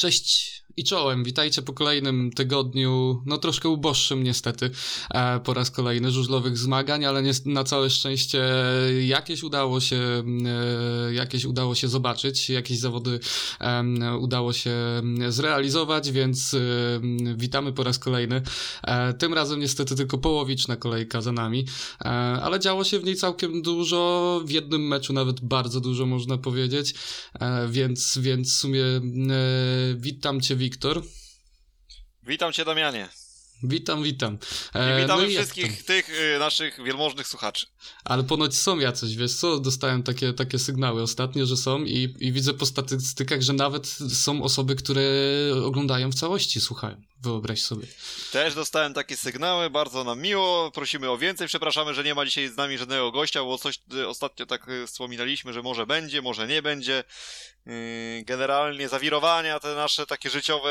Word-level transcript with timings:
Cześć 0.00 0.49
i 0.76 0.84
czołem, 0.84 1.24
witajcie 1.24 1.62
po 1.62 1.72
kolejnym 1.72 2.30
tygodniu, 2.32 3.22
no 3.26 3.38
troszkę 3.38 3.68
uboższym 3.68 4.22
niestety, 4.22 4.70
e, 5.10 5.40
po 5.40 5.54
raz 5.54 5.70
kolejny 5.70 6.10
żużlowych 6.10 6.58
zmagań, 6.58 7.04
ale 7.04 7.22
nie, 7.22 7.32
na 7.44 7.64
całe 7.64 7.90
szczęście 7.90 8.44
jakieś 9.06 9.42
udało 9.42 9.80
się, 9.80 9.96
e, 11.06 11.14
jakieś 11.14 11.44
udało 11.44 11.74
się 11.74 11.88
zobaczyć, 11.88 12.50
jakieś 12.50 12.78
zawody 12.78 13.20
e, 13.60 14.16
udało 14.16 14.52
się 14.52 14.72
zrealizować, 15.28 16.10
więc 16.12 16.54
e, 16.54 16.58
witamy 17.36 17.72
po 17.72 17.84
raz 17.84 17.98
kolejny. 17.98 18.42
E, 18.82 19.14
tym 19.14 19.34
razem 19.34 19.60
niestety 19.60 19.94
tylko 19.94 20.18
połowiczna 20.18 20.76
kolejka 20.76 21.20
za 21.20 21.32
nami, 21.32 21.66
e, 22.00 22.08
ale 22.42 22.60
działo 22.60 22.84
się 22.84 22.98
w 22.98 23.04
niej 23.04 23.16
całkiem 23.16 23.62
dużo, 23.62 24.40
w 24.44 24.50
jednym 24.50 24.88
meczu 24.88 25.12
nawet 25.12 25.40
bardzo 25.40 25.80
dużo 25.80 26.06
można 26.06 26.38
powiedzieć, 26.38 26.94
więc, 27.68 28.18
więc 28.18 28.52
w 28.52 28.56
sumie 28.56 28.84
witam 29.96 30.40
cię 30.40 30.56
Wiktor. 30.60 31.02
Witam 32.22 32.52
cię, 32.52 32.64
Damianie. 32.64 33.08
Witam, 33.62 34.02
witam. 34.02 34.38
E, 34.74 34.98
I 34.98 35.02
witamy 35.02 35.22
no 35.22 35.28
wszystkich 35.28 35.84
tych 35.84 36.10
y, 36.10 36.38
naszych 36.38 36.84
wielmożnych 36.84 37.26
słuchaczy. 37.26 37.66
Ale 38.04 38.24
ponoć 38.24 38.56
są 38.56 38.78
jacyś, 38.78 39.16
wiesz 39.16 39.34
co? 39.34 39.60
Dostałem 39.60 40.02
takie, 40.02 40.32
takie 40.32 40.58
sygnały 40.58 41.02
ostatnio, 41.02 41.46
że 41.46 41.56
są 41.56 41.84
i, 41.84 42.14
i 42.18 42.32
widzę 42.32 42.54
po 42.54 42.66
statystykach, 42.66 43.42
że 43.42 43.52
nawet 43.52 43.86
są 44.12 44.42
osoby, 44.42 44.76
które 44.76 45.02
oglądają 45.64 46.10
w 46.10 46.14
całości, 46.14 46.60
słuchają. 46.60 47.02
Wyobraź 47.22 47.62
sobie. 47.62 47.86
Też 48.32 48.54
dostałem 48.54 48.94
takie 48.94 49.16
sygnały, 49.16 49.70
bardzo 49.70 50.04
nam 50.04 50.20
miło, 50.20 50.70
prosimy 50.70 51.10
o 51.10 51.18
więcej. 51.18 51.48
Przepraszamy, 51.48 51.94
że 51.94 52.04
nie 52.04 52.14
ma 52.14 52.24
dzisiaj 52.24 52.48
z 52.48 52.56
nami 52.56 52.78
żadnego 52.78 53.12
gościa, 53.12 53.44
bo 53.44 53.58
coś 53.58 53.80
y, 53.94 54.08
ostatnio 54.08 54.46
tak 54.46 54.68
y, 54.68 54.86
wspominaliśmy, 54.86 55.52
że 55.52 55.62
może 55.62 55.86
będzie, 55.86 56.22
może 56.22 56.46
nie 56.46 56.62
będzie. 56.62 57.04
Y, 57.66 58.22
generalnie 58.26 58.88
zawirowania 58.88 59.60
te 59.60 59.74
nasze 59.74 60.06
takie 60.06 60.30
życiowe 60.30 60.70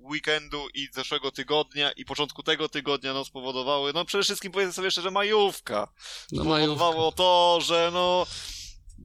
weekendu 0.00 0.68
i 0.74 0.88
zeszłego 0.92 1.30
tygodnia 1.30 1.92
i 1.92 2.04
początku 2.04 2.42
tego 2.42 2.68
tygodnia 2.68 3.12
no 3.12 3.24
spowodowały, 3.24 3.92
no 3.92 4.04
przede 4.04 4.24
wszystkim 4.24 4.52
powiedzmy 4.52 4.72
sobie 4.72 4.86
jeszcze, 4.86 5.02
że 5.02 5.10
majówka. 5.10 5.88
No 6.32 6.42
spowodowało 6.42 6.94
majówka. 6.94 7.16
to, 7.16 7.58
że 7.62 7.90
no 7.92 8.26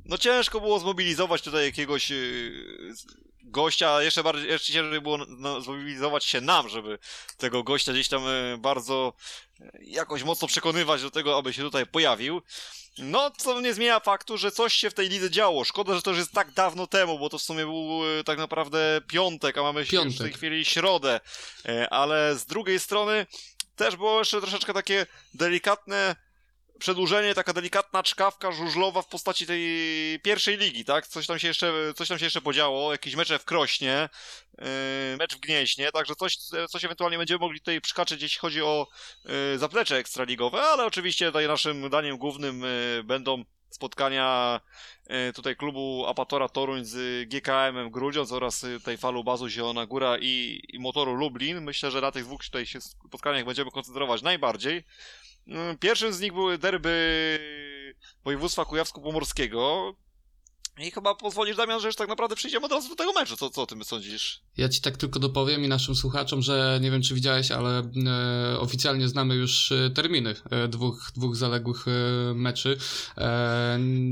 no 0.05 0.17
ciężko 0.17 0.59
było 0.59 0.79
zmobilizować 0.79 1.41
tutaj 1.41 1.65
jakiegoś 1.65 2.11
gościa, 3.43 4.01
jeszcze 4.01 4.23
bardziej, 4.23 4.49
jeszcze 4.49 4.73
ciężej 4.73 5.01
było 5.01 5.17
no, 5.27 5.61
zmobilizować 5.61 6.25
się 6.25 6.41
nam, 6.41 6.69
żeby 6.69 6.99
tego 7.37 7.63
gościa 7.63 7.93
gdzieś 7.93 8.07
tam 8.07 8.27
e, 8.27 8.57
bardzo 8.57 9.13
e, 9.61 9.71
jakoś 9.81 10.23
mocno 10.23 10.47
przekonywać 10.47 11.01
do 11.01 11.11
tego, 11.11 11.37
aby 11.37 11.53
się 11.53 11.61
tutaj 11.61 11.85
pojawił. 11.85 12.41
No, 12.97 13.31
co 13.31 13.61
nie 13.61 13.73
zmienia 13.73 13.99
faktu, 13.99 14.37
że 14.37 14.51
coś 14.51 14.73
się 14.73 14.89
w 14.89 14.93
tej 14.93 15.09
lidze 15.09 15.31
działo. 15.31 15.63
Szkoda, 15.63 15.95
że 15.95 16.01
to 16.01 16.09
już 16.09 16.19
jest 16.19 16.31
tak 16.31 16.51
dawno 16.51 16.87
temu, 16.87 17.19
bo 17.19 17.29
to 17.29 17.37
w 17.37 17.41
sumie 17.41 17.65
był 17.65 18.01
e, 18.19 18.23
tak 18.23 18.37
naprawdę 18.37 19.01
piątek, 19.07 19.57
a 19.57 19.63
mamy 19.63 19.85
piątek. 19.85 20.15
w 20.15 20.21
tej 20.21 20.33
chwili 20.33 20.65
środę. 20.65 21.19
Ale 21.89 22.35
z 22.35 22.45
drugiej 22.45 22.79
strony 22.79 23.25
też 23.75 23.95
było 23.95 24.19
jeszcze 24.19 24.41
troszeczkę 24.41 24.73
takie 24.73 25.05
delikatne 25.33 26.15
przedłużenie, 26.83 27.35
taka 27.35 27.53
delikatna 27.53 28.03
czkawka 28.03 28.51
żużlowa 28.51 29.01
w 29.01 29.07
postaci 29.07 29.45
tej 29.45 29.61
pierwszej 30.23 30.57
ligi, 30.57 30.85
tak? 30.85 31.07
Coś 31.07 31.27
tam 31.27 31.39
się 31.39 31.47
jeszcze, 31.47 31.73
coś 31.95 32.07
tam 32.07 32.19
się 32.19 32.25
jeszcze 32.25 32.41
podziało, 32.41 32.91
jakieś 32.91 33.15
mecze 33.15 33.39
w 33.39 33.45
Krośnie, 33.45 34.09
yy, 34.57 34.65
mecz 35.19 35.35
w 35.35 35.39
Gnieźnie, 35.39 35.91
także 35.91 36.15
coś, 36.15 36.37
coś 36.69 36.85
ewentualnie 36.85 37.17
będziemy 37.17 37.39
mogli 37.39 37.59
tutaj 37.59 37.81
przykaczyć, 37.81 38.21
jeśli 38.21 38.39
chodzi 38.39 38.61
o 38.61 38.87
yy, 39.25 39.57
zaplecze 39.57 39.97
ekstraligowe, 39.97 40.61
ale 40.61 40.85
oczywiście 40.85 41.25
tutaj 41.25 41.47
naszym 41.47 41.89
daniem 41.89 42.17
głównym 42.17 42.61
yy, 42.61 43.03
będą 43.03 43.43
spotkania 43.69 44.59
tutaj 45.35 45.55
klubu 45.55 46.05
Apatora 46.07 46.49
Toruń 46.49 46.85
z 46.85 47.29
GKM-em 47.29 47.91
Grudziądz 47.91 48.31
oraz 48.31 48.65
tej 48.85 48.97
falu 48.97 49.23
bazu 49.23 49.49
Zielona 49.49 49.85
Góra 49.85 50.17
i, 50.21 50.61
i 50.69 50.79
motoru 50.79 51.13
Lublin. 51.13 51.61
Myślę, 51.61 51.91
że 51.91 52.01
na 52.01 52.11
tych 52.11 52.25
dwóch 52.25 52.43
tutaj 52.43 52.65
się 52.65 52.81
spotkaniach 52.81 53.45
będziemy 53.45 53.71
koncentrować 53.71 54.21
najbardziej. 54.21 54.83
Mm, 55.47 55.77
pierwszym 55.77 56.13
z 56.13 56.19
nich 56.19 56.33
były 56.33 56.57
derby 56.57 57.39
województwa 58.25 58.65
kujawsko-pomorskiego. 58.65 59.93
I 60.79 60.91
chyba 60.91 61.15
pozwolisz, 61.15 61.57
Damian, 61.57 61.79
że 61.79 61.87
już 61.87 61.95
tak 61.95 62.09
naprawdę 62.09 62.35
przejdziemy 62.35 62.65
od 62.65 62.71
razu 62.71 62.89
do 62.89 62.95
tego 62.95 63.13
meczu. 63.13 63.37
Co, 63.37 63.49
co 63.49 63.61
o 63.61 63.65
tym 63.65 63.83
sądzisz? 63.83 64.41
Ja 64.57 64.69
ci 64.69 64.81
tak 64.81 64.97
tylko 64.97 65.19
dopowiem 65.19 65.63
i 65.63 65.67
naszym 65.67 65.95
słuchaczom, 65.95 66.41
że 66.41 66.79
nie 66.81 66.91
wiem, 66.91 67.01
czy 67.01 67.13
widziałeś, 67.13 67.51
ale 67.51 67.79
e, 67.79 68.59
oficjalnie 68.59 69.07
znamy 69.07 69.35
już 69.35 69.71
e, 69.71 69.89
terminy 69.89 70.35
e, 70.49 70.67
dwóch, 70.67 71.11
dwóch 71.15 71.35
zaległych 71.35 71.85
e, 71.87 72.33
meczy. 72.33 72.77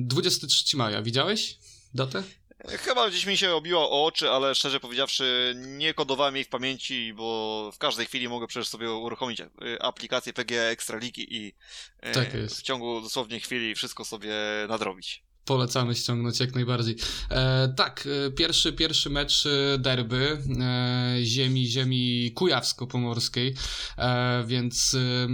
23 0.04 0.78
maja. 0.78 1.02
Widziałeś 1.02 1.58
datę? 1.94 2.24
Chyba 2.68 3.10
gdzieś 3.10 3.26
mi 3.26 3.38
się 3.38 3.56
obiło 3.56 3.92
o 3.92 4.06
oczy, 4.06 4.30
ale 4.30 4.56
szczerze 4.56 4.80
powiedziawszy 4.80 5.54
nie 5.56 5.94
kodowałem 5.94 6.36
jej 6.36 6.46
w 6.46 6.50
pamięci, 6.50 7.14
bo 7.14 7.72
w 7.74 7.78
każdej 7.78 8.06
chwili 8.06 8.30
mogę 8.30 8.48
przecież 8.48 8.68
sobie 8.68 8.92
uruchomić 8.92 9.42
e, 9.42 9.48
aplikację 9.82 10.34
PGA 10.34 10.64
Ekstraligi 10.64 11.36
i 11.36 11.54
e, 12.00 12.12
tak 12.12 12.30
w 12.32 12.62
ciągu 12.62 13.02
dosłownie 13.02 13.40
chwili 13.40 13.76
wszystko 13.76 14.06
sobie 14.06 14.34
nadrobić 14.70 15.24
polecamy 15.46 15.96
ściągnąć 15.96 16.40
jak 16.40 16.56
najbardziej. 16.56 16.96
E, 17.30 17.74
tak, 17.78 18.08
e, 18.28 18.32
pierwszy, 18.32 18.74
pierwszy 18.74 19.10
mecz 19.10 19.46
e, 19.46 19.78
derby 19.78 20.38
e, 20.60 21.18
ziemi, 21.24 21.68
ziemi 21.68 22.32
kujawsko-pomorskiej, 22.36 23.56
e, 23.98 24.44
więc 24.48 24.94
e, 24.94 25.28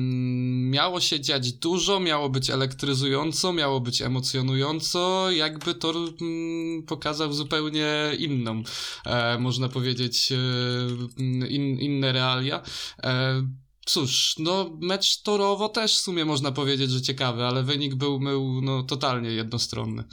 miało 0.70 1.02
się 1.02 1.20
dziać 1.20 1.54
dużo, 1.54 2.00
miało 2.00 2.30
być 2.30 2.50
elektryzująco, 2.50 3.54
miało 3.54 3.80
być 3.80 4.02
emocjonująco, 4.02 5.32
jakby 5.32 5.74
to 5.76 5.94
pokazał 6.88 7.34
zupełnie 7.34 7.88
inną, 8.20 8.64
można 9.40 9.70
powiedzieć, 9.70 10.30
in, 11.18 11.80
inne 11.80 12.12
realia. 12.12 12.62
Cóż, 13.88 14.36
no 14.38 14.78
mecz 14.82 15.22
torowo 15.22 15.70
też 15.70 15.96
w 15.98 16.00
sumie 16.00 16.26
można 16.26 16.52
powiedzieć, 16.52 16.92
że 16.92 17.02
ciekawy, 17.02 17.44
ale 17.44 17.64
wynik 17.64 17.96
był, 17.96 18.20
był 18.20 18.62
no, 18.62 18.84
totalnie 18.84 19.30
jednostronny. 19.30 20.04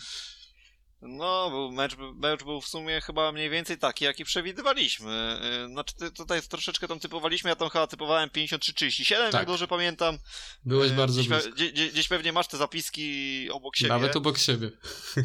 No, 1.03 1.51
był 1.51 1.73
mecz, 1.73 1.97
mecz 2.15 2.45
był 2.45 2.61
w 2.61 2.69
sumie 2.69 3.01
chyba 3.01 3.33
mniej 3.33 3.51
więcej 3.51 3.79
taki, 3.79 4.05
jaki 4.05 4.25
przewidywaliśmy. 4.25 5.41
Y, 5.65 5.69
znaczy, 5.69 5.95
tutaj 6.17 6.43
troszeczkę 6.43 6.89
tam 6.89 7.01
typowaliśmy, 7.01 7.51
ja 7.51 7.57
tam 7.57 7.69
chyba 7.69 7.87
typowałem 7.87 8.29
53-37, 8.29 9.15
tak. 9.15 9.35
jak 9.35 9.47
dobrze 9.47 9.69
pamiętam. 9.69 10.19
Byłeś 10.65 10.93
y, 10.93 10.95
bardzo 10.95 11.15
gdzieś, 11.15 11.29
blisko. 11.29 11.51
Gdzieś, 11.51 11.93
gdzieś 11.93 12.09
pewnie 12.09 12.33
masz 12.33 12.47
te 12.47 12.57
zapiski 12.57 13.49
obok 13.51 13.77
siebie. 13.77 13.89
Nawet 13.89 14.17
obok 14.17 14.39
siebie. 14.39 14.71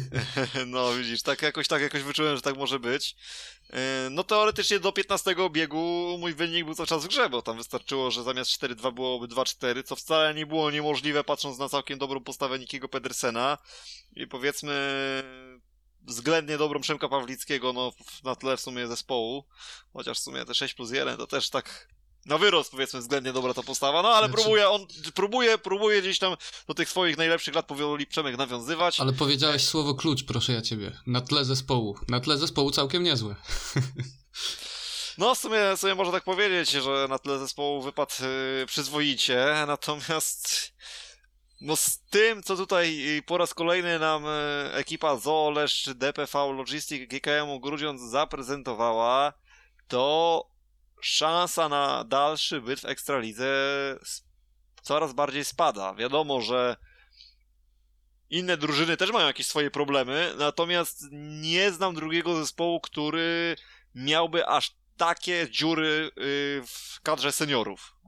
no, 0.66 0.94
widzisz, 0.94 1.22
tak 1.22 1.42
jakoś, 1.42 1.68
tak 1.68 1.82
jakoś 1.82 2.02
wyczułem, 2.02 2.36
że 2.36 2.42
tak 2.42 2.56
może 2.56 2.78
być. 2.78 3.16
Y, 3.70 4.10
no 4.10 4.24
teoretycznie 4.24 4.80
do 4.80 4.92
15 4.92 5.34
biegu 5.50 6.16
mój 6.18 6.34
wynik 6.34 6.64
był 6.64 6.74
cały 6.74 6.86
czas 6.86 7.04
w 7.04 7.08
grze, 7.08 7.28
bo 7.30 7.42
tam 7.42 7.56
wystarczyło, 7.56 8.10
że 8.10 8.22
zamiast 8.22 8.50
4-2 8.50 8.94
byłoby 8.94 9.28
2-4, 9.28 9.82
co 9.82 9.96
wcale 9.96 10.34
nie 10.34 10.46
było 10.46 10.70
niemożliwe, 10.70 11.24
patrząc 11.24 11.58
na 11.58 11.68
całkiem 11.68 11.98
dobrą 11.98 12.20
postawę 12.20 12.58
Nikiego 12.58 12.88
Pedersena. 12.88 13.58
I 14.16 14.26
powiedzmy, 14.26 14.72
względnie 16.02 16.58
dobrą 16.58 16.80
Przemka 16.80 17.08
Pawlickiego, 17.08 17.72
no 17.72 17.92
na 18.24 18.36
tle 18.36 18.56
w 18.56 18.60
sumie 18.60 18.86
zespołu, 18.86 19.44
chociaż 19.92 20.18
w 20.18 20.22
sumie 20.22 20.44
te 20.44 20.54
6 20.54 20.74
plus 20.74 20.90
1 20.92 21.16
to 21.16 21.26
też 21.26 21.50
tak 21.50 21.88
na 22.26 22.38
wyrost 22.38 22.70
powiedzmy 22.70 23.00
względnie 23.00 23.32
dobra 23.32 23.54
ta 23.54 23.62
postawa, 23.62 24.02
no 24.02 24.08
ale 24.08 24.26
znaczy... 24.26 24.42
próbuje, 24.42 24.68
on 24.68 24.86
próbuje, 25.14 25.58
próbuje 25.58 26.02
gdzieś 26.02 26.18
tam 26.18 26.36
do 26.68 26.74
tych 26.74 26.88
swoich 26.88 27.16
najlepszych 27.16 27.54
lat 27.54 27.66
powoli 27.66 28.06
Przemek 28.06 28.36
nawiązywać. 28.36 29.00
Ale 29.00 29.12
powiedziałeś 29.12 29.64
słowo 29.64 29.94
klucz, 29.94 30.24
proszę 30.24 30.52
ja 30.52 30.62
ciebie, 30.62 30.92
na 31.06 31.20
tle 31.20 31.44
zespołu, 31.44 31.98
na 32.08 32.20
tle 32.20 32.38
zespołu 32.38 32.70
całkiem 32.70 33.02
niezłe. 33.02 33.34
No, 35.18 35.34
w 35.34 35.38
sumie, 35.38 35.58
w 35.76 35.80
sumie 35.80 35.94
można 35.94 36.12
tak 36.12 36.24
powiedzieć, 36.24 36.70
że 36.70 37.06
na 37.08 37.18
tle 37.18 37.38
zespołu 37.38 37.82
wypadł 37.82 38.12
yy, 38.20 38.66
przyzwoicie, 38.66 39.64
natomiast 39.66 40.72
no 41.60 41.76
z 41.76 41.98
tym, 42.10 42.42
co 42.42 42.56
tutaj 42.56 43.16
y, 43.18 43.22
po 43.22 43.38
raz 43.38 43.54
kolejny 43.54 43.98
nam 43.98 44.26
y, 44.26 44.28
ekipa 44.74 45.16
Zolesz, 45.16 45.88
DPV 45.94 46.52
Logistic 46.52 47.08
GKM 47.08 47.60
Grudziądz 47.60 48.02
zaprezentowała, 48.02 49.32
to 49.88 50.49
szansa 51.02 51.68
na 51.68 52.04
dalszy 52.04 52.60
byt 52.60 52.80
w 52.80 52.84
Ekstralidze 52.84 53.46
coraz 54.82 55.12
bardziej 55.12 55.44
spada. 55.44 55.94
Wiadomo, 55.94 56.40
że 56.40 56.76
inne 58.30 58.56
drużyny 58.56 58.96
też 58.96 59.12
mają 59.12 59.26
jakieś 59.26 59.46
swoje 59.46 59.70
problemy, 59.70 60.34
natomiast 60.38 61.06
nie 61.40 61.72
znam 61.72 61.94
drugiego 61.94 62.36
zespołu, 62.36 62.80
który 62.80 63.56
miałby 63.94 64.46
aż 64.46 64.74
takie 64.96 65.50
dziury 65.50 66.10
y, 66.18 66.62
w 66.66 67.00
kadrze 67.02 67.32
seniorów. 67.32 67.99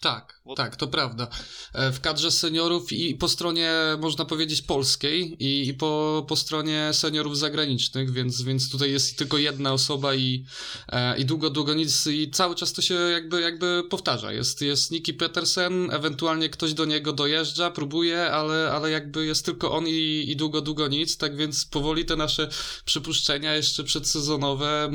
Tak, 0.00 0.40
Bo... 0.44 0.54
tak, 0.54 0.76
to 0.76 0.86
prawda. 0.86 1.28
E, 1.74 1.92
w 1.92 2.00
kadrze 2.00 2.30
seniorów 2.30 2.92
i 2.92 3.14
po 3.14 3.28
stronie, 3.28 3.72
można 4.00 4.24
powiedzieć, 4.24 4.62
polskiej 4.62 5.36
i, 5.44 5.68
i 5.68 5.74
po, 5.74 6.24
po 6.28 6.36
stronie 6.36 6.90
seniorów 6.92 7.38
zagranicznych, 7.38 8.12
więc, 8.12 8.42
więc 8.42 8.70
tutaj 8.70 8.90
jest 8.90 9.18
tylko 9.18 9.38
jedna 9.38 9.72
osoba 9.72 10.14
i, 10.14 10.44
e, 10.88 11.18
i 11.18 11.24
długo, 11.24 11.50
długo 11.50 11.74
nic 11.74 12.06
i 12.06 12.30
cały 12.30 12.54
czas 12.54 12.72
to 12.72 12.82
się 12.82 12.94
jakby, 12.94 13.40
jakby 13.40 13.82
powtarza. 13.90 14.32
Jest, 14.32 14.60
jest 14.60 14.90
Niki 14.90 15.14
Petersen, 15.14 15.90
ewentualnie 15.90 16.48
ktoś 16.48 16.74
do 16.74 16.84
niego 16.84 17.12
dojeżdża, 17.12 17.70
próbuje, 17.70 18.30
ale, 18.32 18.70
ale 18.72 18.90
jakby 18.90 19.26
jest 19.26 19.44
tylko 19.44 19.72
on 19.72 19.88
i, 19.88 20.24
i 20.28 20.36
długo, 20.36 20.60
długo 20.60 20.88
nic, 20.88 21.16
tak 21.16 21.36
więc 21.36 21.64
powoli 21.64 22.04
te 22.04 22.16
nasze 22.16 22.48
przypuszczenia 22.84 23.54
jeszcze 23.54 23.84
przedsezonowe, 23.84 24.84
e, 24.84 24.90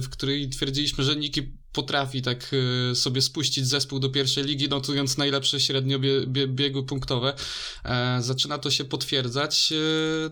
w 0.00 0.08
której 0.08 0.48
twierdziliśmy, 0.48 1.04
że 1.04 1.16
Niki 1.16 1.63
potrafi 1.74 2.22
tak 2.22 2.50
e, 2.90 2.94
sobie 2.94 3.22
spuścić 3.22 3.66
zespół 3.66 3.98
do 3.98 4.08
pierwszej 4.08 4.44
ligi, 4.44 4.68
notując 4.68 5.18
najlepsze 5.18 5.60
średnio 5.60 5.98
bie, 5.98 6.26
bie, 6.26 6.48
biegu 6.48 6.84
punktowe. 6.84 7.34
E, 7.84 8.18
zaczyna 8.22 8.58
to 8.58 8.70
się 8.70 8.84
potwierdzać. 8.84 9.72
E, 9.72 9.76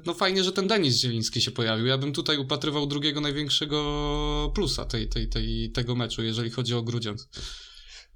no 0.07 0.15
fajnie, 0.15 0.45
że 0.45 0.53
ten 0.53 0.69
Denis 0.69 0.97
Zieliński 1.01 1.41
się 1.41 1.51
pojawił. 1.51 1.87
Ja 1.87 1.99
bym 1.99 2.13
tutaj 2.13 2.39
upatrywał 2.39 2.87
drugiego 2.87 3.21
największego 3.21 4.53
plusa 4.55 4.85
tej, 4.85 5.09
tej, 5.09 5.29
tej, 5.29 5.71
tego 5.71 5.95
meczu, 5.95 6.23
jeżeli 6.23 6.51
chodzi 6.51 6.75
o 6.75 6.83
Grudziądz. 6.83 7.29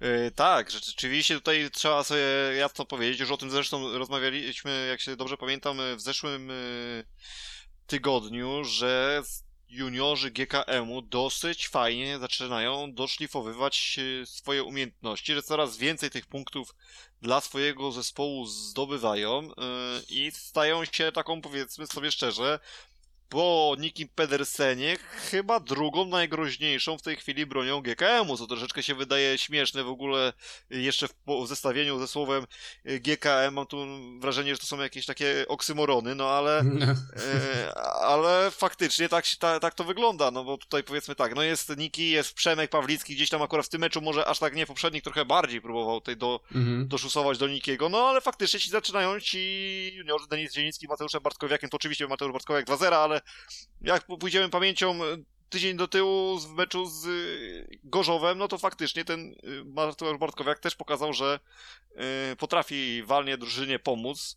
Yy, 0.00 0.30
tak, 0.34 0.70
rzeczywiście 0.70 1.34
tutaj 1.34 1.70
trzeba 1.72 2.04
sobie 2.04 2.22
jasno 2.58 2.84
powiedzieć, 2.84 3.20
już 3.20 3.30
o 3.30 3.36
tym 3.36 3.50
zresztą 3.50 3.98
rozmawialiśmy, 3.98 4.86
jak 4.90 5.00
się 5.00 5.16
dobrze 5.16 5.36
pamiętam, 5.36 5.78
w 5.96 6.00
zeszłym 6.00 6.50
tygodniu, 7.86 8.64
że 8.64 9.22
juniorzy 9.68 10.30
GKM-u 10.30 11.02
dosyć 11.02 11.68
fajnie 11.68 12.18
zaczynają 12.18 12.92
doszlifowywać 12.94 13.98
e, 14.22 14.26
swoje 14.26 14.64
umiejętności, 14.64 15.34
że 15.34 15.42
coraz 15.42 15.76
więcej 15.76 16.10
tych 16.10 16.26
punktów 16.26 16.74
dla 17.22 17.40
swojego 17.40 17.92
zespołu 17.92 18.46
zdobywają 18.46 19.38
e, 19.38 19.52
i 20.08 20.30
stają 20.34 20.84
się 20.84 21.12
taką, 21.12 21.42
powiedzmy 21.42 21.86
sobie 21.86 22.12
szczerze, 22.12 22.60
po 23.28 23.76
Nikim 23.78 24.08
Pedersenie 24.14 24.96
chyba 25.30 25.60
drugą 25.60 26.04
najgroźniejszą 26.04 26.98
w 26.98 27.02
tej 27.02 27.16
chwili 27.16 27.46
bronią 27.46 27.80
GKM-u, 27.80 28.36
co 28.36 28.46
troszeczkę 28.46 28.82
się 28.82 28.94
wydaje 28.94 29.38
śmieszne 29.38 29.84
w 29.84 29.88
ogóle 29.88 30.32
jeszcze 30.70 31.08
w, 31.08 31.14
w 31.44 31.46
zestawieniu 31.46 31.98
ze 31.98 32.08
słowem 32.08 32.46
e, 32.84 33.00
GKM. 33.00 33.54
Mam 33.54 33.66
tu 33.66 33.86
wrażenie, 34.18 34.54
że 34.54 34.58
to 34.58 34.66
są 34.66 34.80
jakieś 34.80 35.06
takie 35.06 35.44
oksymorony, 35.48 36.14
no 36.14 36.30
ale 36.30 36.62
no. 36.64 36.86
e, 36.86 37.74
ale 38.00 38.50
faktycznie 38.50 39.08
tak, 39.08 39.24
tak, 39.38 39.62
tak 39.62 39.74
to 39.74 39.84
wygląda, 39.84 40.30
no 40.30 40.44
bo 40.44 40.58
tutaj 40.58 40.84
powiedzmy 40.84 41.14
tak, 41.14 41.34
no 41.34 41.42
jest 41.42 41.76
Niki, 41.76 42.10
jest 42.10 42.34
Przemek 42.34 42.70
Pawlicki, 42.70 43.14
gdzieś 43.14 43.28
tam 43.28 43.42
akurat 43.42 43.66
w 43.66 43.68
tym 43.68 43.80
meczu 43.80 44.00
może 44.00 44.26
aż 44.26 44.38
tak 44.38 44.54
nie, 44.54 44.66
poprzednich 44.66 45.02
trochę 45.02 45.24
bardziej 45.24 45.60
próbował 45.60 46.00
tutaj 46.00 46.16
do, 46.16 46.40
mhm. 46.54 46.88
doszusować 46.88 47.38
do 47.38 47.48
Nikiego, 47.48 47.88
no 47.88 47.98
ale 48.08 48.20
faktycznie 48.20 48.60
ci 48.60 48.70
zaczynają 48.70 49.20
ci 49.20 49.92
juniorzy, 49.94 50.26
Denis 50.30 50.54
Zieliński, 50.54 50.88
Mateuszem 50.88 51.22
Bartkowiakiem, 51.22 51.70
to 51.70 51.76
oczywiście 51.76 52.08
Mateusz 52.08 52.32
Bartkowiak 52.32 52.66
2-0, 52.66 52.94
ale 52.94 53.15
jak 53.80 54.06
pójdziemy 54.06 54.48
pamięcią 54.48 55.04
e, 55.04 55.16
tydzień 55.48 55.76
do 55.76 55.88
tyłu 55.88 56.38
w 56.38 56.54
meczu 56.54 56.86
z 56.86 57.06
e, 57.06 57.76
Gorzowem, 57.84 58.38
no 58.38 58.48
to 58.48 58.58
faktycznie 58.58 59.04
ten 59.04 59.20
e, 59.20 59.64
Mateusz 59.64 60.18
Bartkowiak 60.18 60.58
też 60.58 60.74
pokazał, 60.74 61.12
że 61.12 61.40
potrafi 62.38 63.02
walnie 63.02 63.38
drużynie 63.38 63.78
pomóc. 63.78 64.36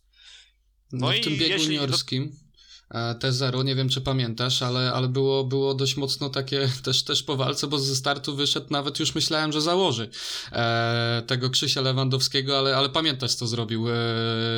No, 0.92 1.06
no 1.06 1.12
w 1.12 1.20
tym 1.20 1.32
biegu 1.32 1.52
jeśli... 1.52 1.74
juniorskim 1.74 2.22
E, 2.24 2.49
T0, 2.94 3.64
nie 3.64 3.74
wiem 3.74 3.88
czy 3.88 4.00
pamiętasz, 4.00 4.62
ale, 4.62 4.92
ale 4.92 5.08
było, 5.08 5.44
było 5.44 5.74
dość 5.74 5.96
mocno 5.96 6.30
takie 6.30 6.68
też, 6.84 7.02
też 7.02 7.22
po 7.22 7.36
walce, 7.36 7.66
bo 7.66 7.78
ze 7.78 7.96
startu 7.96 8.36
wyszedł 8.36 8.66
nawet 8.70 9.00
już 9.00 9.14
myślałem, 9.14 9.52
że 9.52 9.60
założy 9.60 10.10
e, 10.52 11.22
tego 11.26 11.50
Krzysia 11.50 11.80
Lewandowskiego, 11.80 12.58
ale, 12.58 12.76
ale 12.76 12.88
pamiętasz 12.88 13.34
co 13.34 13.46
zrobił 13.46 13.88
e, 13.88 13.94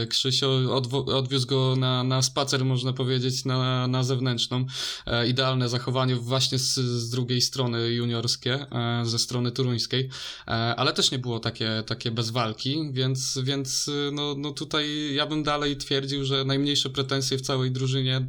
Krzysio, 0.08 0.46
odwo- 0.49 1.14
odwiózł 1.14 1.46
go 1.46 1.76
na, 1.76 2.05
na 2.05 2.23
spacer 2.23 2.64
można 2.64 2.93
powiedzieć, 2.93 3.44
na, 3.44 3.88
na 3.88 4.02
zewnętrzną. 4.02 4.67
E, 5.06 5.28
idealne 5.28 5.69
zachowanie 5.69 6.17
właśnie 6.17 6.58
z, 6.58 6.75
z 6.75 7.11
drugiej 7.11 7.40
strony 7.40 7.93
juniorskie, 7.93 8.67
e, 8.73 9.06
ze 9.06 9.19
strony 9.19 9.52
turuńskiej, 9.52 10.08
e, 10.46 10.50
ale 10.50 10.93
też 10.93 11.11
nie 11.11 11.19
było 11.19 11.40
takie, 11.40 11.82
takie 11.87 12.11
bez 12.11 12.31
walki, 12.31 12.90
więc, 12.93 13.38
więc 13.43 13.90
no, 14.12 14.35
no 14.38 14.50
tutaj 14.50 15.14
ja 15.14 15.26
bym 15.26 15.43
dalej 15.43 15.76
twierdził, 15.76 16.25
że 16.25 16.44
najmniejsze 16.44 16.90
pretensje 16.90 17.38
w 17.38 17.40
całej 17.40 17.70
drużynie 17.70 18.21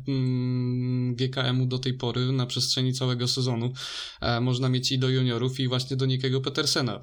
GKM-u 1.11 1.65
do 1.65 1.79
tej 1.79 1.93
pory 1.93 2.31
na 2.31 2.45
przestrzeni 2.45 2.93
całego 2.93 3.27
sezonu 3.27 3.73
e, 4.21 4.41
można 4.41 4.69
mieć 4.69 4.91
i 4.91 4.99
do 4.99 5.09
juniorów 5.09 5.59
i 5.59 5.67
właśnie 5.67 5.97
do 5.97 6.05
Nikiego 6.05 6.41
Petersena. 6.41 7.01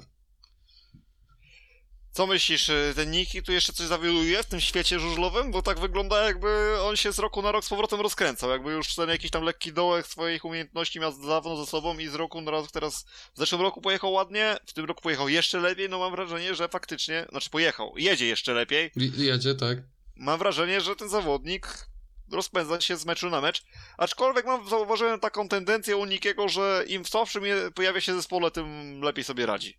Co 2.11 2.27
myślisz, 2.27 2.69
e, 2.69 2.93
ten 2.95 3.11
Niki 3.11 3.43
tu 3.43 3.51
jeszcze 3.51 3.73
coś 3.73 3.87
zawieluje 3.87 4.43
w 4.43 4.45
tym 4.45 4.61
świecie 4.61 4.99
żużlowym? 4.99 5.51
Bo 5.51 5.61
tak 5.61 5.79
wygląda 5.79 6.25
jakby 6.25 6.81
on 6.81 6.95
się 6.95 7.11
z 7.11 7.19
roku 7.19 7.41
na 7.41 7.51
rok 7.51 7.65
z 7.65 7.69
powrotem 7.69 8.01
rozkręcał, 8.01 8.49
jakby 8.49 8.71
już 8.71 8.95
ten 8.95 9.09
jakiś 9.09 9.31
tam 9.31 9.43
lekki 9.43 9.73
dołek 9.73 10.07
swoich 10.07 10.45
umiejętności 10.45 10.99
miał 10.99 11.13
dawno 11.27 11.57
ze 11.57 11.65
sobą 11.65 11.97
i 11.97 12.07
z 12.07 12.15
roku 12.15 12.41
na 12.41 12.51
rok 12.51 12.71
teraz 12.71 13.05
w 13.35 13.39
zeszłym 13.39 13.61
roku 13.61 13.81
pojechał 13.81 14.11
ładnie, 14.11 14.57
w 14.65 14.73
tym 14.73 14.85
roku 14.85 15.01
pojechał 15.01 15.29
jeszcze 15.29 15.59
lepiej, 15.59 15.89
no 15.89 15.99
mam 15.99 16.11
wrażenie, 16.11 16.55
że 16.55 16.67
faktycznie, 16.67 17.25
znaczy 17.29 17.49
pojechał, 17.49 17.93
jedzie 17.97 18.27
jeszcze 18.27 18.53
lepiej. 18.53 18.91
Jedzie, 19.17 19.55
tak. 19.55 19.77
Mam 20.15 20.39
wrażenie, 20.39 20.81
że 20.81 20.95
ten 20.95 21.09
zawodnik 21.09 21.90
rozpędza 22.31 22.81
się 22.81 22.97
z 22.97 23.05
meczu 23.05 23.29
na 23.29 23.41
mecz. 23.41 23.63
Aczkolwiek 23.97 24.45
mam 24.45 24.69
zauważyłem 24.69 25.19
taką 25.19 25.47
tendencję 25.47 25.97
u 25.97 26.05
Nikiego, 26.05 26.49
że 26.49 26.83
im 26.87 27.05
słabszym 27.05 27.43
pojawia 27.75 28.01
się 28.01 28.13
zespole, 28.13 28.51
tym 28.51 29.01
lepiej 29.01 29.23
sobie 29.23 29.45
radzi. 29.45 29.77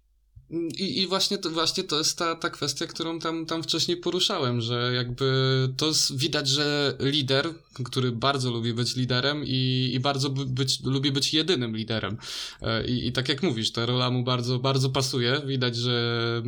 I, 0.52 1.00
i 1.00 1.06
właśnie, 1.06 1.38
to, 1.38 1.50
właśnie 1.50 1.84
to 1.84 1.98
jest 1.98 2.18
ta, 2.18 2.34
ta 2.34 2.50
kwestia, 2.50 2.86
którą 2.86 3.18
tam, 3.18 3.46
tam 3.46 3.62
wcześniej 3.62 3.96
poruszałem, 3.96 4.60
że 4.60 4.92
jakby 4.94 5.68
to 5.76 5.86
jest, 5.86 6.16
widać, 6.16 6.48
że 6.48 6.96
lider, 7.00 7.54
który 7.84 8.12
bardzo 8.12 8.50
lubi 8.50 8.74
być 8.74 8.96
liderem 8.96 9.44
i, 9.46 9.90
i 9.94 10.00
bardzo 10.00 10.30
być, 10.30 10.80
lubi 10.84 11.12
być 11.12 11.34
jedynym 11.34 11.76
liderem. 11.76 12.16
E, 12.62 12.86
I, 12.86 13.06
I 13.06 13.12
tak 13.12 13.28
jak 13.28 13.42
mówisz, 13.42 13.72
ta 13.72 13.86
rola 13.86 14.10
mu 14.10 14.24
bardzo, 14.24 14.58
bardzo 14.58 14.90
pasuje. 14.90 15.42
Widać, 15.46 15.76
że 15.76 16.42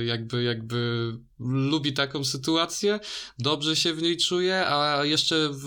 e, 0.00 0.04
jakby, 0.04 0.42
jakby 0.42 1.12
lubi 1.40 1.92
taką 1.92 2.24
sytuację, 2.24 3.00
dobrze 3.38 3.76
się 3.76 3.94
w 3.94 4.02
niej 4.02 4.16
czuje, 4.16 4.66
a 4.66 5.04
jeszcze 5.04 5.50
w, 5.52 5.66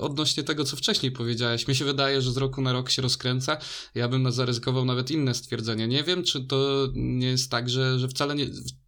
odnośnie 0.00 0.42
tego, 0.42 0.64
co 0.64 0.76
wcześniej 0.76 1.12
powiedziałeś, 1.12 1.68
mi 1.68 1.74
się 1.74 1.84
wydaje, 1.84 2.22
że 2.22 2.32
z 2.32 2.36
roku 2.36 2.62
na 2.62 2.72
rok 2.72 2.90
się 2.90 3.02
rozkręca. 3.02 3.56
Ja 3.94 4.08
bym 4.08 4.32
zaryzykował 4.32 4.84
nawet 4.84 5.10
inne 5.10 5.34
stwierdzenie. 5.34 5.88
Nie 5.88 6.04
wiem, 6.04 6.22
czy 6.22 6.40
to 6.40 6.88
nie 7.22 7.28
jest 7.28 7.50
tak, 7.50 7.70
że, 7.70 7.98
że 7.98 8.08
wcale 8.08 8.34
nie, 8.34 8.46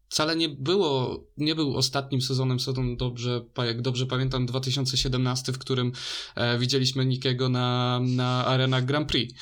wcale 0.08 0.36
nie 0.36 0.48
było, 0.48 1.24
nie 1.36 1.54
był 1.54 1.76
ostatnim 1.76 2.20
sezonem 2.20 2.60
sezon 2.60 2.96
dobrze, 2.96 3.40
jak 3.66 3.82
dobrze 3.82 4.06
pamiętam, 4.06 4.46
2017, 4.46 5.52
w 5.52 5.58
którym 5.58 5.92
e, 6.34 6.58
widzieliśmy 6.58 7.06
Nikiego 7.06 7.48
na, 7.48 8.00
na 8.02 8.46
arenach 8.46 8.84
Grand 8.84 9.08
Prix. 9.08 9.34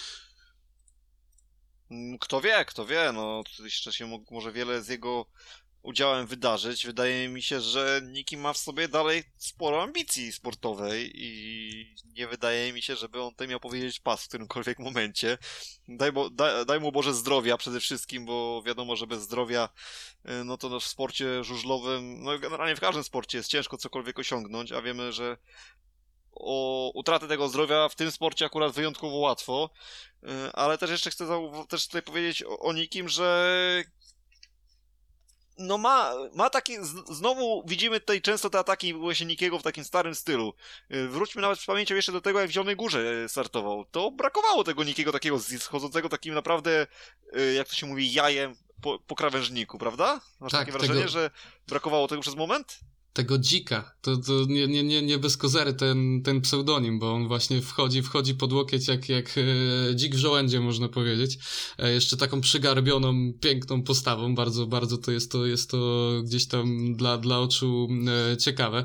Mm, 1.90 2.18
kto 2.18 2.40
wie, 2.40 2.64
kto 2.64 2.86
wie, 2.86 3.10
no 3.14 3.42
jeszcze 3.64 3.92
się 3.92 4.18
może 4.30 4.52
wiele 4.52 4.82
z 4.82 4.88
jego 4.88 5.26
udziałem 5.82 6.26
wydarzyć. 6.26 6.86
Wydaje 6.86 7.28
mi 7.28 7.42
się, 7.42 7.60
że 7.60 8.00
Niki 8.04 8.36
ma 8.36 8.52
w 8.52 8.58
sobie 8.58 8.88
dalej 8.88 9.24
sporo 9.36 9.82
ambicji 9.82 10.32
sportowej 10.32 11.10
i 11.14 11.94
nie 12.04 12.26
wydaje 12.26 12.72
mi 12.72 12.82
się, 12.82 12.96
żeby 12.96 13.22
on 13.22 13.30
tutaj 13.30 13.48
miał 13.48 13.60
powiedzieć 13.60 14.00
pas 14.00 14.24
w 14.24 14.28
którymkolwiek 14.28 14.78
momencie. 14.78 15.38
Daj, 15.88 16.12
bo, 16.12 16.30
daj, 16.30 16.66
daj 16.66 16.80
mu 16.80 16.92
Boże 16.92 17.14
zdrowia 17.14 17.56
przede 17.56 17.80
wszystkim, 17.80 18.26
bo 18.26 18.62
wiadomo, 18.62 18.96
że 18.96 19.06
bez 19.06 19.22
zdrowia 19.22 19.68
y, 20.30 20.44
no 20.44 20.58
to 20.58 20.80
w 20.80 20.84
sporcie 20.84 21.44
żużlowym, 21.44 22.22
no 22.22 22.38
generalnie 22.38 22.76
w 22.76 22.80
każdym 22.80 23.04
sporcie 23.04 23.38
jest 23.38 23.50
ciężko 23.50 23.76
cokolwiek 23.76 24.18
osiągnąć, 24.18 24.72
a 24.72 24.82
wiemy, 24.82 25.12
że 25.12 25.36
o 26.32 26.90
utratę 26.94 27.28
tego 27.28 27.48
zdrowia 27.48 27.88
w 27.88 27.94
tym 27.94 28.10
sporcie 28.10 28.44
akurat 28.44 28.72
wyjątkowo 28.72 29.16
łatwo, 29.16 29.70
y, 30.22 30.26
ale 30.52 30.78
też 30.78 30.90
jeszcze 30.90 31.10
chcę 31.10 31.50
też 31.68 31.86
tutaj 31.86 32.02
powiedzieć 32.02 32.42
o, 32.42 32.58
o 32.58 32.72
Nikim, 32.72 33.08
że 33.08 33.84
no 35.58 35.78
ma, 35.78 36.12
ma 36.34 36.50
taki, 36.50 36.76
znowu 37.10 37.62
widzimy 37.66 38.00
tutaj 38.00 38.22
często 38.22 38.50
te 38.50 38.58
ataki 38.58 38.94
Łesienikiego 38.94 39.58
w 39.58 39.62
takim 39.62 39.84
starym 39.84 40.14
stylu. 40.14 40.54
Y, 40.94 41.08
wróćmy 41.08 41.42
nawet 41.42 41.60
z 41.60 41.66
pamięcią 41.66 41.94
jeszcze 41.94 42.12
do 42.12 42.20
tego, 42.20 42.40
jak 42.40 42.48
w 42.48 42.52
Zielonej 42.52 42.76
Górze 42.76 43.28
startował. 43.28 43.84
To 43.84 44.10
brakowało 44.10 44.64
tego 44.64 44.84
Nikiego 44.84 45.12
takiego 45.12 45.40
schodzącego 45.40 46.08
takim 46.08 46.34
naprawdę, 46.34 46.86
y, 47.36 47.52
jak 47.52 47.68
to 47.68 47.74
się 47.74 47.86
mówi, 47.86 48.12
jajem 48.12 48.56
po, 48.82 48.98
po 48.98 49.14
krawężniku, 49.14 49.78
prawda? 49.78 50.20
Masz 50.40 50.52
tak, 50.52 50.60
takie 50.60 50.72
wrażenie, 50.72 51.00
tego... 51.00 51.10
że 51.10 51.30
brakowało 51.68 52.08
tego 52.08 52.22
przez 52.22 52.34
moment? 52.34 52.80
Tego 53.12 53.38
dzika. 53.38 53.94
To, 54.02 54.16
to 54.16 54.32
nie, 54.48 54.68
nie, 54.68 54.82
nie, 54.82 55.02
nie 55.02 55.18
bez 55.18 55.36
kozery 55.36 55.74
ten, 55.74 56.22
ten 56.22 56.40
pseudonim, 56.40 56.98
bo 56.98 57.12
on 57.12 57.28
właśnie 57.28 57.62
wchodzi, 57.62 58.02
wchodzi 58.02 58.34
pod 58.34 58.52
łokieć 58.52 58.88
jak, 58.88 59.08
jak 59.08 59.38
e, 59.38 59.94
dzik 59.94 60.14
w 60.14 60.18
żołędzie, 60.18 60.60
można 60.60 60.88
powiedzieć. 60.88 61.38
E, 61.78 61.92
jeszcze 61.92 62.16
taką 62.16 62.40
przygarbioną, 62.40 63.32
piękną 63.40 63.82
postawą. 63.82 64.34
Bardzo, 64.34 64.66
bardzo 64.66 64.98
to 64.98 65.12
jest 65.12 65.32
to, 65.32 65.46
jest 65.46 65.70
to 65.70 66.10
gdzieś 66.24 66.46
tam 66.46 66.94
dla, 66.96 67.18
dla 67.18 67.40
oczu 67.40 67.88
e, 68.32 68.36
ciekawe. 68.36 68.84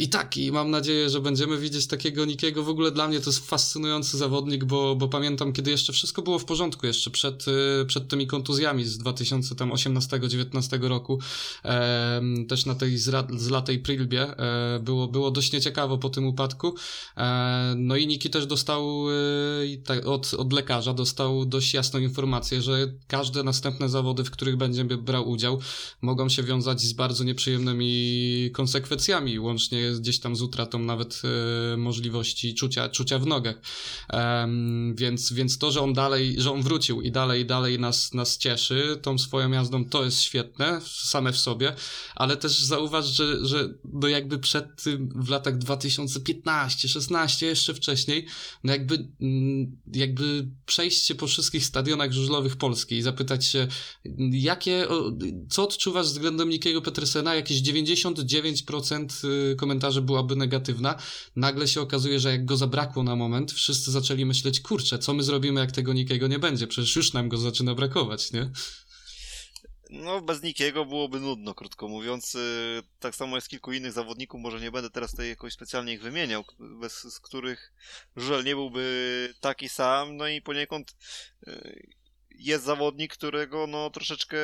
I 0.00 0.08
tak, 0.08 0.36
i 0.36 0.52
mam 0.52 0.70
nadzieję, 0.70 1.10
że 1.10 1.20
będziemy 1.20 1.58
widzieć 1.58 1.86
takiego 1.86 2.24
Nikiego. 2.24 2.62
W 2.62 2.68
ogóle 2.68 2.90
dla 2.90 3.08
mnie 3.08 3.20
to 3.20 3.30
jest 3.30 3.46
fascynujący 3.46 4.18
zawodnik, 4.18 4.64
bo, 4.64 4.96
bo 4.96 5.08
pamiętam, 5.08 5.52
kiedy 5.52 5.70
jeszcze 5.70 5.92
wszystko 5.92 6.22
było 6.22 6.38
w 6.38 6.44
porządku, 6.44 6.86
jeszcze 6.86 7.10
przed, 7.10 7.44
przed 7.86 8.08
tymi 8.08 8.26
kontuzjami 8.26 8.84
z 8.84 8.98
2018-19 8.98 10.88
roku, 10.88 11.18
też 12.48 12.66
na 12.66 12.74
tej 12.74 12.98
zlatej 13.36 13.78
Prilbie 13.78 14.36
e, 14.36 14.80
było, 14.80 15.08
było 15.08 15.30
dość 15.30 15.52
nieciekawo 15.52 15.98
po 15.98 16.10
tym 16.10 16.26
upadku. 16.26 16.74
E, 17.16 17.74
no 17.76 17.96
i 17.96 18.06
Niki 18.06 18.30
też 18.30 18.46
dostał 18.46 19.06
e, 19.90 20.04
od, 20.04 20.34
od 20.34 20.52
lekarza 20.52 20.94
dostał 20.94 21.46
dość 21.46 21.74
jasną 21.74 22.00
informację, 22.00 22.62
że 22.62 22.92
każde 23.06 23.42
następne 23.42 23.88
zawody, 23.88 24.24
w 24.24 24.30
których 24.30 24.56
będzie 24.56 24.84
brał 24.84 25.28
udział, 25.28 25.60
mogą 26.02 26.28
się 26.28 26.42
wiązać 26.42 26.80
z 26.80 26.92
bardzo 26.92 27.24
nieprzyjemnymi 27.24 28.50
konsekwencjami, 28.52 29.38
łącznie 29.38 29.92
gdzieś 30.00 30.20
tam 30.20 30.36
z 30.36 30.42
utratą 30.42 30.78
nawet 30.78 31.22
możliwości 31.76 32.54
czucia, 32.54 32.88
czucia 32.88 33.18
w 33.18 33.26
nogach. 33.26 33.56
Więc, 34.94 35.32
więc 35.32 35.58
to, 35.58 35.70
że 35.70 35.80
on 35.80 35.92
dalej, 35.92 36.34
że 36.38 36.52
on 36.52 36.62
wrócił 36.62 37.02
i 37.02 37.12
dalej, 37.12 37.46
dalej 37.46 37.78
nas, 37.78 38.14
nas 38.14 38.38
cieszy 38.38 38.98
tą 39.02 39.18
swoją 39.18 39.50
jazdą, 39.50 39.84
to 39.84 40.04
jest 40.04 40.22
świetne 40.22 40.80
same 40.84 41.32
w 41.32 41.38
sobie, 41.38 41.74
ale 42.14 42.36
też 42.36 42.64
zauważ, 43.02 43.16
że, 43.16 43.46
że 43.46 43.74
no 43.92 44.08
jakby 44.08 44.38
przed 44.38 44.82
tym 44.82 45.08
w 45.14 45.28
latach 45.28 45.58
2015, 45.58 46.88
16, 46.88 47.46
jeszcze 47.46 47.74
wcześniej, 47.74 48.26
no 48.64 48.72
jakby, 48.72 49.08
mm, 49.20 49.76
jakby 49.94 50.48
przejść 50.66 51.06
się 51.06 51.14
po 51.14 51.26
wszystkich 51.26 51.64
stadionach 51.64 52.12
żużlowych 52.12 52.56
Polski 52.56 52.94
i 52.94 53.02
zapytać 53.02 53.46
się, 53.46 53.68
jakie, 54.30 54.86
co 55.50 55.62
odczuwasz 55.62 56.06
względem 56.06 56.48
Nikiego 56.48 56.82
Petersena? 56.82 57.34
Jakieś 57.34 57.62
99% 57.62 59.24
y, 59.52 59.56
komentarzy 59.56 60.02
byłaby 60.02 60.36
negatywna. 60.36 60.94
Nagle 61.36 61.68
się 61.68 61.80
okazuje, 61.80 62.20
że 62.20 62.30
jak 62.30 62.44
go 62.44 62.56
zabrakło 62.56 63.02
na 63.02 63.16
moment, 63.16 63.52
wszyscy 63.52 63.90
zaczęli 63.90 64.24
myśleć, 64.24 64.60
kurczę, 64.60 64.98
co 64.98 65.14
my 65.14 65.22
zrobimy, 65.22 65.60
jak 65.60 65.72
tego 65.72 65.92
Nikiego 65.92 66.26
nie 66.26 66.38
będzie? 66.38 66.66
Przecież 66.66 66.96
już 66.96 67.12
nam 67.12 67.28
go 67.28 67.36
zaczyna 67.36 67.74
brakować, 67.74 68.32
nie? 68.32 68.50
No, 69.90 70.20
bez 70.20 70.42
nikiego 70.42 70.84
byłoby 70.84 71.20
nudno, 71.20 71.54
krótko 71.54 71.88
mówiąc. 71.88 72.34
Y, 72.34 72.82
tak 72.98 73.14
samo 73.14 73.36
jest 73.36 73.48
kilku 73.48 73.72
innych 73.72 73.92
zawodników, 73.92 74.40
może 74.40 74.60
nie 74.60 74.70
będę 74.70 74.90
teraz 74.90 75.10
tutaj 75.10 75.28
jakoś 75.28 75.52
specjalnie 75.52 75.92
ich 75.92 76.02
wymieniał, 76.02 76.44
bez 76.58 76.92
z 76.92 77.20
których 77.20 77.72
żel 78.16 78.44
nie 78.44 78.54
byłby 78.54 79.34
taki 79.40 79.68
sam, 79.68 80.16
no 80.16 80.28
i 80.28 80.42
poniekąd 80.42 80.96
y, 81.48 81.88
jest 82.30 82.64
zawodnik, 82.64 83.12
którego 83.12 83.66
no 83.66 83.90
troszeczkę 83.90 84.38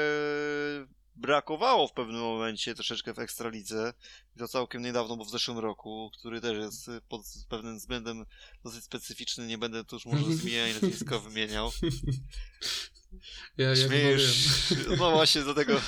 brakowało 1.17 1.89
w 1.89 1.93
pewnym 1.93 2.21
momencie 2.21 2.75
troszeczkę 2.75 3.15
w 3.15 3.19
Ekstralidze. 3.19 3.93
I 4.37 4.39
to 4.39 4.49
całkiem 4.49 4.83
niedawno, 4.83 5.17
bo 5.17 5.25
w 5.25 5.31
zeszłym 5.31 5.59
roku, 5.59 6.11
który 6.19 6.41
też 6.41 6.59
jest 6.59 6.91
pod 7.09 7.23
pewnym 7.49 7.79
względem 7.79 8.27
dosyć 8.65 8.85
specyficzny. 8.85 9.47
Nie 9.47 9.59
będę 9.59 9.85
tu 9.85 9.97
już 9.97 10.07
może 10.07 10.25
z 10.25 10.45
imienia 10.45 10.69
i 10.69 10.73
nazwiska 10.73 11.19
wymieniał. 11.19 11.71
Ja, 13.59 13.69
ja 13.69 13.77
Śmiejesz. 13.77 14.49
No 14.99 15.11
właśnie, 15.11 15.43
do 15.43 15.55
tego... 15.55 15.81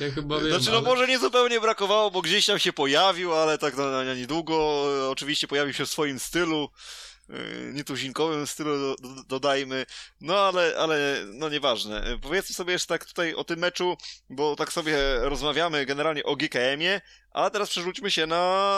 Ja 0.00 0.10
chyba 0.10 0.38
wiem, 0.38 0.48
Znaczy, 0.48 0.70
no 0.70 0.76
ale... 0.76 0.88
może 0.88 1.06
nie 1.06 1.18
zupełnie 1.18 1.60
brakowało, 1.60 2.10
bo 2.10 2.22
gdzieś 2.22 2.46
tam 2.46 2.58
się 2.58 2.72
pojawił, 2.72 3.34
ale 3.34 3.58
tak 3.58 3.76
na, 3.76 3.90
na 3.90 4.14
niedługo. 4.14 4.84
Oczywiście 5.10 5.48
pojawił 5.48 5.74
się 5.74 5.86
w 5.86 5.90
swoim 5.90 6.18
stylu. 6.18 6.70
Y, 7.30 7.70
nietuzinkowym 7.74 8.46
stylu 8.46 8.96
dodajmy, 9.28 9.86
no 10.20 10.38
ale, 10.38 10.74
ale 10.78 11.24
no 11.32 11.48
nieważne. 11.48 12.18
Powiedzmy 12.22 12.54
sobie 12.54 12.72
jeszcze 12.72 12.88
tak 12.88 13.04
tutaj 13.04 13.34
o 13.34 13.44
tym 13.44 13.58
meczu, 13.58 13.96
bo 14.30 14.56
tak 14.56 14.72
sobie 14.72 14.96
rozmawiamy 15.20 15.86
generalnie 15.86 16.24
o 16.24 16.36
GKM-ie, 16.36 17.00
a 17.34 17.50
teraz 17.50 17.70
przerzućmy 17.70 18.10
się 18.10 18.26
na 18.26 18.72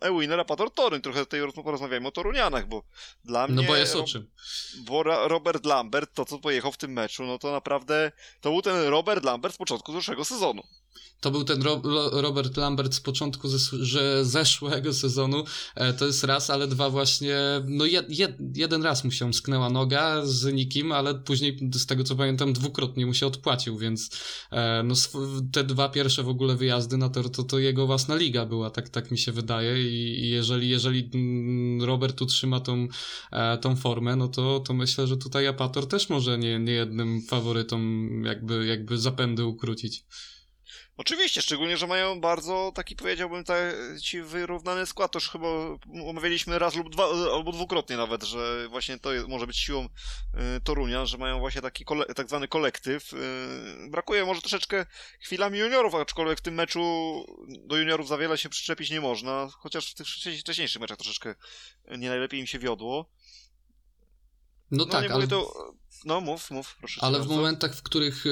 Ewinę 0.00 0.36
Rapator 0.36 0.74
Torun. 0.74 1.02
Trochę 1.02 1.20
tutaj 1.20 1.40
porozmawiajmy 1.64 2.08
o 2.08 2.10
Torunianach, 2.10 2.68
bo 2.68 2.82
dla 3.24 3.46
mnie... 3.46 3.56
No 3.56 3.62
bo 3.62 3.76
jest 3.76 3.96
o 3.96 4.04
czym. 4.04 4.30
Bo 4.78 5.02
Robert 5.02 5.66
Lambert, 5.66 6.14
to 6.14 6.24
co 6.24 6.38
pojechał 6.38 6.72
w 6.72 6.76
tym 6.76 6.92
meczu, 6.92 7.24
no 7.24 7.38
to 7.38 7.52
naprawdę 7.52 8.12
to 8.40 8.50
był 8.50 8.62
ten 8.62 8.86
Robert 8.86 9.24
Lambert 9.24 9.54
z 9.54 9.58
początku 9.58 9.92
zeszłego 9.92 10.24
sezonu. 10.24 10.62
To 11.22 11.30
był 11.30 11.44
ten 11.44 11.62
Ro 11.62 11.82
Robert 12.12 12.56
Lambert 12.56 12.94
z 12.94 13.00
początku 13.00 13.48
że 13.80 14.24
zeszłego 14.24 14.94
sezonu. 14.94 15.44
E, 15.74 15.92
to 15.92 16.06
jest 16.06 16.24
raz, 16.24 16.50
ale 16.50 16.66
dwa 16.66 16.90
właśnie. 16.90 17.36
No 17.64 17.84
jed 17.86 18.10
jed 18.10 18.36
jeden 18.54 18.82
raz 18.82 19.04
mu 19.04 19.10
się 19.10 19.34
sknęła 19.34 19.70
noga 19.70 20.26
z 20.26 20.52
nikim, 20.52 20.92
ale 20.92 21.14
później, 21.14 21.70
z 21.74 21.86
tego 21.86 22.04
co 22.04 22.16
pamiętam, 22.16 22.52
dwukrotnie 22.52 23.06
mu 23.06 23.14
się 23.14 23.26
odpłacił, 23.26 23.78
więc 23.78 24.10
e, 24.50 24.82
no, 24.82 24.94
te 25.52 25.64
dwa 25.64 25.88
pierwsze 25.88 26.22
w 26.22 26.28
ogóle 26.28 26.56
wyjazdy 26.56 26.96
na 26.96 27.08
tor 27.08 27.30
to, 27.30 27.42
to 27.42 27.58
jego 27.58 27.86
własna 28.02 28.24
liga 28.24 28.46
była, 28.46 28.70
tak, 28.70 28.88
tak 28.88 29.10
mi 29.10 29.18
się 29.18 29.32
wydaje. 29.32 29.82
I, 29.82 30.24
i 30.24 30.30
jeżeli, 30.30 30.68
jeżeli 30.68 31.10
mm, 31.14 31.82
Robert 31.82 32.22
utrzyma 32.22 32.60
tą, 32.60 32.88
e, 33.32 33.58
tą 33.58 33.76
formę, 33.76 34.16
no 34.16 34.28
to, 34.28 34.60
to 34.60 34.74
myślę, 34.74 35.06
że 35.06 35.16
tutaj 35.16 35.46
Apator 35.46 35.88
też 35.88 36.08
może 36.08 36.38
nie, 36.38 36.58
nie 36.58 36.72
jednym 36.72 37.22
faworytom 37.22 38.10
jakby, 38.26 38.66
jakby 38.66 38.98
zapędy 38.98 39.44
ukrócić. 39.44 40.04
Oczywiście, 41.02 41.42
szczególnie, 41.42 41.76
że 41.76 41.86
mają 41.86 42.20
bardzo 42.20 42.72
taki, 42.74 42.96
powiedziałbym, 42.96 43.44
tak, 43.44 43.74
ci 44.02 44.22
wyrównany 44.22 44.86
skład. 44.86 45.12
To 45.12 45.16
już 45.16 45.30
chyba 45.30 45.48
omawialiśmy 46.06 46.58
raz 46.58 46.74
lub 46.74 46.90
dwa, 46.90 47.04
albo 47.34 47.52
dwukrotnie 47.52 47.96
nawet, 47.96 48.22
że 48.22 48.68
właśnie 48.68 48.98
to 48.98 49.12
jest, 49.12 49.28
może 49.28 49.46
być 49.46 49.56
siłą 49.56 49.84
y, 49.84 50.60
Torunia, 50.60 51.06
że 51.06 51.18
mają 51.18 51.38
właśnie 51.38 51.62
taki 51.62 51.84
kole, 51.84 52.04
tak 52.06 52.28
zwany 52.28 52.48
kolektyw. 52.48 53.12
Y, 53.12 53.16
brakuje 53.90 54.24
może 54.24 54.40
troszeczkę 54.40 54.86
chwilami 55.20 55.58
juniorów, 55.58 55.94
aczkolwiek 55.94 56.38
w 56.38 56.42
tym 56.42 56.54
meczu 56.54 56.82
do 57.48 57.76
juniorów 57.76 58.08
za 58.08 58.18
wiele 58.18 58.38
się 58.38 58.48
przyczepić 58.48 58.90
nie 58.90 59.00
można, 59.00 59.48
chociaż 59.52 59.90
w 59.90 59.94
tych 59.94 60.06
wcześniejszych 60.40 60.82
meczach 60.82 60.98
troszeczkę 60.98 61.34
nie 61.98 62.08
najlepiej 62.08 62.40
im 62.40 62.46
się 62.46 62.58
wiodło. 62.58 63.10
No, 64.72 64.84
no 64.84 64.86
tak, 64.86 65.10
ale... 65.10 65.28
To... 65.28 65.72
No 66.04 66.20
mów, 66.20 66.50
mów, 66.50 66.76
proszę. 66.78 67.00
Ale 67.04 67.20
w 67.20 67.28
momentach, 67.28 67.74
w 67.74 67.82
których 67.82 68.26
y, 68.26 68.30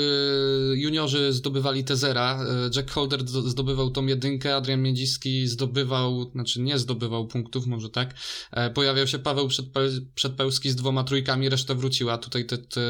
juniorzy 0.75 1.33
zdobywali 1.33 1.85
te 1.85 1.97
zera, 1.97 2.45
y, 2.45 2.77
Jack 2.77 2.91
Holder 2.91 3.29
zdobywał 3.29 3.91
tą 3.91 4.07
jedynkę, 4.07 4.57
Adrian 4.57 4.83
Miedziski 4.83 5.47
zdobywał, 5.47 6.31
znaczy 6.33 6.61
nie 6.61 6.79
zdobywał 6.79 7.27
punktów, 7.27 7.67
może 7.67 7.91
tak, 7.91 8.15
e, 8.51 8.71
pojawiał 8.71 9.07
się 9.07 9.19
Paweł 9.19 9.49
Przedpe 9.49 9.81
Przedpełski 10.15 10.71
z 10.71 10.77
dwoma 10.77 11.05
trójkami, 11.05 11.49
reszta 11.49 11.75
wróciła. 11.75 12.19
Tutaj 12.19 12.47
te, 12.47 12.59
te, 12.59 12.81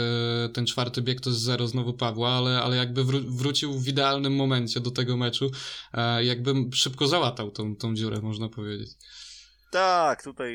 ten 0.52 0.66
czwarty 0.66 1.02
bieg 1.02 1.20
to 1.20 1.30
jest 1.30 1.42
zero 1.42 1.66
znowu 1.66 1.92
Pawła, 1.92 2.30
ale, 2.30 2.62
ale 2.62 2.76
jakby 2.76 3.04
wró 3.04 3.18
wrócił 3.26 3.78
w 3.78 3.88
idealnym 3.88 4.36
momencie 4.36 4.80
do 4.80 4.90
tego 4.90 5.16
meczu, 5.16 5.50
e, 5.92 6.24
jakby 6.24 6.54
szybko 6.72 7.08
załatał 7.08 7.50
tą, 7.50 7.76
tą 7.76 7.94
dziurę, 7.94 8.20
można 8.20 8.48
powiedzieć. 8.48 8.90
Tak, 9.70 10.22
tutaj 10.22 10.52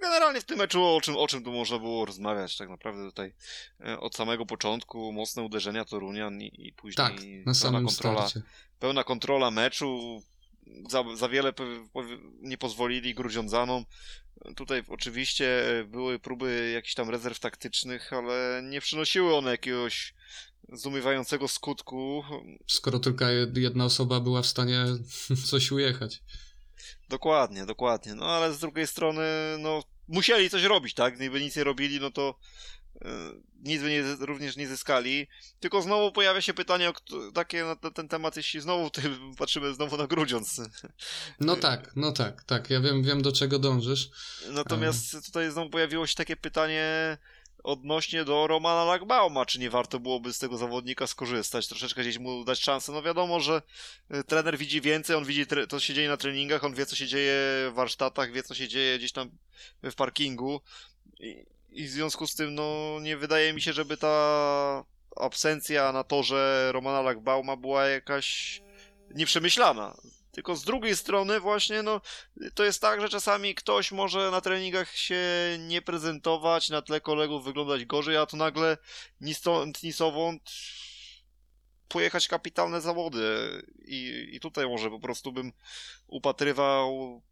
generalnie 0.00 0.40
w 0.40 0.44
tym 0.44 0.58
meczu 0.58 0.84
o 0.84 1.00
czym, 1.00 1.16
o 1.16 1.28
czym 1.28 1.44
tu 1.44 1.52
można 1.52 1.78
było 1.78 2.04
rozmawiać 2.04 2.56
tak 2.56 2.68
naprawdę 2.68 3.04
tutaj 3.04 3.34
e, 3.80 4.00
od 4.00 4.16
samego 4.16 4.46
początku 4.46 5.12
mocne 5.12 5.42
uderzenia 5.42 5.84
Torunian 5.84 6.42
i, 6.42 6.68
i 6.68 6.72
później 6.72 6.94
tak, 6.96 7.12
na 7.46 7.52
pełna 7.62 7.82
kontrola, 7.82 8.28
starcie. 8.28 8.48
pełna 8.78 9.04
kontrola 9.04 9.50
meczu 9.50 10.22
za, 10.90 11.04
za 11.16 11.28
wiele 11.28 11.52
nie 12.42 12.58
pozwolili 12.58 13.14
Grudziądzanom. 13.14 13.84
Tutaj 14.56 14.82
oczywiście 14.88 15.64
były 15.88 16.18
próby 16.18 16.70
jakichś 16.74 16.94
tam 16.94 17.10
rezerw 17.10 17.40
taktycznych, 17.40 18.12
ale 18.12 18.62
nie 18.64 18.80
przynosiły 18.80 19.36
one 19.36 19.50
jakiegoś 19.50 20.14
zdumiewającego 20.72 21.48
skutku. 21.48 22.24
Skoro 22.66 22.98
tylko 22.98 23.24
jedna 23.54 23.84
osoba 23.84 24.20
była 24.20 24.42
w 24.42 24.46
stanie 24.46 24.84
coś 25.50 25.72
ujechać. 25.72 26.22
Dokładnie, 27.08 27.66
dokładnie. 27.66 28.14
No 28.14 28.26
ale 28.26 28.52
z 28.52 28.58
drugiej 28.58 28.86
strony, 28.86 29.22
no 29.58 29.82
musieli 30.08 30.50
coś 30.50 30.62
robić, 30.62 30.94
tak? 30.94 31.16
Gdyby 31.16 31.40
nic 31.40 31.56
nie 31.56 31.64
robili, 31.64 32.00
no 32.00 32.10
to 32.10 32.38
yy, 33.00 33.42
nic 33.62 33.82
by 33.82 33.90
nie, 33.90 34.02
również 34.26 34.56
nie 34.56 34.68
zyskali. 34.68 35.28
Tylko 35.60 35.82
znowu 35.82 36.12
pojawia 36.12 36.40
się 36.40 36.54
pytanie 36.54 36.90
o, 36.90 36.92
takie 37.34 37.64
na 37.64 37.90
ten 37.90 38.08
temat, 38.08 38.36
jeśli 38.36 38.60
znowu 38.60 38.90
ty, 38.90 39.02
patrzymy 39.38 39.74
znowu 39.74 39.96
na 39.96 40.06
Grudziądz. 40.06 40.60
No 41.40 41.56
tak, 41.66 41.92
no 41.96 42.12
tak, 42.12 42.44
tak. 42.44 42.70
Ja 42.70 42.80
wiem, 42.80 43.02
wiem 43.02 43.22
do 43.22 43.32
czego 43.32 43.58
dążysz. 43.58 44.10
Natomiast 44.50 45.26
tutaj 45.26 45.50
znowu 45.50 45.70
pojawiło 45.70 46.06
się 46.06 46.14
takie 46.14 46.36
pytanie 46.36 47.18
odnośnie 47.62 48.24
do 48.24 48.46
Romana 48.46 48.84
Lagbauma, 48.84 49.46
czy 49.46 49.58
nie 49.60 49.70
warto 49.70 50.00
byłoby 50.00 50.32
z 50.32 50.38
tego 50.38 50.58
zawodnika 50.58 51.06
skorzystać, 51.06 51.68
troszeczkę 51.68 52.00
gdzieś 52.00 52.18
mu 52.18 52.44
dać 52.44 52.60
szansę. 52.60 52.92
No 52.92 53.02
wiadomo, 53.02 53.40
że 53.40 53.62
y, 54.14 54.24
trener 54.24 54.58
widzi 54.58 54.80
więcej, 54.80 55.16
on 55.16 55.24
widzi 55.24 55.46
to, 55.46 55.66
co 55.66 55.80
się 55.80 55.94
dzieje 55.94 56.08
na 56.08 56.16
treningach, 56.16 56.64
on 56.64 56.74
wie, 56.74 56.86
co 56.86 56.96
się 56.96 57.06
dzieje 57.06 57.34
w 57.70 57.72
warsztatach, 57.74 58.32
wie, 58.32 58.42
co 58.42 58.54
się 58.54 58.68
dzieje 58.68 58.98
gdzieś 58.98 59.12
tam 59.12 59.30
w 59.82 59.94
parkingu 59.94 60.60
i, 61.20 61.46
i 61.70 61.84
w 61.84 61.90
związku 61.90 62.26
z 62.26 62.34
tym, 62.34 62.54
no 62.54 62.98
nie 63.00 63.16
wydaje 63.16 63.52
mi 63.52 63.60
się, 63.60 63.72
żeby 63.72 63.96
ta 63.96 64.84
absencja 65.16 65.92
na 65.92 66.04
torze 66.04 66.70
Romana 66.72 67.02
Lagbauma 67.02 67.56
była 67.56 67.86
jakaś 67.86 68.60
nieprzemyślana. 69.14 69.96
Tylko 70.32 70.56
z 70.56 70.64
drugiej 70.64 70.96
strony 70.96 71.40
właśnie, 71.40 71.82
no, 71.82 72.00
to 72.54 72.64
jest 72.64 72.80
tak, 72.80 73.00
że 73.00 73.08
czasami 73.08 73.54
ktoś 73.54 73.92
może 73.92 74.30
na 74.30 74.40
treningach 74.40 74.96
się 74.96 75.20
nie 75.58 75.82
prezentować, 75.82 76.70
na 76.70 76.82
tle 76.82 77.00
kolegów 77.00 77.44
wyglądać 77.44 77.84
gorzej, 77.84 78.16
a 78.16 78.26
tu 78.26 78.36
nagle 78.36 78.76
ni 79.20 79.34
stąd, 79.34 79.82
ni 79.82 79.92
sowąd 79.92 80.50
pojechać 81.88 82.28
kapitalne 82.28 82.80
zawody. 82.80 83.22
I, 83.84 84.28
I 84.32 84.40
tutaj 84.40 84.66
może 84.68 84.90
po 84.90 85.00
prostu 85.00 85.32
bym 85.32 85.52
upatrywał 86.06 87.22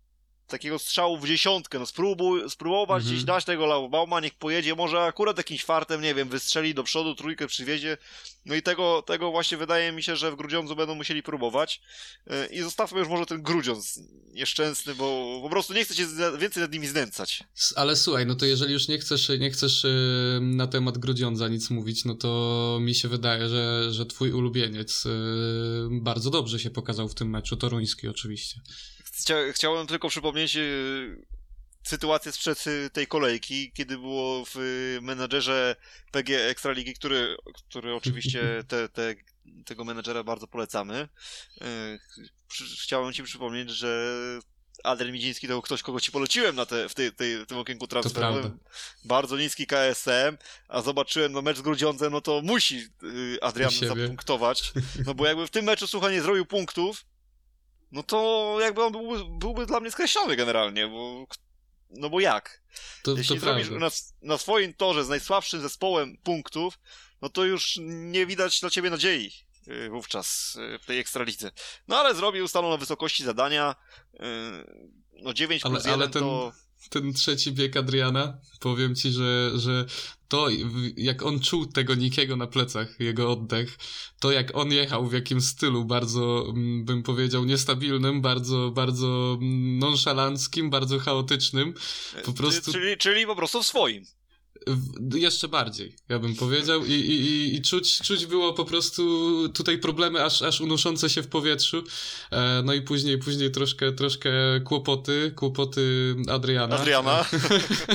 takiego 0.50 0.78
strzału 0.78 1.18
w 1.18 1.26
dziesiątkę, 1.26 1.78
no 1.78 1.86
spróbuj, 1.86 2.50
spróbować 2.50 3.00
Mhm. 3.02 3.14
gdzieś 3.14 3.24
dać 3.24 3.44
tego 3.44 3.66
Laubauma, 3.66 4.20
niech 4.20 4.34
pojedzie, 4.34 4.74
może 4.74 5.02
akurat 5.02 5.36
jakimś 5.36 5.64
fartem, 5.64 6.00
nie 6.02 6.14
wiem, 6.14 6.28
wystrzeli 6.28 6.74
do 6.74 6.84
przodu, 6.84 7.14
trójkę 7.14 7.46
przywiezie, 7.46 7.96
no 8.46 8.54
i 8.54 8.62
tego, 8.62 9.02
tego 9.06 9.30
właśnie 9.30 9.56
wydaje 9.58 9.92
mi 9.92 10.02
się, 10.02 10.16
że 10.16 10.30
w 10.32 10.36
Grudziądzu 10.36 10.76
będą 10.76 10.94
musieli 10.94 11.22
próbować 11.22 11.80
Yy, 12.26 12.46
i 12.46 12.62
zostawmy 12.62 12.98
już 12.98 13.08
może 13.08 13.26
ten 13.26 13.42
Grudziądz 13.42 14.00
nieszczęsny, 14.32 14.94
bo 14.94 15.38
po 15.42 15.50
prostu 15.50 15.74
nie 15.74 15.84
chcę 15.84 15.94
się 15.94 16.06
więcej 16.38 16.62
nad 16.62 16.72
nimi 16.72 16.86
znęcać. 16.86 17.44
Ale 17.76 17.96
słuchaj, 17.96 18.26
no 18.26 18.34
to 18.34 18.46
jeżeli 18.46 18.72
już 18.72 18.88
nie 18.88 18.98
chcesz, 18.98 19.28
nie 19.28 19.50
chcesz 19.50 19.84
y, 19.84 20.38
na 20.42 20.66
temat 20.66 20.98
Grudziądza 20.98 21.48
nic 21.48 21.70
mówić, 21.70 22.04
no 22.04 22.14
to 22.14 22.78
mi 22.80 22.94
się 22.94 23.08
wydaje, 23.08 23.48
że, 23.48 23.92
że 23.92 24.06
twój 24.06 24.32
ulubieniec 24.32 25.06
y, 25.06 25.10
bardzo 25.90 26.30
dobrze 26.30 26.58
się 26.58 26.70
pokazał 26.70 27.08
w 27.08 27.14
tym 27.14 27.30
meczu, 27.30 27.56
toruński 27.56 28.08
oczywiście. 28.08 28.60
Chcia, 29.20 29.34
chciałem 29.52 29.86
tylko 29.86 30.08
przypomnieć 30.08 30.54
yy, 30.54 31.26
sytuację 31.82 32.32
sprzed 32.32 32.66
yy, 32.66 32.90
tej 32.90 33.06
kolejki, 33.06 33.72
kiedy 33.72 33.98
było 33.98 34.44
w 34.44 34.54
yy, 34.54 35.00
menedżerze 35.02 35.76
PG 36.10 36.48
Ekstraligi, 36.48 36.94
który, 36.94 37.36
który 37.68 37.94
oczywiście 37.94 38.42
te, 38.68 38.88
te, 38.88 39.14
tego 39.66 39.84
menedżera 39.84 40.24
bardzo 40.24 40.46
polecamy. 40.46 41.08
Chciałem 42.82 43.12
ci 43.12 43.22
przypomnieć, 43.22 43.70
że 43.70 44.16
Adrian 44.84 45.12
Midziński 45.12 45.48
to 45.48 45.62
ktoś, 45.62 45.82
kogo 45.82 46.00
ci 46.00 46.12
poleciłem 46.12 46.56
na 46.56 46.66
te, 46.66 46.88
w, 46.88 46.94
tej, 46.94 47.12
tej, 47.12 47.46
tym 47.46 47.58
okienku 47.58 47.86
transferowym. 47.86 48.58
Bardzo 49.04 49.36
niski 49.36 49.66
KSM, 49.66 50.38
a 50.68 50.82
zobaczyłem 50.82 51.32
no 51.32 51.42
mecz 51.42 51.58
z 51.58 51.62
Grudziądzem, 51.62 52.12
no 52.12 52.20
to 52.20 52.40
musi 52.42 52.88
Adrian 53.40 53.70
zapunktować. 53.70 54.72
No 55.06 55.14
bo 55.14 55.26
jakby 55.26 55.46
w 55.46 55.50
tym 55.50 55.64
meczu, 55.64 55.86
słuchaj, 55.86 56.12
nie 56.12 56.22
zrobił 56.22 56.46
punktów, 56.46 57.04
no 57.92 58.02
to 58.02 58.56
jakby 58.60 58.84
on 58.84 58.92
byłby, 58.92 59.24
byłby 59.38 59.66
dla 59.66 59.80
mnie 59.80 59.90
skreślony 59.90 60.36
generalnie, 60.36 60.88
bo 60.88 61.26
no 61.90 62.10
bo 62.10 62.20
jak? 62.20 62.62
To, 63.02 63.12
Jeśli 63.16 63.36
to 63.36 63.40
zrobisz 63.40 63.70
na, 63.70 63.88
na 64.22 64.38
swoim 64.38 64.74
torze 64.74 65.04
z 65.04 65.08
najsłabszym 65.08 65.60
zespołem 65.60 66.16
punktów, 66.16 66.78
no 67.22 67.28
to 67.28 67.44
już 67.44 67.78
nie 67.82 68.26
widać 68.26 68.60
dla 68.60 68.70
ciebie 68.70 68.90
nadziei 68.90 69.32
y, 69.68 69.90
wówczas 69.90 70.56
y, 70.74 70.78
w 70.78 70.86
tej 70.86 70.98
ekstralidze. 70.98 71.50
No 71.88 71.96
ale 71.98 72.14
zrobił, 72.14 72.48
stanął 72.48 72.70
na 72.70 72.76
wysokości 72.76 73.24
zadania. 73.24 73.74
y, 74.14 74.18
No 75.22 75.32
9 75.34 75.64
Ale- 75.64 75.74
plus 75.74 75.86
ale 75.86 75.92
1 75.92 76.10
ten- 76.10 76.22
to... 76.22 76.52
Ten 76.88 77.12
trzeci 77.12 77.52
bieg 77.52 77.76
Adriana, 77.76 78.38
powiem 78.60 78.94
ci, 78.94 79.10
że, 79.10 79.52
że 79.54 79.86
to 80.28 80.46
jak 80.96 81.22
on 81.22 81.40
czuł 81.40 81.66
tego 81.66 81.94
Nikiego 81.94 82.36
na 82.36 82.46
plecach, 82.46 83.00
jego 83.00 83.32
oddech, 83.32 83.78
to 84.20 84.32
jak 84.32 84.56
on 84.56 84.72
jechał, 84.72 85.06
w 85.06 85.12
jakim 85.12 85.40
stylu, 85.40 85.84
bardzo 85.84 86.46
mm, 86.48 86.84
bym 86.84 87.02
powiedział 87.02 87.44
niestabilnym, 87.44 88.20
bardzo, 88.20 88.70
bardzo 88.70 89.38
nonszalanckim, 89.78 90.70
bardzo 90.70 90.98
chaotycznym, 90.98 91.74
po 92.24 92.30
y, 92.30 92.34
prostu- 92.34 92.72
Czyli, 92.72 92.96
czyli 92.96 93.26
po 93.26 93.36
prostu 93.36 93.62
w 93.62 93.66
swoim. 93.66 94.04
W- 94.66 95.16
Jeszcze 95.16 95.48
bardziej, 95.48 95.96
ja 96.08 96.18
bym 96.18 96.34
powiedział, 96.36 96.84
i, 96.84 96.92
i, 96.92 97.20
i, 97.20 97.54
i 97.56 97.62
czuć, 97.62 97.98
czuć 97.98 98.26
było 98.26 98.52
po 98.52 98.64
prostu 98.64 99.02
tutaj 99.54 99.78
problemy 99.78 100.24
aż, 100.24 100.42
aż 100.42 100.60
unoszące 100.60 101.10
się 101.10 101.22
w 101.22 101.28
powietrzu. 101.28 101.82
E, 102.30 102.62
no 102.64 102.72
i 102.74 102.82
później, 102.82 103.18
później 103.18 103.50
troszkę, 103.50 103.92
troszkę 103.92 104.30
kłopoty, 104.64 105.32
kłopoty 105.36 106.14
Adriana. 106.30 106.76
Adriana. 106.78 107.24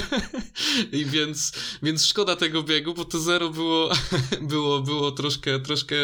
I 0.91 1.05
więc, 1.05 1.51
więc 1.83 2.05
szkoda 2.05 2.35
tego 2.35 2.63
biegu, 2.63 2.93
bo 2.93 3.05
to 3.05 3.19
zero 3.19 3.49
było, 3.49 3.89
było, 4.41 4.81
było 4.81 5.11
troszkę, 5.11 5.59
troszkę 5.59 5.95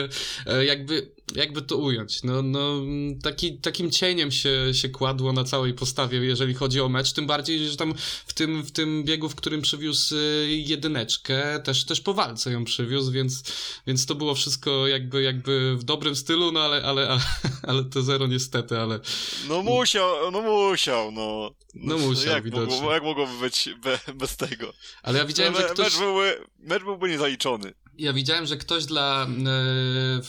e, 0.45 0.65
jakby, 0.65 1.11
jakby 1.35 1.61
to 1.61 1.77
ująć. 1.77 2.23
No, 2.23 2.41
no, 2.41 2.81
taki, 3.23 3.57
takim 3.57 3.91
cieniem 3.91 4.31
się, 4.31 4.73
się 4.73 4.89
kładło 4.89 5.33
na 5.33 5.43
całej 5.43 5.73
postawie, 5.73 6.19
jeżeli 6.19 6.53
chodzi 6.53 6.81
o 6.81 6.89
mecz. 6.89 7.13
Tym 7.13 7.27
bardziej, 7.27 7.69
że 7.69 7.77
tam 7.77 7.93
w 8.25 8.33
tym, 8.33 8.63
w 8.63 8.71
tym 8.71 9.03
biegu, 9.03 9.29
w 9.29 9.35
którym 9.35 9.61
przywiózł 9.61 10.15
e, 10.15 10.19
jedyneczkę, 10.47 11.59
też, 11.59 11.85
też 11.85 12.01
po 12.01 12.13
walce 12.13 12.51
ją 12.51 12.63
przywiózł, 12.65 13.11
więc, 13.11 13.43
więc 13.87 14.05
to 14.05 14.15
było 14.15 14.35
wszystko 14.35 14.87
jakby, 14.87 15.21
jakby 15.21 15.75
w 15.77 15.83
dobrym 15.83 16.15
stylu, 16.15 16.51
no 16.51 16.59
ale, 16.59 16.83
ale, 16.83 17.09
ale, 17.09 17.21
ale 17.69 17.83
to 17.83 18.01
zero 18.01 18.27
niestety, 18.27 18.79
ale 18.79 18.99
No 19.47 19.61
musiał, 19.61 20.31
no 20.31 20.41
musiał, 20.41 21.11
no. 21.11 21.51
No 21.73 21.97
musiał, 21.97 22.33
jak 22.33 22.43
widocznie. 22.43 22.75
Mogło, 22.75 22.93
jak 22.93 23.03
mogłoby 23.03 23.39
być 23.39 23.69
be, 23.83 23.99
bez 24.15 24.37
tego? 24.37 24.73
ale 25.03 25.19
ja 25.19 25.25
widziałem, 25.25 25.55
że 25.55 25.63
ktoś... 25.63 25.85
mecz, 25.85 25.97
byłby, 25.97 26.45
mecz 26.59 26.83
byłby 26.83 27.09
niezaliczony. 27.09 27.73
Ja 28.01 28.13
widziałem, 28.13 28.45
że 28.45 28.57
ktoś 28.57 28.85
dla 28.85 29.25
e, 29.25 30.21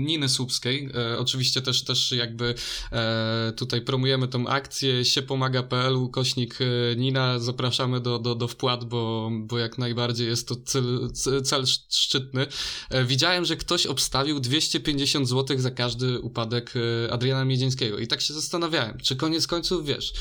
Niny 0.00 0.28
Słupskiej, 0.28 0.88
e, 0.94 1.18
oczywiście 1.18 1.62
też, 1.62 1.84
też 1.84 2.12
jakby 2.12 2.54
e, 2.92 3.52
tutaj 3.56 3.80
promujemy 3.80 4.28
tą 4.28 4.46
akcję 4.48 5.04
siepomaga.pl, 5.04 5.96
ukośnik 5.96 6.58
e, 6.60 6.96
Nina, 6.96 7.38
zapraszamy 7.38 8.00
do, 8.00 8.18
do, 8.18 8.34
do 8.34 8.48
wpłat, 8.48 8.84
bo, 8.84 9.30
bo 9.32 9.58
jak 9.58 9.78
najbardziej 9.78 10.26
jest 10.28 10.48
to 10.48 10.56
cel, 10.56 11.10
cel 11.44 11.62
sz- 11.62 11.94
szczytny. 11.96 12.46
E, 12.90 13.04
widziałem, 13.04 13.44
że 13.44 13.56
ktoś 13.56 13.86
obstawił 13.86 14.40
250 14.40 15.28
zł 15.28 15.58
za 15.58 15.70
każdy 15.70 16.20
upadek 16.20 16.72
e, 17.06 17.12
Adriana 17.12 17.44
Miedzińskiego 17.44 17.98
i 17.98 18.06
tak 18.06 18.20
się 18.20 18.34
zastanawiałem, 18.34 18.98
czy 19.02 19.16
koniec 19.16 19.46
końców, 19.46 19.86
wiesz, 19.86 20.12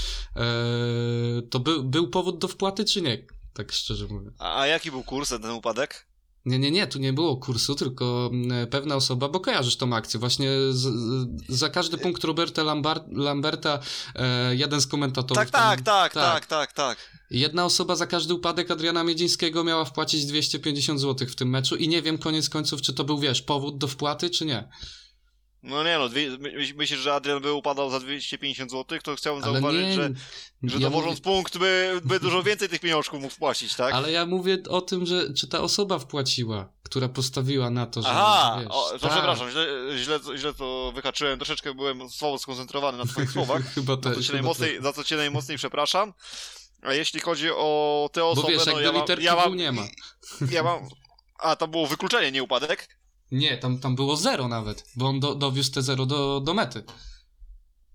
to 1.49 1.59
był, 1.59 1.83
był 1.83 2.07
powód 2.07 2.37
do 2.39 2.47
wpłaty, 2.47 2.85
czy 2.85 3.01
nie? 3.01 3.25
Tak 3.53 3.71
szczerze 3.71 4.07
mówiąc. 4.07 4.35
A 4.39 4.67
jaki 4.67 4.91
był 4.91 5.03
kurs 5.03 5.31
na 5.31 5.39
ten 5.39 5.51
upadek? 5.51 6.10
Nie, 6.45 6.59
nie, 6.59 6.71
nie, 6.71 6.87
tu 6.87 6.99
nie 6.99 7.13
było 7.13 7.37
kursu, 7.37 7.75
tylko 7.75 8.29
mm, 8.33 8.67
pewna 8.67 8.95
osoba, 8.95 9.29
bo 9.29 9.39
kojarzysz 9.39 9.77
tą 9.77 9.95
akcję, 9.95 10.19
właśnie 10.19 10.49
z, 10.69 10.77
z, 10.77 11.27
za 11.49 11.69
każdy 11.69 11.97
punkt 11.97 12.23
Roberta 12.23 12.63
Lambar, 12.63 13.03
Lamberta 13.11 13.79
e, 14.15 14.55
jeden 14.55 14.81
z 14.81 14.87
komentatorów. 14.87 15.35
Tak, 15.35 15.49
tam- 15.49 15.61
tak, 15.61 15.81
tak, 15.81 16.13
tak, 16.13 16.45
tak, 16.45 16.73
tak. 16.73 16.97
Jedna 17.31 17.65
osoba 17.65 17.95
za 17.95 18.07
każdy 18.07 18.33
upadek 18.33 18.71
Adriana 18.71 19.03
Miedzińskiego 19.03 19.63
miała 19.63 19.85
wpłacić 19.85 20.25
250 20.25 20.99
zł 21.01 21.27
w 21.27 21.35
tym 21.35 21.49
meczu 21.49 21.75
i 21.75 21.87
nie 21.87 22.01
wiem 22.01 22.17
koniec 22.17 22.49
końców, 22.49 22.81
czy 22.81 22.93
to 22.93 23.03
był, 23.03 23.19
wiesz, 23.19 23.41
powód 23.41 23.77
do 23.77 23.87
wpłaty, 23.87 24.29
czy 24.29 24.45
nie. 24.45 24.69
No 25.63 25.83
nie 25.83 25.97
no, 25.97 26.09
dwie, 26.09 26.29
my, 26.29 26.53
myślisz, 26.75 26.99
że 26.99 27.13
Adrian 27.13 27.41
by 27.41 27.53
upadał 27.53 27.89
za 27.89 27.99
250 27.99 28.71
zł? 28.71 28.99
To 29.03 29.15
chciałbym 29.15 29.43
Ale 29.43 29.53
zauważyć, 29.53 29.81
nie, 29.81 29.93
że, 29.93 30.09
że 30.63 30.77
ja 30.77 30.89
dowożąc 30.89 31.19
mówię, 31.19 31.35
punkt 31.35 31.57
by, 31.57 32.01
by 32.03 32.19
dużo 32.19 32.43
więcej 32.43 32.69
tych 32.69 32.79
pieniążków 32.79 33.21
mógł 33.21 33.33
wpłacić, 33.33 33.75
tak? 33.75 33.93
ale 33.93 34.11
ja 34.11 34.25
mówię 34.25 34.57
o 34.69 34.81
tym, 34.81 35.05
że 35.05 35.33
czy 35.33 35.47
ta 35.47 35.59
osoba 35.59 35.99
wpłaciła, 35.99 36.69
która 36.83 37.09
postawiła 37.09 37.69
na 37.69 37.85
to, 37.85 38.01
że 38.01 38.07
Aha, 38.11 38.57
wiesz, 38.59 38.67
o, 38.71 38.89
to 38.91 38.99
tak. 38.99 39.11
przepraszam, 39.11 39.51
źle, 39.51 39.65
źle, 39.97 40.19
źle 40.37 40.53
to 40.53 40.91
wyhaczyłem, 40.95 41.39
troszeczkę 41.39 41.73
byłem 41.73 42.09
słowo 42.09 42.37
skoncentrowany 42.37 42.97
na 42.97 43.05
twoich 43.05 43.31
słowach, 43.35 43.73
chyba 43.73 43.95
za 43.95 44.01
te, 44.01 44.13
co, 44.13 44.21
cię 44.21 44.27
chyba 44.27 44.33
najmocniej, 44.33 44.81
za 44.81 44.93
co 44.93 45.03
cię 45.03 45.15
najmocniej 45.15 45.57
przepraszam. 45.57 46.13
A 46.81 46.93
jeśli 46.93 47.19
chodzi 47.19 47.49
o 47.51 48.09
te 48.13 48.21
Bo 48.21 48.31
osoby, 48.31 48.53
wiesz, 48.53 48.65
no 48.65 48.79
jakby 48.79 48.83
ja 48.83 48.91
mam, 48.91 49.21
ja 49.21 49.35
mam, 49.35 49.55
nie 49.55 49.71
ma. 49.71 49.81
ja 50.51 50.63
mam... 50.63 50.89
A, 51.39 51.55
to 51.55 51.67
było 51.67 51.87
wykluczenie, 51.87 52.31
nie 52.31 52.43
upadek? 52.43 53.00
Nie, 53.31 53.57
tam, 53.57 53.79
tam 53.79 53.95
było 53.95 54.17
zero 54.17 54.47
nawet, 54.47 54.83
bo 54.95 55.07
on 55.07 55.19
do, 55.19 55.35
dowiózł 55.35 55.71
te 55.71 55.81
zero 55.81 56.05
do, 56.05 56.39
do 56.39 56.53
mety. 56.53 56.83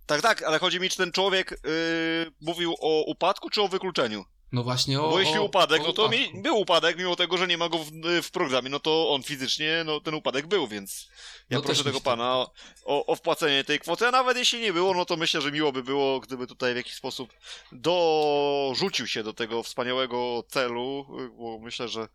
Tak, 0.07 0.23
tak, 0.23 0.43
ale 0.43 0.59
chodzi 0.59 0.81
mi, 0.81 0.91
czy 0.91 0.97
ten 0.97 1.13
człowiek 1.13 1.51
yy, 1.51 2.33
mówił 2.41 2.75
o 2.81 3.05
upadku, 3.05 3.51
czy 3.51 3.63
o 3.63 3.69
wykluczeniu? 3.69 4.25
No 4.53 4.63
właśnie 4.63 5.01
o. 5.01 5.11
Bo 5.11 5.21
jeśli 5.21 5.39
o, 5.39 5.45
upadek, 5.45 5.83
o 5.83 5.87
no 5.87 5.93
to 5.93 6.09
mi, 6.09 6.31
był 6.43 6.61
upadek, 6.61 6.99
mimo 6.99 7.17
tego, 7.17 7.39
że 7.39 7.47
nie 7.47 7.59
ma 7.59 7.69
go 7.69 7.79
w, 7.79 7.91
w 8.23 8.31
programie, 8.31 8.71
no 8.71 8.81
to 8.81 9.11
on 9.11 9.23
fizycznie, 9.23 9.83
no 9.87 10.01
ten 10.01 10.15
upadek 10.15 10.47
był, 10.47 10.69
więc 10.69 11.09
ja 11.51 11.59
No 11.59 11.63
proszę 11.63 11.85
tego 11.85 12.01
pana 12.01 12.37
o, 12.37 12.53
o, 12.85 13.07
o 13.07 13.17
wpłacenie 13.17 13.65
tej 13.65 13.81
kwoty, 13.81 14.07
a 14.07 14.11
nawet 14.11 14.37
jeśli 14.37 14.61
nie 14.61 14.73
było, 14.73 14.95
no 14.95 15.05
to 15.05 15.17
myślę, 15.17 15.41
że 15.41 15.53
miło 15.53 15.73
by 15.73 15.83
było, 15.83 16.21
gdyby 16.21 16.47
tutaj 16.47 16.73
w 16.73 16.77
jakiś 16.77 16.95
sposób 16.95 17.33
dorzucił 17.73 19.07
się 19.07 19.23
do 19.23 19.33
tego 19.33 19.63
wspaniałego 19.63 20.43
celu, 20.49 21.07
bo 21.39 21.59
myślę, 21.59 21.89
że 21.89 22.09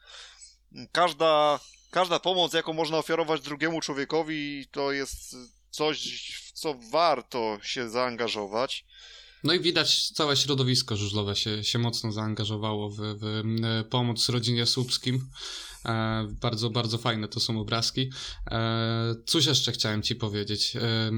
każda, 0.92 1.60
każda 1.92 2.20
pomoc, 2.20 2.54
jaką 2.54 2.74
można 2.74 2.98
ofiarować 2.98 3.42
drugiemu 3.42 3.82
człowiekowi, 3.82 4.68
to 4.72 4.92
jest 4.92 5.36
coś, 5.70 6.32
w 6.46 6.52
co 6.52 6.76
warto 6.92 7.58
się 7.64 7.90
zaangażować. 7.90 8.86
No 9.44 9.54
i 9.54 9.60
widać, 9.60 10.10
całe 10.10 10.38
środowisko 10.38 10.98
żużlowe 10.98 11.36
się, 11.36 11.64
się 11.64 11.80
mocno 11.80 12.12
zaangażowało 12.12 12.90
w, 12.90 12.96
w 13.00 13.44
pomoc 13.90 14.30
rodzinie 14.30 14.66
Słupskim. 14.66 15.30
E, 15.86 16.28
bardzo, 16.42 16.70
bardzo 16.70 16.98
fajne 16.98 17.28
to 17.28 17.40
są 17.40 17.60
obrazki. 17.60 18.10
E, 18.52 19.16
cóż 19.26 19.46
jeszcze 19.46 19.72
chciałem 19.72 20.02
ci 20.02 20.16
powiedzieć? 20.16 20.76
E, 20.76 21.12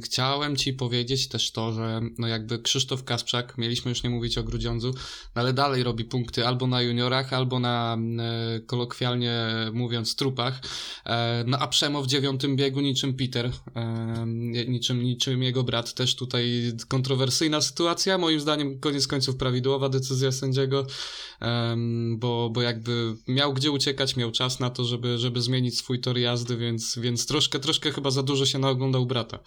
chciałem 0.00 0.56
ci 0.56 0.72
powiedzieć 0.72 1.28
też 1.28 1.50
to, 1.50 1.72
że 1.72 2.00
no 2.18 2.28
jakby 2.28 2.58
Krzysztof 2.58 3.04
Kasprzak, 3.04 3.58
mieliśmy 3.58 3.88
już 3.88 4.02
nie 4.02 4.10
mówić 4.10 4.38
o 4.38 4.42
Grudziądzu, 4.42 4.94
no 5.34 5.42
ale 5.42 5.52
dalej 5.52 5.82
robi 5.82 6.04
punkty 6.04 6.46
albo 6.46 6.66
na 6.66 6.82
juniorach, 6.82 7.32
albo 7.32 7.60
na 7.60 7.98
kolokwialnie 8.66 9.46
mówiąc 9.72 10.16
trupach. 10.16 10.60
No 11.46 11.58
a 11.58 11.68
Przemo 11.68 12.02
w 12.02 12.06
dziewiątym 12.06 12.56
biegu 12.56 12.80
niczym 12.80 13.14
Peter, 13.14 13.50
niczym, 14.68 15.02
niczym 15.02 15.42
jego 15.42 15.62
brat, 15.62 15.94
też 15.94 16.16
tutaj 16.16 16.72
kontrowersyjna 16.88 17.60
sytuacja, 17.60 18.18
moim 18.18 18.40
zdaniem 18.40 18.80
koniec 18.80 19.06
końców 19.06 19.36
prawidłowa 19.36 19.88
decyzja 19.88 20.32
sędziego, 20.32 20.86
bo, 22.16 22.50
bo 22.50 22.62
jakby 22.62 23.16
miał 23.28 23.54
gdzie 23.54 23.70
uciekać, 23.70 23.95
miał 24.16 24.32
czas 24.32 24.60
na 24.60 24.70
to, 24.70 24.84
żeby, 24.84 25.18
żeby 25.18 25.40
zmienić 25.40 25.78
swój 25.78 26.00
tor 26.00 26.18
jazdy, 26.18 26.56
więc, 26.56 26.98
więc 26.98 27.26
troszkę, 27.26 27.58
troszkę 27.58 27.92
chyba 27.92 28.10
za 28.10 28.22
dużo 28.22 28.46
się 28.46 28.58
naoglądał 28.58 29.06
brata. 29.06 29.38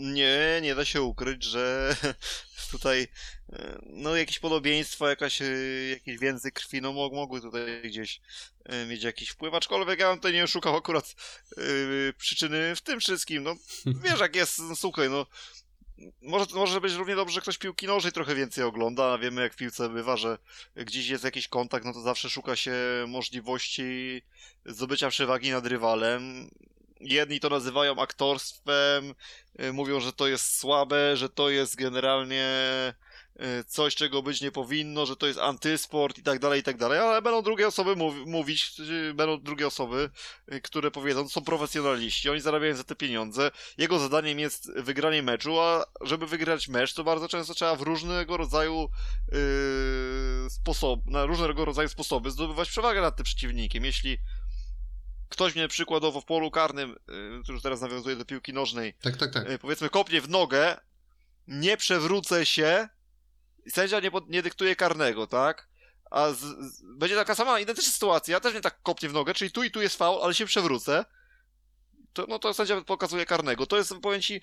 Nie, 0.00 0.60
nie 0.62 0.74
da 0.74 0.84
się 0.84 1.02
ukryć, 1.02 1.44
że 1.44 1.96
tutaj 2.70 3.08
e, 3.52 3.78
no 3.86 4.16
jakieś 4.16 4.38
podobieństwo, 4.38 5.08
jakaś, 5.08 5.42
e, 5.42 5.44
jakieś 5.90 6.18
więzy 6.18 6.52
krwi, 6.52 6.80
no 6.80 6.92
mog, 6.92 7.12
mogły 7.12 7.40
tutaj 7.40 7.82
gdzieś 7.84 8.20
e, 8.64 8.86
mieć 8.86 9.02
jakiś 9.02 9.28
wpływ, 9.28 9.54
aczkolwiek 9.54 10.00
ja 10.00 10.08
bym 10.08 10.18
tutaj 10.18 10.32
nie 10.32 10.46
szukał 10.46 10.76
akurat 10.76 11.14
yy, 11.56 12.14
przyczyny 12.18 12.76
w 12.76 12.80
tym 12.80 13.00
wszystkim, 13.00 13.42
no 13.42 13.54
wiesz 14.04 14.20
jak 14.20 14.36
jest, 14.36 14.58
no, 14.58 14.76
słuchaj, 14.76 15.10
no 15.10 15.26
może, 16.22 16.46
może 16.54 16.80
być 16.80 16.92
równie 16.92 17.16
dobrze, 17.16 17.34
że 17.34 17.40
ktoś 17.40 17.58
piłki 17.58 17.86
nożnej 17.86 18.12
trochę 18.12 18.34
więcej 18.34 18.64
ogląda, 18.64 19.12
a 19.12 19.18
wiemy 19.18 19.42
jak 19.42 19.52
w 19.52 19.56
piłce 19.56 19.88
bywa, 19.88 20.16
że 20.16 20.38
gdzieś 20.76 21.08
jest 21.08 21.24
jakiś 21.24 21.48
kontakt, 21.48 21.84
no 21.84 21.92
to 21.92 22.00
zawsze 22.00 22.30
szuka 22.30 22.56
się 22.56 22.74
możliwości 23.08 24.22
zdobycia 24.66 25.08
przewagi 25.08 25.50
nad 25.50 25.66
rywalem. 25.66 26.50
Jedni 27.00 27.40
to 27.40 27.48
nazywają 27.48 27.98
aktorstwem, 27.98 29.14
y, 29.60 29.72
mówią, 29.72 30.00
że 30.00 30.12
to 30.12 30.28
jest 30.28 30.58
słabe, 30.58 31.16
że 31.16 31.28
to 31.28 31.50
jest 31.50 31.76
generalnie 31.76 32.48
coś, 33.66 33.94
czego 33.94 34.22
być 34.22 34.40
nie 34.40 34.50
powinno, 34.52 35.06
że 35.06 35.16
to 35.16 35.26
jest 35.26 35.38
antysport 35.38 36.18
i 36.18 36.22
tak 36.22 36.38
dalej, 36.38 36.60
i 36.60 36.62
tak 36.62 36.76
dalej, 36.76 36.98
ale 36.98 37.22
będą 37.22 37.42
drugie 37.42 37.66
osoby 37.68 37.96
mów- 37.96 38.26
mówić, 38.26 38.72
y, 38.80 39.14
będą 39.14 39.40
drugie 39.42 39.66
osoby, 39.66 40.10
y, 40.52 40.60
które 40.60 40.90
powiedzą, 40.90 41.28
są 41.28 41.44
profesjonaliści, 41.44 42.30
oni 42.30 42.40
zarabiają 42.40 42.76
za 42.76 42.84
te 42.84 42.96
pieniądze, 42.96 43.50
jego 43.78 43.98
zadaniem 43.98 44.38
jest 44.38 44.72
wygranie 44.76 45.22
meczu, 45.22 45.60
a 45.60 45.84
żeby 46.00 46.26
wygrać 46.26 46.68
mecz, 46.68 46.94
to 46.94 47.04
bardzo 47.04 47.28
często 47.28 47.54
trzeba 47.54 47.76
w 47.76 47.82
różnego 47.82 48.36
rodzaju 48.36 48.88
yy, 49.32 50.50
sposob, 50.50 51.00
na 51.06 51.26
różnego 51.26 51.64
rodzaju 51.64 51.88
sposoby 51.88 52.30
zdobywać 52.30 52.68
przewagę 52.68 53.00
nad 53.00 53.16
tym 53.16 53.24
przeciwnikiem. 53.24 53.84
Jeśli 53.84 54.18
ktoś 55.28 55.54
mnie 55.54 55.68
przykładowo 55.68 56.20
w 56.20 56.24
polu 56.24 56.50
karnym, 56.50 56.96
yy, 57.08 57.40
który 57.42 57.60
teraz 57.60 57.80
nawiązuje 57.80 58.16
do 58.16 58.24
piłki 58.24 58.52
nożnej, 58.52 58.94
Tak, 59.02 59.16
tak, 59.16 59.32
tak. 59.32 59.48
yy, 59.48 59.58
powiedzmy 59.58 59.88
kopnie 59.88 60.20
w 60.20 60.28
nogę, 60.28 60.76
nie 61.48 61.76
przewrócę 61.76 62.46
się, 62.46 62.88
sędzia 63.68 64.00
nie, 64.00 64.10
nie 64.28 64.42
dyktuje 64.42 64.76
karnego, 64.76 65.26
tak? 65.26 65.68
A 66.10 66.30
z, 66.30 66.38
z, 66.38 66.82
będzie 66.82 67.16
taka 67.16 67.34
sama 67.34 67.60
identyczna 67.60 67.92
sytuacja, 67.92 68.40
też 68.40 68.52
mnie 68.52 68.62
tak 68.62 68.82
kopnie 68.82 69.08
w 69.08 69.12
nogę, 69.12 69.34
czyli 69.34 69.50
tu 69.50 69.62
i 69.62 69.70
tu 69.70 69.82
jest 69.82 69.96
faul, 69.96 70.22
ale 70.22 70.34
się 70.34 70.46
przewrócę. 70.46 71.04
To, 72.12 72.26
no 72.28 72.38
to 72.38 72.54
sędzia 72.54 72.80
pokazuje 72.80 73.26
karnego. 73.26 73.66
To 73.66 73.76
jest, 73.76 73.94
powiem 74.02 74.22
ci, 74.22 74.34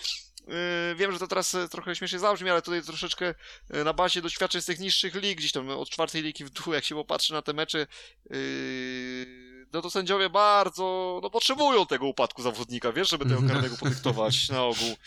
yy, 0.48 0.96
wiem, 0.96 1.12
że 1.12 1.20
to 1.20 1.28
teraz 1.28 1.56
e, 1.56 1.70
trochę 1.70 1.96
śmiesznie 1.96 2.20
zabrzmi, 2.20 2.50
ale 2.50 2.62
tutaj 2.62 2.82
troszeczkę 2.84 3.36
e, 3.70 3.84
na 3.84 3.94
bazie 3.94 4.22
doświadczeń 4.22 4.62
z 4.62 4.66
tych 4.66 4.80
niższych 4.80 5.16
lig, 5.16 5.38
gdzieś 5.38 5.52
tam 5.52 5.70
od 5.70 5.90
czwartej 5.90 6.24
ligi 6.24 6.46
w 6.46 6.50
dół, 6.50 6.74
jak 6.74 6.86
się 6.86 6.96
popatrzy 6.96 7.34
na 7.34 7.42
te 7.42 7.54
mecze, 7.54 7.88
yy, 8.30 9.48
no 9.74 9.82
to 9.82 9.90
sędziowie 9.90 10.30
bardzo, 10.30 11.20
no 11.24 11.30
potrzebują 11.30 11.86
tego 11.86 12.06
upadku 12.06 12.42
zawodnika, 12.42 12.92
wiesz, 12.92 13.10
żeby 13.10 13.26
tego 13.26 13.42
karnego 13.54 13.78
podyktować 13.78 14.50
na 14.50 14.64
ogół. 14.64 14.98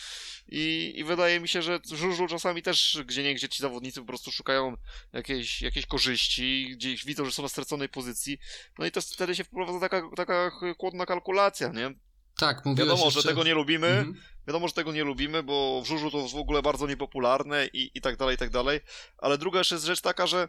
I, 0.51 0.93
I 0.95 1.03
wydaje 1.03 1.39
mi 1.39 1.47
się, 1.47 1.61
że 1.61 1.79
żużlu 1.91 2.27
czasami 2.27 2.61
też 2.61 2.99
gdzie 3.05 3.23
niegdzie 3.23 3.49
ci 3.49 3.61
zawodnicy 3.61 3.99
po 3.99 4.05
prostu 4.05 4.31
szukają 4.31 4.77
jakiejś, 5.13 5.61
jakiejś 5.61 5.85
korzyści, 5.85 6.69
gdzieś 6.73 7.05
widzą, 7.05 7.25
że 7.25 7.31
są 7.31 7.41
na 7.43 7.49
straconej 7.49 7.89
pozycji. 7.89 8.39
No 8.79 8.85
i 8.85 8.91
to 8.91 9.01
wtedy 9.01 9.35
się 9.35 9.43
wprowadza 9.43 9.79
taka, 9.79 10.01
taka 10.15 10.51
chłodna 10.79 11.05
kalkulacja, 11.05 11.67
nie? 11.67 11.93
Tak, 12.39 12.61
Wiadomo, 12.75 13.05
jeszcze... 13.05 13.21
że 13.21 13.27
tego 13.27 13.43
nie 13.43 13.53
lubimy, 13.53 13.87
Mhm. 13.87 14.21
wiadomo, 14.47 14.67
że 14.67 14.73
tego 14.73 14.91
nie 14.91 15.03
lubimy, 15.03 15.43
bo 15.43 15.81
w 15.81 15.87
żużlu 15.87 16.11
to 16.11 16.27
w 16.27 16.35
ogóle 16.35 16.61
bardzo 16.61 16.87
niepopularne 16.87 17.67
i, 17.73 17.91
i 17.95 18.01
tak 18.01 18.17
dalej, 18.17 18.35
i 18.35 18.37
tak 18.37 18.49
dalej. 18.49 18.79
Ale 19.17 19.37
druga 19.37 19.59
jeszcze 19.59 19.75
jest 19.75 19.85
rzecz 19.85 20.01
taka, 20.01 20.27
że 20.27 20.47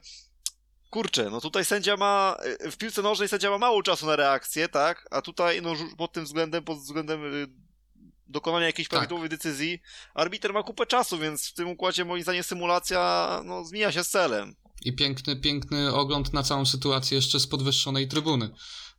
kurczę, 0.90 1.30
no 1.30 1.40
tutaj 1.40 1.64
sędzia 1.64 1.96
ma, 1.96 2.36
w 2.70 2.76
piłce 2.76 3.02
nożnej 3.02 3.28
sędzia 3.28 3.50
ma 3.50 3.58
mało 3.58 3.82
czasu 3.82 4.06
na 4.06 4.16
reakcję, 4.16 4.68
tak? 4.68 5.08
A 5.10 5.22
tutaj, 5.22 5.62
no 5.62 5.74
pod 5.98 6.12
tym 6.12 6.24
względem, 6.24 6.64
pod 6.64 6.78
względem 6.78 7.34
y, 7.34 7.48
dokonania 8.32 8.66
jakiejś 8.66 8.88
Tak. 8.88 8.98
prawidłowej 8.98 9.28
decyzji, 9.28 9.82
arbiter 10.14 10.52
ma 10.52 10.62
kupę 10.62 10.86
czasu, 10.86 11.18
więc 11.18 11.48
w 11.48 11.54
tym 11.54 11.68
układzie 11.68 12.04
moim 12.04 12.22
zdaniem 12.22 12.42
symulacja, 12.42 13.40
no, 13.44 13.64
zmienia 13.64 13.92
się 13.92 14.04
z 14.04 14.08
celem. 14.08 14.56
I 14.84 14.92
piękny, 14.92 15.36
piękny 15.36 15.94
ogląd 15.94 16.32
na 16.32 16.42
całą 16.42 16.66
sytuację 16.66 17.16
jeszcze 17.16 17.40
z 17.40 17.46
podwyższonej 17.46 18.08
trybuny. 18.08 18.50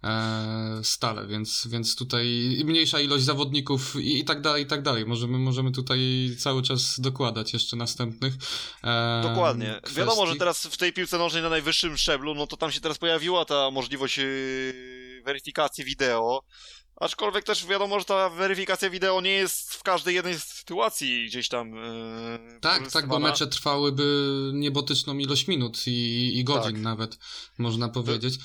E, 0.04 0.80
stale, 0.84 1.28
więc, 1.28 1.68
więc 1.68 1.96
tutaj 1.96 2.26
mniejsza 2.66 3.00
ilość 3.00 3.24
zawodników 3.24 3.96
i, 3.96 4.20
i 4.20 4.26
tak 4.26 4.42
dalej, 4.42 4.64
i 4.64 4.66
tak 4.66 4.82
dalej. 4.82 5.06
Możemy, 5.06 5.38
możemy 5.40 5.72
tutaj 5.72 6.00
cały 6.40 6.64
czas 6.64 7.00
dokładać 7.00 7.54
jeszcze 7.54 7.76
następnych. 7.76 8.34
E, 8.84 9.22
Dokładnie. 9.24 9.76
kwestii. 9.82 10.00
Wiadomo, 10.00 10.28
że 10.28 10.36
teraz 10.36 10.66
w 10.66 10.78
tej 10.78 10.94
piłce 10.94 11.18
nożnej 11.18 11.44
na 11.44 11.50
najwyższym 11.50 11.98
szczeblu, 11.98 12.36
no 12.36 12.48
to 12.48 12.58
tam 12.58 12.72
się 12.72 12.82
teraz 12.82 12.98
pojawiła 12.98 13.46
ta 13.46 13.72
możliwość 13.72 14.18
yy, 14.18 15.22
weryfikacji 15.26 15.84
wideo. 15.84 16.44
Aczkolwiek 16.96 17.44
też 17.46 17.66
wiadomo, 17.66 18.00
że 18.00 18.06
ta 18.06 18.30
weryfikacja 18.30 18.90
wideo 18.90 19.22
nie 19.22 19.32
jest 19.32 19.74
w 19.74 19.84
każdej 19.84 20.16
jednej 20.16 20.40
sytuacji 20.40 21.26
gdzieś 21.26 21.48
tam. 21.50 21.76
Yy, 21.76 22.60
Tak, 22.62 22.92
tak, 22.92 23.08
bo 23.08 23.20
mecze 23.20 23.48
trwałyby 23.48 24.04
niebotyczną 24.54 25.18
ilość 25.18 25.48
minut 25.48 25.88
i, 25.88 26.32
i 26.40 26.44
godzin 26.44 26.74
Tak. 26.74 26.82
nawet, 26.82 27.18
można 27.58 27.90
powiedzieć. 27.90 28.40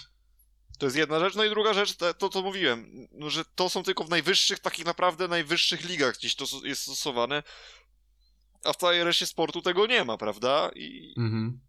To 0.79 0.87
jest 0.87 0.97
jedna 0.97 1.21
rzecz. 1.21 1.35
No 1.35 1.45
i 1.45 1.51
druga 1.51 1.75
rzecz, 1.75 1.97
to, 1.97 2.15
to 2.15 2.29
co 2.29 2.43
mówiłem, 2.43 3.09
no, 3.13 3.31
że 3.31 3.45
to 3.55 3.69
są 3.69 3.83
tylko 3.83 4.05
w 4.05 4.11
najwyższych, 4.11 4.59
takich 4.59 4.85
naprawdę 4.87 5.29
najwyższych 5.29 5.85
ligach 5.89 6.19
gdzieś 6.19 6.35
to 6.35 6.45
jest 6.65 6.83
stosowane. 6.83 7.43
A 8.65 8.73
w 8.73 8.77
całej 8.77 9.05
reszcie 9.05 9.27
sportu 9.27 9.63
tego 9.63 9.87
nie 9.87 10.05
ma, 10.05 10.17
prawda? 10.19 10.71
I, 10.75 11.15
Mhm. 11.17 11.61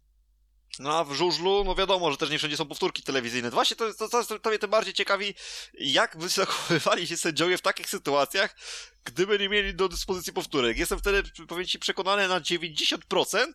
No 0.78 0.98
a 0.98 1.04
w 1.04 1.12
żużlu, 1.12 1.64
no 1.64 1.74
wiadomo, 1.74 2.10
że 2.10 2.16
też 2.16 2.30
nie 2.30 2.38
wszędzie 2.38 2.56
są 2.56 2.66
powtórki 2.66 3.02
telewizyjne. 3.02 3.50
Właśnie 3.50 3.76
to, 3.76 3.94
to, 3.94 4.08
to, 4.08 4.38
to 4.38 4.48
mnie 4.50 4.58
tym 4.58 4.70
bardziej 4.70 4.94
ciekawi, 4.94 5.34
jak 5.74 6.16
by 6.16 6.28
zachowywali 6.28 7.06
się 7.06 7.16
sędziowie 7.16 7.58
w 7.58 7.62
takich 7.62 7.90
sytuacjach, 7.90 8.56
gdyby 9.04 9.38
nie 9.38 9.48
mieli 9.48 9.74
do 9.74 9.88
dyspozycji 9.88 10.32
powtórek. 10.32 10.78
Jestem 10.78 10.98
wtedy, 10.98 11.22
powiem 11.48 11.66
ci, 11.66 11.78
przekonany 11.78 12.28
na 12.28 12.40
90%, 12.40 13.52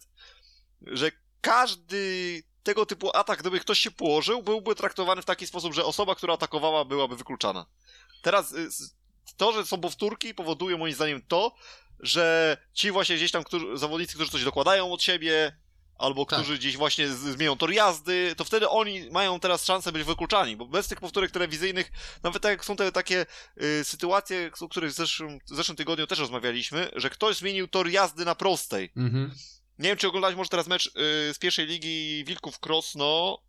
że 0.82 1.12
każdy 1.42 2.44
tego 2.64 2.86
typu 2.86 3.18
atak, 3.18 3.40
gdyby 3.40 3.60
ktoś 3.60 3.80
się 3.80 3.92
położył, 3.92 4.44
byłby 4.44 4.76
traktowany 4.76 5.22
w 5.22 5.26
taki 5.26 5.48
sposób, 5.48 5.74
że 5.74 5.86
osoba, 5.86 6.16
która 6.16 6.34
atakowała, 6.34 6.86
byłaby 6.86 7.16
wykluczana. 7.16 7.66
Teraz 8.22 8.52
y, 8.52 8.70
to, 9.38 9.52
że 9.52 9.66
są 9.66 9.82
powtórki, 9.82 10.34
powoduje 10.34 10.78
moim 10.78 10.94
zdaniem 10.94 11.22
to, 11.28 11.56
że 12.00 12.58
ci 12.74 12.92
właśnie 12.92 13.16
gdzieś 13.16 13.32
tam 13.32 13.44
którzy, 13.44 13.78
zawodnicy, 13.78 14.16
którzy 14.16 14.32
coś 14.32 14.44
dokładają 14.44 14.92
od 14.92 15.04
siebie, 15.04 15.58
albo 15.98 16.26
Tak. 16.26 16.40
którzy 16.40 16.58
gdzieś 16.58 16.78
właśnie 16.78 17.08
zmienią 17.10 17.58
tor 17.58 17.74
jazdy, 17.74 18.34
to 18.38 18.46
wtedy 18.46 18.70
oni 18.70 19.10
mają 19.12 19.40
teraz 19.40 19.66
szansę 19.66 19.92
być 19.92 20.04
wykluczani, 20.04 20.56
bo 20.56 20.66
bez 20.66 20.88
tych 20.88 21.00
powtórek 21.00 21.32
telewizyjnych, 21.32 21.92
nawet 22.24 22.44
tak 22.44 22.50
jak 22.52 22.66
są 22.66 22.76
te 22.76 22.92
takie 22.92 23.26
y, 23.62 23.84
sytuacje, 23.84 24.52
o 24.62 24.70
których 24.70 24.92
w 24.92 24.96
zeszłym, 24.96 25.40
w 25.40 25.56
zeszłym 25.56 25.78
tygodniu 25.78 26.08
też 26.08 26.20
rozmawialiśmy, 26.20 26.92
że 26.96 27.10
ktoś 27.10 27.38
zmienił 27.38 27.68
tor 27.68 27.90
jazdy 27.90 28.26
na 28.26 28.36
prostej. 28.36 28.92
Mhm. 28.98 29.32
Nie 29.80 29.90
wiem, 29.90 29.98
czy 29.98 30.08
oglądałeś 30.08 30.36
może 30.38 30.50
teraz 30.50 30.68
mecz 30.68 30.88
y, 30.88 30.92
z 31.34 31.40
pierwszej 31.40 31.66
ligi 31.68 32.24
Wilków 32.28 32.60
Krosno. 32.60 33.42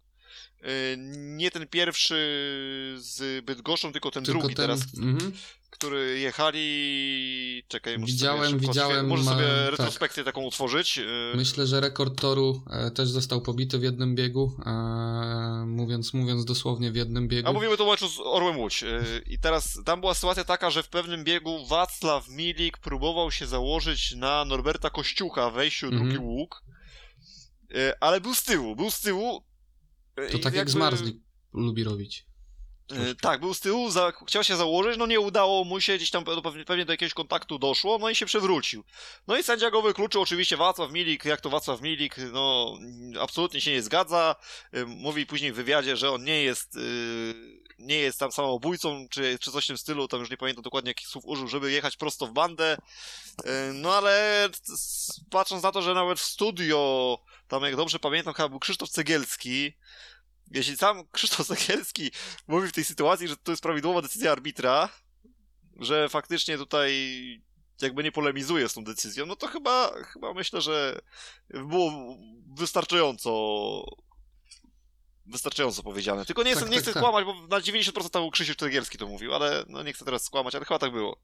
Y, 0.63 0.97
nie 1.17 1.51
ten 1.51 1.67
pierwszy 1.67 2.15
z 2.99 3.45
Bydgoszczą, 3.45 3.93
tylko 3.93 4.11
ten 4.11 4.25
Tylko 4.25 4.41
drugi 4.41 4.55
ten, 4.55 4.65
teraz, 4.65 4.81
mhm. 4.99 5.33
który 5.71 6.19
jechali... 6.19 7.63
Czekaj, 7.69 7.99
muszę 7.99 8.13
Widziałem, 8.13 8.51
sobie 8.51 8.67
widziałem, 8.69 9.07
Może 9.07 9.25
ma- 9.25 9.31
sobie 9.31 9.47
tak. 9.47 9.71
retrospekcję 9.71 10.25
taką 10.25 10.43
utworzyć. 10.43 10.99
y, 10.99 11.07
Myślę, 11.37 11.67
że 11.67 11.81
rekord 11.81 12.21
toru 12.21 12.63
e, 12.71 12.91
też 12.91 13.09
został 13.09 13.41
pobity 13.41 13.79
w 13.79 13.83
jednym 13.83 14.15
biegu, 14.15 14.53
e, 14.67 14.71
mówiąc, 15.67 16.15
mówiąc 16.15 16.45
dosłownie 16.45 16.93
w 16.93 16.97
jednym 16.97 17.29
biegu. 17.29 17.49
A 17.49 17.53
mówimy 17.53 17.77
tu 17.77 17.89
o 17.89 17.91
meczu 17.91 18.09
z 18.09 18.21
Orłem 18.21 18.59
Łódź. 18.59 18.85
I 19.27 19.39
teraz 19.39 19.79
tam 19.85 20.01
była 20.01 20.15
sytuacja 20.15 20.45
taka, 20.45 20.71
że 20.71 20.83
w 20.83 20.89
pewnym 20.89 21.25
biegu 21.25 21.67
Wacław 21.67 22.29
Milik 22.29 22.79
próbował 22.79 23.31
się 23.31 23.47
założyć 23.47 24.15
na 24.15 24.45
Norberta 24.45 24.91
Kościucha 24.91 25.51
wejściu 25.51 25.87
Mhm. 25.87 26.03
drugi 26.05 26.19
łuk, 26.27 26.63
ale 28.01 28.21
był 28.21 28.35
z 28.35 28.43
tyłu, 28.43 28.77
był 28.77 28.91
z 28.91 29.01
tyłu. 29.01 29.43
To 30.33 30.39
tak 30.39 30.55
jak 30.55 30.71
Zmarzlik 30.71 31.17
lubi 31.53 31.85
robić. 31.85 32.27
E, 32.93 33.15
tak, 33.15 33.41
był 33.41 33.55
z 33.55 33.61
tyłu, 33.61 33.91
za, 33.91 34.13
chciał 34.27 34.45
się 34.45 34.57
założyć, 34.57 34.99
no 34.99 35.07
nie 35.07 35.21
udało 35.21 35.65
mu 35.65 35.81
się, 35.81 35.97
gdzieś 35.97 36.11
tam 36.11 36.25
pewnie, 36.25 36.65
pewnie 36.65 36.85
do 36.85 36.93
jakiegoś 36.93 37.15
kontaktu 37.15 37.59
doszło, 37.59 37.99
no 37.99 38.11
i 38.11 38.15
się 38.15 38.27
przewrócił. 38.27 38.85
No 39.27 39.39
i 39.39 39.43
sędzia 39.43 39.71
go 39.71 39.83
wykluczył, 39.83 40.23
oczywiście 40.23 40.57
Wacław 40.57 40.93
Milik, 40.93 41.25
jak 41.25 41.41
to 41.41 41.51
Wacław 41.51 41.81
Milik, 41.81 42.17
no 42.33 42.79
absolutnie 43.21 43.61
się 43.61 43.71
nie 43.71 43.83
zgadza, 43.83 44.37
e, 44.73 44.85
mówi 44.85 45.27
później 45.27 45.53
w 45.53 45.57
wywiadzie, 45.57 45.97
że 45.97 46.11
on 46.11 46.25
nie 46.25 46.43
jest, 46.43 46.77
e, 46.77 46.81
nie 47.79 47.97
jest 47.97 48.19
tam 48.19 48.33
samobójcą, 48.33 49.07
czy, 49.11 49.39
czy 49.41 49.51
coś 49.51 49.65
w 49.65 49.69
tym 49.69 49.79
stylu, 49.79 50.09
tam 50.09 50.21
już 50.21 50.31
nie 50.31 50.37
pamiętam 50.37 50.63
dokładnie 50.63 50.91
jakich 50.91 51.09
słów 51.09 51.25
użył, 51.27 51.49
żeby 51.49 51.73
jechać 51.73 51.97
prosto 51.97 52.27
w 52.27 52.33
bandę, 52.33 52.77
no 53.75 53.95
ale 53.95 54.49
patrząc 55.31 55.63
na 55.63 55.73
to, 55.73 55.83
że 55.83 55.95
nawet 55.95 56.19
w 56.19 56.23
studio, 56.23 57.19
tam 57.49 57.63
jak 57.63 57.77
dobrze 57.77 57.99
pamiętam, 57.99 58.35
chyba 58.35 58.49
był 58.49 58.59
Krzysztof 58.59 58.91
Cegielski, 58.91 59.73
jeśli 60.51 60.77
sam 60.77 61.09
Krzysztof 61.13 61.47
Sekielski 61.47 62.11
mówi 62.49 62.69
w 62.69 62.73
tej 62.73 62.85
sytuacji, 62.85 63.29
że 63.29 63.37
to 63.37 63.53
jest 63.53 63.63
prawidłowa 63.63 64.03
decyzja 64.03 64.33
arbitra, 64.33 64.89
że 65.77 66.09
faktycznie 66.09 66.59
tutaj 66.59 66.93
jakby 67.83 68.05
nie 68.05 68.13
polemizuje 68.13 68.69
z 68.69 68.75
tą 68.75 68.85
decyzją, 68.85 69.27
no 69.27 69.37
to 69.37 69.47
chyba, 69.47 69.93
chyba 70.05 70.35
myślę, 70.35 70.61
że 70.61 71.01
było 71.51 71.93
wystarczająco 72.57 73.85
wystarczająco 75.27 75.83
powiedziane. 75.83 76.25
Tylko 76.25 76.43
nie, 76.43 76.55
tak, 76.55 76.63
chcę, 76.63 76.71
nie 76.71 76.77
tak, 76.77 76.83
chcę 76.83 76.93
tak. 76.93 77.03
skłamać, 77.03 77.25
bo 77.25 77.47
na 77.47 77.61
90% 77.61 78.11
tam 78.11 78.31
Krzysiu 78.31 78.55
Cegielski 78.55 78.99
to 78.99 79.07
mówił, 79.07 79.35
ale 79.35 79.65
no 79.69 79.83
nie 79.83 79.93
chcę 79.93 80.05
teraz 80.05 80.25
skłamać, 80.25 80.55
ale 80.55 80.65
chyba 80.65 80.79
tak 80.79 80.93
było. 80.93 81.21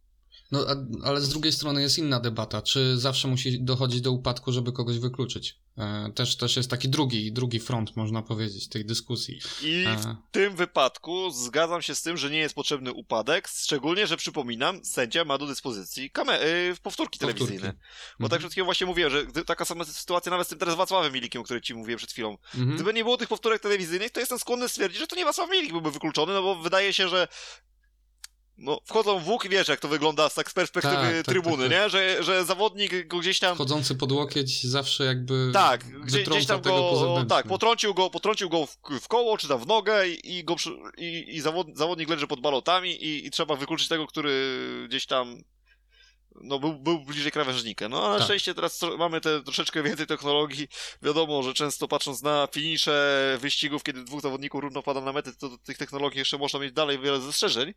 No, 0.52 0.66
ale 1.04 1.20
z 1.20 1.28
drugiej 1.28 1.52
strony 1.52 1.82
jest 1.82 1.98
inna 1.98 2.20
debata. 2.20 2.62
Czy 2.62 2.98
zawsze 2.98 3.28
musi 3.28 3.60
dochodzić 3.60 4.00
do 4.00 4.12
upadku, 4.12 4.52
żeby 4.52 4.72
kogoś 4.72 4.98
wykluczyć? 4.98 5.58
E, 5.78 6.12
też, 6.14 6.36
też 6.36 6.56
jest 6.56 6.70
taki 6.70 6.88
drugi, 6.88 7.32
drugi 7.32 7.60
front, 7.60 7.96
można 7.96 8.22
powiedzieć, 8.22 8.68
tej 8.68 8.84
dyskusji. 8.84 9.38
I 9.62 9.84
e, 9.86 9.96
w 9.96 10.30
tym 10.30 10.56
wypadku 10.56 11.30
zgadzam 11.30 11.82
się 11.82 11.94
z 11.94 12.02
tym, 12.02 12.16
że 12.16 12.30
nie 12.30 12.38
jest 12.38 12.54
potrzebny 12.54 12.92
upadek, 12.92 13.48
szczególnie, 13.48 14.06
że 14.06 14.16
przypominam, 14.16 14.84
sędzia 14.84 15.24
ma 15.24 15.38
do 15.38 15.46
dyspozycji 15.46 16.10
kamer- 16.10 16.38
powtórki, 16.82 16.82
powtórki 16.82 17.18
telewizyjne. 17.18 17.74
Bo 18.20 18.28
tak 18.28 18.36
mhm. 18.36 18.38
przed 18.38 18.52
chwilą 18.52 18.64
właśnie 18.64 18.86
mówiłem, 18.86 19.10
że 19.10 19.44
taka 19.44 19.64
sama 19.64 19.84
sytuacja 19.84 20.30
nawet 20.30 20.46
z 20.46 20.50
tym 20.50 20.58
teraz 20.58 20.74
Wacławem 20.74 21.12
Milikiem, 21.12 21.42
o 21.42 21.44
którym 21.44 21.62
ci 21.62 21.74
mówiłem 21.74 21.98
przed 21.98 22.12
chwilą. 22.12 22.38
Mhm. 22.54 22.74
Gdyby 22.74 22.94
nie 22.94 23.04
było 23.04 23.16
tych 23.16 23.28
powtórek 23.28 23.62
telewizyjnych, 23.62 24.10
to 24.10 24.20
jestem 24.20 24.38
skłonny 24.38 24.68
stwierdzić, 24.68 25.00
że 25.00 25.06
to 25.06 25.16
nie 25.16 25.24
Wacław 25.24 25.50
Milik 25.50 25.72
byłby 25.72 25.90
wykluczony, 25.90 26.32
no 26.32 26.42
bo 26.42 26.54
wydaje 26.54 26.92
się, 26.92 27.08
że 27.08 27.28
no, 28.62 28.80
wchodzą 28.84 29.18
w 29.18 29.28
łuk 29.28 29.44
i 29.44 29.48
wiesz, 29.48 29.68
jak 29.68 29.80
to 29.80 29.88
wygląda 29.88 30.28
z, 30.28 30.34
tak 30.34 30.50
z 30.50 30.54
perspektywy 30.54 30.96
tak, 30.96 31.16
tak 31.16 31.24
trybuny, 31.26 31.68
tak, 31.68 31.72
tak, 31.72 31.82
nie? 31.82 31.90
Że, 31.90 32.22
że 32.22 32.44
zawodnik 32.44 33.06
go 33.06 33.18
gdzieś 33.18 33.38
tam... 33.38 33.54
Wchodzący 33.54 33.94
pod 33.94 34.12
łokieć 34.12 34.62
zawsze 34.62 35.04
jakby 35.04 35.50
Tak, 35.52 35.84
gdzieś, 35.84 36.28
gdzieś 36.28 36.46
tam 36.46 36.60
go, 36.60 37.24
tak, 37.28 37.46
potrącił 37.46 37.94
go, 37.94 38.10
potrącił 38.10 38.48
go 38.48 38.66
w, 38.66 38.76
w 39.00 39.08
koło, 39.08 39.38
czy 39.38 39.48
tam 39.48 39.60
w 39.60 39.66
nogę 39.66 40.08
i, 40.08 40.36
i 40.38 40.44
go, 40.44 40.56
i, 40.98 41.24
i 41.28 41.40
zawod, 41.40 41.66
zawodnik 41.74 42.08
leży 42.08 42.26
pod 42.26 42.40
balotami 42.40 42.90
i, 42.90 43.26
i 43.26 43.30
trzeba 43.30 43.56
wykluczyć 43.56 43.88
tego, 43.88 44.06
który 44.06 44.86
gdzieś 44.88 45.06
tam 45.06 45.42
no, 46.40 46.58
był, 46.58 46.74
był 46.74 47.00
bliżej 47.00 47.32
krawężnika. 47.32 47.88
No, 47.88 47.98
ale 48.02 48.08
na 48.08 48.18
tak. 48.18 48.24
szczęście 48.24 48.54
teraz 48.54 48.80
mamy 48.98 49.20
te 49.20 49.42
troszeczkę 49.42 49.82
więcej 49.82 50.06
technologii. 50.06 50.68
Wiadomo, 51.02 51.42
że 51.42 51.54
często 51.54 51.88
patrząc 51.88 52.22
na 52.22 52.48
finisze 52.52 53.38
wyścigów, 53.40 53.82
kiedy 53.82 54.04
dwóch 54.04 54.20
zawodników 54.20 54.62
równo 54.62 54.82
pada 54.82 55.00
na 55.00 55.12
metę, 55.12 55.32
to 55.32 55.48
do 55.48 55.58
tych 55.58 55.78
technologii 55.78 56.18
jeszcze 56.18 56.38
można 56.38 56.58
mieć 56.58 56.72
dalej 56.72 56.98
wiele 56.98 57.20
zastrzeżeń. 57.20 57.74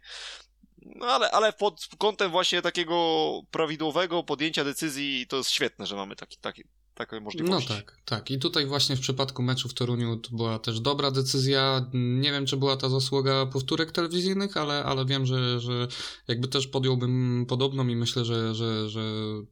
No 0.86 1.06
ale, 1.06 1.32
ale 1.32 1.54
pod 1.54 1.88
kątem 1.98 2.32
właśnie 2.32 2.62
takiego 2.62 3.42
prawidłowego 3.52 4.24
podjęcia 4.24 4.64
decyzji 4.64 5.28
to 5.28 5.38
jest 5.38 5.50
świetne, 5.50 5.86
że 5.86 5.96
mamy 5.96 6.16
taki, 6.16 6.38
taki, 6.38 6.64
taką 6.96 7.20
możliwość. 7.20 7.70
No 7.70 7.76
tak, 7.76 7.98
tak. 8.06 8.32
I 8.32 8.40
tutaj 8.40 8.66
właśnie 8.66 8.96
w 8.96 9.00
przypadku 9.00 9.44
meczu 9.44 9.70
w 9.70 9.74
Toruniu 9.74 10.18
to 10.18 10.30
była 10.36 10.60
też 10.60 10.80
dobra 10.80 11.12
decyzja. 11.12 11.86
Nie 11.94 12.32
wiem, 12.32 12.46
czy 12.46 12.58
była 12.58 12.78
ta 12.78 12.90
zasługa 12.90 13.46
powtórek 13.46 13.92
telewizyjnych, 13.92 14.58
ale, 14.58 14.84
ale 14.84 15.06
wiem, 15.06 15.26
że, 15.26 15.60
że 15.60 15.88
jakby 16.28 16.48
też 16.48 16.68
podjąłbym 16.68 17.46
podobną 17.50 17.88
i 17.88 17.96
myślę, 17.96 18.26
że, 18.26 18.56
że, 18.56 18.90
że 18.90 19.02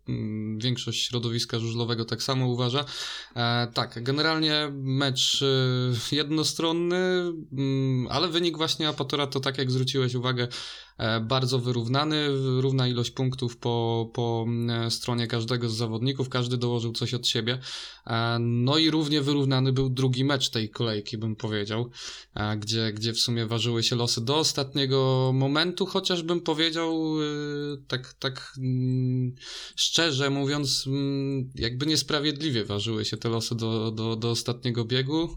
mm, 0.08 0.60
większość 0.60 1.08
środowiska 1.08 1.60
żużlowego 1.60 2.06
tak 2.06 2.24
samo 2.24 2.48
uważa. 2.48 2.86
E, 3.36 3.68
tak, 3.74 4.04
generalnie 4.04 4.72
mecz 4.74 5.42
e, 6.12 6.16
jednostronny, 6.16 7.34
mm, 7.54 8.08
ale 8.10 8.28
wynik 8.28 8.58
właśnie 8.58 8.90
Apatora 8.90 9.28
to 9.28 9.40
tak 9.40 9.58
jak 9.58 9.72
zwróciłeś 9.72 10.16
uwagę, 10.16 10.48
E, 10.98 11.20
bardzo 11.20 11.60
wyrównany, 11.60 12.28
równa 12.62 12.88
ilość 12.88 13.12
punktów 13.12 13.58
po, 13.58 14.10
po 14.14 14.46
mm, 14.48 14.92
stronie 14.92 15.28
każdego 15.28 15.70
z 15.70 15.76
zawodników, 15.76 16.30
każdy 16.30 16.58
dołożył 16.58 16.92
coś 16.92 17.14
od 17.14 17.28
siebie. 17.34 17.60
E, 18.08 18.38
no 18.40 18.78
i 18.78 18.90
równie 18.90 19.22
wyrównany 19.22 19.74
był 19.74 19.90
drugi 19.90 20.26
mecz 20.26 20.50
tej 20.50 20.70
kolejki, 20.70 21.18
bym 21.18 21.36
powiedział, 21.36 21.90
e, 22.36 22.58
gdzie, 22.58 22.94
gdzie 22.94 23.14
w 23.14 23.20
sumie 23.20 23.46
ważyły 23.46 23.84
się 23.84 23.96
losy 23.96 24.26
do 24.26 24.38
ostatniego 24.38 25.32
momentu, 25.34 25.86
chociaż 25.86 26.24
bym 26.24 26.42
powiedział 26.42 27.14
tak, 27.88 28.14
tak 28.14 28.54
mm, 28.58 29.36
szczerze 29.76 30.30
mówiąc, 30.30 30.84
mm, 30.88 31.52
jakby 31.56 31.86
niesprawiedliwie 31.86 32.66
ważyły 32.66 33.06
się 33.06 33.18
te 33.18 33.30
losy 33.30 33.56
do, 33.56 33.92
do, 33.92 34.16
do 34.16 34.30
ostatniego 34.30 34.86
biegu, 34.86 35.36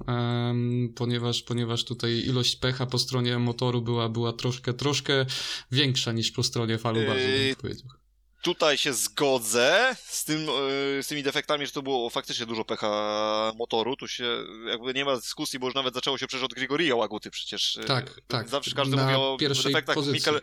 ponieważ, 0.94 1.42
ponieważ 1.42 1.84
tutaj 1.84 2.12
ilość 2.12 2.56
pecha 2.56 2.86
po 2.86 2.98
stronie 2.98 3.38
motoru 3.38 3.82
była, 3.82 4.08
była 4.08 4.32
troszkę, 4.32 4.74
troszkę 4.74 5.26
większa 5.72 6.12
niż 6.12 6.30
po 6.30 6.42
stronie 6.42 6.78
falu 6.78 7.00
yy, 7.00 7.06
bym 7.06 7.56
powiedział. 7.56 8.05
Tutaj 8.42 8.78
się 8.78 8.92
zgodzę 8.92 9.96
z, 10.04 10.24
tym, 10.24 10.46
yy, 10.46 11.02
z 11.02 11.06
tymi 11.06 11.22
defektami, 11.22 11.66
że 11.66 11.72
to 11.72 11.82
było 11.82 12.10
faktycznie 12.10 12.46
dużo 12.46 12.64
pecha 12.64 13.52
motoru. 13.56 13.96
Tu 13.96 14.08
się 14.08 14.24
jakby 14.66 14.94
nie 14.94 15.04
ma 15.04 15.16
dyskusji, 15.16 15.58
bo 15.58 15.66
już 15.66 15.74
nawet 15.74 15.94
zaczęło 15.94 16.18
się 16.18 16.26
przecież 16.26 16.44
od 16.44 16.54
Grigoria 16.54 16.96
Łaguty 16.96 17.30
przecież. 17.30 17.76
Yy, 17.76 17.84
tak, 17.84 18.20
tak. 18.28 18.48
Zawsze 18.48 18.74
każdy 18.74 18.96
mówi 18.96 19.14
o 19.14 19.36
defektach 19.64 19.96
Mikkel... 20.06 20.40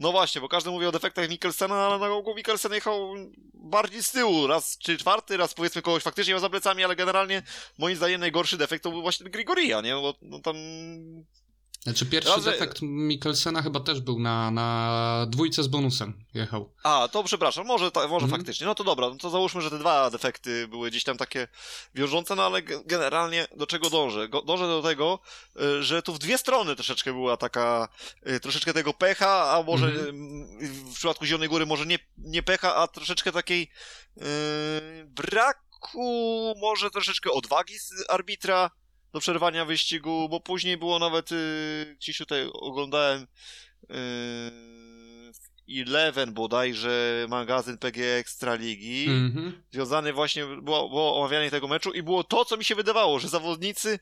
No 0.00 0.12
właśnie, 0.12 0.40
bo 0.40 0.48
każdy 0.48 0.70
mówi 0.70 0.86
o 0.86 0.92
defektach 0.92 1.28
Mikkelsena, 1.28 1.74
ale 1.74 1.98
na 1.98 2.14
ogół 2.14 2.34
Mikkelsen 2.34 2.72
jechał 2.72 3.14
bardziej 3.54 4.02
z 4.02 4.10
tyłu. 4.12 4.46
Raz 4.46 4.78
czy 4.78 4.98
czwarty, 4.98 5.36
raz 5.36 5.54
powiedzmy 5.54 5.82
kogoś 5.82 6.02
faktycznie 6.02 6.32
miał 6.34 6.40
za 6.40 6.50
plecami, 6.50 6.84
ale 6.84 6.96
generalnie 6.96 7.42
moim 7.78 7.96
zdaniem 7.96 8.20
najgorszy 8.20 8.56
defekt 8.56 8.84
to 8.84 8.90
był 8.90 9.02
właśnie 9.02 9.30
Grigoria, 9.30 9.80
nie? 9.80 9.92
Bo 9.92 10.14
no, 10.22 10.38
tam 10.40 10.56
znaczy 11.82 12.06
pierwszy 12.06 12.30
Razy... 12.30 12.50
defekt 12.50 12.82
Mikkelsena 12.82 13.62
chyba 13.62 13.80
też 13.80 14.00
był 14.00 14.18
na, 14.18 14.50
na 14.50 15.26
dwójce 15.30 15.62
z 15.62 15.66
bonusem 15.66 16.24
jechał. 16.34 16.72
A, 16.82 17.08
to 17.12 17.24
przepraszam, 17.24 17.66
może, 17.66 17.90
ta, 17.90 18.08
może 18.08 18.26
mm. 18.26 18.38
faktycznie. 18.38 18.66
No 18.66 18.74
to 18.74 18.84
dobra, 18.84 19.08
no 19.08 19.16
to 19.16 19.30
załóżmy, 19.30 19.62
że 19.62 19.70
te 19.70 19.78
dwa 19.78 20.10
defekty 20.10 20.68
były 20.68 20.90
gdzieś 20.90 21.04
tam 21.04 21.16
takie 21.16 21.48
wiążące, 21.94 22.34
no 22.34 22.46
ale 22.46 22.62
generalnie 22.62 23.46
do 23.56 23.66
czego 23.66 23.90
dążę? 23.90 24.28
Dążę 24.46 24.66
do 24.66 24.82
tego, 24.82 25.18
y, 25.60 25.82
że 25.82 26.02
tu 26.02 26.14
w 26.14 26.18
dwie 26.18 26.38
strony 26.38 26.74
troszeczkę 26.74 27.12
była 27.12 27.36
taka, 27.36 27.88
y, 28.26 28.40
troszeczkę 28.40 28.72
tego 28.72 28.94
pecha, 28.94 29.52
a 29.52 29.62
może 29.62 29.86
mm. 29.86 30.58
w 30.60 30.94
przypadku 30.94 31.24
Zielonej 31.24 31.48
Góry 31.48 31.66
może 31.66 31.86
nie, 31.86 31.98
nie 32.18 32.42
pecha, 32.42 32.76
a 32.76 32.88
troszeczkę 32.88 33.32
takiej 33.32 33.70
yy, 34.16 34.24
braku, 35.06 36.54
może 36.60 36.90
troszeczkę 36.90 37.30
odwagi 37.30 37.78
z 37.78 37.92
arbitra, 38.08 38.70
do 39.12 39.20
przerwania 39.20 39.64
wyścigu, 39.64 40.28
bo 40.28 40.40
później 40.40 40.76
było 40.76 40.98
nawet, 40.98 41.30
yy, 41.30 41.96
gdzieś 41.96 42.18
tutaj 42.18 42.46
oglądałem 42.52 43.26
yy, 43.88 43.96
Eleven 45.80 46.34
bodajże 46.34 47.26
magazyn 47.28 47.78
PG 47.78 48.18
Ekstraligi, 48.18 49.08
mm-hmm. 49.08 49.52
związany 49.72 50.12
właśnie, 50.12 50.46
było, 50.46 50.88
było 50.88 51.18
omawianie 51.18 51.50
tego 51.50 51.68
meczu 51.68 51.92
i 51.92 52.02
było 52.02 52.24
to, 52.24 52.44
co 52.44 52.56
mi 52.56 52.64
się 52.64 52.74
wydawało, 52.74 53.18
że 53.18 53.28
zawodnicy 53.28 53.98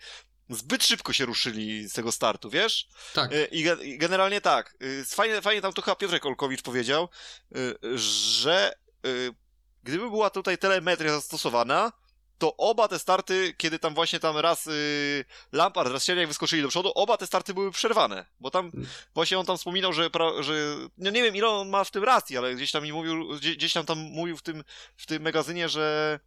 zbyt 0.49 0.85
szybko 0.85 1.13
się 1.13 1.27
ruszyli 1.27 1.89
z 1.89 1.93
tego 1.93 2.13
startu, 2.13 2.51
wiesz? 2.51 2.89
Tak. 3.15 3.33
Y, 3.33 3.49
I, 3.51 3.65
ge- 3.65 3.99
generalnie 3.99 4.41
tak. 4.41 4.75
Y, 4.83 5.05
fajnie, 5.05 5.43
fajnie 5.43 5.63
tam 5.63 5.73
to 5.73 5.83
chyba 5.83 5.97
Piotrek 5.97 6.27
Olkowicz 6.27 6.63
powiedział, 6.63 7.09
y, 7.57 7.99
że 7.99 8.73
gdyby 9.83 10.11
była 10.11 10.31
tutaj 10.31 10.59
telemetria 10.59 11.13
zastosowana, 11.13 11.93
to 12.41 12.57
oba 12.57 12.89
te 12.89 12.99
starty, 12.99 13.55
kiedy 13.57 13.79
tam 13.79 13.95
właśnie 13.95 14.21
tam 14.21 14.37
raz 14.37 14.67
yy, 14.67 15.25
Lampard, 15.53 15.93
raz 15.93 16.05
Sieniak 16.05 16.29
wyskoczyli 16.29 16.63
do 16.63 16.69
przodu, 16.69 16.93
oba 16.95 17.17
te 17.17 17.27
starty 17.27 17.55
były 17.55 17.71
przerwane, 17.71 18.27
bo 18.41 18.51
tam 18.51 18.71
hmm. 18.71 18.89
właśnie 19.15 19.39
on 19.39 19.47
tam 19.47 19.57
wspominał, 19.57 19.93
że, 19.93 20.11
pra, 20.11 20.43
że 20.43 20.53
no 20.99 21.11
nie 21.11 21.23
wiem 21.23 21.37
ile 21.37 21.49
on 21.49 21.69
ma 21.69 21.85
w 21.85 21.91
tym 21.91 22.05
racji, 22.05 22.37
ale 22.37 22.55
gdzieś 22.55 22.73
tam 22.73 22.83
mi 22.83 22.93
mówił, 22.93 23.37
gdzieś, 23.37 23.57
gdzieś 23.57 23.73
tam 23.73 23.87
tam 23.87 23.99
mówił 23.99 24.37
w 24.37 24.43
tym, 24.43 24.65
w 24.97 25.07
tym 25.07 25.23
magazynie, 25.23 25.69
że 25.69 26.19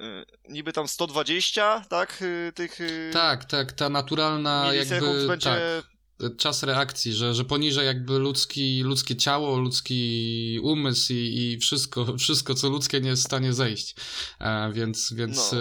yy, 0.00 0.26
niby 0.48 0.72
tam 0.72 0.88
120, 0.88 1.84
tak, 1.88 2.20
yy, 2.20 2.52
tych... 2.52 2.80
Yy, 2.80 3.10
tak, 3.12 3.44
tak, 3.44 3.72
ta 3.72 3.88
naturalna 3.88 4.74
jakby... 4.74 5.26
Będzie, 5.28 5.50
tak 5.50 5.95
czas 6.38 6.62
reakcji, 6.62 7.12
że, 7.12 7.34
że 7.34 7.44
poniżej 7.44 7.86
jakby 7.86 8.18
ludzki, 8.18 8.82
ludzkie 8.82 9.16
ciało, 9.16 9.58
ludzki 9.58 10.60
umysł 10.62 11.12
i, 11.12 11.16
i 11.16 11.58
wszystko, 11.58 12.16
wszystko, 12.18 12.54
co 12.54 12.68
ludzkie 12.68 13.00
nie 13.00 13.10
jest 13.10 13.22
w 13.22 13.26
stanie 13.26 13.52
zejść. 13.52 13.94
E, 14.40 14.72
więc 14.72 15.12
więc 15.12 15.52
no. 15.52 15.58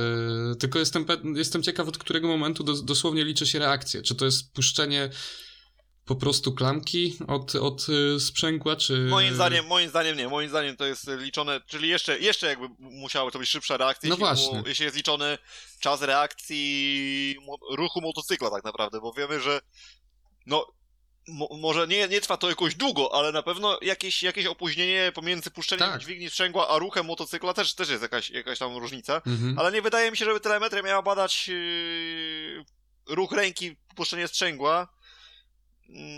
e, 0.51 0.55
tylko 0.55 0.79
jestem, 0.79 1.05
jestem 1.35 1.63
ciekaw, 1.63 1.87
od 1.87 1.97
którego 1.97 2.27
momentu 2.27 2.63
do, 2.63 2.73
dosłownie 2.73 3.25
liczy 3.25 3.47
się 3.47 3.59
reakcja. 3.59 4.01
Czy 4.01 4.15
to 4.15 4.25
jest 4.25 4.53
puszczenie 4.53 5.09
po 6.05 6.15
prostu 6.15 6.53
klamki 6.53 7.17
od, 7.27 7.55
od 7.55 7.87
e, 7.89 8.19
sprzęgła, 8.19 8.75
czy... 8.75 8.97
Moim 8.97 9.35
zdaniem, 9.35 9.65
moim 9.65 9.89
zdaniem 9.89 10.17
nie, 10.17 10.27
moim 10.27 10.49
zdaniem 10.49 10.77
to 10.77 10.85
jest 10.85 11.07
liczone, 11.07 11.61
czyli 11.67 11.89
jeszcze, 11.89 12.19
jeszcze 12.19 12.47
jakby 12.47 12.67
musiało 12.79 13.31
to 13.31 13.39
być 13.39 13.49
szybsza 13.49 13.77
reakcja, 13.77 14.09
no 14.09 14.15
jeśli, 14.15 14.25
właśnie. 14.25 14.57
Mu, 14.57 14.67
jeśli 14.67 14.85
jest 14.85 14.97
liczony 14.97 15.37
czas 15.79 16.01
reakcji 16.01 17.37
ruchu 17.71 18.01
motocykla 18.01 18.49
tak 18.49 18.63
naprawdę, 18.63 19.01
bo 19.01 19.13
wiemy, 19.13 19.39
że 19.39 19.61
no, 20.45 20.67
mo, 21.27 21.49
może 21.61 21.87
nie, 21.87 22.07
nie 22.07 22.21
trwa 22.21 22.37
to 22.37 22.49
jakoś 22.49 22.75
długo, 22.75 23.09
ale 23.13 23.31
na 23.31 23.43
pewno 23.43 23.79
jakieś, 23.81 24.23
jakieś 24.23 24.45
opóźnienie 24.45 25.11
pomiędzy 25.15 25.51
puszczeniem 25.51 25.89
Tak. 25.89 26.01
dźwigni 26.01 26.29
sprzęgła 26.29 26.69
a 26.69 26.77
ruchem 26.77 27.05
motocykla 27.05 27.53
też, 27.53 27.73
też 27.73 27.89
jest 27.89 28.01
jakaś, 28.01 28.29
jakaś 28.29 28.59
tam 28.59 28.77
różnica. 28.77 29.21
Mhm. 29.25 29.59
Ale 29.59 29.71
nie 29.71 29.81
wydaje 29.81 30.11
mi 30.11 30.17
się, 30.17 30.25
żeby 30.25 30.39
telemetria 30.39 30.81
miała 30.81 31.01
badać 31.01 31.47
yy, 31.47 32.65
ruch 33.09 33.31
ręki, 33.31 33.75
puszczenie 33.95 34.27
sprzęgła. 34.27 34.87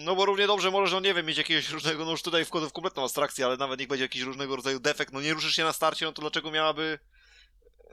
No 0.05 0.15
bo 0.15 0.25
równie 0.25 0.47
dobrze 0.47 0.71
możesz, 0.71 0.93
no 0.93 0.99
nie 0.99 1.13
wiem, 1.13 1.25
mieć 1.25 1.37
jakiegoś 1.37 1.69
różnego, 1.69 2.05
no 2.05 2.11
już 2.11 2.21
tutaj 2.21 2.45
wchodzę 2.45 2.69
w 2.69 2.73
kompletną 2.73 3.03
abstrakcję, 3.03 3.45
ale 3.45 3.57
nawet 3.57 3.79
niech 3.79 3.89
będzie 3.89 4.05
jakiś 4.05 4.21
różnego 4.21 4.55
rodzaju 4.55 4.79
defekt, 4.79 5.13
no 5.13 5.21
nie 5.21 5.33
ruszysz 5.33 5.55
się 5.55 5.63
na 5.63 5.73
starcie, 5.73 6.05
no 6.05 6.11
to 6.11 6.21
dlaczego 6.21 6.51
miałaby 6.51 6.99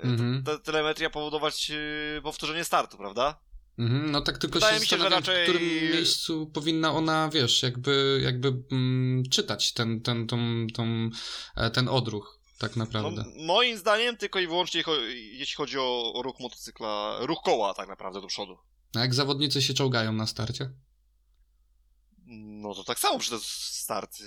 Mhm. 0.02 0.42
ta 0.44 0.58
telemetria 0.58 1.10
powodować 1.10 1.68
yy, 1.68 2.20
powtórzenie 2.22 2.64
startu, 2.64 2.96
prawda? 2.98 3.40
Mhm, 3.78 4.10
no 4.10 4.20
tak 4.20 4.38
tylko 4.38 4.54
Wydaje 4.54 4.74
się 4.74 4.80
mi 4.80 4.86
się, 4.86 4.98
że 4.98 5.08
raczej- 5.08 5.46
w 5.46 5.48
którym 5.48 5.62
miejscu 5.92 6.46
powinna 6.46 6.92
ona, 6.92 7.28
wiesz, 7.32 7.62
jakby, 7.62 8.20
jakby 8.24 8.52
mm, 8.72 9.22
czytać 9.30 9.72
ten, 9.72 10.00
ten, 10.00 10.26
tą, 10.26 10.66
tą, 10.74 11.10
e, 11.56 11.70
ten 11.70 11.88
odruch, 11.88 12.40
tak 12.58 12.76
No, 12.76 12.84
naprawdę. 12.84 13.24
moim 13.46 13.78
zdaniem 13.78 14.16
tylko 14.16 14.38
i 14.38 14.46
wyłącznie 14.46 14.82
jeśli 15.32 15.56
chodzi 15.56 15.78
o, 15.78 16.12
ruch 16.24 16.40
motocykla, 16.40 17.16
ruch 17.20 17.38
koła 17.44 17.74
tak 17.74 17.88
naprawdę 17.88 18.20
do 18.20 18.26
przodu. 18.26 18.58
A 18.96 19.00
jak 19.00 19.14
zawodnicy 19.14 19.62
się 19.62 19.74
czołgają 19.74 20.12
na 20.12 20.26
starcie? 20.26 20.70
No 22.26 22.74
to 22.74 22.84
tak 22.84 22.98
samo, 22.98 23.20
że 23.20 23.30
to 23.30 23.38
start 23.44 24.20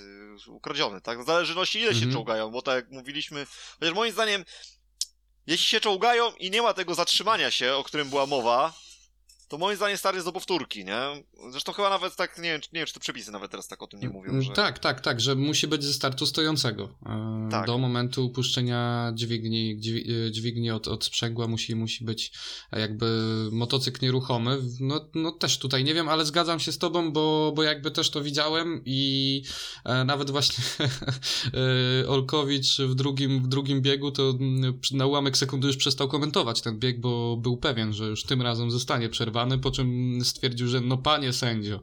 y, 0.46 0.50
ukradziony, 0.50 1.00
tak? 1.00 1.22
W 1.22 1.26
zależności 1.26 1.78
ile 1.78 1.90
się 1.90 1.96
Mhm. 1.96 2.12
czołgają, 2.12 2.50
bo 2.50 2.62
tak 2.62 2.74
jak 2.76 2.90
mówiliśmy, 2.90 3.46
chociaż 3.80 3.94
moim 3.94 4.12
zdaniem, 4.12 4.44
jeśli 5.46 5.66
się 5.66 5.80
czołgają 5.80 6.32
i 6.34 6.50
nie 6.50 6.62
ma 6.62 6.74
tego 6.74 6.94
zatrzymania 6.94 7.50
się, 7.50 7.74
o 7.74 7.84
którym 7.84 8.08
była 8.10 8.26
mowa, 8.26 8.74
to 9.48 9.58
moim 9.58 9.76
zdaniem 9.76 9.98
start 9.98 10.14
jest 10.16 10.26
do 10.26 10.32
powtórki, 10.32 10.84
nie? 10.84 10.98
Zresztą 11.50 11.72
chyba 11.72 11.90
nawet 11.90 12.16
tak, 12.16 12.36
nie 12.38 12.42
wiem, 12.42 12.60
nie 12.72 12.80
wiem 12.80 12.86
czy 12.86 12.94
te 12.94 13.00
przepisy 13.00 13.32
nawet 13.32 13.50
teraz 13.50 13.68
tak 13.68 13.82
o 13.82 13.86
tym 13.86 14.00
nie 14.00 14.08
mówią, 14.08 14.30
Mm, 14.30 14.42
że... 14.42 14.52
Tak, 14.52 14.78
tak, 14.78 15.00
tak, 15.00 15.20
że 15.20 15.34
musi 15.34 15.66
być 15.68 15.84
ze 15.84 15.92
startu 15.92 16.26
stojącego. 16.26 16.88
E, 17.06 17.48
Tak. 17.50 17.66
Do 17.66 17.78
momentu 17.78 18.26
upuszczenia 18.26 19.12
dźwigni, 19.14 19.80
dźwi- 19.80 20.26
e, 20.26 20.30
dźwigni 20.32 20.70
od, 20.70 20.88
od 20.88 21.04
sprzęgła 21.04 21.46
musi, 21.48 21.74
musi 21.76 22.04
być 22.04 22.32
jakby 22.72 23.08
motocykl 23.52 23.98
nieruchomy. 24.04 24.58
No, 24.80 25.00
no 25.14 25.32
też 25.32 25.58
tutaj 25.58 25.84
nie 25.84 25.94
wiem, 25.94 26.08
ale 26.08 26.24
zgadzam 26.26 26.60
się 26.60 26.72
z 26.72 26.78
tobą, 26.78 27.12
bo, 27.12 27.52
bo 27.56 27.62
jakby 27.62 27.90
też 27.90 28.10
to 28.10 28.22
widziałem 28.22 28.82
i 28.84 29.42
e, 29.84 30.04
nawet 30.04 30.30
właśnie 30.30 30.64
e, 32.04 32.08
Olkowicz 32.08 32.78
w 32.78 32.94
drugim, 32.94 33.42
w 33.42 33.46
drugim 33.48 33.82
biegu 33.82 34.10
to 34.10 34.30
mm, 34.30 34.80
na 34.92 35.06
ułamek 35.06 35.36
sekundy 35.36 35.66
już 35.66 35.76
przestał 35.76 36.08
komentować 36.08 36.60
ten 36.62 36.78
bieg, 36.78 37.00
bo 37.00 37.36
był 37.36 37.56
pewien, 37.56 37.92
że 37.92 38.04
już 38.06 38.22
tym 38.24 38.42
razem 38.42 38.70
zostanie 38.70 39.08
przerwany, 39.08 39.37
po 39.62 39.70
czym 39.70 40.18
stwierdził, 40.24 40.68
że 40.68 40.80
no 40.80 40.96
panie 40.96 41.32
sędzio. 41.32 41.80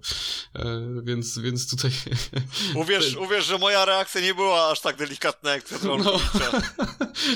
E, 0.55 0.65
więc, 1.03 1.39
więc 1.39 1.69
tutaj 1.69 1.91
Uwierz, 2.81 3.15
uwierz, 3.25 3.45
że 3.45 3.57
moja 3.57 3.85
reakcja 3.85 4.21
nie 4.21 4.33
była 4.33 4.71
aż 4.71 4.81
tak 4.81 4.95
delikatna 4.95 5.51
jak 5.51 5.65
Piotra 5.65 5.89
No. 5.97 6.19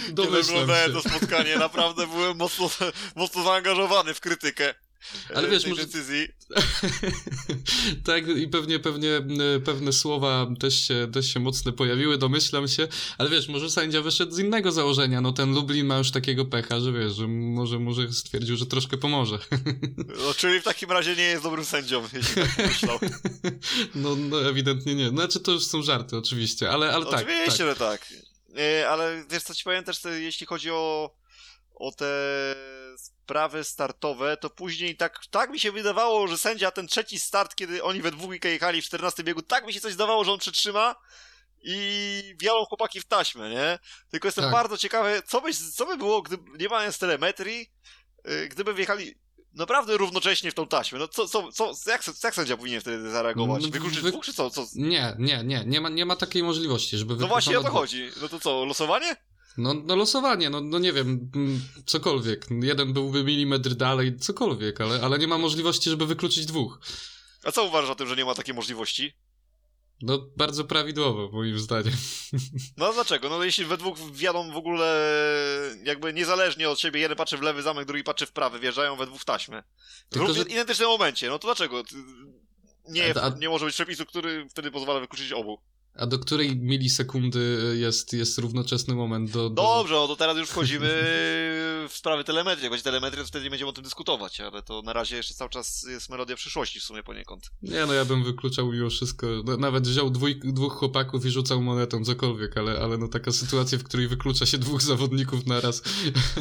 Kiedy 0.08 0.40
oglądałem 0.50 0.94
to 0.94 1.02
spotkanie, 1.02 1.58
naprawdę 1.58 2.08
byłem 2.08 2.38
mocno, 2.38 2.70
mocno 3.16 3.44
zaangażowany 3.44 4.14
w 4.14 4.20
krytykę 4.20 4.74
Ale 5.36 5.48
e, 5.48 5.52
wiesz, 5.52 5.66
może- 5.66 5.86
decyzji. 5.86 6.28
tak, 8.06 8.28
i 8.28 8.48
pewnie, 8.48 8.80
pewnie 8.80 9.22
pewne 9.66 9.94
słowa 9.94 10.48
też 10.60 10.88
się, 10.88 11.08
też 11.14 11.34
się 11.34 11.40
mocne 11.40 11.72
pojawiły, 11.72 12.18
domyślam 12.18 12.68
się, 12.68 12.88
ale 13.18 13.30
wiesz, 13.30 13.48
może 13.48 13.70
sędzia 13.70 14.02
wyszedł 14.02 14.32
z 14.32 14.40
innego 14.40 14.72
założenia, 14.72 15.22
no 15.22 15.32
ten 15.32 15.54
Lublin 15.54 15.86
ma 15.86 15.98
już 15.98 16.12
takiego 16.12 16.46
pecha, 16.46 16.80
że 16.80 16.92
wiesz, 16.92 17.16
że 17.16 17.28
może, 17.28 17.80
może 17.80 18.14
stwierdził, 18.14 18.58
że 18.58 18.66
troszkę 18.66 18.98
pomoże. 18.98 19.40
No, 19.98 20.34
czyli 20.34 20.60
w 20.60 20.64
takim 20.64 20.92
razie 20.92 21.16
nie 21.16 21.24
jest 21.24 21.44
dobrym 21.44 21.66
sędzią, 21.66 22.04
jeśli 22.14 22.36
tak 22.36 22.58
myślał. 22.58 23.00
No, 23.96 24.16
no 24.16 24.50
ewidentnie 24.50 24.96
nie. 24.96 25.10
Znaczy 25.10 25.40
to 25.40 25.52
już 25.52 25.66
są 25.66 25.82
żarty 25.82 26.18
oczywiście, 26.18 26.70
ale, 26.70 26.94
ale 26.94 27.06
tak. 27.06 27.14
Oczywiście, 27.14 27.66
tak. 27.66 27.68
że 27.68 27.76
tak. 27.76 28.14
E, 28.58 28.90
ale 28.90 29.26
wiesz 29.30 29.44
co 29.44 29.56
ci 29.56 29.64
powiem 29.64 29.84
też, 29.84 29.98
jeśli 30.20 30.48
chodzi 30.48 30.72
o, 30.72 31.16
o 31.76 31.92
te 31.92 32.06
sprawy 33.30 33.64
startowe, 33.64 34.38
to 34.38 34.50
później 34.50 34.98
tak, 34.98 35.20
tak 35.32 35.50
mi 35.50 35.60
się 35.60 35.72
wydawało, 35.72 36.28
że 36.28 36.38
sędzia 36.38 36.72
ten 36.72 36.88
trzeci 36.88 37.20
start, 37.20 37.56
kiedy 37.56 37.84
oni 37.84 38.02
we 38.02 38.12
dwójkę 38.12 38.50
jechali 38.50 38.82
w 38.82 38.86
14 38.86 39.24
biegu, 39.24 39.42
tak 39.42 39.66
mi 39.68 39.74
się 39.74 39.80
coś 39.80 39.94
zdawało, 39.94 40.24
że 40.24 40.32
on 40.32 40.40
przetrzyma 40.40 40.96
i 41.64 42.36
wialą 42.40 42.66
chłopaki 42.66 43.00
w 43.02 43.06
taśmę, 43.06 43.50
nie? 43.50 43.80
Tylko 44.12 44.28
jestem 44.28 44.44
Tak. 44.44 44.54
bardzo 44.54 44.78
ciekawy, 44.78 45.22
co 45.28 45.42
by, 45.42 45.50
co 45.54 45.86
by 45.86 45.98
było, 45.98 46.22
gdyby 46.22 46.58
nie 46.60 46.68
mając 46.70 46.98
telemetrii, 46.98 47.72
y, 48.30 48.48
gdyby 48.50 48.74
wjechali 48.74 49.16
naprawdę 49.54 49.98
równocześnie 49.98 50.52
w 50.52 50.54
tą 50.54 50.68
taśmę. 50.68 51.00
No 51.00 51.08
co, 51.08 51.28
co, 51.28 51.52
co 51.52 51.74
jak, 51.88 52.02
jak 52.24 52.36
sędzia 52.36 52.58
powinien 52.58 52.82
wtedy 52.82 53.12
zareagować? 53.12 53.64
No, 53.64 53.70
Wykluczyć 53.70 54.00
wy- 54.00 54.12
dwóch, 54.12 54.26
czy 54.26 54.34
co? 54.34 54.50
co? 54.50 54.66
Nie, 54.76 55.16
nie, 55.20 55.44
nie, 55.44 55.64
nie 55.66 55.82
ma, 55.82 55.90
nie 55.90 56.06
ma 56.06 56.16
takiej 56.16 56.44
możliwości, 56.44 56.98
żeby 56.98 57.16
No 57.16 57.28
właśnie 57.28 57.60
o 57.60 57.64
to 57.64 57.68
wykluczono 57.72 57.80
chodzi. 57.82 58.10
No 58.22 58.30
to 58.30 58.40
co, 58.40 58.66
losowanie? 58.66 59.16
No, 59.60 59.74
no 59.74 59.96
losowanie, 59.96 60.50
no, 60.50 60.62
no 60.62 60.80
nie 60.80 60.94
wiem, 60.94 61.32
mm, 61.36 61.62
cokolwiek. 61.86 62.48
Jeden 62.62 62.94
byłby 62.94 63.24
milimetr 63.24 63.70
dalej, 63.76 64.18
cokolwiek, 64.18 64.82
ale, 64.82 65.02
ale 65.02 65.20
nie 65.20 65.28
ma 65.28 65.38
możliwości, 65.38 65.90
żeby 65.90 66.06
wykluczyć 66.06 66.46
dwóch. 66.46 66.80
A 67.44 67.52
co 67.52 67.64
uważasz 67.66 67.90
o 67.90 67.96
tym, 67.96 68.08
że 68.08 68.16
nie 68.16 68.26
ma 68.26 68.36
takiej 68.36 68.56
możliwości? 68.56 69.14
No 70.02 70.30
bardzo 70.38 70.64
prawidłowo, 70.66 71.30
moim 71.34 71.60
zdaniem. 71.60 71.94
No 72.78 72.94
dlaczego? 72.94 73.30
No 73.30 73.44
jeśli 73.44 73.66
we 73.66 73.78
dwóch 73.78 73.98
wjadą 74.00 74.52
w 74.52 74.58
ogóle 74.58 75.12
jakby 75.84 76.14
niezależnie 76.14 76.70
od 76.70 76.80
siebie, 76.80 77.00
jeden 77.00 77.18
patrzy 77.18 77.38
w 77.38 77.42
lewy 77.42 77.62
zamek, 77.62 77.86
drugi 77.88 78.04
patrzy 78.04 78.26
w 78.26 78.32
prawy, 78.32 78.60
wjeżdżają 78.60 78.96
we 78.96 79.06
dwóch 79.06 79.22
w 79.22 79.26
taśmę. 79.26 79.64
W 80.10 80.14
Tylko, 80.14 80.34
że- 80.34 80.42
identycznym 80.42 80.90
momencie, 80.90 81.30
no 81.30 81.40
to 81.40 81.48
dlaczego? 81.48 81.84
Nie, 82.90 83.14
A- 83.18 83.22
a- 83.22 83.30
nie 83.30 83.50
może 83.50 83.66
być 83.66 83.76
przepisu, 83.76 84.06
który 84.06 84.48
wtedy 84.50 84.72
pozwala 84.72 85.00
wykluczyć 85.00 85.32
obu. 85.32 85.60
A 86.00 86.06
do 86.06 86.20
której 86.20 86.56
milisekundy 86.56 87.76
jest, 87.80 88.14
jest 88.14 88.38
równoczesny 88.38 88.96
moment 88.96 89.32
do... 89.32 89.50
do... 89.50 89.64
Dobrze, 89.64 89.94
no 89.94 90.08
to 90.08 90.16
teraz 90.16 90.38
już 90.38 90.50
wchodzimy 90.50 90.88
w 91.90 91.94
sprawy 91.94 92.24
telemetrii. 92.24 92.64
Jak 92.64 92.72
będzie 92.72 92.84
telemetria, 92.84 93.24
to 93.24 93.28
wtedy 93.28 93.50
będziemy 93.50 93.70
o 93.70 93.74
tym 93.74 93.84
dyskutować, 93.84 94.42
ale 94.42 94.62
to 94.62 94.82
na 94.82 94.94
razie 94.94 95.16
jeszcze 95.16 95.34
cały 95.34 95.50
czas 95.50 95.86
jest 95.90 96.10
melodia 96.10 96.36
przyszłości 96.36 96.80
w 96.80 96.84
sumie 96.84 97.04
poniekąd. 97.04 97.52
Nie 97.62 97.86
no, 97.86 97.94
ja 97.94 98.06
bym 98.06 98.24
wykluczał 98.24 98.72
mimo 98.72 98.90
wszystko. 98.90 99.28
No, 99.46 99.58
nawet 99.58 99.88
wziął 99.88 100.10
dwój, 100.10 100.40
dwóch 100.44 100.74
chłopaków 100.74 101.26
i 101.26 101.32
rzucał 101.32 101.62
monetą, 101.62 102.06
cokolwiek, 102.06 102.58
ale, 102.58 102.80
ale 102.80 102.98
no 102.98 103.08
taka 103.08 103.32
sytuacja, 103.32 103.78
w 103.78 103.84
której 103.84 104.08
wyklucza 104.08 104.46
się 104.46 104.58
dwóch 104.58 104.82
zawodników 104.82 105.46
naraz. 105.46 105.82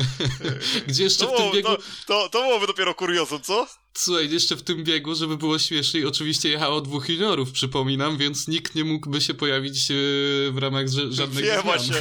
Gdzie 0.89 1.05
jeszcze 1.05 1.27
To, 1.27 1.33
w 1.33 1.37
tym 1.37 1.53
biegu... 1.53 1.69
to, 1.69 1.79
to, 2.07 2.29
to 2.29 2.43
byłoby 2.43 2.67
dopiero 2.67 2.95
kuriozum, 2.95 3.41
co? 3.43 3.67
Słuchaj, 3.95 4.31
jeszcze 4.31 4.57
w 4.57 4.63
tym 4.63 4.85
biegu, 4.85 5.15
żeby 5.15 5.37
było 5.37 5.59
śmieszniej, 5.59 6.07
oczywiście 6.07 6.49
jechało 6.49 6.81
dwóch 6.81 7.09
juniorów, 7.09 7.53
przypominam, 7.53 8.17
więc 8.17 8.49
nikt 8.49 8.75
nie 8.75 8.85
mógłby 8.85 9.21
się 9.21 9.35
pojawić 9.35 9.48
e, 9.55 10.53
w 10.53 10.59
ramach 10.59 10.87
żadnych 11.11 11.45
Nie, 11.45 11.51
zmian. 11.51 11.63
właśnie. 11.63 11.97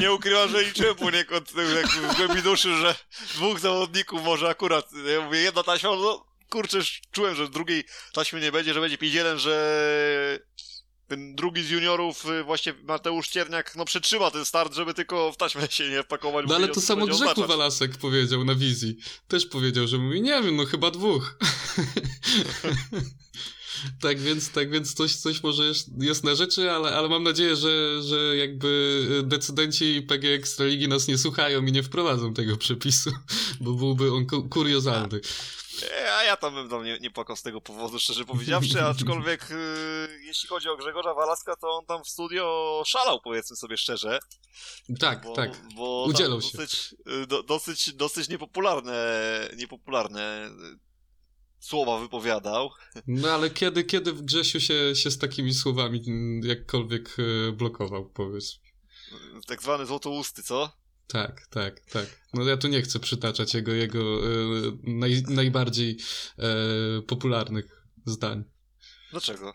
Nie 0.00 0.12
ukrywam, 0.12 0.50
że 0.50 0.64
liczyłem 0.64 0.94
poniekąd 0.94 1.52
w 1.52 2.16
głębi 2.16 2.42
duszy, 2.42 2.76
że 2.76 2.94
dwóch 3.34 3.60
zawodników 3.60 4.24
może 4.24 4.48
akurat, 4.48 4.90
ja 5.14 5.20
mówię, 5.20 5.38
jedna 5.38 5.62
taśma, 5.62 5.90
no 5.90 6.26
kurczę, 6.50 6.78
czułem, 7.12 7.34
że 7.34 7.48
drugiej 7.48 7.84
taśmy 8.12 8.40
nie 8.40 8.52
będzie, 8.52 8.74
że 8.74 8.80
będzie 8.80 8.96
5-1, 8.98 9.38
że 9.38 10.38
ten 11.08 11.34
drugi 11.34 11.62
z 11.62 11.70
juniorów, 11.70 12.24
y, 12.26 12.44
właśnie 12.44 12.74
Mateusz 12.82 13.28
Cierniak, 13.28 13.76
no 13.76 13.84
przetrzyma 13.84 14.30
ten 14.30 14.44
start, 14.44 14.74
żeby 14.74 14.94
tylko 14.94 15.32
w 15.32 15.36
taśmę 15.36 15.68
się 15.70 15.88
nie 15.88 16.02
wpakować. 16.02 16.46
No 16.48 16.54
ale 16.54 16.68
to 16.68 16.80
samo 16.80 17.06
Grzechu 17.06 17.22
oznaczać. 17.22 17.48
Walasek 17.48 17.96
powiedział 17.98 18.44
na 18.44 18.54
wizji. 18.54 18.96
Też 19.28 19.46
powiedział, 19.46 19.86
że 19.86 19.98
mówi, 19.98 20.22
nie 20.22 20.42
wiem, 20.42 20.56
no 20.56 20.64
chyba 20.64 20.90
dwóch. 20.90 21.38
tak 24.00 24.20
więc, 24.20 24.50
tak 24.50 24.70
więc 24.70 24.94
coś, 24.94 25.16
coś 25.16 25.42
może 25.42 25.64
jest, 25.64 25.88
jest 26.02 26.24
na 26.24 26.34
rzeczy, 26.34 26.70
ale, 26.70 26.96
ale 26.96 27.08
mam 27.08 27.22
nadzieję, 27.22 27.56
że, 27.56 28.02
że 28.02 28.36
jakby 28.36 29.00
decydenci 29.24 30.02
PG 30.02 30.34
Ekstraligi 30.34 30.88
nas 30.88 31.08
nie 31.08 31.18
słuchają 31.18 31.66
i 31.66 31.72
nie 31.72 31.82
wprowadzą 31.82 32.34
tego 32.34 32.56
przepisu, 32.56 33.10
bo 33.60 33.72
byłby 33.72 34.12
on 34.12 34.26
ku- 34.26 34.48
kuriozalny. 34.48 35.20
E, 35.82 36.14
A 36.16 36.22
ja 36.24 36.36
tam 36.36 36.54
bym 36.54 36.68
tam 36.68 36.84
nie, 36.84 36.98
nie 36.98 37.10
płakał 37.10 37.36
z 37.36 37.42
tego 37.42 37.60
powodu, 37.60 37.98
szczerze 37.98 38.24
powiedziawszy, 38.24 38.82
aczkolwiek 38.82 39.50
y, 39.50 39.54
jeśli 40.24 40.48
chodzi 40.48 40.68
o 40.68 40.76
Grzegorza 40.76 41.14
Walaska, 41.14 41.56
to 41.56 41.70
on 41.78 41.86
tam 41.86 42.04
w 42.04 42.08
studio 42.08 42.82
szalał, 42.86 43.20
powiedzmy 43.24 43.56
sobie 43.56 43.76
szczerze. 43.76 44.18
Tak, 45.00 45.22
bo, 45.22 45.32
tak. 45.32 45.60
Bo 45.76 46.06
Udzielał 46.08 46.42
się. 46.42 46.58
Dosyć, 46.58 46.94
y, 47.22 47.26
do, 47.26 47.42
dosyć, 47.42 47.92
dosyć 47.94 48.28
niepopularne, 48.28 49.20
niepopularne 49.56 50.46
y, 50.46 50.85
słowa 51.60 52.00
wypowiadał. 52.00 52.70
No 53.06 53.30
ale 53.30 53.50
kiedy, 53.50 53.84
kiedy 53.84 54.12
w 54.12 54.22
Grzesiu 54.22 54.60
się, 54.60 54.96
się 54.96 55.10
z 55.10 55.18
takimi 55.18 55.54
słowami 55.54 56.02
mm, 56.06 56.48
jakkolwiek 56.48 57.16
e, 57.18 57.52
blokował, 57.52 58.10
powiedz. 58.10 58.60
Tak 59.46 59.62
zwany 59.62 59.86
złotousty, 59.86 60.42
co? 60.42 60.72
Tak, 61.06 61.46
tak, 61.46 61.80
tak. 61.80 62.20
No 62.34 62.44
ja 62.44 62.56
tu 62.56 62.68
nie 62.68 62.82
chcę 62.82 63.00
przytaczać 63.00 63.54
jego, 63.54 63.72
jego 63.72 64.00
e, 64.00 64.30
naj, 64.82 65.22
najbardziej 65.28 65.96
e, 66.38 67.02
popularnych 67.02 67.86
zdań. 68.06 68.44
Dlaczego? 69.10 69.54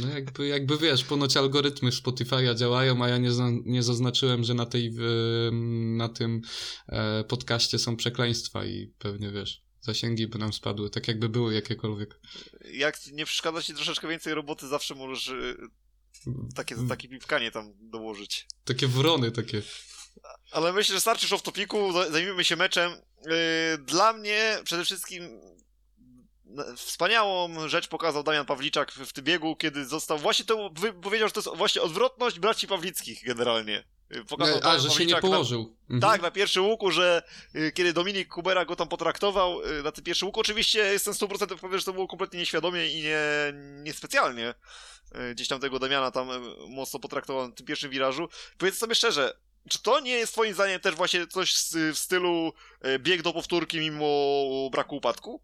No 0.00 0.08
jakby, 0.08 0.46
jakby 0.46 0.78
wiesz, 0.78 1.04
ponoć 1.04 1.36
algorytmy 1.36 1.90
Spotify'a 1.90 2.54
działają, 2.54 3.04
a 3.04 3.08
ja 3.08 3.18
nie, 3.18 3.32
za, 3.32 3.48
nie 3.64 3.82
zaznaczyłem, 3.82 4.44
że 4.44 4.54
na, 4.54 4.66
tej, 4.66 4.94
na 5.96 6.08
tym 6.08 6.40
podcaście 7.28 7.78
są 7.78 7.96
przekleństwa 7.96 8.64
i 8.64 8.92
pewnie 8.98 9.30
wiesz, 9.30 9.62
Zasięgi 9.80 10.26
by 10.26 10.38
nam 10.38 10.52
spadły, 10.52 10.90
tak 10.90 11.08
jakby 11.08 11.28
były 11.28 11.54
jakiekolwiek. 11.54 12.20
Jak 12.72 13.06
nie 13.06 13.24
przeszkadza 13.24 13.62
ci 13.62 13.74
troszeczkę 13.74 14.08
więcej 14.08 14.34
roboty, 14.34 14.68
zawsze 14.68 14.94
możesz 14.94 15.28
y, 15.28 15.56
takie, 16.54 16.76
takie 16.88 17.08
piwkanie 17.08 17.50
tam 17.50 17.72
dołożyć. 17.80 18.46
Takie 18.64 18.86
wrony 18.86 19.32
takie. 19.32 19.62
Ale 20.50 20.72
myślę, 20.72 20.94
że 20.94 21.00
starczy 21.00 21.26
już 21.30 21.40
w 21.40 21.44
topiku, 21.44 21.92
zajmijmy 21.92 22.44
się 22.44 22.56
meczem. 22.56 22.92
Yy, 22.92 23.78
Dla 23.78 24.12
mnie 24.12 24.58
przede 24.64 24.84
wszystkim 24.84 25.40
wspaniałą 26.76 27.68
rzecz 27.68 27.88
pokazał 27.88 28.22
Damian 28.22 28.46
Pawliczak 28.46 28.92
w, 28.92 29.12
tym 29.12 29.24
biegu, 29.24 29.56
kiedy 29.56 29.86
został, 29.86 30.18
właśnie 30.18 30.44
to 30.44 30.70
powiedział, 31.02 31.28
że 31.28 31.32
to 31.32 31.40
jest 31.40 31.56
właśnie 31.56 31.82
odwrotność 31.82 32.38
braci 32.38 32.66
Pawlickich 32.66 33.24
generalnie. 33.24 33.84
Yy, 34.10 34.24
Pokazał 34.24 34.60
A, 34.62 34.78
że 34.78 34.90
się 34.90 35.06
nie 35.06 35.16
położył. 35.16 35.76
Mhm. 35.90 36.00
Tak, 36.00 36.22
na 36.22 36.30
pierwszym 36.30 36.66
łuku, 36.66 36.90
że 36.90 37.22
y, 37.54 37.72
kiedy 37.72 37.92
Dominik 37.92 38.28
Kubera 38.28 38.64
go 38.64 38.76
tam 38.76 38.88
potraktował 38.88 39.60
y, 39.66 39.82
na 39.82 39.92
tym 39.92 40.04
pierwszym 40.04 40.26
łuku, 40.28 40.40
oczywiście 40.40 40.78
jestem 40.78 41.14
100% 41.14 41.58
pewien, 41.58 41.78
że 41.78 41.84
to 41.84 41.92
było 41.92 42.08
kompletnie 42.08 42.38
nieświadomie 42.38 42.86
i 42.86 43.02
nie, 43.02 43.18
niespecjalnie. 43.82 44.54
Y, 45.30 45.34
Gdzieś 45.34 45.48
tam 45.48 45.60
tego 45.60 45.78
Damiana 45.78 46.10
tam 46.10 46.30
y, 46.30 46.40
mocno 46.68 47.00
potraktował 47.00 47.48
na 47.48 47.54
tym 47.54 47.66
pierwszym 47.66 47.90
wirażu. 47.90 48.28
Powiedz 48.58 48.78
sobie 48.78 48.94
szczerze, 48.94 49.32
czy 49.68 49.82
to 49.82 50.00
nie 50.00 50.12
jest 50.12 50.32
twoim 50.32 50.54
zdaniem 50.54 50.80
też 50.80 50.94
właśnie 50.94 51.26
coś 51.26 51.54
w 51.94 51.98
stylu 51.98 52.52
y, 52.86 52.98
bieg 52.98 53.22
do 53.22 53.32
powtórki 53.32 53.80
mimo 53.80 54.06
braku 54.72 54.96
upadku? 54.96 55.40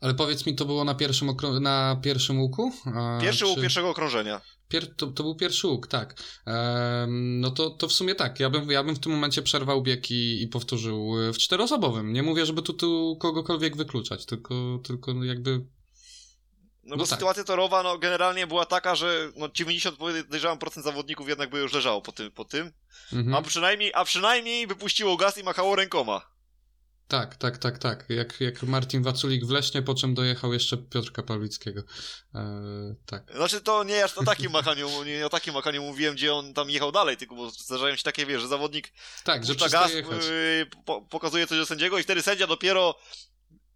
Ale 0.00 0.14
powiedz 0.14 0.46
mi, 0.46 0.54
to 0.54 0.64
było 0.64 0.84
na 0.84 0.94
pierwszym, 0.94 1.30
na 1.60 2.00
pierwszym 2.02 2.40
łuku? 2.40 2.72
A, 2.96 3.18
Pierwszy 3.22 3.46
łuk 3.46 3.54
czy- 3.54 3.60
pierwszego 3.62 3.88
okrążenia. 3.90 4.40
Pier- 4.70 4.94
to, 4.96 5.06
to 5.06 5.22
był 5.22 5.34
pierwszy 5.34 5.66
łuk, 5.66 5.86
tak. 5.86 6.14
Em, 6.46 7.40
no 7.40 7.50
to, 7.50 7.70
to 7.70 7.88
w 7.88 7.92
sumie 7.92 8.14
tak. 8.14 8.40
Ja 8.40 8.50
bym, 8.50 8.70
ja 8.70 8.84
bym 8.84 8.94
w 8.94 9.00
tym 9.00 9.12
momencie 9.12 9.42
przerwał 9.42 9.82
bieg 9.82 10.10
i, 10.10 10.42
i 10.42 10.48
powtórzył 10.48 11.20
y, 11.20 11.32
w 11.32 11.38
czteroosobowym. 11.38 12.12
Nie 12.12 12.22
mówię, 12.22 12.46
żeby 12.46 12.62
tu, 12.62 12.72
tu 12.72 13.16
kogokolwiek 13.20 13.76
wykluczać, 13.76 14.26
tylko, 14.26 14.80
tylko 14.84 15.24
jakby. 15.24 15.50
No, 15.58 15.64
No 16.84 16.96
bo 16.96 17.04
tak. 17.04 17.18
sytuacja 17.18 17.44
torowa 17.44 17.82
no, 17.82 17.98
generalnie 17.98 18.46
była 18.46 18.66
taka, 18.66 18.94
że 18.94 19.32
no, 19.36 19.48
90 19.48 19.96
podejrzewam 19.96 20.58
procent 20.58 20.84
zawodników 20.84 21.28
jednak 21.28 21.50
by 21.50 21.58
już 21.58 21.72
leżało 21.72 22.02
po 22.02 22.12
tym. 22.12 22.30
Po 22.30 22.44
tym. 22.44 22.72
Mhm. 23.12 23.34
A 23.34 23.42
przynajmniej, 23.42 23.92
a 23.94 24.04
przynajmniej 24.04 24.66
wypuściło 24.66 25.16
gaz 25.16 25.38
i 25.38 25.42
machało 25.42 25.76
rękoma. 25.76 26.29
Tak, 27.10 27.36
tak, 27.36 27.58
tak, 27.58 27.78
tak. 27.78 28.04
Jak, 28.08 28.40
jak 28.40 28.62
Martin 28.62 29.02
Waculik 29.02 29.46
w 29.46 29.50
Lesznie, 29.50 29.82
po 29.82 29.94
czym 29.94 30.14
dojechał 30.14 30.52
jeszcze 30.52 30.76
Piotrka 30.76 31.22
Pawlickiego. 31.22 31.82
E, 32.34 32.94
tak. 33.06 33.32
Znaczy 33.34 33.60
to 33.60 33.84
nie 33.84 34.04
aż 34.04 34.18
o 34.18 34.24
takim 34.24 34.52
machaniu, 34.52 35.04
nie 35.04 35.26
o 35.26 35.28
takim 35.28 35.54
machaniu 35.54 35.82
mówiłem, 35.82 36.14
gdzie 36.14 36.34
on 36.34 36.54
tam 36.54 36.70
jechał 36.70 36.92
dalej, 36.92 37.16
tylko 37.16 37.34
bo 37.34 37.50
zdarzają 37.50 37.96
się 37.96 38.02
takie, 38.02 38.26
wiesz, 38.26 38.42
że 38.42 38.48
zawodnik 38.48 38.92
Tak, 39.24 39.44
że 39.44 39.54
gaz, 39.54 39.94
jechać. 39.94 40.24
po, 40.84 41.02
pokazuje 41.02 41.46
coś 41.46 41.58
do 41.58 41.66
sędziego 41.66 41.98
i 41.98 42.02
wtedy 42.02 42.22
sędzia 42.22 42.46
dopiero 42.46 42.94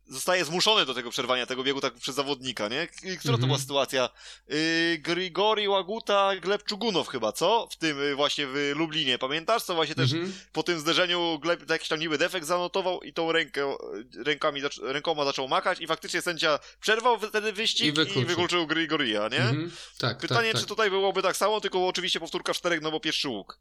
zostaje 0.07 0.45
zmuszony 0.45 0.87
do 0.87 0.95
tego 0.95 1.11
przerwania 1.11 1.47
tego 1.47 1.65
biegu 1.65 1.81
tak 1.81 1.95
przez 1.95 2.15
zawodnika, 2.15 2.69
nie? 2.69 2.83
I 2.85 2.89
Która 3.19 3.19
to 3.23 3.29
Mhm. 3.33 3.47
była 3.47 3.59
sytuacja? 3.59 4.09
Yy, 4.49 4.99
Grigori 4.99 5.69
Łaguta, 5.69 6.37
Gleb 6.37 6.65
Czugunow 6.65 7.09
chyba, 7.09 7.33
co? 7.33 7.69
W 7.71 7.77
tym 7.77 7.99
yy, 7.99 8.15
właśnie 8.15 8.47
w 8.47 8.73
Lublinie, 8.77 9.19
pamiętasz? 9.19 9.63
Co 9.63 9.75
właśnie 9.75 9.95
też 9.95 10.13
Mhm. 10.13 10.33
po 10.53 10.63
tym 10.63 10.81
zderzeniu 10.81 11.39
Gleb 11.43 11.71
jakiś 11.71 11.89
tam 11.89 11.99
niby 12.01 12.19
defekt 12.19 12.47
zanotował 12.47 13.01
i 13.03 13.13
tą 13.13 13.33
rękę, 13.33 13.77
rękami, 14.25 14.63
zac- 14.63 14.83
rękoma 14.83 15.25
zaczął 15.25 15.49
machać 15.49 15.81
i 15.81 15.87
faktycznie 15.87 16.23
sędzia 16.23 16.59
przerwał 16.81 17.19
wtedy 17.19 17.53
wyścig 17.53 17.87
I 17.87 17.89
i 17.89 17.93
wykluczył. 17.93 18.25
wykluczył 18.27 18.67
Grigoria, 18.67 19.29
nie? 19.29 19.39
Mhm. 19.39 19.71
Tak, 19.99 20.19
Pytanie, 20.19 20.53
tak, 20.53 20.61
czy 20.61 20.67
tak. 20.67 20.69
tutaj 20.69 20.91
byłoby 20.91 21.23
tak 21.23 21.37
samo, 21.37 21.61
tylko 21.61 21.87
oczywiście 21.89 22.21
powtórka 22.21 22.53
w 22.53 22.57
czterech, 22.57 22.81
no 22.81 22.91
bo 22.91 23.01
pierwszy 23.01 23.29
łuk. 23.29 23.59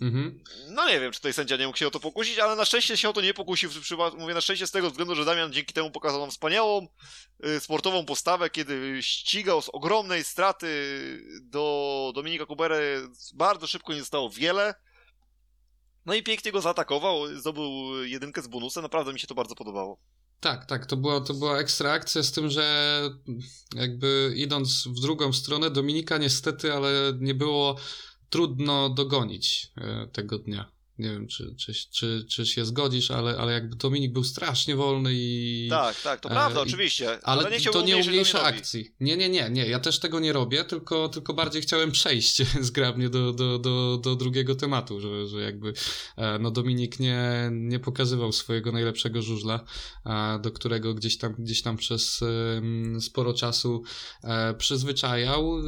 Mhm. 0.00 0.44
No 0.68 0.88
nie 0.88 1.00
wiem, 1.00 1.12
czy 1.12 1.18
tutaj 1.18 1.32
sędzia 1.32 1.56
nie 1.56 1.66
mógł 1.66 1.78
się 1.78 1.86
o 1.86 1.90
to 1.90 2.00
pokusić, 2.00 2.38
ale 2.38 2.56
na 2.56 2.64
szczęście 2.64 2.96
się 2.96 3.08
o 3.08 3.12
to 3.12 3.20
nie 3.20 3.34
pokusił. 3.34 3.70
Mówię 4.18 4.34
na 4.34 4.40
szczęście 4.40 4.66
z 4.66 4.70
tego 4.70 4.90
względu, 4.90 5.14
że 5.14 5.24
Damian 5.24 5.52
dzięki 5.52 5.74
temu 5.74 5.90
pokazał 5.90 6.20
nam 6.20 6.30
wspaniałą 6.30 6.88
y, 7.46 7.60
sportową 7.60 8.04
postawę, 8.06 8.50
kiedy 8.50 8.98
ścigał 9.02 9.62
z 9.62 9.68
ogromnej 9.68 10.24
straty 10.24 10.68
do 11.42 12.12
Dominika 12.14 12.46
Kubery. 12.46 13.08
Bardzo 13.34 13.66
szybko 13.66 13.92
nie 13.92 14.00
zostało 14.00 14.30
wiele. 14.30 14.74
No 16.06 16.14
i 16.14 16.22
pięknie 16.22 16.52
go 16.52 16.60
zaatakował, 16.60 17.36
zdobył 17.36 18.04
jedynkę 18.04 18.42
z 18.42 18.46
bonusem, 18.46 18.82
naprawdę 18.82 19.12
mi 19.12 19.20
się 19.20 19.26
to 19.26 19.34
bardzo 19.34 19.54
podobało. 19.54 20.00
Tak, 20.40 20.66
tak, 20.66 20.86
to 20.86 20.96
była, 20.96 21.20
to 21.20 21.34
była 21.34 21.58
ekstra 21.58 21.92
akcja 21.92 22.22
z 22.22 22.32
tym, 22.32 22.50
że 22.50 23.00
jakby 23.74 24.32
idąc 24.36 24.86
w 24.86 25.00
drugą 25.00 25.32
stronę 25.32 25.70
Dominika 25.70 26.18
niestety, 26.18 26.72
ale 26.72 26.90
nie 27.18 27.34
było 27.34 27.76
trudno 28.30 28.88
dogonić 28.88 29.72
e, 29.76 30.06
tego 30.12 30.38
dnia. 30.38 30.79
Nie 31.00 31.10
wiem, 31.10 31.28
czy, 31.28 31.54
czy, 31.58 31.72
czy, 31.90 32.24
czy 32.28 32.46
się 32.46 32.64
zgodzisz, 32.64 33.10
ale, 33.10 33.36
ale 33.38 33.52
jakby 33.52 33.76
Dominik 33.76 34.12
był 34.12 34.24
strasznie 34.24 34.76
wolny 34.76 35.10
i... 35.12 35.66
Tak, 35.70 36.00
tak, 36.00 36.20
to 36.20 36.28
E, 36.28 36.32
prawda, 36.32 36.60
i- 36.60 36.62
oczywiście. 36.62 37.18
Ale, 37.22 37.50
nie 37.50 37.60
to 37.60 37.82
nie 37.82 37.96
umniejsza 37.96 38.42
akcji. 38.42 38.94
Nie, 39.00 39.16
nie, 39.16 39.28
nie, 39.28 39.50
nie. 39.50 39.66
Ja 39.66 39.80
też 39.80 39.98
tego 39.98 40.20
nie 40.20 40.32
robię, 40.32 40.64
tylko, 40.64 41.08
tylko 41.08 41.34
bardziej 41.34 41.62
chciałem 41.62 41.92
przejść 41.92 42.42
zgrabnie 42.60 43.08
do, 43.08 43.32
do, 43.32 43.58
do, 43.58 44.00
do 44.02 44.16
drugiego 44.16 44.54
tematu, 44.54 45.00
że, 45.00 45.26
że 45.26 45.40
jakby 45.40 45.72
e, 46.16 46.38
no 46.38 46.50
Dominik 46.50 47.00
nie, 47.00 47.50
nie 47.52 47.78
pokazywał 47.78 48.32
swojego 48.32 48.72
najlepszego 48.72 49.22
żużla, 49.22 49.64
e, 50.06 50.38
do 50.42 50.50
którego 50.50 50.94
gdzieś 50.94 51.18
tam, 51.18 51.34
gdzieś 51.38 51.62
tam 51.62 51.76
przez 51.76 52.20
sporo 53.00 53.34
czasu 53.34 53.82
przyzwyczajał, 54.58 55.62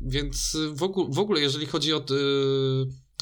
więc 0.00 0.56
w 0.74 0.82
ogóle, 0.82 1.08
w 1.10 1.18
ogóle 1.18 1.40
jeżeli 1.40 1.66
chodzi 1.66 1.92
o 1.92 2.00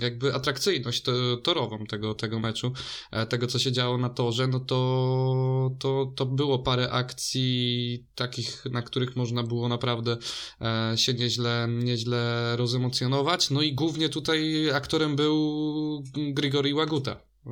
jakby 0.02 0.34
atrakcyjność 0.34 1.02
to, 1.02 1.36
torową 1.36 1.86
tego, 1.86 2.14
tego 2.14 2.40
meczu, 2.40 2.72
e, 3.10 3.26
tego 3.26 3.46
co 3.46 3.58
się 3.58 3.72
działo 3.72 3.98
na 3.98 4.08
torze, 4.08 4.46
no 4.46 4.60
to, 4.60 5.70
to, 5.78 6.12
to 6.16 6.26
było 6.26 6.58
parę 6.58 6.90
akcji 6.90 8.04
takich, 8.14 8.64
na 8.70 8.82
których 8.82 9.16
można 9.16 9.42
było 9.42 9.68
naprawdę 9.68 10.16
e, 10.60 10.98
się 10.98 11.14
nieźle, 11.14 11.68
nieźle 11.70 12.56
rozemocjonować. 12.56 13.50
No 13.50 13.62
i 13.62 13.74
głównie 13.74 14.08
tutaj 14.08 14.70
aktorem 14.70 15.16
był 15.16 16.02
Grigori 16.14 16.74
Łaguta. 16.74 17.29
E, 17.46 17.50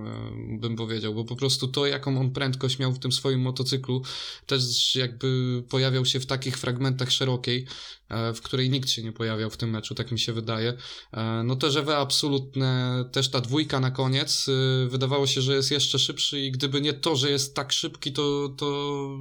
Bym 0.61 0.77
powiedział, 0.77 1.15
bo 1.15 1.25
po 1.25 1.37
prostu 1.37 1.69
to, 1.69 1.87
jaką 1.87 2.21
on 2.21 2.31
prędkość 2.31 2.79
miał 2.79 2.93
w 2.93 2.99
tym 2.99 3.13
swoim 3.13 3.41
motocyklu, 3.41 4.03
też 4.47 4.95
jakby 4.97 5.63
pojawiał 5.69 6.05
się 6.05 6.21
w 6.21 6.27
takich 6.27 6.59
fragmentach 6.59 7.13
szerokiej, 7.13 7.67
e, 8.09 8.35
w 8.35 8.43
której 8.43 8.71
nikt 8.71 8.91
się 8.91 9.03
nie 9.03 9.13
pojawiał 9.13 9.51
w 9.51 9.57
tym 9.57 9.71
meczu, 9.71 9.95
tak 9.95 10.13
mi 10.13 10.19
się 10.19 10.33
wydaje. 10.33 10.75
E, 11.13 11.43
No 11.45 11.57
to 11.57 11.71
Żywe 11.71 11.97
absolutne, 11.97 13.05
też 13.13 13.31
ta 13.31 13.41
dwójka 13.41 13.81
na 13.81 13.91
koniec, 13.91 14.47
wydawało 14.89 15.27
się, 15.27 15.43
że 15.43 15.55
jest 15.55 15.71
jeszcze 15.71 15.99
szybszy 15.99 16.41
i 16.41 16.53
gdyby 16.53 16.81
nie 16.81 16.93
to, 16.93 17.17
że 17.17 17.31
jest 17.31 17.55
tak 17.55 17.73
szybki, 17.73 18.13
to, 18.13 18.49
to 18.49 18.67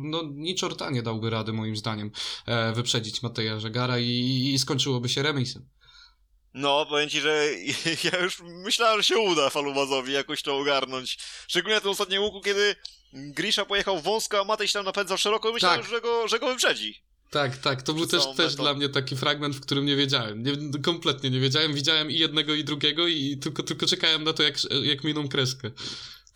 no 0.04 0.24
nic 0.36 0.60
czorta 0.60 0.90
nie 0.90 1.04
dałby 1.04 1.30
rady 1.30 1.54
moim 1.54 1.76
zdaniem 1.76 2.12
wyprzedzić 2.76 3.24
Mateja 3.24 3.60
Żegara 3.60 4.00
i, 4.00 4.52
i 4.54 4.60
skończyłoby 4.60 5.10
się 5.10 5.24
remisem. 5.24 5.77
No, 6.58 6.86
powiem 6.86 7.10
ci, 7.10 7.22
że 7.22 7.48
ja 8.12 8.20
już 8.20 8.40
myślałem, 8.40 9.02
że 9.02 9.04
się 9.04 9.18
uda 9.18 9.50
Falubazowi 9.50 10.14
jakoś 10.14 10.42
to 10.42 10.58
ogarnąć. 10.58 11.18
Szczególnie 11.48 11.76
na 11.76 11.82
tym 11.82 11.90
ostatnim 11.90 12.22
łuku, 12.22 12.42
kiedy 12.42 12.76
Grisza 13.14 13.66
pojechał 13.66 14.02
wąsko, 14.02 14.40
a 14.40 14.44
Matej 14.44 14.68
się 14.68 14.74
tam 14.74 14.86
napędzał 14.86 15.18
szeroko, 15.18 15.54
myślałem, 15.54 15.82
Tak. 15.82 15.90
że, 15.90 16.02
go, 16.02 16.28
że 16.28 16.40
go 16.40 16.48
wyprzedzi. 16.48 17.02
Tak, 17.30 17.58
tak, 17.58 17.82
to 17.82 17.94
był 17.94 18.08
też, 18.08 18.24
też 18.38 18.56
dla 18.56 18.74
mnie 18.74 18.90
taki 18.90 19.16
fragment, 19.16 19.56
w 19.56 19.62
którym 19.62 19.86
nie 19.86 19.96
wiedziałem. 19.96 20.44
Nie, 20.44 20.82
kompletnie 20.82 21.30
nie 21.30 21.40
wiedziałem. 21.40 21.74
Widziałem 21.74 22.12
i 22.12 22.20
jednego, 22.20 22.54
i 22.54 22.64
drugiego, 22.64 23.08
i 23.08 23.38
tylko, 23.38 23.64
tylko 23.64 23.86
czekałem 23.86 24.24
na 24.24 24.34
to, 24.34 24.44
jak, 24.44 24.56
jak 24.84 25.04
miną 25.04 25.28
kreskę. 25.30 25.72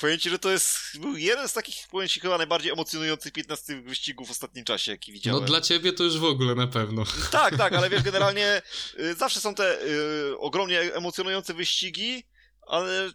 Powiem 0.02 0.20
ci, 0.20 0.30
że 0.30 0.39
to 0.39 0.52
jest 0.52 0.78
był 0.99 1.18
jeden 1.18 1.47
z 1.49 1.54
takich, 1.54 1.76
powiem 1.91 2.08
ci, 2.10 2.20
chyba 2.20 2.38
najbardziej 2.38 2.72
emocjonujących 2.72 3.34
15 3.34 3.82
wyścigów 3.82 4.28
w 4.28 4.32
ostatnim 4.32 4.66
czasie, 4.66 4.91
jaki 4.91 5.12
No 5.12 5.14
widziałem. 5.14 5.45
dla 5.45 5.62
ciebie 5.62 5.93
to 5.93 6.04
już 6.04 6.18
w 6.18 6.24
ogóle 6.24 6.56
na 6.56 6.68
pewno. 6.68 7.04
Tak, 7.32 7.58
tak, 7.58 7.74
ale 7.74 7.89
wiesz, 7.89 8.04
generalnie 8.12 8.62
y, 8.99 9.14
zawsze 9.16 9.39
są 9.41 9.56
te 9.56 9.82
y, 9.84 10.38
ogromnie 10.38 10.80
emocjonujące 10.80 11.54
wyścigi, 11.54 12.24
ale 12.68 13.12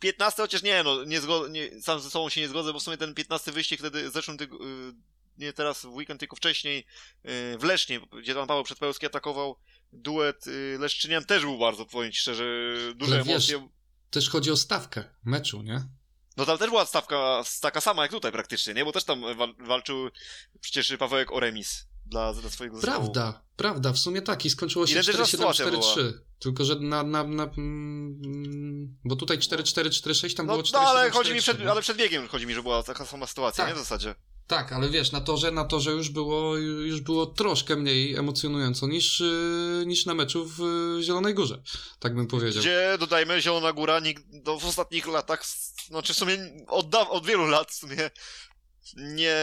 15 0.00 0.42
chociaż 0.42 0.62
nie, 0.62 0.82
no, 0.82 1.04
nie, 1.04 1.20
zgo- 1.20 1.50
nie 1.50 1.82
sam 1.82 2.00
ze 2.00 2.10
sobą 2.10 2.28
się 2.28 2.40
nie 2.40 2.48
zgodzę, 2.48 2.72
bo 2.72 2.80
w 2.80 2.82
sumie 2.82 2.96
ten 2.96 3.14
15 3.14 3.52
wyścig 3.52 3.80
wtedy 3.80 4.10
w 4.10 4.12
zeszłym 4.12 4.36
tyg- 4.36 4.64
y, 4.90 4.94
nie 5.38 5.52
teraz 5.52 5.82
w 5.82 5.88
weekend, 5.94 6.20
tylko 6.20 6.36
wcześniej 6.36 6.78
y, 7.24 7.58
w 7.58 7.64
Lesznie, 7.64 8.00
gdzie 8.22 8.34
tam 8.34 8.46
Paweł 8.46 8.64
Przedpełski 8.64 9.06
atakował 9.06 9.56
duet 9.92 10.46
y, 10.46 10.76
Leszczynian, 10.80 11.24
też 11.24 11.42
był 11.42 11.58
bardzo, 11.58 11.86
powiem 11.86 12.12
ci 12.12 12.18
szczerze, 12.20 12.44
duże 12.94 13.14
Ale 13.14 13.24
wiesz, 13.24 13.50
emocje. 13.50 13.68
Też 14.10 14.30
chodzi 14.30 14.50
o 14.50 14.56
stawkę 14.56 15.04
meczu, 15.24 15.62
nie? 15.62 15.84
No 16.36 16.46
tam 16.46 16.58
też 16.58 16.68
była 16.70 16.86
stawka 16.86 17.42
taka 17.60 17.80
sama 17.80 18.02
jak 18.02 18.10
tutaj 18.10 18.32
praktycznie, 18.32 18.74
nie? 18.74 18.84
Bo 18.84 18.92
też 18.92 19.04
tam 19.04 19.20
wal- 19.36 19.54
walczył 19.66 20.10
przecież 20.60 20.92
Pawełek 20.98 21.32
o 21.32 21.40
remis 21.40 21.86
dla, 22.06 22.32
dla 22.34 22.50
swojego 22.50 22.76
zespołu. 22.76 22.96
Prawda, 23.12 23.40
prawda, 23.56 23.92
w 23.92 23.98
sumie 23.98 24.22
tak 24.22 24.44
i 24.44 24.50
skończyło 24.50 24.86
się 24.86 24.92
Identyczna 24.92 25.26
sytuacja 25.26 25.66
4-7-4-3. 25.66 26.12
Tylko, 26.38 26.64
że 26.64 26.74
na, 26.74 27.02
na, 27.02 27.24
na 27.24 27.44
mm, 27.44 28.96
bo 29.04 29.16
tutaj 29.16 29.38
4-4-4-6 29.38 30.34
tam 30.36 30.46
No, 30.46 30.52
było 30.52 30.62
no 30.62 30.68
4 30.68 30.84
ale 30.86 31.10
chodzi 31.10 31.34
mi 31.34 31.40
przed, 31.40 31.60
ale 31.66 31.82
przed 31.82 31.96
biegiem 31.96 32.28
chodzi 32.28 32.46
mi, 32.46 32.54
że 32.54 32.62
była 32.62 32.82
taka 32.82 33.06
sama 33.06 33.26
sytuacja, 33.26 33.64
Tak. 33.64 33.74
nie? 33.74 33.80
W 33.80 33.84
zasadzie. 33.84 34.14
Tak, 34.46 34.72
ale 34.72 34.88
wiesz, 34.88 35.12
na 35.12 35.20
torze, 35.20 35.50
na 35.50 35.64
torze 35.64 35.90
już 35.90 36.10
było, 36.10 36.56
już 36.56 37.00
było 37.00 37.26
troszkę 37.26 37.76
mniej 37.76 38.16
emocjonująco 38.16 38.86
niż, 38.86 39.20
yy, 39.20 39.84
niż 39.86 40.06
na 40.06 40.14
meczu 40.14 40.46
w 40.46 40.58
yy, 40.58 41.02
Zielonej 41.02 41.34
Górze. 41.34 41.62
Tak 41.98 42.14
bym 42.14 42.26
powiedział. 42.26 42.60
Gdzie, 42.60 42.96
dodajmy, 43.00 43.42
Zielona 43.42 43.72
Góra 43.72 44.00
no, 44.46 44.58
w 44.58 44.64
ostatnich 44.66 45.06
latach, 45.06 45.44
znaczy 45.86 46.14
w 46.14 46.16
sumie 46.16 46.38
od, 46.66 46.94
od 46.94 47.26
wielu 47.26 47.46
lat 47.46 47.70
w 47.70 47.74
sumie 47.74 48.10
nie 48.96 49.36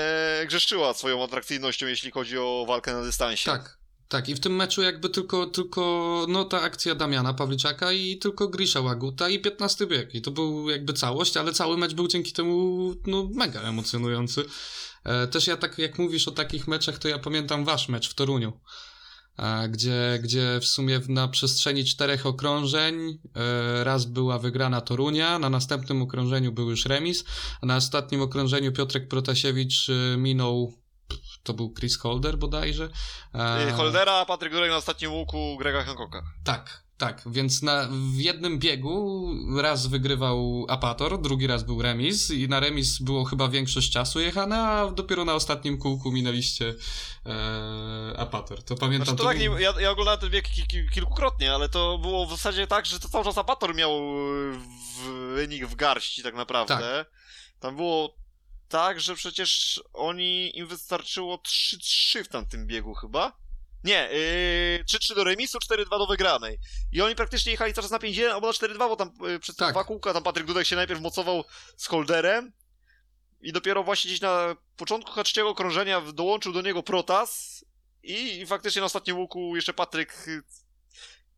grzeszczyła 0.47 0.93
swoją 0.93 1.23
atrakcyjnością, 1.23 1.87
jeśli 1.87 2.11
chodzi 2.11 2.37
o 2.37 2.65
walkę 2.67 2.93
na 2.93 3.01
dystansie. 3.01 3.51
Tak, 3.51 3.77
tak. 4.07 4.29
I 4.29 4.35
w 4.35 4.39
tym 4.39 4.55
meczu 4.55 4.81
jakby 4.81 5.09
tylko, 5.09 5.45
tylko 5.45 6.25
no 6.29 6.45
ta 6.45 6.61
akcja 6.61 6.95
Damiana 6.95 7.33
Pawliczaka 7.33 7.91
i 7.91 8.17
tylko 8.17 8.47
Grisza 8.47 8.81
Łaguta 8.81 9.29
i 9.29 9.39
15 9.39 9.87
bieg. 9.87 10.15
I 10.15 10.21
to 10.21 10.31
był 10.31 10.69
jakby 10.69 10.93
całość, 10.93 11.37
ale 11.37 11.53
cały 11.53 11.77
mecz 11.77 11.93
był 11.93 12.07
dzięki 12.07 12.31
temu 12.31 12.95
no 13.07 13.29
mega 13.33 13.61
emocjonujący. 13.61 14.45
E, 15.03 15.27
też 15.27 15.47
ja 15.47 15.57
tak, 15.57 15.77
jak 15.77 15.99
mówisz 15.99 16.27
o 16.27 16.31
takich 16.31 16.67
meczach, 16.67 16.97
to 16.97 17.07
ja 17.07 17.19
pamiętam 17.19 17.65
wasz 17.65 17.89
mecz 17.89 18.09
w 18.09 18.13
Toruniu. 18.13 18.59
E, 19.39 19.69
gdzie, 19.69 20.19
gdzie 20.23 20.59
w 20.61 20.65
sumie 20.65 21.01
na 21.07 21.27
przestrzeni 21.27 21.85
czterech 21.85 22.25
okrążeń 22.25 23.19
e, 23.35 23.83
raz 23.83 24.05
była 24.05 24.39
wygrana 24.39 24.81
Torunia, 24.81 25.39
na 25.39 25.49
następnym 25.49 26.01
okrążeniu 26.01 26.51
był 26.51 26.69
już 26.69 26.85
remis, 26.85 27.23
a 27.61 27.65
na 27.65 27.75
ostatnim 27.75 28.21
okrążeniu 28.21 28.71
Piotrek 28.71 29.07
Protasiewicz 29.07 29.87
minął 30.17 30.73
to 31.43 31.53
był 31.53 31.73
Chris 31.73 31.97
Holder 31.97 32.37
bodajże. 32.37 32.89
Holdera, 33.75 34.13
a 34.13 34.25
Patryk 34.25 34.53
Durek 34.53 34.69
na 34.69 34.77
ostatnim 34.77 35.13
łuku 35.13 35.57
Grega 35.57 35.83
Hancocka. 35.83 36.23
Tak, 36.43 36.83
tak, 37.01 37.21
więc 37.25 37.61
na, 37.61 37.87
w 37.91 38.19
jednym 38.19 38.59
biegu 38.59 39.29
raz 39.61 39.87
wygrywał 39.87 40.65
Apator, 40.69 41.21
drugi 41.21 41.47
raz 41.47 41.63
był 41.63 41.81
remis 41.81 42.31
i 42.31 42.47
na 42.47 42.59
remis 42.59 42.99
było 42.99 43.25
chyba 43.25 43.47
większość 43.47 43.91
czasu 43.91 44.19
jechane, 44.19 44.67
a 44.67 44.91
dopiero 44.91 45.25
na 45.25 45.33
ostatnim 45.33 45.77
kółku 45.77 46.11
minęliście 46.11 46.73
e, 47.25 48.17
Apator. 48.17 48.63
To 48.63 48.75
pamiętam. 48.75 49.05
Znaczy, 49.05 49.17
to, 49.17 49.23
to 49.23 49.29
tak, 49.29 49.37
był... 49.37 49.59
ja, 49.59 49.73
ja 49.79 49.91
oglądałem 49.91 50.19
ten 50.19 50.29
bieg 50.29 50.49
ki, 50.49 50.67
ki, 50.67 50.89
kilkukrotnie, 50.93 51.53
ale 51.53 51.69
to 51.69 51.97
było 51.97 52.25
w 52.25 52.29
zasadzie 52.29 52.67
tak, 52.67 52.85
że 52.85 52.99
to 52.99 53.09
cały 53.09 53.23
czas 53.23 53.37
Apator 53.37 53.75
miał 53.75 53.91
w, 54.51 55.07
wynik 55.35 55.65
w 55.67 55.75
garści 55.75 56.23
tak 56.23 56.35
naprawdę. 56.35 56.77
Tak. 56.77 57.11
Tam 57.59 57.75
było 57.75 58.15
tak, 58.69 58.99
że 58.99 59.15
przecież 59.15 59.81
oni 59.93 60.57
im 60.57 60.67
wystarczyło 60.67 61.35
3-3 61.35 62.23
w 62.23 62.27
tamtym 62.27 62.67
biegu 62.67 62.93
chyba. 62.93 63.41
Nie, 63.83 64.09
yy, 64.11 64.83
3-3 64.85 65.15
do 65.15 65.23
remisu, 65.23 65.57
4-2 65.59 65.89
do 65.89 66.07
wygranej. 66.07 66.57
I 66.91 67.01
oni 67.01 67.15
praktycznie 67.15 67.51
jechali 67.51 67.73
cały 67.73 67.83
czas 67.83 67.91
na 67.91 67.99
5-1 67.99 68.31
albo 68.31 68.47
na 68.47 68.53
4-2, 68.53 68.77
bo 68.77 68.95
tam 68.95 69.11
yy, 69.21 69.39
przez 69.39 69.55
Tak. 69.55 69.71
dwa 69.71 69.83
kółka 69.83 70.13
tam 70.13 70.23
Patryk 70.23 70.47
Dudek 70.47 70.67
się 70.67 70.75
najpierw 70.75 71.01
mocował 71.01 71.43
z 71.77 71.87
Holderem 71.87 72.51
i 73.41 73.53
dopiero 73.53 73.83
właśnie 73.83 74.09
gdzieś 74.09 74.21
na 74.21 74.55
początku 74.77 75.23
trzeciego 75.23 75.49
okrążenia 75.49 76.01
dołączył 76.01 76.53
do 76.53 76.61
niego 76.61 76.83
Protas 76.83 77.65
i, 78.03 78.39
i 78.39 78.45
faktycznie 78.45 78.79
na 78.79 78.85
ostatnim 78.85 79.17
łuku 79.17 79.55
jeszcze 79.55 79.73
Patryk 79.73 80.23
yy, 80.27 80.41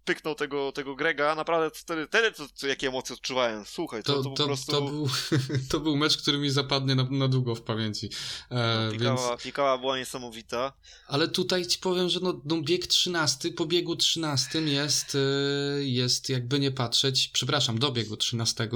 pyknął 0.06 0.36
tego, 0.36 0.72
tego 0.72 0.95
Grega. 0.95 1.36
Naprawdę 1.36 1.72
wtedy, 1.76 2.08
wtedy 2.08 2.32
to, 2.32 2.47
to 2.60 2.68
jakie 2.68 2.88
emocje 2.88 3.16
odczuwałem. 3.16 3.66
Słuchaj, 3.66 4.04
to, 4.04 4.14
To, 4.14 4.24
to, 4.24 4.30
po 4.30 4.45
prostu... 4.45 4.72
to, 4.72 4.82
był, 4.82 5.08
to 5.72 5.80
był 5.80 5.97
mecz, 5.97 6.18
który 6.18 6.38
mi 6.38 6.49
zapadnie 6.49 6.95
na, 6.95 7.04
na 7.04 7.28
długo 7.28 7.56
w 7.56 7.62
pamięci. 7.62 8.10
E, 8.51 8.89
więc... 8.91 9.01
Pikała, 9.01 9.38
pikała 9.38 9.78
była 9.78 9.97
niesamowita. 9.97 10.74
Ale 11.08 11.28
tutaj 11.28 11.66
ci 11.66 11.80
powiem, 11.80 12.10
że 12.10 12.20
no, 12.20 12.41
no 12.45 12.62
bieg 12.62 12.88
13, 12.88 13.51
po 13.51 13.66
biegu 13.66 13.95
13 13.95 14.62
jest, 14.62 15.16
y, 15.16 15.20
jest 15.86 16.30
jakby 16.30 16.60
nie 16.60 16.72
patrzeć, 16.72 17.28
przepraszam, 17.34 17.80
do 17.80 17.91
biegu 17.91 18.18
13 18.18 18.70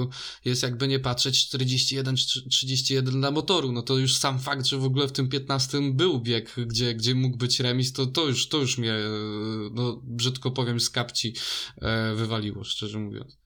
jest 0.44 0.62
jakby 0.62 0.88
nie 0.88 1.00
patrzeć 1.00 1.48
41 1.48 2.16
czy 2.16 2.48
31 2.48 3.20
na 3.20 3.30
motoru. 3.30 3.72
No 3.72 3.82
to 3.82 3.98
już 3.98 4.16
sam 4.16 4.38
fakt, 4.38 4.66
że 4.66 4.78
w 4.78 4.84
ogóle 4.84 5.08
w 5.08 5.12
tym 5.12 5.28
15 5.28 5.78
był 5.92 6.20
bieg, 6.20 6.54
gdzie, 6.66 6.94
gdzie 6.94 7.14
mógł 7.14 7.36
być 7.36 7.60
remis, 7.60 7.92
to, 7.92 8.06
to, 8.06 8.26
już, 8.26 8.48
to 8.48 8.58
już 8.58 8.78
mnie, 8.78 8.92
y, 8.92 9.70
no 9.72 10.00
brzydko 10.02 10.50
powiem, 10.50 10.80
z 10.80 10.90
kapci 11.18 11.34
e, 11.82 12.14
wywaliło, 12.14 12.64
szczerze 12.64 12.98
mówiąc. 12.98 13.38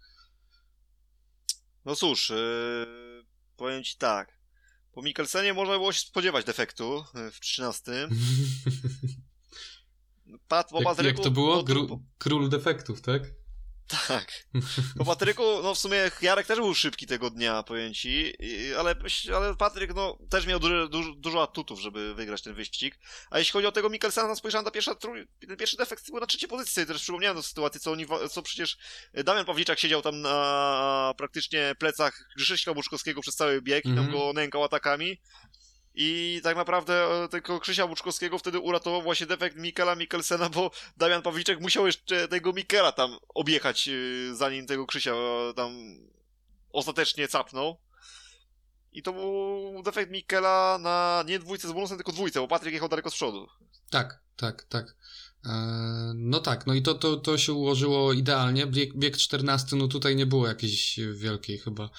No 1.84 1.96
cóż, 1.96 2.30
yy, 2.30 3.24
powiem 3.56 3.84
ci 3.84 3.96
tak. 3.96 4.38
Po 4.92 5.02
Mikkelsenie 5.02 5.54
można 5.54 5.72
było 5.72 5.92
się 5.92 6.00
spodziewać 6.00 6.44
defektu 6.44 7.04
yy, 7.14 7.30
w 7.30 7.40
13. 7.40 7.92
Pat, 10.48 10.70
po 10.70 10.76
jak, 10.76 10.84
Patryku, 10.84 11.08
jak 11.08 11.24
to 11.24 11.30
było? 11.30 11.56
no, 11.56 11.62
Gru, 11.62 11.88
po, 11.88 12.00
król 12.18 12.48
defektów, 12.48 13.00
tak? 13.00 13.22
Tak. 14.08 14.32
Po 14.98 15.04
Patryku, 15.04 15.42
no 15.62 15.74
w 15.74 15.78
sumie 15.78 16.10
Jarek 16.22 16.46
też 16.46 16.58
był 16.58 16.74
szybki 16.74 17.06
tego 17.06 17.30
dnia, 17.30 17.62
powiem 17.62 17.94
ci, 17.94 18.32
i- 18.38 18.74
ale, 18.74 18.94
ale 19.36 19.56
Patryk, 19.56 19.94
no, 19.94 20.18
też 20.30 20.46
miał 20.46 20.58
dużo, 20.60 20.88
dużo, 20.88 21.12
dużo 21.14 21.42
atutów, 21.42 21.80
żeby 21.80 22.14
wygrać 22.14 22.42
ten 22.42 22.54
wyścig. 22.54 22.98
A 23.30 23.38
jeśli 23.38 23.52
chodzi 23.52 23.66
o 23.66 23.72
tego 23.72 23.88
Mikkelsena, 23.90 24.28
to 24.28 24.36
spojrzałem 24.36 24.64
na 24.86 24.94
trój, 24.94 25.26
ten 25.48 25.56
pierwszy 25.56 25.76
defekt 25.76 26.10
był 26.10 26.20
na 26.20 26.26
trzeciej 26.26 26.48
pozycji, 26.48 26.86
też 26.86 27.02
przypomniałem 27.02 27.36
tę 27.36 27.42
sytuację, 27.42 27.80
co 27.80 27.92
oni, 27.92 28.06
co 28.30 28.42
przecież 28.42 28.76
Damian 29.14 29.44
Pawliczak 29.44 29.78
siedział 29.78 30.02
tam 30.02 30.20
na 30.20 31.14
praktycznie 31.16 31.74
plecach 31.78 32.28
Grzyszka 32.36 32.74
Buczkowskiego 32.74 33.20
przez 33.20 33.36
cały 33.36 33.62
bieg 33.62 33.84
i 33.84 33.88
tam 33.88 33.98
Mhm. 33.98 34.12
go 34.18 34.32
nękał 34.32 34.64
atakami. 34.64 35.20
I 35.94 36.40
tak 36.42 36.56
naprawdę 36.56 37.24
e, 37.24 37.28
tego 37.28 37.60
Krzysia 37.60 37.84
Łuczkowskiego 37.84 38.38
wtedy 38.38 38.60
uratował 38.60 39.02
właśnie 39.02 39.26
defekt 39.26 39.56
Mikela 39.56 39.94
Mikkelsena, 39.94 40.48
bo 40.48 40.70
Damian 40.96 41.22
Pawliczek 41.22 41.60
musiał 41.60 41.86
jeszcze 41.86 42.28
tego 42.28 42.52
Mikela 42.52 42.92
tam 42.92 43.18
objechać, 43.34 43.88
e, 43.88 44.34
zanim 44.34 44.66
tego 44.66 44.86
Krzysia 44.86 45.12
e, 45.12 45.54
tam 45.56 45.72
ostatecznie 46.72 47.28
capnął. 47.28 47.76
I 48.92 49.02
to 49.02 49.12
był 49.12 49.82
defekt 49.82 50.10
Mikkela 50.10 50.78
na 50.80 51.24
nie 51.26 51.38
dwójce 51.38 51.68
z 51.68 51.72
bonusem, 51.72 51.96
tylko 51.96 52.12
dwójce, 52.12 52.40
bo 52.40 52.48
Patryk 52.48 52.74
jechał 52.74 52.88
daleko 52.88 53.10
z 53.10 53.14
przodu. 53.14 53.48
Tak, 53.90 54.20
tak, 54.36 54.64
tak. 54.64 54.96
No 56.14 56.40
tak, 56.40 56.66
no 56.66 56.74
i 56.74 56.82
to, 56.82 56.94
to, 56.94 57.16
to 57.16 57.38
się 57.38 57.52
ułożyło 57.52 58.12
idealnie. 58.12 58.66
Bieg, 58.66 58.96
bieg 58.96 59.16
14, 59.16 59.76
no 59.76 59.88
tutaj 59.88 60.16
nie 60.16 60.26
było 60.26 60.46
jakiejś 60.46 61.00
wielkiej 61.14 61.58
chyba. 61.58 61.90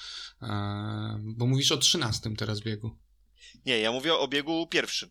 Bo 1.18 1.46
mówisz 1.46 1.72
o 1.72 1.76
13 1.76 2.30
teraz 2.36 2.60
biegu. 2.60 2.96
Nie, 3.66 3.78
ja 3.78 3.92
mówię 3.92 4.14
o 4.14 4.28
biegu 4.28 4.66
pierwszym. 4.66 5.10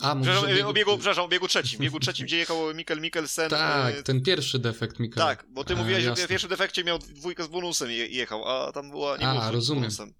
A, 0.00 0.14
mówisz 0.14 0.32
Przepraszam, 0.34 0.66
o 0.66 0.72
biegu... 0.72 0.96
przepraszam, 0.96 1.24
o 1.24 1.28
biegu 1.28 1.48
trzecim. 1.48 1.80
Biegu 1.80 2.00
trzecim, 2.00 2.26
gdzie 2.26 2.36
jechał 2.36 2.74
Mikkel 2.74 3.00
Mikkelsen. 3.00 3.50
Tak, 3.50 3.94
e, 3.94 4.02
ten 4.02 4.22
pierwszy 4.22 4.58
defekt 4.58 4.98
Mikołaj. 4.98 5.36
Tak, 5.36 5.46
bo 5.50 5.64
ty 5.64 5.76
mówiłeś, 5.76 6.04
że 6.04 6.14
w 6.16 6.26
pierwszym 6.28 6.50
defekcie 6.50 6.84
miał 6.84 6.98
dwójkę 6.98 7.44
z 7.44 7.46
bonusem 7.48 7.90
je, 7.90 8.06
jechał, 8.06 8.44
a 8.48 8.72
tam 8.72 8.90
była 8.90 9.16
nie 9.16 9.28
A, 9.28 9.50
rozumiem. 9.50 9.82
bonusem. 9.82 10.14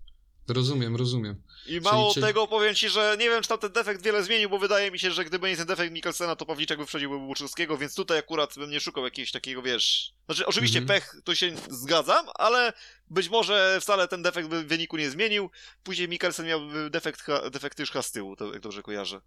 Rozumiem, 0.49 0.97
rozumiem. 0.97 1.43
I 1.67 1.81
mało 1.81 2.15
czyli- 2.15 2.27
tego 2.27 2.47
powiem 2.47 2.75
ci, 2.75 2.89
że 2.89 3.17
nie 3.19 3.29
wiem, 3.31 3.43
czy 3.43 3.49
tam 3.49 3.59
ten 3.59 3.73
defekt 3.73 4.03
wiele 4.03 4.25
zmienił, 4.25 4.51
bo 4.51 4.59
wydaje 4.59 4.91
mi 4.91 4.99
się, 4.99 5.11
że 5.11 5.25
gdyby 5.25 5.51
nie 5.51 5.57
ten 5.57 5.67
defekt 5.67 5.93
Mikkelsena, 5.93 6.37
to 6.37 6.47
Pawliczek 6.47 6.79
by 6.79 6.87
wprzedził 6.87 7.27
Łuczowskiego, 7.27 7.79
więc 7.79 7.95
tutaj 7.95 8.19
akurat 8.19 8.55
bym 8.57 8.71
nie 8.71 8.81
szukał 8.81 9.05
jakiegoś 9.05 9.31
takiego, 9.33 9.63
wiesz... 9.63 10.13
Znaczy, 10.27 10.47
oczywiście 10.47 10.79
Mhm. 10.79 11.01
pech, 11.01 11.15
to 11.25 11.35
się 11.35 11.55
zgadzam, 11.71 12.27
ale 12.35 12.73
być 13.11 13.29
może 13.29 13.79
wcale 13.81 14.09
ten 14.09 14.23
defekt 14.23 14.49
by 14.49 14.65
wyniku 14.65 14.97
nie 14.97 15.11
zmienił. 15.11 15.51
Później 15.83 16.09
Mikkelsen 16.09 16.47
miał 16.47 16.61
defekt, 16.91 17.21
ha- 17.23 17.51
defekt 17.51 17.79
już 17.79 17.93
z 18.03 18.13
tyłu, 18.13 18.37
to, 18.37 18.53
jak 18.53 18.63
dobrze 18.63 18.83
kojarzę. 18.83 19.21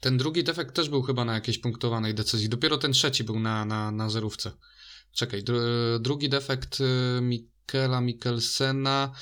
Ten 0.00 0.18
drugi 0.18 0.44
defekt 0.44 0.74
też 0.76 0.88
był 0.88 1.02
chyba 1.02 1.24
na 1.24 1.34
jakiejś 1.34 1.58
punktowanej 1.58 2.14
decyzji. 2.14 2.48
Dopiero 2.48 2.78
ten 2.78 2.92
trzeci 2.92 3.24
był 3.24 3.40
na, 3.40 3.64
na, 3.64 3.90
na 3.90 4.10
zerówce. 4.10 4.52
Czekaj, 5.12 5.42
dru, 5.42 5.58
drugi 6.00 6.28
defekt 6.28 6.80
y, 6.80 7.20
Mikela 7.22 8.00
Mikkelsena 8.00 9.12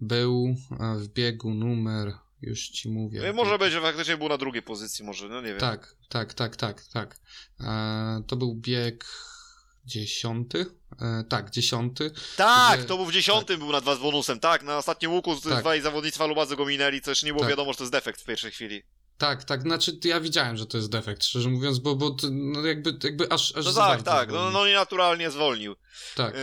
był 0.00 0.56
e, 0.80 0.96
w 0.98 1.08
biegu 1.08 1.54
numer, 1.54 2.12
już 2.42 2.68
ci 2.68 2.90
mówię. 2.90 3.28
E, 3.28 3.32
Może 3.32 3.58
być, 3.58 3.72
że 3.72 3.80
faktycznie 3.80 4.16
był 4.16 4.28
na 4.28 4.38
drugiej 4.38 4.62
pozycji, 4.62 5.04
może, 5.04 5.28
no 5.28 5.40
nie 5.40 5.48
wiem. 5.48 5.58
Tak, 5.58 5.96
tak, 6.08 6.34
tak, 6.34 6.56
tak, 6.56 6.84
tak. 6.92 7.16
E, 7.60 8.22
to 8.26 8.36
był 8.36 8.54
bieg 8.54 9.04
dziesiąty. 9.86 10.66
E, 11.02 11.24
tak, 11.28 11.50
dziesiąty. 11.50 12.10
Tak, 12.36 12.78
Gdzie- 12.78 12.88
to 12.88 12.96
był 12.96 13.06
w 13.06 13.12
dziesiątym, 13.12 13.58
był 13.58 13.72
na 13.72 13.80
dwa 13.80 13.94
z 13.94 13.98
bonusem, 13.98 14.40
tak, 14.40 14.62
na 14.62 14.78
ostatnim 14.78 15.12
łuku 15.12 15.36
Tak. 15.40 15.60
dwaj 15.60 15.80
zawodnicy 15.80 16.18
Falubazy 16.18 16.56
go 16.56 16.66
minęli, 16.66 17.00
co 17.00 17.10
jeszcze 17.10 17.26
nie 17.26 17.32
było 17.32 17.42
Tak. 17.44 17.50
wiadomo, 17.50 17.72
że 17.72 17.76
to 17.78 17.84
jest 17.84 17.92
defekt 17.92 18.20
w 18.20 18.24
pierwszej 18.24 18.50
chwili. 18.50 18.82
Tak, 19.18 19.44
tak, 19.44 19.62
znaczy 19.62 19.98
ja 20.04 20.20
widziałem, 20.20 20.56
że 20.56 20.66
to 20.66 20.76
jest 20.76 20.90
defekt, 20.90 21.24
szczerze 21.24 21.48
mówiąc, 21.50 21.78
bo, 21.78 21.94
bo 21.94 22.16
no 22.30 22.66
jakby, 22.66 22.96
jakby 23.04 23.28
aż, 23.32 23.56
aż 23.56 23.64
No 23.64 23.72
tak, 23.72 24.02
tak, 24.02 24.28
no, 24.28 24.34
zwolnił. 24.34 24.52
no 24.52 24.66
nienaturalnie 24.66 25.30
zwolnił. 25.30 25.76
tak. 26.16 26.34
Yy, 26.34 26.40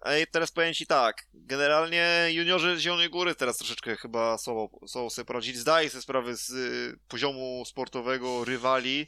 a 0.00 0.10
teraz 0.30 0.50
powiem 0.52 0.74
ci 0.74 0.86
tak, 0.86 1.26
generalnie 1.34 2.26
juniorzy 2.30 2.76
z 2.76 2.80
Zielonej 2.80 3.10
Góry 3.10 3.34
teraz 3.34 3.56
troszeczkę 3.56 3.96
chyba 3.96 4.38
słabo, 4.38 4.70
słabo 4.86 5.10
sobie 5.10 5.24
poradzili. 5.26 5.58
Zdaję 5.58 5.90
sobie 5.90 6.02
sprawę 6.02 6.36
z 6.36 6.50
y, 6.50 6.98
poziomu 7.08 7.62
sportowego 7.66 8.44
rywali, 8.44 9.06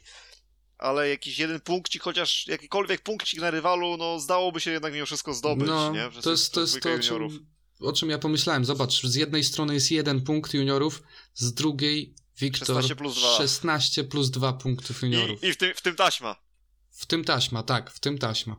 ale 0.83 1.09
jakiś 1.09 1.39
jeden 1.39 1.59
punkcik, 1.59 2.03
chociaż 2.03 2.47
jakikolwiek 2.47 3.01
punkcik 3.01 3.41
na 3.41 3.51
rywalu, 3.51 3.97
no 3.97 4.19
zdałoby 4.19 4.59
się 4.59 4.71
jednak 4.71 4.93
mimo 4.93 5.05
wszystko 5.05 5.33
zdobyć, 5.33 5.67
No, 5.67 5.91
nie? 5.91 6.09
Przez 6.09 6.23
to 6.23 6.31
jest, 6.31 6.53
to, 6.53 6.61
jest 6.61 6.81
to, 6.81 6.93
o 6.93 6.99
czym, 6.99 7.47
o 7.79 7.93
czym 7.93 8.09
ja 8.09 8.17
pomyślałem. 8.17 8.65
Zobacz, 8.65 9.03
z 9.03 9.15
jednej 9.15 9.43
strony 9.43 9.73
jest 9.73 9.91
jeden 9.91 10.21
punkt 10.21 10.53
juniorów, 10.53 11.03
z 11.33 11.53
drugiej 11.53 12.13
Wiktor 12.39 12.67
16 12.67 12.95
plus 12.95 13.15
dwa. 13.15 13.37
16 13.37 14.03
plus 14.03 14.29
2 14.29 14.53
punktów 14.53 15.01
juniorów. 15.01 15.43
I, 15.43 15.47
i 15.47 15.53
w, 15.53 15.57
tym, 15.57 15.73
w 15.75 15.81
tym 15.81 15.95
taśma. 15.95 16.35
W 17.03 17.05
tym 17.05 17.23
taśma, 17.23 17.63
tak, 17.63 17.91
w 17.91 17.99
tym 17.99 18.17
taśma. 18.17 18.55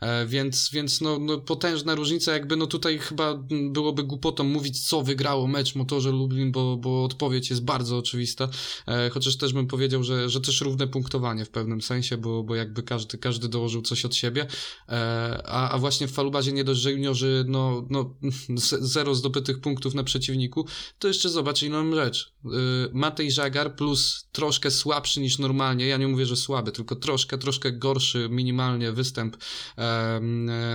E, 0.00 0.26
więc 0.26 0.70
więc 0.70 1.00
no, 1.00 1.18
no, 1.18 1.38
potężna 1.38 1.94
różnica, 1.94 2.32
jakby 2.32 2.56
no 2.56 2.66
tutaj 2.66 2.98
chyba 2.98 3.34
byłoby 3.70 4.02
głupotą 4.02 4.44
mówić, 4.44 4.86
co 4.86 5.02
wygrało 5.02 5.46
mecz 5.46 5.74
Motorze 5.74 6.10
Lublin, 6.10 6.52
bo, 6.52 6.76
bo 6.76 7.04
odpowiedź 7.04 7.50
jest 7.50 7.64
bardzo 7.64 7.98
oczywista. 7.98 8.48
E, 8.86 9.10
chociaż 9.10 9.36
też 9.36 9.52
bym 9.52 9.66
powiedział, 9.66 10.04
że, 10.04 10.30
że 10.30 10.40
też 10.40 10.60
równe 10.60 10.86
punktowanie 10.86 11.44
w 11.44 11.50
pewnym 11.50 11.82
sensie, 11.82 12.16
bo, 12.16 12.42
bo 12.42 12.54
jakby 12.54 12.82
każdy, 12.82 13.18
każdy 13.18 13.48
dołożył 13.48 13.82
coś 13.82 14.04
od 14.04 14.14
siebie. 14.14 14.46
E, 14.88 15.42
a, 15.46 15.70
a 15.70 15.78
właśnie 15.78 16.08
w 16.08 16.12
Falubazie 16.12 16.52
nie 16.52 16.64
dość, 16.64 16.80
że 16.80 16.92
juniorzy 16.92 17.44
no, 17.48 17.86
no, 17.90 18.14
zero 18.96 19.14
zdobytych 19.14 19.60
punktów 19.60 19.94
na 19.94 20.04
przeciwniku, 20.04 20.66
to 20.98 21.08
jeszcze 21.08 21.28
zobacz 21.28 21.62
inną 21.62 21.94
rzecz. 21.94 22.32
E, 22.44 22.48
Matej 22.92 23.32
Żagar 23.32 23.76
plus 23.76 24.28
troszkę 24.32 24.70
słabszy 24.70 25.20
niż 25.20 25.38
normalnie, 25.38 25.86
ja 25.86 25.96
nie 25.96 26.08
mówię, 26.08 26.26
że 26.26 26.36
słaby, 26.36 26.72
tylko 26.72 26.96
troszkę, 26.96 27.38
troszkę 27.38 27.72
gorszy 27.82 28.28
minimalnie 28.30 28.92
występ 28.92 29.36
e, 29.78 30.20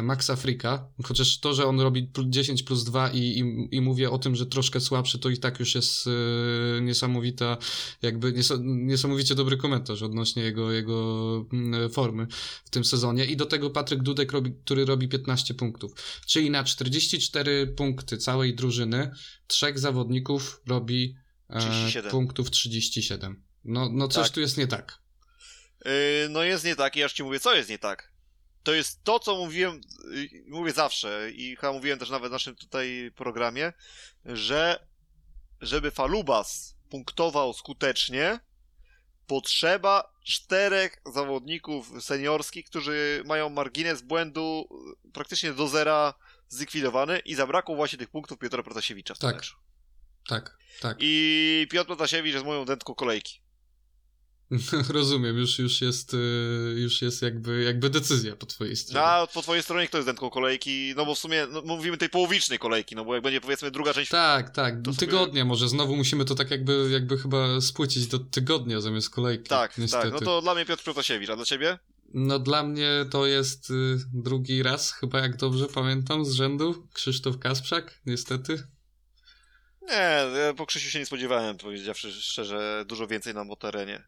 Maxa 0.03 0.35
Frika, 0.35 0.87
chociaż 1.03 1.39
to, 1.39 1.53
że 1.53 1.65
on 1.65 1.79
robi 1.79 2.11
10 2.25 2.63
plus 2.63 2.83
2 2.83 3.09
i, 3.09 3.19
i, 3.19 3.67
i 3.75 3.81
mówię 3.81 4.09
o 4.09 4.17
tym, 4.17 4.35
że 4.35 4.45
troszkę 4.45 4.79
słabszy, 4.79 5.19
to 5.19 5.29
i 5.29 5.37
tak 5.37 5.59
już 5.59 5.75
jest 5.75 6.07
e, 6.07 6.81
niesamowita, 6.81 7.57
jakby 8.01 8.33
nies 8.33 8.53
niesamowicie 8.63 9.35
dobry 9.35 9.57
komentarz 9.57 10.01
odnośnie 10.01 10.43
jego, 10.43 10.71
jego 10.71 10.97
formy 11.91 12.27
w 12.65 12.69
tym 12.69 12.85
sezonie 12.85 13.25
i 13.25 13.37
do 13.37 13.45
tego 13.45 13.69
Patryk 13.69 14.03
Dudek, 14.03 14.31
robi, 14.31 14.51
który 14.65 14.85
robi 14.85 15.07
15 15.07 15.53
punktów, 15.53 15.91
czyli 16.25 16.49
na 16.49 16.63
44 16.63 17.67
punkty 17.67 18.17
całej 18.17 18.55
drużyny 18.55 19.11
trzech 19.47 19.79
zawodników 19.79 20.61
robi 20.67 21.15
e, 21.49 21.59
37. 21.59 22.11
punktów 22.11 22.51
37. 22.51 23.43
No, 23.65 23.89
no 23.93 24.07
coś 24.07 24.27
Tak. 24.27 24.33
tu 24.33 24.39
jest 24.41 24.57
nie 24.57 24.67
tak. 24.67 25.06
Yy, 25.86 25.91
no 26.30 26.43
jest 26.43 26.65
nie 26.65 26.75
tak 26.75 26.95
i 26.95 27.03
aż 27.03 27.13
ci 27.13 27.23
mówię, 27.23 27.39
co 27.39 27.55
jest 27.55 27.69
nie 27.69 27.80
tak. 27.80 28.11
To 28.63 28.73
jest 28.73 29.03
to, 29.03 29.19
co 29.19 29.36
mówiłem, 29.36 29.82
yy, 30.11 30.30
mówię 30.47 30.71
zawsze 30.71 31.32
i 31.32 31.55
chyba 31.55 31.73
mówiłem 31.73 31.99
też 31.99 32.09
nawet 32.09 32.30
w 32.30 32.32
naszym 32.32 32.55
tutaj 32.55 33.11
programie, 33.15 33.73
że 34.25 34.88
żeby 35.61 35.91
Falubas 35.91 36.75
punktował 36.89 37.53
skutecznie, 37.53 38.39
potrzeba 39.28 40.13
czterech 40.23 41.01
zawodników 41.13 41.91
seniorskich, 42.03 42.65
którzy 42.65 43.23
mają 43.25 43.49
margines 43.49 44.01
błędu 44.01 44.67
yy, 45.05 45.11
praktycznie 45.11 45.53
do 45.53 45.67
zera 45.67 46.13
zlikwidowany 46.49 47.19
i 47.19 47.36
zabrakło 47.36 47.75
właśnie 47.75 47.99
tych 47.99 48.09
punktów 48.09 48.38
Piotra 48.39 48.63
Protasiewicza 48.63 49.15
w 49.15 49.19
tym 49.19 49.30
Tak. 49.30 49.36
meczu. 49.36 49.55
Tak, 50.28 50.57
tak. 50.82 50.97
I 50.99 51.67
Piotr 51.71 51.88
Protasiewicz 51.88 52.34
jest 52.34 52.45
moją 52.45 52.65
dętką 52.65 52.95
kolejki. 52.95 53.41
Rozumiem, 54.89 55.37
już, 55.37 55.59
już, 55.59 55.81
jest, 55.81 56.13
y, 56.13 56.17
już 56.77 57.01
jest 57.01 57.21
jakby, 57.21 57.63
jakby 57.63 57.89
decyzja 57.89 58.35
po 58.35 58.45
twojej 58.45 58.75
stronie. 58.75 59.05
A 59.05 59.27
po 59.27 59.41
twojej 59.41 59.63
stronie 59.63 59.87
kto 59.87 59.97
jest 59.97 60.07
dętką 60.07 60.29
kolejki? 60.29 60.93
No 60.95 61.05
bo 61.05 61.15
w 61.15 61.19
sumie 61.19 61.47
no, 61.51 61.61
mówimy 61.61 61.97
tej 61.97 62.09
połowicznej 62.09 62.59
kolejki, 62.59 62.95
no 62.95 63.05
bo 63.05 63.13
jak 63.13 63.23
będzie 63.23 63.41
powiedzmy 63.41 63.71
druga 63.71 63.93
część. 63.93 64.11
Tak, 64.11 64.49
tak. 64.49 64.75
To 64.81 64.93
sobie- 64.93 64.97
Tygodnia 65.07 65.45
może. 65.45 65.69
Znowu 65.69 65.95
musimy 65.95 66.25
to 66.25 66.35
tak 66.35 66.51
jakby, 66.51 66.89
jakby 66.91 67.17
chyba 67.17 67.61
spłycić 67.61 68.07
do 68.07 68.19
tygodnia 68.19 68.81
zamiast 68.81 69.09
kolejki. 69.09 69.49
tak, 69.49 69.77
niestety. 69.77 70.11
tak. 70.11 70.13
No 70.13 70.19
to 70.19 70.41
dla 70.41 70.55
mnie 70.55 70.65
Piotr 70.65 70.83
Protasiewicz, 70.83 71.29
a 71.29 71.35
dla 71.35 71.45
ciebie? 71.45 71.79
No 72.13 72.39
dla 72.39 72.63
mnie 72.63 73.05
to 73.11 73.25
jest 73.25 73.69
y, 73.69 73.73
drugi 74.13 74.63
raz, 74.63 74.91
chyba 74.93 75.19
jak 75.19 75.37
dobrze 75.37 75.67
pamiętam, 75.67 76.25
z 76.25 76.31
rzędu. 76.31 76.87
Krzysztof 76.93 77.39
Kasprzak, 77.39 78.01
niestety. 78.05 78.63
Nie, 79.81 80.25
ja 80.47 80.53
po 80.57 80.65
Krzysiu 80.65 80.89
się 80.89 80.99
nie 80.99 81.05
spodziewałem, 81.05 81.57
powiedziawszy 81.57 82.11
szczerze, 82.13 82.85
dużo 82.87 83.07
więcej 83.07 83.33
nam 83.33 83.51
o 83.51 83.55
terenie. 83.55 84.03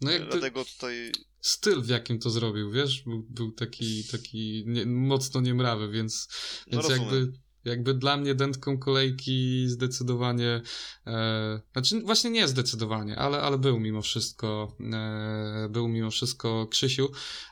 No 0.00 0.10
jakby 0.10 0.30
Dlatego 0.30 0.64
tutaj. 0.64 1.12
styl, 1.40 1.82
w 1.82 1.88
jakim 1.88 2.18
to 2.18 2.30
zrobił, 2.30 2.70
wiesz, 2.70 3.02
był, 3.02 3.26
był 3.30 3.52
taki, 3.52 4.04
taki 4.04 4.64
nie, 4.66 4.86
mocno 4.86 5.40
niemrawy, 5.40 5.90
więc, 5.90 6.28
No 6.66 6.72
więc 6.82 6.90
rozumiem. 6.90 7.14
jakby, 7.14 7.38
jakby 7.64 7.94
dla 7.94 8.16
mnie 8.16 8.34
dętką 8.34 8.78
kolejki 8.78 9.68
zdecydowanie, 9.68 10.60
e, 11.06 11.60
znaczy 11.72 12.00
właśnie 12.00 12.30
nie 12.30 12.48
zdecydowanie, 12.48 13.16
ale, 13.18 13.40
ale 13.42 13.58
był 13.58 13.80
mimo 13.80 14.02
wszystko, 14.02 14.76
e, 14.94 15.68
był 15.70 15.88
mimo 15.88 16.10
wszystko 16.10 16.66
Krzysiu, 16.70 17.08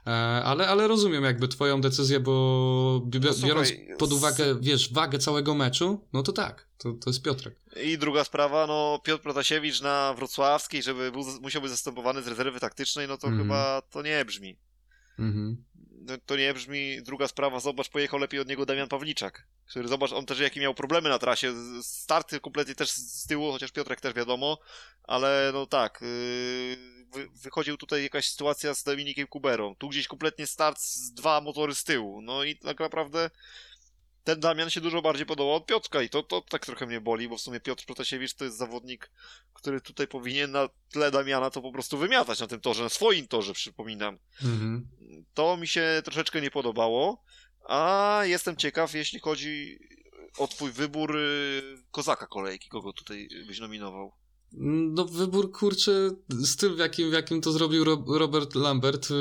e, 0.07 0.11
ale, 0.45 0.69
ale 0.69 0.89
rozumiem 0.89 1.25
jakby 1.25 1.49
twoją 1.49 1.81
decyzję, 1.81 2.21
bo 2.21 3.03
bi- 3.07 3.21
No 3.21 3.33
słuchaj, 3.33 3.49
biorąc 3.49 3.71
pod 3.99 4.11
z- 4.11 4.13
uwagę, 4.13 4.57
wiesz, 4.61 4.93
wagę 4.93 5.19
całego 5.19 5.55
meczu, 5.55 6.07
no 6.13 6.23
to 6.23 6.33
tak, 6.33 6.69
to, 6.79 6.93
to 6.93 7.11
jest 7.11 7.23
Piotrek. 7.23 7.57
I 7.85 7.99
druga 7.99 8.25
sprawa, 8.25 8.67
no 8.67 9.01
Piotr 9.05 9.23
Protasiewicz 9.23 9.81
na 9.81 10.15
wrocławskiej, 10.15 10.83
żeby 10.83 11.13
był, 11.13 11.23
musiał 11.43 11.63
być 11.63 11.71
zastępowany 11.71 12.23
z 12.23 12.27
rezerwy 12.27 12.61
taktycznej, 12.61 13.09
no 13.09 13.17
to 13.19 13.27
Mhm. 13.27 13.45
chyba 13.45 13.83
to 13.91 14.03
nie 14.03 14.25
brzmi. 14.25 14.57
Mhm. 15.19 15.65
No, 15.72 15.72
to 16.27 16.37
nie 16.37 16.55
brzmi. 16.55 17.03
Druga 17.03 17.29
sprawa, 17.29 17.61
zobacz, 17.61 17.89
pojechał 17.89 18.21
lepiej 18.21 18.41
od 18.41 18.49
niego 18.49 18.67
Damian 18.67 18.89
Pawliczak, 18.89 19.47
który, 19.67 19.89
zobacz, 19.89 20.13
on 20.13 20.27
też 20.27 20.41
jakie 20.41 20.61
miał 20.61 20.75
problemy 20.75 21.09
na 21.09 21.19
trasie, 21.19 21.55
starty 21.83 22.41
kompletnie 22.41 22.75
też 22.75 22.91
z 22.91 23.27
tyłu, 23.27 23.53
chociaż 23.53 23.73
Piotrek 23.73 24.01
też 24.01 24.15
wiadomo, 24.15 24.59
ale 25.03 25.51
no 25.53 25.67
tak, 25.67 26.01
yy, 26.03 26.77
wy, 27.13 27.29
wychodził 27.43 27.77
tutaj 27.77 28.03
jakaś 28.03 28.29
sytuacja 28.29 28.75
z 28.75 28.85
Dominikiem 28.85 29.27
Kuberą, 29.27 29.75
tu 29.75 29.89
gdzieś 29.89 30.09
kompletnie 30.09 30.47
start 30.47 30.81
z 30.81 31.13
dwa 31.13 31.41
motory 31.41 31.75
z 31.75 31.85
tyłu, 31.85 32.23
no 32.23 32.45
i 32.45 32.57
tak 32.57 32.81
naprawdę 32.81 33.31
ten 34.25 34.41
Damian 34.41 34.71
się 34.71 34.81
dużo 34.81 35.03
bardziej 35.03 35.27
podobał 35.27 35.55
od 35.55 35.67
Piotrka 35.67 36.03
i 36.03 36.09
to, 36.09 36.23
to 36.23 36.41
tak 36.41 36.67
trochę 36.67 36.87
mnie 36.87 37.01
boli, 37.01 37.29
bo 37.29 37.37
w 37.37 37.41
sumie 37.41 37.61
Piotr 37.61 37.85
Protasiewicz 37.87 38.35
to 38.35 38.45
jest 38.45 38.57
zawodnik, 38.57 39.11
który 39.53 39.81
tutaj 39.81 40.07
powinien 40.09 40.51
na 40.51 40.69
tle 40.93 41.11
Damiana 41.11 41.51
to 41.51 41.63
po 41.63 41.73
prostu 41.73 41.99
wymiatać 41.99 42.41
na 42.41 42.47
tym 42.47 42.61
torze, 42.61 42.83
na 42.83 42.89
swoim 42.89 43.29
torze 43.29 43.53
przypominam 43.53 44.19
Mhm. 44.43 44.89
to 45.35 45.57
mi 45.57 45.69
się 45.69 46.03
troszeczkę 46.05 46.41
nie 46.41 46.51
podobało, 46.51 47.25
a 47.69 48.21
jestem 48.25 48.57
ciekaw, 48.57 48.95
jeśli 48.95 49.21
chodzi 49.21 49.79
o 50.39 50.49
twój 50.49 50.73
wybór 50.73 51.17
y, 51.17 51.63
kozaka 51.91 52.27
kolejki, 52.27 52.69
kogo 52.69 52.93
tutaj 52.93 53.29
byś 53.47 53.61
nominował. 53.61 54.13
No 54.55 55.05
wybór, 55.05 55.53
kurczę, 55.53 56.11
styl 56.45 56.75
w 56.75 56.79
jakim, 56.79 57.11
w 57.11 57.13
jakim 57.13 57.41
to 57.41 57.53
zrobił 57.53 57.85
Ro- 57.85 58.05
Robert 58.09 58.55
Lambert 58.55 59.09
y, 59.11 59.15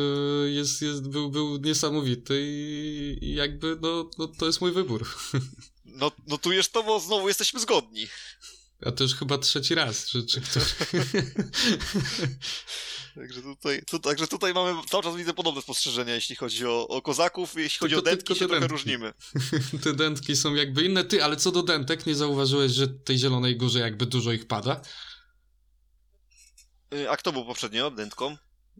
jest, 0.51 0.81
jest, 0.81 1.07
był, 1.07 1.29
był 1.29 1.57
niesamowity 1.57 2.35
i, 3.21 3.33
jakby 3.35 3.77
no, 3.81 4.09
no 4.17 4.27
to 4.27 4.45
jest 4.45 4.61
mój 4.61 4.71
wybór. 4.71 5.07
No, 5.85 6.11
notujesz 6.27 6.69
to, 6.69 6.83
bo 6.83 6.99
znowu 6.99 7.27
jesteśmy 7.27 7.59
zgodni. 7.59 8.07
A 8.85 8.91
to 8.91 9.03
już 9.03 9.15
chyba 9.15 9.37
trzeci 9.37 9.75
raz, 9.75 10.05
czy, 10.05 10.25
czy 10.25 10.41
ktoś... 10.41 10.63
Także 13.15 13.41
tutaj, 13.41 13.81
tu, 13.87 13.99
także 13.99 14.27
tutaj 14.27 14.53
mamy, 14.53 14.81
cały 14.89 15.03
czas 15.03 15.15
widzę 15.15 15.33
podobne 15.33 15.61
spostrzeżenia, 15.61 16.15
jeśli 16.15 16.35
chodzi 16.35 16.65
o, 16.65 16.87
o 16.87 17.01
kozaków, 17.01 17.53
jeśli 17.57 17.79
chodzi 17.79 17.95
Tylko- 17.95 18.09
o 18.09 18.11
dętki, 18.11 18.27
tylko 18.27 18.39
się 18.39 18.45
te 18.45 18.47
trochę 18.47 18.59
dętki. 18.59 18.71
różnimy. 18.77 19.13
Te 19.83 19.93
dętki 19.93 20.35
są 20.35 20.55
jakby 20.55 20.83
inne. 20.83 21.03
Ty, 21.03 21.23
ale 21.23 21.35
co 21.37 21.51
do 21.51 21.63
dętek, 21.63 22.05
nie 22.05 22.15
zauważyłeś, 22.15 22.71
że 22.71 22.87
tej 22.87 23.17
Zielonej 23.17 23.57
Górze 23.57 23.79
jakby 23.79 24.05
dużo 24.05 24.31
ich 24.31 24.47
pada? 24.47 24.81
Y, 26.93 27.09
A 27.09 27.17
kto 27.17 27.31
był 27.31 27.45
poprzednio 27.45 27.91
dętką? 27.91 28.37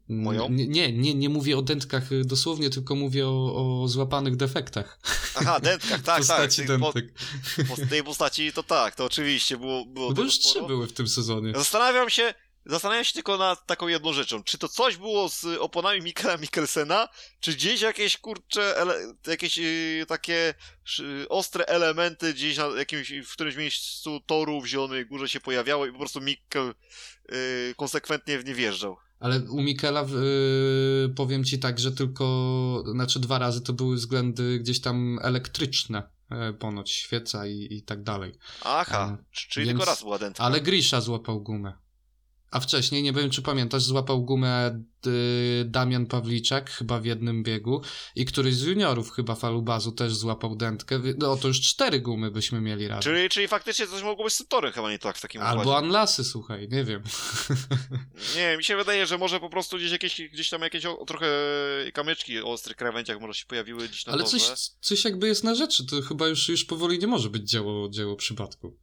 Moją? 0.10 0.50
Nie, 0.50 0.92
nie, 0.94 1.14
nie, 1.14 1.30
mówię 1.30 1.58
o 1.58 1.62
dętkach 1.62 2.12
y, 2.12 2.26
dosłownie, 2.26 2.70
tylko 2.70 2.96
mówię 2.96 3.28
o, 3.28 3.82
o 3.84 3.88
złapanych 3.88 4.36
defektach 4.36 5.00
Aha, 5.36 5.60
dętkach, 5.60 5.90
tak, 6.02 6.06
tak. 6.06 6.18
postaci 6.18 6.66
Tej, 6.66 6.80
po, 6.80 6.94
dętek. 6.94 7.14
po 7.68 7.86
tej 7.90 8.04
postaci 8.04 8.54
to 8.54 8.64
tak, 8.64 8.96
to 8.96 9.06
oczywiście 9.06 9.58
było, 9.58 9.86
było 9.86 10.10
No 10.10 10.16
bo 10.16 10.24
już 10.24 10.40
trzy 10.40 10.62
były 10.62 10.88
w 10.88 10.94
tym 10.94 11.08
sezonie. 11.08 11.54
Zastanawiam 11.56 12.10
się, 12.10 12.34
zastanawiam 12.66 13.04
się 13.04 13.14
tylko 13.14 13.38
nad 13.38 13.66
taką 13.66 13.88
jedną 13.88 14.14
rzeczą. 14.14 14.44
Czy 14.44 14.58
to 14.58 14.68
coś 14.68 14.98
było 14.98 15.30
z 15.30 15.46
oponami 15.60 16.02
Mikela 16.02 16.38
Mikkelsena, 16.38 17.08
czy 17.40 17.54
gdzieś 17.54 17.82
jakieś 17.82 18.18
kurcze, 18.18 18.78
ele, 18.78 19.14
jakieś 19.28 19.58
yy, 19.58 20.06
takie 20.08 20.54
szy, 20.84 21.26
ostre 21.30 21.66
elementy 21.66 22.34
gdzieś 22.34 22.58
na 22.58 22.66
jakimś, 22.66 23.12
w 23.26 23.34
którymś 23.34 23.56
miejscu 23.56 24.20
toru 24.26 24.62
w 24.62 24.68
Zielonej 24.68 25.06
Górze 25.06 25.30
się 25.30 25.40
pojawiało 25.40 25.86
i 25.86 25.92
po 25.92 25.98
prostu 25.98 26.22
Mikkel 26.22 26.74
yy, 27.32 27.36
konsekwentnie 27.78 28.40
w 28.40 28.46
nie 28.46 28.54
wjeżdżał. 28.56 28.98
Ale 29.20 29.40
u 29.40 29.62
Mikela 29.62 30.04
y, 30.04 31.10
powiem 31.16 31.44
ci 31.46 31.60
tak, 31.60 31.80
że 31.80 31.92
tylko, 31.92 32.84
znaczy 32.92 33.20
dwa 33.20 33.40
razy 33.40 33.62
to 33.62 33.74
były 33.74 33.96
względy 33.96 34.60
gdzieś 34.60 34.82
tam 34.82 35.20
elektryczne, 35.22 36.04
e, 36.32 36.54
ponoć 36.54 36.92
świeca 36.92 37.48
i, 37.48 37.68
i 37.72 37.84
tak 37.84 38.04
dalej. 38.04 38.32
Aha, 38.64 39.18
E, 39.22 39.26
czyli 39.32 39.66
więc- 39.66 39.80
tylko 39.80 39.92
raz 39.92 40.02
była 40.04 40.20
dętka. 40.20 40.44
Ale 40.44 40.62
Grisza 40.62 41.02
złapał 41.02 41.42
gumę. 41.42 41.74
A 42.52 42.60
wcześniej, 42.60 43.04
nie 43.04 43.14
wiem 43.14 43.30
czy 43.30 43.42
pamiętasz, 43.42 43.84
złapał 43.84 44.26
gumę 44.26 44.84
y, 45.08 45.66
Damian 45.66 46.06
Pawliczak 46.06 46.72
chyba 46.72 47.00
w 47.00 47.06
jednym 47.06 47.44
biegu 47.44 47.82
i 48.16 48.26
któryś 48.26 48.56
z 48.56 48.64
juniorów 48.64 49.12
chyba 49.12 49.36
Falubazu 49.36 49.92
też 49.92 50.16
złapał 50.16 50.56
dętkę. 50.56 51.02
No 51.18 51.38
to 51.38 51.48
już 51.48 51.62
cztery 51.62 52.00
gumy 52.00 52.32
byśmy 52.32 52.62
mieli 52.62 52.88
razem. 52.88 53.02
Czyli, 53.14 53.30
czyli 53.30 53.48
faktycznie 53.48 53.88
coś 53.88 54.04
mogło 54.04 54.24
być 54.26 54.34
z 54.34 54.48
torem 54.48 54.72
chyba 54.72 54.92
nie 54.92 55.00
tak 55.00 55.18
w 55.18 55.22
takim 55.22 55.42
Albo 55.42 55.62
układzie. 55.62 55.86
Anlasy, 55.86 56.24
słuchaj, 56.24 56.68
nie 56.72 56.84
wiem. 56.84 57.04
Nie, 58.36 58.58
mi 58.58 58.64
się 58.64 58.76
wydaje, 58.78 59.06
że 59.06 59.18
może 59.18 59.40
po 59.40 59.50
prostu 59.50 59.78
gdzieś 59.78 59.92
jakieś, 59.92 60.22
gdzieś 60.34 60.50
tam 60.50 60.62
jakieś 60.62 60.86
o, 60.86 61.06
trochę 61.06 61.28
kamyczki 61.94 62.40
o 62.40 62.46
ostrych 62.52 62.78
krawędziach 62.78 63.20
może 63.20 63.34
się 63.34 63.46
pojawiły 63.46 63.88
gdzieś 63.88 64.06
na 64.06 64.14
Ale 64.14 64.24
torze. 64.24 64.40
coś, 64.40 64.70
coś 64.82 65.06
jakby 65.06 65.28
jest 65.28 65.44
na 65.44 65.56
rzeczy, 65.56 65.86
to 65.86 66.02
chyba 66.02 66.28
już, 66.28 66.50
już 66.50 66.66
powoli 66.66 67.00
nie 67.00 67.08
może 67.08 67.30
być 67.30 67.50
dzieło, 67.50 67.90
dzieło 67.90 68.16
przypadku. 68.16 68.78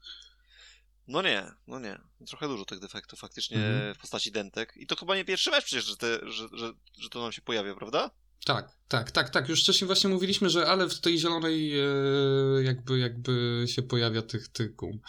No 1.08 1.22
nie, 1.22 1.52
no 1.66 1.78
nie. 1.78 1.98
Trochę 2.26 2.48
dużo 2.48 2.64
tych 2.64 2.78
defektów 2.78 3.18
faktycznie 3.18 3.56
Mhm. 3.56 3.94
w 3.94 3.98
postaci 3.98 4.32
dentek. 4.32 4.72
I 4.76 4.86
to 4.86 4.96
chyba 4.96 5.16
nie 5.16 5.24
pierwszy 5.24 5.50
mecz 5.50 5.64
przecież, 5.64 5.84
że, 5.84 5.96
te, 5.96 6.18
że, 6.30 6.48
że, 6.52 6.72
że 6.98 7.08
to 7.08 7.22
nam 7.22 7.32
się 7.32 7.42
pojawia, 7.42 7.74
prawda? 7.74 8.10
Tak, 8.44 8.72
tak, 8.88 9.10
tak, 9.10 9.30
tak. 9.30 9.48
Już 9.48 9.62
wcześniej 9.62 9.86
właśnie 9.86 10.10
mówiliśmy, 10.10 10.50
że 10.50 10.66
ale 10.66 10.88
w 10.88 11.00
tej 11.00 11.18
zielonej 11.18 11.80
e, 11.80 11.84
jakby, 12.62 12.98
jakby 12.98 13.64
się 13.68 13.82
pojawia 13.82 14.22
tych, 14.22 14.48
tych 14.48 14.74
gum. 14.76 15.00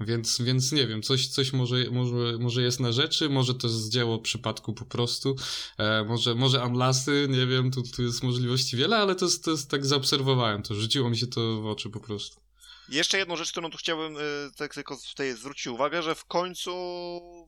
Więc, 0.00 0.40
więc 0.40 0.72
nie 0.72 0.86
wiem, 0.86 1.02
coś, 1.02 1.28
coś 1.28 1.52
może, 1.52 1.76
może, 1.90 2.38
może 2.38 2.62
jest 2.62 2.80
na 2.80 2.92
rzeczy, 2.92 3.28
może 3.28 3.54
to 3.54 3.66
jest 3.66 3.88
dzieło 3.88 4.18
przypadku 4.18 4.74
po 4.74 4.84
prostu, 4.84 5.36
e, 5.78 6.04
może, 6.04 6.34
może 6.34 6.64
unlasy, 6.64 7.26
nie 7.30 7.46
wiem, 7.46 7.70
tu, 7.70 7.82
tu 7.82 8.02
jest 8.02 8.22
możliwości 8.22 8.76
wiele, 8.76 8.96
ale 8.96 9.14
to 9.14 9.24
jest, 9.24 9.44
to 9.44 9.50
jest 9.50 9.70
tak 9.70 9.86
zaobserwowałem 9.86 10.62
to, 10.62 10.74
rzuciło 10.74 11.10
mi 11.10 11.16
się 11.16 11.26
to 11.26 11.60
w 11.62 11.66
oczy 11.66 11.90
po 11.90 12.00
prostu. 12.00 12.47
Jeszcze 12.88 13.18
jedną 13.18 13.36
rzecz, 13.36 13.50
którą 13.50 13.70
tu 13.70 13.78
chciałbym 13.78 14.16
y, 14.16 14.20
tak 14.56 14.74
tylko 14.74 14.96
tutaj 15.10 15.32
zwrócić 15.32 15.66
uwagę, 15.66 16.02
że 16.02 16.14
w 16.14 16.24
końcu 16.24 16.70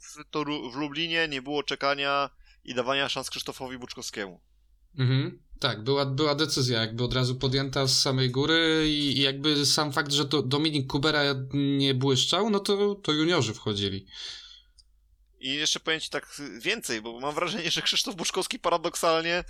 w, 0.03 0.31
Toru, 0.31 0.71
w 0.71 0.77
Lublinie 0.77 1.29
nie 1.29 1.43
było 1.43 1.63
czekania 1.63 2.31
i 2.65 2.75
dawania 2.75 3.09
szans 3.09 3.31
Krzysztofowi 3.31 3.79
Buczkowskiemu. 3.79 4.41
Mhm. 4.99 5.43
Tak, 5.61 5.85
była, 5.85 6.07
była 6.07 6.35
decyzja 6.35 6.81
jakby 6.81 7.05
od 7.05 7.15
razu 7.15 7.35
podjęta 7.35 7.87
z 7.87 8.03
samej 8.03 8.31
góry 8.31 8.85
i, 8.89 9.19
i 9.19 9.21
jakby 9.21 9.67
sam 9.67 9.93
fakt, 9.93 10.13
że 10.13 10.25
to 10.25 10.43
Dominik 10.43 10.87
Kubera 10.87 11.23
nie 11.53 11.95
błyszczał, 11.95 12.51
no 12.51 12.61
to, 12.61 12.95
to 12.95 13.13
juniorzy 13.13 13.55
wchodzili. 13.55 14.07
I 15.41 15.55
jeszcze 15.55 15.81
powiem 15.81 16.01
ci 16.01 16.11
tak 16.11 16.41
więcej, 16.61 17.03
bo 17.03 17.21
mam 17.21 17.35
wrażenie, 17.35 17.71
że 17.71 17.83
Krzysztof 17.83 18.15
Buczkowski 18.15 18.59
paradoksalnie, 18.59 19.45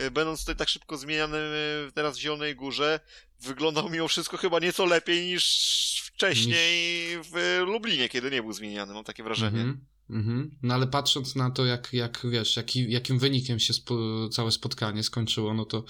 y, 0.00 0.10
będąc 0.10 0.40
tutaj 0.40 0.56
tak 0.56 0.68
szybko 0.68 0.96
zmienianym 0.98 1.52
y, 1.88 1.92
teraz 1.94 2.18
w 2.18 2.20
Zielonej 2.20 2.56
Górze, 2.56 3.00
wyglądał 3.40 3.90
mimo 3.90 4.08
wszystko 4.08 4.36
chyba 4.36 4.58
nieco 4.58 4.86
lepiej 4.86 5.26
niż 5.26 6.02
wcześniej 6.04 7.18
w 7.22 7.62
Lublinie, 7.66 8.08
kiedy 8.08 8.30
nie 8.30 8.42
był 8.42 8.52
zmieniany, 8.52 8.94
mam 8.94 9.04
takie 9.04 9.22
wrażenie. 9.22 9.60
Mhm, 9.60 9.86
mhm. 10.10 10.58
No 10.62 10.74
ale 10.74 10.86
patrząc 10.86 11.36
na 11.36 11.50
to, 11.50 11.64
jak, 11.64 11.92
jak 11.92 12.26
wiesz, 12.30 12.56
jaki, 12.56 12.90
jakim 12.90 13.18
wynikiem 13.18 13.58
się 13.58 13.72
spo, 13.72 14.28
całe 14.28 14.52
spotkanie 14.52 15.02
skończyło, 15.02 15.54
no 15.54 15.64
to, 15.64 15.84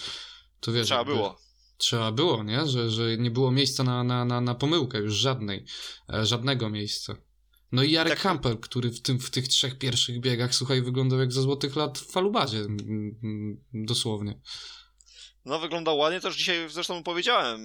to 0.61 0.73
wiesz. 0.73 0.87
Trzeba 0.87 1.01
jakby- 1.01 1.15
było. 1.15 1.47
Trzeba 1.79 2.13
było, 2.13 2.45
nie? 2.45 2.67
Że, 2.67 2.91
że 2.91 3.17
nie 3.17 3.31
było 3.31 3.51
miejsca 3.51 3.85
na, 3.85 4.05
na, 4.05 4.25
na, 4.25 4.41
na 4.41 4.55
pomyłkę, 4.55 4.99
już 4.99 5.15
żadnej. 5.15 5.65
E, 6.13 6.27
żadnego 6.27 6.71
miejsca. 6.71 7.17
No 7.73 7.83
i 7.83 7.91
Jarek 7.91 8.13
tak- 8.13 8.23
Hampel, 8.23 8.59
który 8.59 8.91
w, 8.91 9.03
tym, 9.03 9.19
w 9.19 9.31
tych 9.31 9.49
trzech 9.49 9.79
pierwszych 9.79 10.21
biegach, 10.21 10.55
słuchaj, 10.55 10.83
wyglądał 10.83 11.19
jak 11.19 11.33
za 11.33 11.43
złotych 11.43 11.77
lat 11.77 11.99
w 11.99 12.11
falubazie. 12.13 12.67
Dosłownie. 13.75 14.41
No, 15.45 15.59
wyglądał 15.59 15.99
ładnie, 15.99 16.21
już 16.25 16.37
dzisiaj 16.37 16.71
zresztą 16.71 17.03
powiedziałem, 17.03 17.61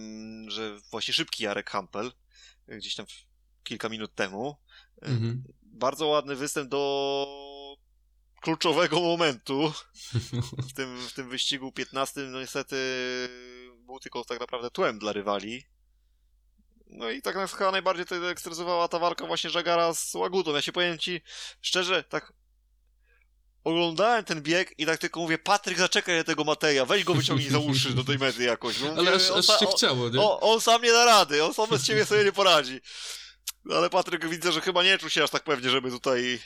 że 0.50 0.78
właśnie 0.92 1.14
szybki 1.14 1.44
Jarek 1.44 1.70
Hampel, 1.70 2.12
y, 2.72 2.78
gdzieś 2.78 2.96
tam 2.96 3.06
kilka 3.64 3.90
minut 3.90 4.16
temu. 4.16 4.56
Y, 4.98 5.08
Mhm. 5.08 5.44
Bardzo 5.64 6.08
ładny 6.08 6.36
występ 6.36 6.70
do 6.70 7.28
kluczowego 8.42 9.00
momentu 9.00 9.74
w 10.70 10.74
tym, 10.74 10.98
w 11.08 11.14
tym 11.14 11.30
wyścigu 11.30 11.72
15. 11.72 12.22
No 12.22 12.40
niestety 12.40 12.76
był 13.86 14.00
tylko 14.00 14.26
tak 14.26 14.40
naprawdę 14.40 14.70
tłem 14.72 15.00
dla 15.00 15.14
rywali. 15.14 15.64
No 16.92 17.10
i 17.10 17.22
tak 17.22 17.36
nas 17.36 17.54
chyba 17.54 17.72
najbardziej 17.72 18.06
to 18.06 18.30
ekstresowała 18.32 18.88
ta 18.88 19.00
walka 19.00 19.26
właśnie 19.26 19.50
Żagara 19.50 19.94
z 19.94 20.16
Łagutą. 20.16 20.56
Ja 20.56 20.62
się 20.62 20.72
powiem 20.72 20.98
ci 20.98 21.22
szczerze, 21.62 22.04
tak 22.04 22.34
oglądałem 23.64 24.24
ten 24.26 24.42
bieg 24.42 24.74
i 24.80 24.86
tak 24.86 24.98
tylko 25.00 25.20
mówię, 25.20 25.38
Patryk 25.38 25.78
zaczekaj 25.78 26.18
na 26.18 26.24
tego 26.24 26.44
Mateja, 26.44 26.86
weź 26.86 27.04
go 27.04 27.14
wyciągnij 27.14 27.50
za 27.50 27.60
uszy 27.60 27.94
do 27.94 28.04
tej 28.04 28.18
mety 28.18 28.44
jakoś. 28.44 28.82
Ale 28.82 28.92
mówię, 28.96 29.16
aż, 29.16 29.30
on 29.30 29.40
aż 29.40 29.46
sa- 29.46 29.60
się 29.60 29.68
on- 29.68 29.74
chciało, 29.76 30.10
nie? 30.10 30.22
on 30.22 30.62
sam 30.62 30.82
nie 30.82 30.92
da 30.92 31.06
rady, 31.06 31.44
on 31.44 31.54
sam 31.54 31.70
bez 31.70 31.84
ciebie 31.86 32.06
sobie 32.06 32.24
nie 32.24 32.32
poradzi. 32.32 32.80
No, 33.66 33.76
Ale 33.78 33.90
Patryk 33.90 34.30
widzę, 34.30 34.52
że 34.52 34.62
chyba 34.62 34.84
nie 34.84 34.98
czuł 34.98 35.10
się 35.10 35.24
aż 35.24 35.30
tak 35.30 35.44
pewnie, 35.44 35.70
żeby 35.70 35.92
tutaj. 35.92 36.40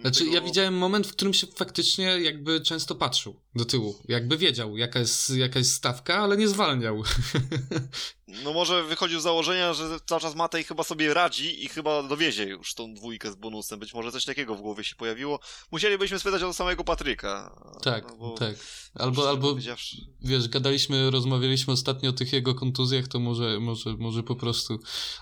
Znaczy, 0.00 0.20
tego- 0.20 0.32
ja 0.34 0.40
widziałem 0.40 0.78
moment, 0.78 1.06
w 1.06 1.12
którym 1.12 1.34
się 1.34 1.46
faktycznie 1.46 2.04
jakby 2.04 2.60
często 2.60 2.94
patrzył 2.94 3.40
do 3.54 3.64
tyłu. 3.64 3.98
Jakby 4.08 4.38
wiedział, 4.38 4.76
jaka 4.76 4.98
jest, 4.98 5.30
jaka 5.30 5.58
jest 5.58 5.74
stawka, 5.74 6.16
ale 6.18 6.36
nie 6.36 6.48
zwalniał. 6.48 7.02
No 8.44 8.52
może 8.52 8.84
wychodził 8.84 9.20
z 9.20 9.22
założenia, 9.22 9.74
że 9.74 10.00
cały 10.06 10.20
czas 10.20 10.34
Matej 10.34 10.64
chyba 10.64 10.84
sobie 10.84 11.14
radzi 11.14 11.64
i 11.64 11.68
chyba 11.68 12.02
dowiezie 12.02 12.44
już 12.44 12.74
tą 12.74 12.94
dwójkę 12.94 13.32
z 13.32 13.34
bonusem. 13.36 13.78
Być 13.80 13.94
może 13.94 14.12
coś 14.12 14.24
takiego 14.24 14.54
w 14.54 14.60
głowie 14.60 14.84
się 14.84 14.96
pojawiło. 14.96 15.40
Musielibyśmy 15.72 16.18
spytać 16.18 16.42
o 16.42 16.52
samego 16.52 16.84
Patryka. 16.84 17.60
tak, 17.82 18.04
no 18.18 18.34
tak. 18.38 18.54
Albo, 18.94 19.28
albo 19.28 19.56
wiesz, 20.20 20.48
gadaliśmy, 20.48 21.10
rozmawialiśmy 21.10 21.72
ostatnio 21.72 22.10
o 22.10 22.12
tych 22.12 22.32
jego 22.32 22.54
kontuzjach, 22.54 23.08
to 23.08 23.18
może, 23.18 23.60
może, 23.60 23.96
może 23.96 24.22
po 24.22 24.36
prostu 24.36 24.78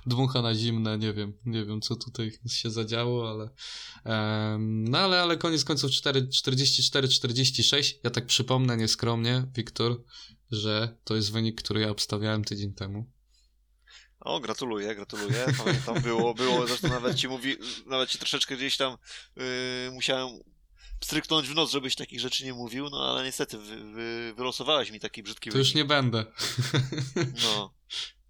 dmucha 0.07 0.43
na 0.43 0.55
zimne, 0.55 0.99
nie 0.99 1.13
wiem, 1.13 1.33
nie 1.45 1.65
wiem 1.65 1.81
co 1.81 1.97
tutaj 1.97 2.33
się 2.49 2.71
zadziało, 2.71 3.31
ale 3.31 3.51
no 4.61 4.99
ale, 4.99 5.23
ale 5.23 5.37
koniec 5.37 5.65
końców 5.65 5.91
4 5.91 6.23
44-46, 6.23 7.95
ja 8.05 8.11
tak 8.11 8.27
przypomnę 8.27 8.77
nieskromnie, 8.77 9.47
Wiktor, 9.55 10.03
że 10.51 10.97
to 11.05 11.17
jest 11.17 11.33
wynik, 11.33 11.63
który 11.63 11.81
ja 11.81 11.91
obstawiałem 11.91 12.45
tydzień 12.45 12.75
temu. 12.75 13.11
O, 14.21 14.41
gratuluję, 14.41 14.95
gratuluję. 14.95 15.47
Pamiętam, 15.65 16.01
było, 16.03 16.35
było, 16.35 16.67
zresztą 16.67 16.89
nawet 16.89 17.17
ci 17.17 17.29
mówi, 17.29 17.57
nawet 17.87 18.11
ci 18.11 18.19
troszeczkę 18.19 18.57
gdzieś 18.57 18.77
tam 18.77 18.97
yy, 19.37 19.45
musiałem 19.93 20.29
stryknąć 21.05 21.49
w 21.49 21.55
nos, 21.55 21.71
żebyś 21.71 21.95
takich 21.97 22.21
rzeczy 22.21 22.45
nie 22.45 22.55
mówił, 22.55 22.89
no 22.91 23.11
ale 23.11 23.25
niestety 23.25 23.59
wy, 23.59 23.93
wy, 23.93 24.35
wylosowałeś 24.37 24.91
mi 24.91 25.01
taki 25.01 25.23
brzydki 25.23 25.51
To 25.51 25.59
już 25.59 25.73
wynik. 25.73 25.77
nie 25.77 25.85
będę. 25.85 26.25
No. 27.43 27.76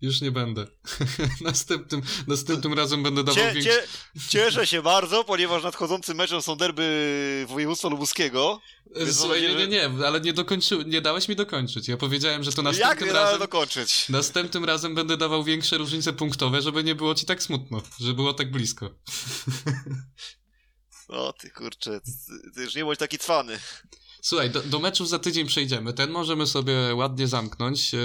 Już 0.01 0.21
nie 0.21 0.31
będę. 0.31 0.67
następnym, 1.41 2.03
następnym 2.27 2.75
razem 2.75 3.03
będę 3.03 3.25
dawał 3.25 3.45
Cie, 3.45 3.53
większy... 3.53 3.71
cie, 3.71 4.29
cieszę 4.29 4.67
się 4.67 4.83
bardzo, 4.83 5.25
ponieważ 5.25 5.63
nadchodzącym 5.63 6.17
meczem 6.17 6.43
są 6.43 6.57
derby 6.57 7.47
województwa 7.49 7.89
lubuskiego. 7.89 8.61
Słuchaj, 9.13 9.43
nie, 9.43 9.55
nie, 9.55 9.67
nie, 9.67 10.07
ale 10.07 10.21
nie 10.21 10.33
dokończy... 10.33 10.85
nie 10.87 11.01
dałeś 11.01 11.29
mi 11.29 11.37
dokończyć. 11.37 11.89
Ja 11.89 11.97
powiedziałem, 11.97 12.43
że 12.43 12.53
to 12.53 12.63
Jak 12.63 12.65
następnym 12.65 13.09
razem... 13.09 13.23
razem... 13.25 13.39
dokończyć? 13.39 14.09
Następnym 14.09 14.65
razem 14.65 14.95
będę 14.95 15.17
dawał 15.17 15.45
większe 15.45 15.79
różnice 15.79 16.13
punktowe, 16.13 16.63
żeby 16.63 16.85
nie 16.85 16.95
było 16.95 17.15
ci 17.15 17.27
tak 17.27 17.43
smutno, 17.43 17.83
że 18.01 18.15
było 18.15 18.35
tak 18.35 18.51
blisko. 18.51 18.91
O 21.09 21.33
ty 21.33 21.51
kurczę, 21.51 22.01
ty, 22.01 22.13
ty 22.55 22.63
już 22.63 22.75
nie 22.75 22.85
bądź 22.85 22.99
taki 22.99 23.19
cwany. 23.19 23.59
Słuchaj, 24.23 24.51
do, 24.51 24.63
do 24.63 24.79
meczów 24.79 25.09
za 25.09 25.19
tydzień 25.19 25.47
przejdziemy. 25.47 25.93
Ten 25.93 26.11
możemy 26.11 26.47
sobie 26.47 26.95
ładnie 26.95 27.29
zamknąć. 27.29 27.93
Yy, 27.93 28.01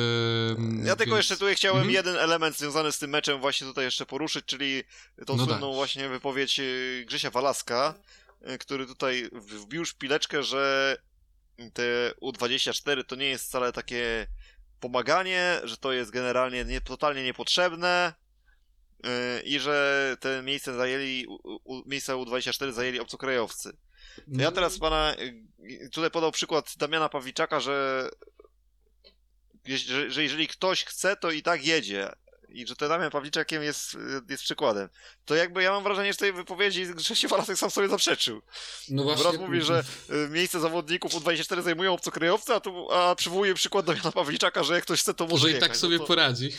Ja 0.85 0.95
tylko 0.95 1.15
więc- 1.15 1.17
jeszcze 1.17 1.35
tutaj 1.37 1.55
chciałem 1.55 1.77
Mhm. 1.77 1.93
jeden 1.93 2.15
element 2.15 2.57
związany 2.57 2.91
z 2.91 2.99
tym 2.99 3.09
meczem 3.09 3.39
właśnie 3.39 3.67
tutaj 3.67 3.85
jeszcze 3.85 4.05
poruszyć, 4.05 4.45
czyli 4.45 4.83
tą 5.27 5.35
No 5.37 5.45
słynną 5.45 5.73
właśnie 5.73 6.09
wypowiedź 6.09 6.59
y, 6.59 7.03
Grzesia 7.07 7.29
Walaska, 7.31 7.93
y, 8.49 8.57
który 8.57 8.85
tutaj 8.87 9.29
wbił 9.33 9.85
szpileczkę, 9.85 10.43
że 10.43 10.97
te 11.73 12.11
U24 12.21 13.03
to 13.03 13.15
nie 13.15 13.25
jest 13.25 13.45
wcale 13.45 13.71
takie 13.73 14.27
pomaganie, 14.79 15.61
że 15.63 15.77
to 15.77 15.91
jest 15.91 16.11
generalnie 16.11 16.65
nie, 16.65 16.81
totalnie 16.81 17.23
niepotrzebne 17.23 18.13
y, 19.05 19.41
i 19.43 19.59
że 19.59 20.17
te 20.19 20.41
miejsce 20.43 20.75
zajęli, 20.75 21.25
u, 21.27 21.59
u, 21.63 21.89
miejsca 21.89 22.13
U24 22.13 22.71
zajęli 22.73 22.99
obcokrajowcy. 22.99 23.77
To 24.15 24.41
ja 24.41 24.51
teraz 24.51 24.79
pana, 24.79 25.15
y, 25.59 25.89
tutaj 25.89 26.11
podał 26.11 26.31
przykład 26.31 26.73
Damiana 26.77 27.09
Pawliczaka, 27.09 27.59
że, 27.59 28.09
że 30.07 30.23
jeżeli 30.23 30.47
ktoś 30.47 30.83
chce, 30.85 31.15
to 31.15 31.31
i 31.31 31.41
tak 31.41 31.65
jedzie. 31.65 32.09
I 32.53 32.67
że 32.67 32.75
ten 32.75 32.89
Damian 32.89 33.11
Pawliczakiem 33.11 33.63
jest, 33.63 33.93
y, 33.93 33.97
jest 34.29 34.43
przykładem. 34.43 34.89
To 35.25 35.35
jakby 35.35 35.63
ja 35.63 35.71
mam 35.71 35.83
wrażenie, 35.83 36.13
że 36.13 36.17
tej 36.17 36.33
wypowiedzi 36.33 36.85
Grzesiu 36.85 37.27
Walasek 37.27 37.57
sam 37.57 37.71
sobie 37.71 37.87
zaprzeczył. 37.87 38.41
No 38.89 39.03
właśnie. 39.03 39.23
raz 39.23 39.37
mówi, 39.37 39.61
że 39.61 39.83
y, 40.09 40.29
miejsce 40.29 40.59
zawodników 40.59 41.13
U24 41.13 41.61
zajmują 41.61 41.93
obcokrajowcy, 41.93 42.53
a, 42.53 42.59
tu, 42.59 42.91
a 42.91 43.15
przywołuje 43.15 43.53
przykład 43.53 43.85
Damiana 43.85 44.11
Pawliczaka, 44.11 44.63
że 44.63 44.73
jak 44.73 44.83
ktoś 44.83 45.01
chce, 45.01 45.13
to 45.13 45.27
może 45.27 45.49
Że 45.49 45.57
i 45.57 45.59
tak 45.59 45.77
sobie 45.77 45.95
no, 45.95 46.01
to, 46.01 46.07
poradzi. 46.07 46.49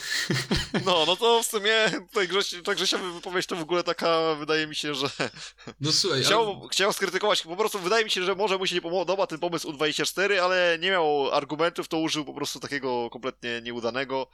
no, 0.87 1.05
no 1.07 1.17
to 1.17 1.43
w 1.43 1.47
sumie 1.47 1.91
tutaj 2.09 2.29
Grześ, 2.29 2.55
ta 2.65 2.75
Grzesia 2.75 2.99
wypowiedź 2.99 3.47
to 3.47 3.57
w 3.57 3.63
ogóle 3.63 3.83
taka, 3.83 4.35
wydaje 4.35 4.67
mi 4.67 4.75
się, 4.75 4.95
że 4.95 5.09
No 5.81 5.93
słuchaj, 5.93 6.19
ale... 6.19 6.27
Chciał, 6.27 6.69
chciał 6.69 6.93
skrytykować, 6.93 7.43
po 7.43 7.57
prostu 7.57 7.79
wydaje 7.79 8.05
mi 8.05 8.11
się, 8.11 8.23
że 8.23 8.35
może 8.35 8.59
mu 8.59 8.67
się 8.67 8.75
nie 8.75 8.81
podoba 8.81 9.27
ten 9.27 9.39
pomysł 9.39 9.73
U24, 9.73 10.39
ale 10.39 10.79
nie 10.81 10.91
miał 10.91 11.33
argumentów, 11.33 11.89
to 11.89 11.99
użył 11.99 12.25
po 12.25 12.35
prostu 12.35 12.61
takiego 12.61 13.11
kompletnie 13.11 13.61
nieudanego. 13.63 14.27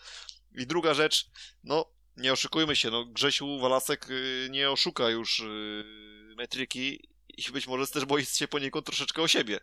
I 0.55 0.67
druga 0.67 0.95
rzecz, 0.95 1.31
no 1.65 1.85
nie 2.17 2.33
oszukujmy 2.33 2.77
się, 2.77 2.91
no 2.91 3.05
Grzesiu 3.07 3.59
Walasek 3.59 4.11
y, 4.11 4.49
nie 4.51 4.71
oszuka 4.71 5.09
już 5.11 5.41
y, 5.41 5.85
metryki 6.37 7.09
i 7.39 7.53
być 7.53 7.67
może 7.67 7.87
też 7.87 8.05
boi 8.05 8.25
się 8.27 8.49
poniekąd 8.49 8.87
troszeczkę 8.87 9.23
o 9.23 9.29
siebie. 9.29 9.61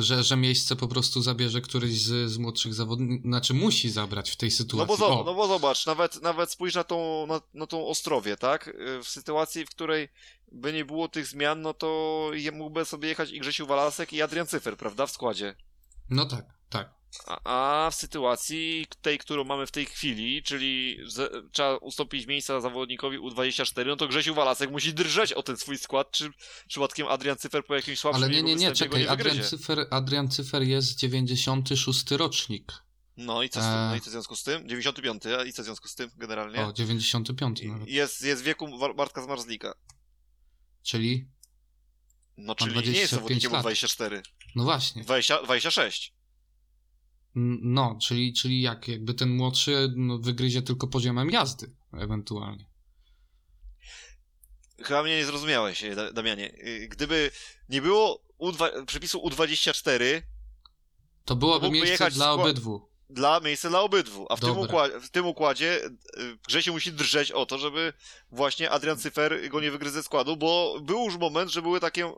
Że, 0.00 0.22
że 0.22 0.36
miejsce 0.36 0.76
po 0.76 0.88
prostu 0.88 1.22
zabierze 1.22 1.60
któryś 1.60 1.98
z, 2.00 2.30
z 2.30 2.38
młodszych 2.38 2.74
zawodników, 2.74 3.26
znaczy 3.26 3.54
musi 3.54 3.90
zabrać 3.90 4.30
w 4.30 4.36
tej 4.36 4.48
No 4.50 4.56
sytuacji. 4.56 4.96
bo, 4.98 5.06
zo- 5.06 5.20
O, 5.20 5.24
no 5.24 5.34
bo 5.34 5.46
zobacz, 5.48 5.86
nawet, 5.86 6.22
nawet 6.22 6.50
spójrz 6.50 6.74
na 6.74 6.84
tą, 6.84 7.26
na, 7.26 7.40
na 7.54 7.66
tą 7.66 7.86
Ostrowię, 7.86 8.36
tak? 8.36 8.68
Y, 8.68 9.02
W 9.04 9.08
sytuacji, 9.08 9.66
w 9.66 9.70
której 9.70 10.08
by 10.52 10.72
nie 10.72 10.84
było 10.84 11.08
tych 11.08 11.26
zmian, 11.26 11.62
no 11.62 11.74
to 11.74 12.30
mógłby 12.52 12.84
sobie 12.84 13.08
jechać 13.08 13.30
i 13.30 13.40
Grzesiu 13.40 13.66
Walasek 13.66 14.12
i 14.12 14.22
Adrian 14.22 14.46
Cyfer, 14.46 14.76
prawda? 14.76 15.06
W 15.06 15.10
składzie. 15.10 15.54
no 16.10 16.26
tak, 16.26 16.44
tak. 16.70 16.94
A, 17.26 17.86
a 17.86 17.90
w 17.90 17.94
sytuacji 17.94 18.86
tej, 19.02 19.18
którą 19.18 19.44
mamy 19.44 19.66
w 19.66 19.70
tej 19.70 19.86
chwili, 19.86 20.42
czyli 20.42 20.98
że 21.02 21.30
trzeba 21.52 21.76
ustąpić 21.76 22.26
miejsca 22.26 22.60
zawodnikowi 22.60 23.18
U24, 23.18 23.86
no 23.86 23.96
to 23.96 24.08
Grzesiu 24.08 24.34
Walasek 24.34 24.70
musi 24.70 24.94
drżeć 24.94 25.32
o 25.32 25.42
ten 25.42 25.56
swój 25.56 25.78
skład, 25.78 26.10
czy 26.10 26.30
przypadkiem 26.68 27.06
Adrian 27.06 27.36
Cyfer 27.36 27.64
po 27.66 27.74
jakimś 27.74 27.98
słabszym 27.98 28.24
Ale 28.24 28.32
nie, 28.32 28.42
nie, 28.42 28.54
nie, 28.54 28.72
czekaj, 28.72 29.00
nie 29.02 29.10
Adrian. 29.10 29.44
Cyfer, 29.44 29.86
Adrian 29.90 30.28
Cyfer 30.28 30.62
jest 30.62 30.98
96 30.98 32.10
rocznik. 32.10 32.72
No 33.16 33.42
i 33.42 33.48
co 33.48 33.60
z 33.60 33.64
tym? 33.64 33.72
Eee. 33.72 33.90
No 33.90 33.96
i 33.96 34.00
co 34.00 34.10
w 34.10 34.12
związku 34.12 34.36
z 34.36 34.42
tym? 34.42 34.68
95, 34.68 35.26
a 35.26 35.44
i 35.44 35.52
co 35.52 35.62
w 35.62 35.64
związku 35.64 35.88
z 35.88 35.94
tym 35.94 36.10
generalnie? 36.16 36.66
O, 36.66 36.72
95 36.72 37.60
I- 37.60 37.68
nawet. 37.68 37.88
Jest, 37.88 38.22
jest 38.22 38.42
w 38.42 38.44
wieku 38.44 38.94
Bartka 38.96 39.22
Zmarzlika. 39.22 39.74
Czyli, 40.82 41.28
No 42.36 42.54
czyli 42.54 42.70
nie 42.70 42.72
25 42.72 42.98
jest 43.00 43.12
zawodnikiem 43.12 43.52
lat. 43.52 43.62
24. 43.62 44.22
no 44.54 44.64
właśnie. 44.64 45.02
20, 45.02 45.42
26. 45.42 46.14
No, 47.34 47.98
czyli, 48.02 48.32
czyli 48.32 48.60
jak? 48.62 48.88
Jakby 48.88 49.14
ten 49.14 49.36
młodszy 49.36 49.92
no, 49.96 50.18
wygryzie 50.18 50.62
tylko 50.62 50.86
poziomem 50.86 51.30
jazdy, 51.30 51.70
ewentualnie. 51.92 52.66
Chyba 54.82 55.02
mnie 55.02 55.16
nie 55.16 55.24
zrozumiałeś, 55.26 55.84
e, 55.84 55.94
Da- 55.94 56.12
Damianie. 56.12 56.54
Y, 56.54 56.88
Gdyby 56.90 57.30
nie 57.68 57.82
było 57.82 58.22
U2, 58.40 58.84
przepisu 58.86 59.18
U24 59.26 60.22
To 61.24 61.36
byłoby 61.36 61.70
miejsce 61.70 62.10
dla 62.10 62.32
obydwu. 62.32 62.88
dla 63.10 63.40
miejsca 63.40 63.68
dla 63.68 63.80
obydwu, 63.80 64.26
a 64.30 64.36
w 64.36 64.40
tym, 64.40 64.58
układzie, 64.58 65.00
w 65.00 65.10
tym 65.10 65.26
układzie 65.26 65.80
Grzesiu 66.48 66.72
musi 66.72 66.92
drżeć 66.92 67.32
o 67.32 67.46
to, 67.46 67.58
żeby 67.58 67.92
właśnie 68.30 68.70
Adrian 68.70 68.98
Cyfer 68.98 69.48
go 69.48 69.60
nie 69.60 69.70
wygryzł 69.70 69.94
ze 69.94 70.02
składu, 70.02 70.36
bo 70.36 70.80
był 70.82 71.04
już 71.04 71.16
moment, 71.16 71.50
że 71.50 71.62
były 71.62 71.80
takie 71.80 72.12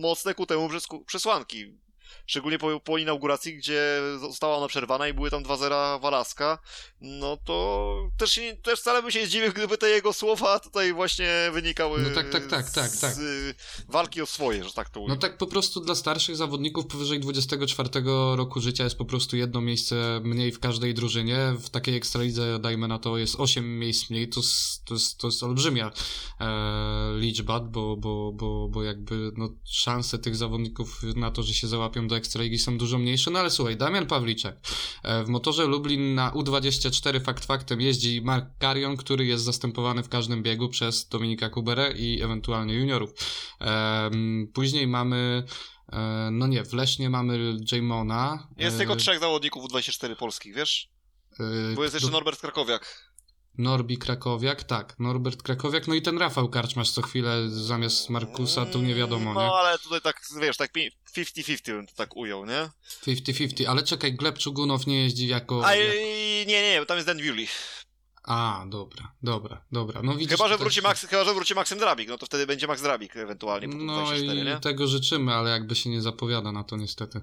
mocne 0.00 0.34
ku 0.34 0.46
temu 0.46 0.68
przesłanki. 1.06 1.78
Szczególnie 2.26 2.58
po, 2.58 2.80
po 2.80 2.98
inauguracji, 2.98 3.56
gdzie 3.56 4.00
została 4.20 4.56
ona 4.56 4.68
przerwana 4.68 5.08
i 5.08 5.12
były 5.14 5.30
tam 5.30 5.42
2-0 5.42 6.00
Walaska, 6.00 6.58
no 7.00 7.36
to 7.44 8.10
też, 8.18 8.30
się, 8.32 8.56
też 8.62 8.80
wcale 8.80 9.02
bym 9.02 9.10
się 9.10 9.20
nie 9.20 9.26
zdziwił, 9.26 9.52
gdyby 9.52 9.78
te 9.78 9.88
jego 9.88 10.12
słowa 10.12 10.60
tutaj 10.60 10.92
właśnie 10.92 11.28
wynikały 11.52 12.02
No 12.02 12.10
tak, 12.14 12.30
tak, 12.30 12.46
tak, 12.46 12.70
tak, 12.70 12.90
z 12.90 13.00
tak. 13.00 13.18
y, 13.18 13.54
walki 13.88 14.22
o 14.22 14.26
swoje, 14.26 14.64
że 14.64 14.72
tak 14.72 14.90
to 14.90 15.00
ujmę. 15.00 15.14
No 15.14 15.20
tak 15.20 15.38
po 15.38 15.46
prostu 15.46 15.80
dla 15.80 15.94
starszych 15.94 16.36
zawodników 16.36 16.86
powyżej 16.86 17.20
24 17.20 17.88
roku 18.36 18.60
życia 18.60 18.84
jest 18.84 18.96
po 18.98 19.04
prostu 19.04 19.36
jedno 19.36 19.60
miejsce 19.60 20.20
mniej 20.24 20.52
w 20.52 20.60
każdej 20.60 20.94
drużynie. 20.94 21.54
W 21.58 21.70
takiej 21.70 21.96
ekstralidze, 21.96 22.58
dajmy 22.58 22.88
na 22.88 22.98
to, 22.98 23.18
jest 23.18 23.34
8 23.40 23.78
miejsc 23.78 24.10
mniej. 24.10 24.28
To, 24.28 24.40
jest- 24.40 24.84
to, 24.84 24.94
jest, 24.94 25.18
to 25.18 25.26
jest 25.26 25.42
olbrzymia 25.42 25.90
e, 26.40 26.46
liczba, 27.18 27.60
bo, 27.60 27.96
bo, 27.96 28.32
bo, 28.32 28.68
bo 28.68 28.82
jakby 28.82 29.32
no, 29.36 29.48
szanse 29.64 30.18
tych 30.18 30.36
zawodników 30.36 31.02
na 31.02 31.30
to, 31.30 31.42
że 31.42 31.54
się 31.54 31.66
załapią 31.68 31.95
do 32.02 32.16
ekstraligi 32.16 32.58
są 32.58 32.78
dużo 32.78 32.98
mniejsze. 32.98 33.30
No 33.30 33.38
ale 33.38 33.50
słuchaj, 33.50 33.76
Damian 33.76 34.06
Pawliczek. 34.06 34.56
E, 35.02 35.24
w 35.24 35.28
motorze 35.28 35.66
Lublin 35.66 36.14
na 36.14 36.30
U24 36.30 37.20
fakt 37.24 37.44
faktem 37.46 37.80
jeździ 37.80 38.22
Mark 38.22 38.46
Carion, 38.60 38.96
który 38.96 39.26
jest 39.26 39.44
zastępowany 39.44 40.02
w 40.02 40.08
każdym 40.08 40.42
biegu 40.42 40.68
przez 40.68 41.08
Dominika 41.08 41.48
Kuberę 41.50 41.92
i 41.92 42.22
ewentualnie 42.22 42.74
juniorów. 42.74 43.10
Em, 43.60 44.50
później 44.54 44.86
mamy, 44.86 45.42
e, 45.92 46.28
no 46.32 46.46
nie, 46.46 46.64
w 46.64 46.72
Lesznie 46.72 47.10
mamy 47.10 47.56
Jamona. 47.72 48.48
Jest 48.56 48.76
e, 48.76 48.78
tylko 48.78 48.96
trzech 48.96 49.20
zawodników 49.20 49.64
U24 49.64 50.16
polskich, 50.16 50.54
wiesz? 50.54 50.88
e, 51.40 51.74
Bo 51.74 51.82
jest 51.82 51.94
jeszcze 51.94 52.10
Norbert 52.10 52.40
Krakowiak. 52.40 53.12
Norbi 53.58 53.98
Krakowiak, 53.98 54.64
tak, 54.64 54.94
Norbert 54.98 55.42
Krakowiak, 55.42 55.86
no 55.88 55.94
i 55.94 56.02
ten 56.02 56.18
Rafał 56.18 56.48
Karczmasz 56.48 56.90
co 56.90 57.02
chwilę 57.02 57.48
zamiast 57.50 58.10
Markusa, 58.10 58.66
tu 58.66 58.82
nie 58.82 58.94
wiadomo, 58.94 59.34
No 59.34 59.40
nie? 59.42 59.52
ale 59.52 59.78
tutaj 59.78 60.00
tak, 60.00 60.20
wiesz, 60.40 60.56
tak 60.56 60.72
pi- 60.72 60.90
50-50 61.16 61.62
bym 61.66 61.86
to 61.86 61.94
tak 61.94 62.16
ujął, 62.16 62.46
nie? 62.46 62.68
50-50, 63.06 63.66
ale 63.66 63.82
czekaj, 63.82 64.12
Gleb 64.14 64.38
Czugunow 64.38 64.86
nie 64.86 65.02
jeździ 65.02 65.26
jako... 65.26 65.66
A 65.66 65.74
jak... 65.74 65.94
i- 65.94 66.44
nie, 66.46 66.62
nie, 66.62 66.70
nie, 66.72 66.80
bo 66.80 66.86
tam 66.86 66.96
jest 66.96 67.06
Dan 67.06 67.18
Bewley. 67.18 67.48
A, 68.26 68.64
dobra, 68.68 69.12
dobra, 69.22 69.64
dobra, 69.72 70.02
no 70.02 70.14
widzisz... 70.14 70.36
Chyba, 70.36 70.48
że 70.48 70.58
wróci 70.58 70.82
Max, 70.82 71.06
chyba, 71.06 71.24
że 71.24 71.34
wróci 71.34 71.54
Maksym 71.54 71.78
Drabik, 71.78 72.08
no 72.08 72.18
to 72.18 72.26
wtedy 72.26 72.46
będzie 72.46 72.66
Max 72.66 72.82
Drabik 72.82 73.16
ewentualnie 73.16 73.68
po 73.68 73.74
No 73.74 73.96
24, 73.96 74.40
i 74.40 74.44
nie? 74.44 74.60
tego 74.60 74.86
życzymy, 74.86 75.32
ale 75.32 75.50
jakby 75.50 75.74
się 75.74 75.90
nie 75.90 76.02
zapowiada 76.02 76.52
na 76.52 76.64
to 76.64 76.76
niestety. 76.76 77.20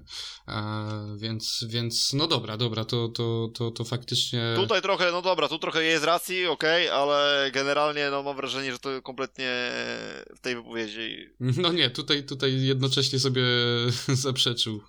E, 0.48 1.16
więc, 1.16 1.64
więc 1.68 2.12
no 2.12 2.26
dobra, 2.26 2.56
dobra, 2.56 2.84
to, 2.84 3.08
to, 3.08 3.48
to, 3.54 3.70
to 3.70 3.84
faktycznie... 3.84 4.52
Tutaj 4.56 4.82
trochę, 4.82 5.12
no 5.12 5.22
dobra, 5.22 5.48
tu 5.48 5.58
trochę 5.58 5.82
jest 5.82 6.04
racji, 6.04 6.46
okej, 6.46 6.88
ale 6.88 7.50
generalnie 7.52 8.08
no 8.10 8.22
mam 8.22 8.36
wrażenie, 8.36 8.72
że 8.72 8.78
to 8.78 9.02
kompletnie 9.02 9.50
w 10.36 10.40
tej 10.40 10.54
wypowiedzi... 10.54 11.28
No 11.64 11.72
nie, 11.72 11.90
tutaj, 11.90 12.24
tutaj 12.24 12.62
jednocześnie 12.62 13.18
sobie 13.18 13.42
zaprzeczył 14.08 14.80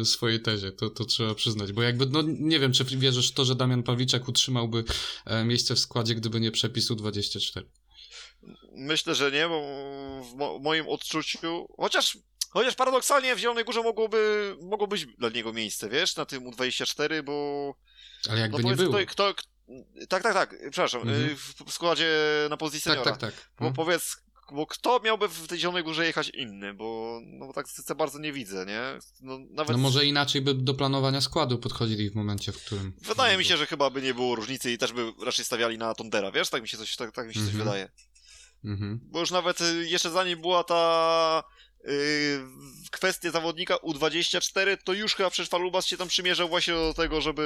y, 0.00 0.04
swojej 0.04 0.42
tezie, 0.42 0.72
to, 0.72 0.90
to 0.90 1.04
trzeba 1.04 1.34
przyznać, 1.34 1.72
bo 1.72 1.82
jakby, 1.82 2.06
no 2.06 2.22
nie 2.22 2.58
wiem, 2.58 2.72
czy 2.72 2.84
wierzysz 2.84 3.30
w 3.30 3.34
to, 3.34 3.44
że 3.44 3.54
Damian 3.54 3.82
Pawliczak 3.82 4.28
utrzymałby 4.28 4.84
e, 5.26 5.44
miejsce 5.64 5.74
w 5.74 5.78
składzie, 5.78 6.14
gdyby 6.14 6.40
nie 6.40 6.50
przepisu 6.50 6.94
24. 6.94 7.66
Myślę, 8.72 9.14
że 9.14 9.30
nie, 9.32 9.48
bo 9.48 9.60
w 10.30 10.34
mo- 10.34 10.58
moim 10.58 10.88
odczuciu, 10.88 11.66
chociaż, 11.76 12.18
chociaż 12.50 12.74
paradoksalnie 12.74 13.36
w 13.36 13.38
Zielonej 13.38 13.64
Górze 13.64 13.82
mogłoby, 13.82 14.56
mogło 14.62 14.86
być 14.86 15.06
dla 15.06 15.28
niego 15.28 15.52
miejsce, 15.52 15.88
wiesz, 15.88 16.16
na 16.16 16.24
tym 16.26 16.50
U24, 16.50 17.22
bo... 17.22 17.74
Ale 18.30 18.40
jakby 18.40 18.62
no 18.62 18.70
nie 18.70 18.76
było. 18.76 18.98
Kto, 19.06 19.34
kto, 19.34 19.44
tak, 20.08 20.22
tak, 20.22 20.34
tak, 20.34 20.50
przepraszam, 20.70 21.00
Mhm. 21.00 21.30
y, 21.30 21.36
w, 21.36 21.72
składzie 21.72 22.08
na 22.50 22.56
pozycji 22.56 22.90
Tak, 22.90 22.92
seniora. 22.98 23.16
tak, 23.16 23.20
tak. 23.34 23.50
Bo 23.58 23.64
No. 23.64 23.72
powiedz, 23.72 24.16
bo 24.52 24.66
kto 24.66 25.00
miałby 25.04 25.28
w 25.28 25.46
tej 25.46 25.58
Zielonej 25.58 25.84
Górze 25.84 26.06
jechać 26.06 26.28
inny, 26.28 26.74
bo 26.74 27.20
no 27.24 27.46
bo 27.46 27.52
tak 27.52 27.68
za 27.68 27.94
bardzo 27.94 28.18
nie 28.18 28.32
widzę, 28.32 28.66
nie? 28.66 28.80
No, 29.20 29.38
nawet 29.50 29.72
No 29.72 29.78
może 29.78 30.06
inaczej 30.06 30.42
by 30.42 30.54
do 30.54 30.74
planowania 30.74 31.20
składu 31.20 31.58
podchodzili 31.58 32.10
w 32.10 32.14
momencie, 32.14 32.52
w 32.52 32.64
którym... 32.64 32.92
Wydaje 33.02 33.38
mi 33.38 33.44
się, 33.44 33.56
że 33.56 33.66
chyba 33.66 33.90
by 33.90 34.02
nie 34.02 34.14
było 34.14 34.34
różnicy 34.34 34.72
i 34.72 34.78
też 34.78 34.92
by 34.92 35.12
raczej 35.24 35.44
stawiali 35.44 35.78
na 35.78 35.94
Tondera, 35.94 36.30
wiesz? 36.32 36.50
Tak 36.50 36.62
mi 36.62 36.68
się 36.68 36.76
coś, 36.76 36.96
tak, 36.96 37.12
tak 37.12 37.28
mi 37.28 37.34
się 37.34 37.40
coś 37.40 37.48
Mhm. 37.48 37.64
wydaje. 37.64 37.88
Mhm. 38.64 39.00
Bo 39.02 39.20
już 39.20 39.30
nawet 39.30 39.60
y, 39.60 39.86
jeszcze 39.88 40.10
zanim 40.10 40.40
była 40.40 40.64
ta 40.64 41.44
yy, 41.84 41.90
kwestia 42.90 43.30
zawodnika 43.30 43.74
U24, 43.74 44.76
to 44.84 44.92
już 44.92 45.14
chyba 45.14 45.30
przecież 45.30 45.50
Falubas 45.50 45.86
się 45.86 45.96
tam 45.96 46.08
przymierzał 46.08 46.48
właśnie 46.48 46.74
do 46.74 46.94
tego, 46.94 47.20
żeby 47.20 47.42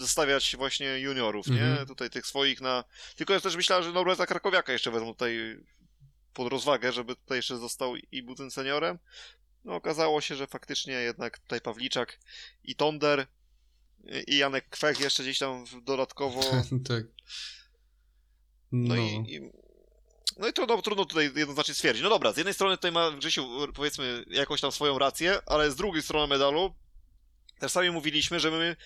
zostawiać 0.00 0.56
właśnie 0.56 0.98
juniorów, 0.98 1.46
nie? 1.46 1.62
Mhm. 1.62 1.86
Tutaj 1.86 2.10
tych 2.10 2.26
swoich 2.26 2.60
na... 2.60 2.84
Tylko 3.16 3.32
ja 3.32 3.40
też 3.40 3.56
myślałem, 3.56 3.84
że 3.84 3.92
Norberta 3.92 4.26
Krakowiaka 4.26 4.72
jeszcze 4.72 4.90
wezmą 4.90 5.12
tutaj 5.12 5.60
pod 6.34 6.52
rozwagę, 6.52 6.92
żeby 6.92 7.16
tutaj 7.16 7.38
jeszcze 7.38 7.58
został 7.58 7.96
i 7.96 8.22
był 8.22 8.34
tym 8.34 8.50
seniorem. 8.50 8.98
No 9.64 9.74
okazało 9.74 10.20
się, 10.20 10.36
że 10.36 10.46
faktycznie 10.46 10.92
jednak 10.92 11.38
tutaj 11.38 11.60
Pawliczak 11.60 12.18
i 12.64 12.74
Tonder 12.74 13.26
i 14.26 14.36
Janek 14.36 14.68
Kwech 14.68 15.00
jeszcze 15.00 15.22
gdzieś 15.22 15.38
tam 15.38 15.64
dodatkowo 15.82 16.40
tak. 16.88 17.04
no, 18.72 18.94
No, 18.94 18.96
i, 18.96 19.34
i, 19.34 19.40
no 20.38 20.48
i 20.48 20.52
trudno, 20.52 20.82
trudno 20.82 21.04
tutaj 21.04 21.30
jednoznacznie 21.36 21.74
stwierdzić. 21.74 22.02
No 22.02 22.10
dobra, 22.10 22.32
z 22.32 22.36
jednej 22.36 22.54
strony 22.54 22.76
tutaj 22.76 22.92
ma 22.92 23.10
Grzesiu 23.10 23.48
powiedzmy 23.74 24.24
jakąś 24.26 24.60
tam 24.60 24.72
swoją 24.72 24.98
rację, 24.98 25.38
ale 25.46 25.70
z 25.70 25.76
drugiej 25.76 26.02
strony 26.02 26.26
medalu 26.26 26.74
też 27.58 27.72
sami 27.72 27.90
mówiliśmy, 27.90 28.40
że 28.40 28.50
my 28.50 28.76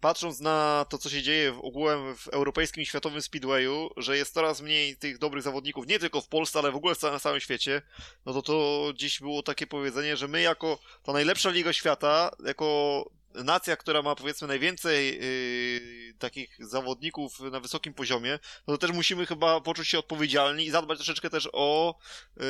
patrząc 0.00 0.40
na 0.40 0.86
to, 0.88 0.98
co 0.98 1.10
się 1.10 1.22
dzieje 1.22 1.52
w, 1.52 1.60
ogółem 1.60 2.16
w 2.16 2.28
europejskim 2.28 2.82
i 2.82 2.86
światowym 2.86 3.22
speedwayu, 3.22 3.90
że 3.96 4.16
jest 4.16 4.34
coraz 4.34 4.60
mniej 4.60 4.96
tych 4.96 5.18
dobrych 5.18 5.42
zawodników, 5.42 5.86
nie 5.86 5.98
tylko 5.98 6.20
w 6.20 6.28
Polsce, 6.28 6.58
ale 6.58 6.72
w 6.72 6.76
ogóle 6.76 6.94
na 7.02 7.20
całym 7.20 7.40
świecie, 7.40 7.82
no 8.26 8.32
to 8.32 8.42
to 8.42 8.86
gdzieś 8.94 9.20
było 9.20 9.42
takie 9.42 9.66
powiedzenie, 9.66 10.16
że 10.16 10.28
my 10.28 10.40
jako 10.40 10.78
ta 11.02 11.12
najlepsza 11.12 11.50
liga 11.50 11.72
świata, 11.72 12.30
jako 12.46 13.04
nacja, 13.34 13.76
która 13.76 14.02
ma 14.02 14.14
powiedzmy 14.14 14.48
najwięcej 14.48 15.20
yy, 15.20 16.14
takich 16.18 16.56
zawodników 16.60 17.40
na 17.40 17.60
wysokim 17.60 17.94
poziomie, 17.94 18.38
no 18.66 18.74
to 18.74 18.78
też 18.78 18.96
musimy 18.96 19.26
chyba 19.26 19.60
poczuć 19.60 19.88
się 19.88 19.98
odpowiedzialni 19.98 20.66
i 20.66 20.70
zadbać 20.70 20.98
troszeczkę 20.98 21.30
też 21.30 21.48
o 21.52 21.98
yy, 22.36 22.44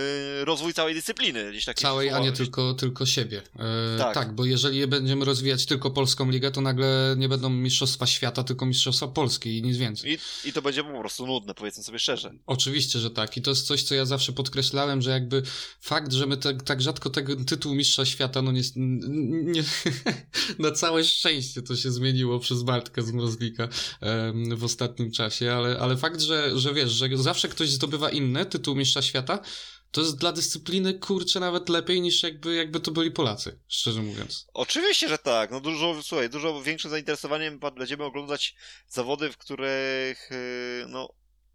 rozwój 0.44 0.74
całej 0.74 0.94
dyscypliny. 0.94 1.50
Gdzieś 1.50 1.64
takie 1.64 1.82
Całej, 1.82 2.10
a 2.10 2.18
nie 2.18 2.32
tylko, 2.32 2.74
tylko 2.74 3.06
siebie. 3.06 3.42
E, 3.58 3.98
Tak. 3.98 4.14
tak. 4.14 4.34
bo 4.34 4.44
jeżeli 4.44 4.86
będziemy 4.86 5.24
rozwijać 5.24 5.66
tylko 5.66 5.90
polską 5.90 6.30
ligę, 6.30 6.50
to 6.50 6.60
nagle 6.60 7.14
nie 7.18 7.28
będą 7.28 7.50
mistrzostwa 7.50 8.06
świata, 8.06 8.44
tylko 8.44 8.66
mistrzostwa 8.66 9.08
Polski 9.08 9.58
i 9.58 9.62
nic 9.62 9.76
więcej. 9.76 10.12
I, 10.12 10.48
I 10.48 10.52
to 10.52 10.62
będzie 10.62 10.84
po 10.84 11.00
prostu 11.00 11.26
nudne, 11.26 11.54
powiedzmy 11.54 11.82
sobie 11.82 11.98
szczerze. 11.98 12.32
Oczywiście, 12.46 12.98
że 12.98 13.10
tak. 13.10 13.36
I 13.36 13.42
to 13.42 13.50
jest 13.50 13.66
coś, 13.66 13.82
co 13.82 13.94
ja 13.94 14.04
zawsze 14.04 14.32
podkreślałem, 14.32 15.02
że 15.02 15.10
jakby 15.10 15.42
fakt, 15.80 16.12
że 16.12 16.26
my 16.26 16.36
tak, 16.36 16.62
tak 16.62 16.82
rzadko 16.82 17.10
tego 17.10 17.36
tytuł 17.44 17.74
mistrza 17.74 18.04
świata, 18.04 18.42
no 18.42 18.52
nie, 18.52 18.62
nie 18.76 19.62
na 20.70 20.76
całe 20.76 21.04
szczęście 21.04 21.62
to 21.62 21.76
się 21.76 21.90
zmieniło 21.90 22.38
przez 22.38 22.62
Bartka 22.62 23.02
z 23.02 23.12
Mrozlika 23.12 23.68
w 24.56 24.64
ostatnim 24.64 25.10
czasie, 25.10 25.52
ale, 25.52 25.78
ale 25.80 25.96
fakt, 25.96 26.20
że, 26.20 26.58
że 26.58 26.74
wiesz, 26.74 26.90
że 26.90 27.08
zawsze 27.14 27.48
ktoś 27.48 27.70
zdobywa 27.70 28.10
inny 28.10 28.46
tytuł 28.46 28.74
mistrza 28.74 29.02
świata, 29.02 29.38
to 29.90 30.00
jest 30.00 30.18
dla 30.18 30.32
dyscypliny, 30.32 30.94
kurczę, 30.94 31.40
nawet 31.40 31.68
lepiej 31.68 32.00
niż 32.00 32.22
jakby, 32.22 32.54
jakby 32.54 32.80
to 32.80 32.90
byli 32.90 33.10
Polacy, 33.10 33.58
szczerze 33.68 34.02
mówiąc. 34.02 34.46
Oczywiście, 34.54 35.08
że 35.08 35.18
tak. 35.18 35.50
No 35.50 35.60
dużo, 35.60 36.02
słuchaj, 36.02 36.30
dużo 36.30 36.62
większym 36.62 36.90
zainteresowaniem 36.90 37.58
będziemy 37.58 38.04
oglądać 38.04 38.54
zawody, 38.88 39.32
w 39.32 39.38
których 39.38 40.28
yy, 40.30 40.86
no 40.88 41.08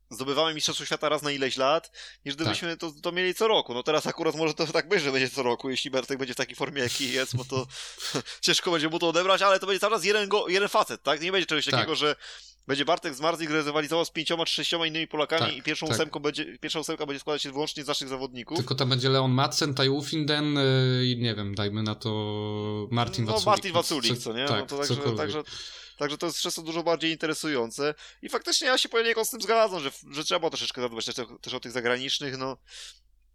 zdobywamy 0.10 0.53
Mistrzostwo 0.53 0.86
Świata 0.86 1.10
raz 1.10 1.22
na 1.22 1.32
ileś 1.32 1.58
lat, 1.58 1.91
niż 2.26 2.36
gdybyśmy 2.36 2.70
Tak. 2.70 2.80
to, 2.80 2.91
to 3.01 3.12
mieli 3.12 3.36
co 3.36 3.47
roku. 3.47 3.74
No 3.74 3.84
teraz 3.84 4.08
akurat 4.08 4.36
może 4.36 4.53
to 4.53 4.68
tak 4.68 4.88
być, 4.89 5.01
że 5.01 5.12
będzie 5.12 5.30
co 5.30 5.43
roku, 5.43 5.70
jeśli 5.70 5.91
Bartek 5.91 6.18
będzie 6.20 6.34
w 6.34 6.38
takiej 6.38 6.56
formie, 6.56 6.82
jaki 6.82 7.12
jest, 7.12 7.36
bo 7.36 7.45
to 7.45 7.68
ciężko 8.41 8.72
będzie 8.72 8.89
mu 8.89 8.99
to 8.99 9.10
odebrać, 9.10 9.41
ale 9.41 9.60
to 9.60 9.68
będzie 9.68 9.80
cały 9.80 9.93
czas 9.95 10.03
jeden, 10.06 10.30
go, 10.30 10.47
jeden 10.47 10.70
facet, 10.70 11.03
tak? 11.03 11.22
Nie 11.22 11.32
będzie 11.32 11.45
czegoś 11.45 11.66
Tak. 11.66 11.74
takiego, 11.74 11.95
że 11.95 12.16
będzie 12.68 12.86
Bartek 12.86 13.16
z 13.16 13.20
Marzik 13.20 13.49
rywalizował 13.49 14.05
z 14.05 14.11
pięcioma 14.11 14.45
sześcioma 14.45 14.88
innymi 14.88 15.07
Polakami 15.07 15.45
Tak, 15.45 15.55
i 15.57 15.63
pierwszą 15.63 15.88
tak. 15.88 15.95
ósemką 15.95 16.20
będzie, 16.20 16.57
pierwsza 16.57 16.80
ósemka 16.80 17.05
będzie 17.05 17.20
składać 17.20 17.41
się 17.41 17.51
wyłącznie 17.51 17.84
z 17.84 17.88
naszych 17.88 18.07
zawodników. 18.07 18.57
Tylko 18.57 18.76
tam 18.76 18.89
będzie 18.89 19.09
Leon 19.09 19.32
Madsen, 19.32 19.74
Tai 19.74 19.89
Ufinden 19.89 20.57
y, 20.57 21.05
i 21.05 21.18
nie 21.18 21.36
wiem, 21.36 21.55
dajmy 21.55 21.84
na 21.84 21.95
to 21.95 22.88
Martin 22.91 23.26
no, 23.26 23.32
Waculik. 23.32 23.45
Martin 23.45 23.74
Waculik, 23.74 24.18
Co- 24.18 24.34
nie? 24.34 24.45
Tak, 24.45 24.59
no 24.59 24.66
to 24.66 24.78
także, 24.78 24.95
cokolwiek. 24.95 25.18
także, 25.18 25.43
także 25.97 26.18
to 26.18 26.26
jest 26.26 26.55
to 26.55 26.61
dużo 26.61 26.84
bardziej 26.84 27.11
interesujące. 27.11 27.93
I 28.22 28.30
faktycznie 28.30 28.68
ja 28.68 28.78
się 28.78 28.89
poniekąd 28.89 29.28
z 29.28 29.32
tym 29.32 29.41
zgadzam, 29.41 29.80
że, 29.80 29.91
że 30.11 30.24
trzeba 30.24 30.49
troszeczkę 30.49 30.82
zadbać 30.82 31.05
też, 31.05 31.16
też 31.41 31.53
o 31.53 31.59
tych 31.59 31.72
zagranicznych, 31.72 32.38
no. 32.38 32.57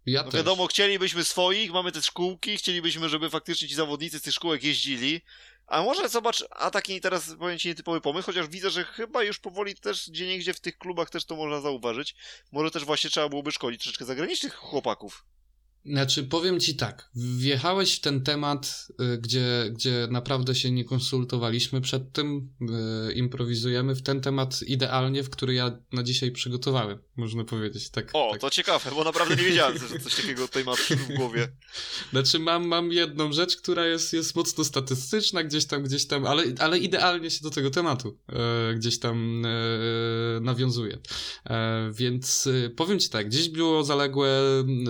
Ja 0.05 0.23
no 0.23 0.31
wiadomo, 0.31 0.67
chcielibyśmy 0.67 1.23
swoich, 1.23 1.71
mamy 1.71 1.91
te 1.91 2.01
szkółki, 2.01 2.57
chcielibyśmy, 2.57 3.09
żeby 3.09 3.29
faktycznie 3.29 3.67
ci 3.67 3.75
zawodnicy 3.75 4.19
z 4.19 4.21
tych 4.21 4.33
szkółek 4.33 4.63
jeździli. 4.63 5.21
A 5.71 5.81
może 5.81 6.09
zobacz, 6.09 6.43
a 6.49 6.71
taki 6.71 7.01
teraz 7.01 7.35
powiem 7.39 7.59
ci 7.59 7.67
nietypowy 7.67 8.01
pomysł, 8.01 8.25
chociaż 8.25 8.47
widzę, 8.47 8.69
że 8.69 8.83
chyba 8.83 9.23
już 9.23 9.39
powoli 9.39 9.75
też 9.75 10.09
gdzie 10.09 10.27
niegdzie 10.27 10.53
w 10.53 10.59
tych 10.59 10.77
klubach 10.77 11.09
też 11.09 11.25
to 11.25 11.35
można 11.35 11.61
zauważyć. 11.61 12.15
Może 12.51 12.71
też 12.71 12.85
właśnie 12.85 13.09
trzeba 13.09 13.29
byłoby 13.29 13.51
szkolić 13.51 13.81
troszeczkę 13.81 14.05
zagranicznych 14.05 14.55
chłopaków. 14.55 15.25
Znaczy, 15.85 16.23
powiem 16.23 16.59
ci 16.59 16.75
tak, 16.75 17.09
wjechałeś 17.15 17.95
w 17.95 17.99
ten 17.99 18.23
temat, 18.23 18.87
y, 19.13 19.17
gdzie, 19.17 19.69
gdzie 19.71 20.07
naprawdę 20.11 20.55
się 20.55 20.71
nie 20.71 20.85
konsultowaliśmy 20.85 21.81
przed 21.81 22.11
tym, 22.11 22.49
y, 23.09 23.13
improwizujemy 23.13 23.95
w 23.95 24.01
ten 24.01 24.21
temat 24.21 24.61
idealnie, 24.61 25.23
w 25.23 25.29
który 25.29 25.53
ja 25.53 25.77
na 25.93 26.03
dzisiaj 26.03 26.31
przygotowałem, 26.31 26.99
można 27.15 27.43
powiedzieć. 27.43 27.89
Tak, 27.89 28.09
O, 28.13 28.29
tak. 28.31 28.41
to 28.41 28.49
ciekawe, 28.49 28.91
bo 28.91 29.03
naprawdę 29.03 29.35
nie 29.35 29.43
wiedziałem, 29.43 29.77
że 29.77 29.99
coś 29.99 30.15
takiego 30.15 30.47
tutaj 30.47 30.63
masz 30.63 30.79
w 30.79 31.15
głowie. 31.15 31.47
Znaczy, 32.11 32.39
mam, 32.39 32.67
mam 32.67 32.91
jedną 32.91 33.33
rzecz, 33.33 33.57
która 33.57 33.85
jest, 33.85 34.13
jest 34.13 34.35
mocno 34.35 34.63
statystyczna, 34.63 35.43
gdzieś 35.43 35.65
tam, 35.65 35.83
gdzieś 35.83 36.05
tam, 36.05 36.25
ale, 36.25 36.43
ale 36.59 36.77
idealnie 36.77 37.31
się 37.31 37.43
do 37.43 37.49
tego 37.49 37.71
tematu 37.71 38.17
e, 38.29 38.73
gdzieś 38.75 38.99
tam 38.99 39.45
nawiązuje. 40.41 40.97
E, 41.45 41.91
więc 41.93 42.49
powiem 42.75 42.99
ci 42.99 43.09
tak, 43.09 43.29
gdzieś 43.29 43.49
było 43.49 43.83
zaległe, 43.83 44.29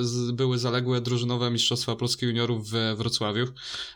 z, 0.01 0.31
były 0.31 0.59
zaległe 0.59 0.80
drużynowe 1.01 1.51
Mistrzostwa 1.51 1.95
Polski 1.95 2.25
Juniorów 2.25 2.69
we 2.69 2.95
Wrocławiu. 2.95 3.47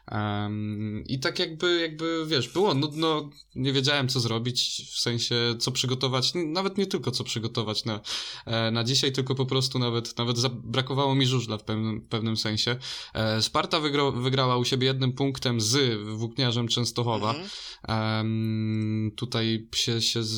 Em, 0.07 1.03
I 1.07 1.19
tak 1.19 1.39
jakby, 1.39 1.79
jakby, 1.81 2.25
wiesz, 2.27 2.49
było 2.49 2.73
nudno, 2.73 3.29
nie 3.55 3.73
wiedziałem 3.73 4.07
co 4.07 4.19
zrobić, 4.19 4.81
w 4.91 4.99
sensie 4.99 5.35
co 5.59 5.71
przygotować, 5.71 6.31
nawet 6.35 6.77
nie 6.77 6.85
tylko 6.85 7.11
co 7.11 7.23
przygotować 7.23 7.85
na, 7.85 7.99
e, 8.45 8.71
na 8.71 8.83
dzisiaj, 8.83 9.11
tylko 9.11 9.35
po 9.35 9.45
prostu 9.45 9.79
nawet, 9.79 10.17
nawet 10.17 10.37
zabrakowało 10.37 11.15
mi 11.15 11.25
żużla 11.25 11.57
w 11.57 11.63
pewnym, 11.63 12.01
pewnym 12.01 12.37
sensie. 12.37 12.75
E, 13.13 13.41
Sparta 13.41 13.79
wygra, 13.79 14.11
wygrała 14.11 14.57
u 14.57 14.65
siebie 14.65 14.87
jednym 14.87 15.13
punktem 15.13 15.61
z 15.61 16.01
Włókniarzem 16.17 16.67
Częstochowa. 16.67 17.29
Mhm. 17.29 17.49
Em, 17.87 19.11
tutaj 19.15 19.67
się, 19.75 20.01
się 20.01 20.23
z, 20.23 20.31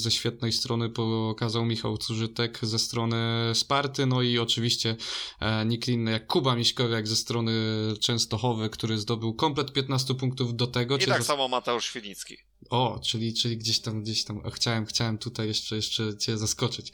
ze 0.00 0.10
świetnej 0.10 0.52
strony 0.52 0.88
pokazał 0.88 1.64
Michał 1.64 1.98
Cużytek 1.98 2.58
ze 2.62 2.78
strony 2.78 3.16
Sparty, 3.54 4.06
no 4.06 4.22
i 4.22 4.38
oczywiście 4.38 4.96
e, 5.40 5.64
nikt 5.74 5.88
inny 5.88 6.10
jak 6.10 6.26
Kuba 6.26 6.56
Miśkowiak 6.56 7.08
ze 7.08 7.16
strony 7.16 7.52
Częstochowy, 8.00 8.70
który 8.70 8.98
zdobył 8.98 9.34
komplet 9.34 9.72
15 9.72 10.14
punktów 10.14 10.56
do 10.56 10.66
tego. 10.66 10.96
I 10.96 11.06
tak 11.06 11.20
zas- 11.20 11.26
samo 11.26 11.48
Mateusz 11.48 11.84
Świdnicki. 11.84 12.36
O, 12.70 13.00
czyli, 13.04 13.34
czyli 13.34 13.56
gdzieś 13.58 13.78
tam, 13.80 14.02
gdzieś 14.02 14.24
tam, 14.24 14.50
chciałem, 14.50 14.86
chciałem 14.86 15.18
tutaj 15.18 15.48
jeszcze, 15.48 15.76
jeszcze 15.76 16.16
cię 16.16 16.38
zaskoczyć. 16.38 16.92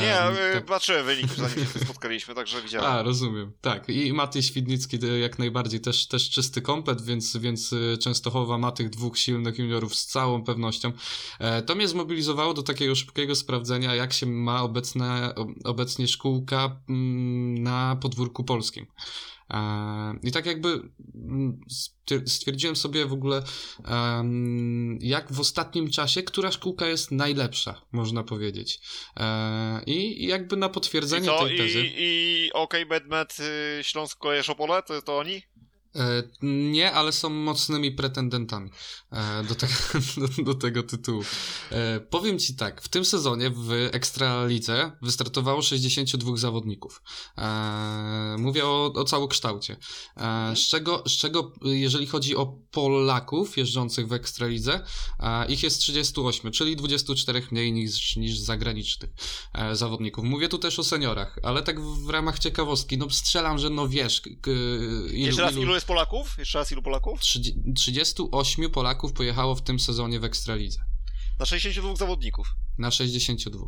Nie, 0.00 0.18
tak. 0.54 0.66
patrzyłem 0.66 1.06
wynik, 1.06 1.32
zanim 1.36 1.66
się 1.72 1.78
spotkaliśmy, 1.84 2.34
także 2.34 2.62
widziałem. 2.62 2.90
A, 2.92 3.02
rozumiem. 3.02 3.52
Tak. 3.60 3.88
I 3.88 4.12
Maty 4.12 4.42
Świdnicki 4.42 4.98
e, 5.06 5.18
jak 5.18 5.38
najbardziej 5.38 5.80
też, 5.80 6.06
też 6.06 6.30
czysty 6.30 6.62
komplet, 6.62 7.02
więc, 7.02 7.36
więc 7.36 7.72
e, 7.72 7.98
Częstochowa 7.98 8.58
ma 8.58 8.72
tych 8.72 8.90
dwóch 8.90 9.18
silnych 9.18 9.58
juniorów 9.58 9.94
z 9.94 10.06
całą 10.06 10.44
pewnością. 10.44 10.92
E, 11.38 11.62
To 11.62 11.74
mnie 11.74 11.88
zmobilizowało 11.88 12.54
do 12.54 12.62
takiego 12.62 12.94
szybkiego 12.94 13.34
sprawdzenia, 13.34 13.94
jak 13.94 14.12
się 14.12 14.26
ma 14.26 14.62
obecne, 14.62 15.34
ob- 15.34 15.48
obecnie 15.64 16.08
szkółka 16.08 16.76
mm, 16.88 17.62
na 17.62 17.96
podwórku 18.00 18.44
polskim. 18.44 18.86
E, 19.50 19.58
I 20.22 20.32
tak 20.32 20.46
jakby 20.46 20.68
mm, 21.14 21.60
stwierdziłem 22.26 22.76
sobie 22.76 23.06
w 23.06 23.12
ogóle, 23.12 23.42
jak 25.00 25.32
w 25.32 25.40
ostatnim 25.40 25.90
czasie, 25.90 26.22
która 26.22 26.52
szkółka 26.52 26.86
jest 26.86 27.10
najlepsza, 27.10 27.82
można 27.92 28.22
powiedzieć. 28.24 28.80
E, 29.16 29.80
I 29.86 30.24
i 30.24 30.26
jakby 30.26 30.56
na 30.56 30.66
I 30.66 30.70
potwierdzenie 30.70 31.26
co? 31.26 31.44
tej 31.44 31.58
tezy. 31.58 31.80
I, 31.80 31.94
i 31.98 32.52
OK, 32.52 32.74
Bedmet, 32.88 33.36
y, 33.80 33.84
Śląsko 33.84 34.32
Jeszopole, 34.32 34.82
to, 34.82 35.02
to 35.02 35.18
oni? 35.18 35.42
E, 35.98 36.22
nie, 36.42 36.92
ale 36.92 37.12
są 37.12 37.30
mocnymi 37.30 37.92
pretendentami 37.92 38.70
e, 39.12 39.44
do, 39.44 39.54
tego, 39.54 39.72
do, 40.36 40.42
do 40.42 40.54
tego 40.54 40.82
tytułu. 40.82 41.22
E, 41.70 42.00
powiem 42.00 42.38
ci 42.38 42.56
tak, 42.56 42.82
w 42.82 42.88
tym 42.88 43.04
sezonie 43.04 43.50
w 43.50 43.72
Ekstralidze 43.92 44.92
wystartowało 45.02 45.62
62 45.62 46.36
zawodników. 46.36 47.02
Mówię 48.38 48.66
o, 48.66 48.92
o 48.94 49.04
całokształcie. 49.04 49.76
Z, 50.54 50.68
czego, 50.68 51.02
z 51.06 51.12
czego, 51.12 51.52
jeżeli 51.62 52.06
chodzi 52.06 52.36
o 52.36 52.46
Polaków 52.70 53.56
jeżdżących 53.56 54.08
w 54.08 54.12
Ekstralidze, 54.12 54.84
ich 55.48 55.62
jest 55.62 55.80
38, 55.80 56.52
czyli 56.52 56.76
24 56.76 57.42
mniej 57.50 57.72
niż, 57.72 58.16
niż 58.16 58.38
zagranicznych 58.38 59.10
zawodników. 59.72 60.24
Mówię 60.24 60.48
tu 60.48 60.58
też 60.58 60.78
o 60.78 60.84
seniorach, 60.84 61.38
ale 61.42 61.62
tak 61.62 61.80
w, 61.80 62.10
ramach 62.10 62.38
ciekawostki, 62.38 62.98
no 62.98 63.10
strzelam, 63.10 63.58
że 63.58 63.70
no 63.70 63.88
wiesz... 63.88 64.22
Ilu, 64.26 65.12
Jeszcze 65.12 65.42
raz, 65.42 65.54
ilu 65.54 65.74
jest 65.74 65.87
Polaków? 65.88 66.38
Jeszcze 66.38 66.58
raz, 66.58 66.72
ilu 66.72 66.82
Polaków? 66.82 67.20
30 67.20 67.62
38 67.76 68.70
Polaków 68.70 69.12
pojechało 69.12 69.54
w 69.54 69.62
tym 69.62 69.80
sezonie 69.80 70.20
w 70.20 70.24
Ekstralidze. 70.24 70.80
Na 71.38 71.46
62 71.46 71.96
zawodników. 71.96 72.48
Na 72.78 72.90
62. 72.90 73.66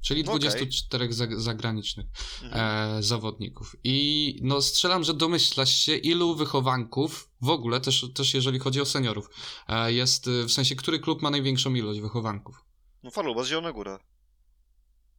Czyli 0.00 0.20
Okej. 0.22 0.38
24 0.40 1.12
za, 1.12 1.26
zagranicznych 1.36 2.06
Mhm. 2.42 2.98
e, 2.98 3.02
zawodników. 3.02 3.76
I 3.84 4.38
no 4.42 4.62
strzelam, 4.62 5.04
że 5.04 5.14
domyślasz 5.14 5.70
się, 5.74 5.96
ilu 5.96 6.34
wychowanków, 6.36 7.30
w 7.40 7.48
ogóle 7.48 7.80
też, 7.80 8.06
też 8.14 8.34
jeżeli 8.34 8.58
chodzi 8.58 8.80
o 8.80 8.84
seniorów, 8.86 9.30
e, 9.68 9.92
jest, 9.92 10.28
e, 10.28 10.44
w 10.44 10.52
sensie, 10.52 10.76
który 10.76 10.98
klub 10.98 11.22
ma 11.22 11.30
największą 11.30 11.74
ilość 11.74 12.00
wychowanków? 12.00 12.64
No 13.02 13.10
Faluba 13.10 13.44
z 13.44 13.48
Zielona 13.48 13.72
Góra. 13.72 13.98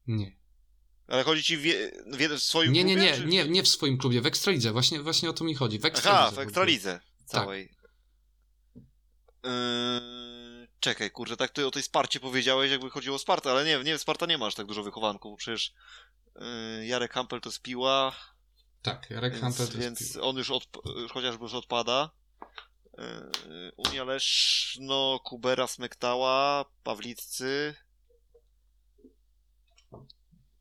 Nie. 0.08 0.41
Ale 1.08 1.24
chodzi 1.24 1.43
ci 1.43 1.58
w, 1.58 1.62
w, 2.18 2.18
w 2.39 2.43
swoim 2.43 2.72
Nie, 2.74 2.84
nie, 2.84 2.95
klubie, 2.95 3.12
nie, 3.12 3.18
czy... 3.18 3.26
nie, 3.26 3.45
nie 3.45 3.64
w 3.64 3.68
swoim 3.68 3.97
klubie, 3.97 4.22
w 4.22 4.26
Ekstralidze, 4.26 4.72
właśnie, 4.72 5.02
właśnie 5.02 5.30
o 5.30 5.34
to 5.34 5.43
mi 5.43 5.56
chodzi. 5.56 5.80
W 5.80 5.86
Ekstralidze. 5.86 6.22
Aha, 6.28 6.32
w 6.32 6.39
Ekstralidze 6.39 6.99
Tak. 7.18 7.28
całej. 7.28 7.72
Yy, 9.43 10.68
czekaj, 10.80 11.12
kurczę, 11.12 11.38
tak 11.38 11.52
ty 11.52 11.68
o 11.68 11.72
tej 11.72 11.84
Sparcie 11.84 12.20
powiedziałeś, 12.20 12.72
jakby 12.72 12.89
chodziło 12.89 13.16
o 13.16 13.20
Spartę, 13.20 13.52
ale 13.52 13.66
nie, 13.66 13.84
nie, 13.84 13.97
w 13.97 14.02
Sparta 14.02 14.26
nie 14.26 14.38
masz 14.38 14.56
tak 14.56 14.66
dużo 14.66 14.84
wychowanków, 14.84 15.39
przecież 15.39 15.74
yy, 16.80 16.86
Jarek 16.86 17.14
Hampel 17.14 17.41
to 17.41 17.52
spiła, 17.52 18.16
Tak, 18.82 19.10
Jarek 19.10 19.34
więc, 19.34 19.43
Hampel 19.43 19.68
to 19.68 19.78
więc 19.78 20.18
on 20.22 20.38
już, 20.38 20.49
odp- 20.49 20.99
już 20.99 21.12
chociażby 21.12 21.43
już 21.43 21.54
odpada. 21.54 22.10
Yy, 22.97 23.72
Unia 23.78 24.04
Leszno, 24.04 25.20
Kubera, 25.24 25.68
Smektała, 25.68 26.66
Pawliccy, 26.84 27.76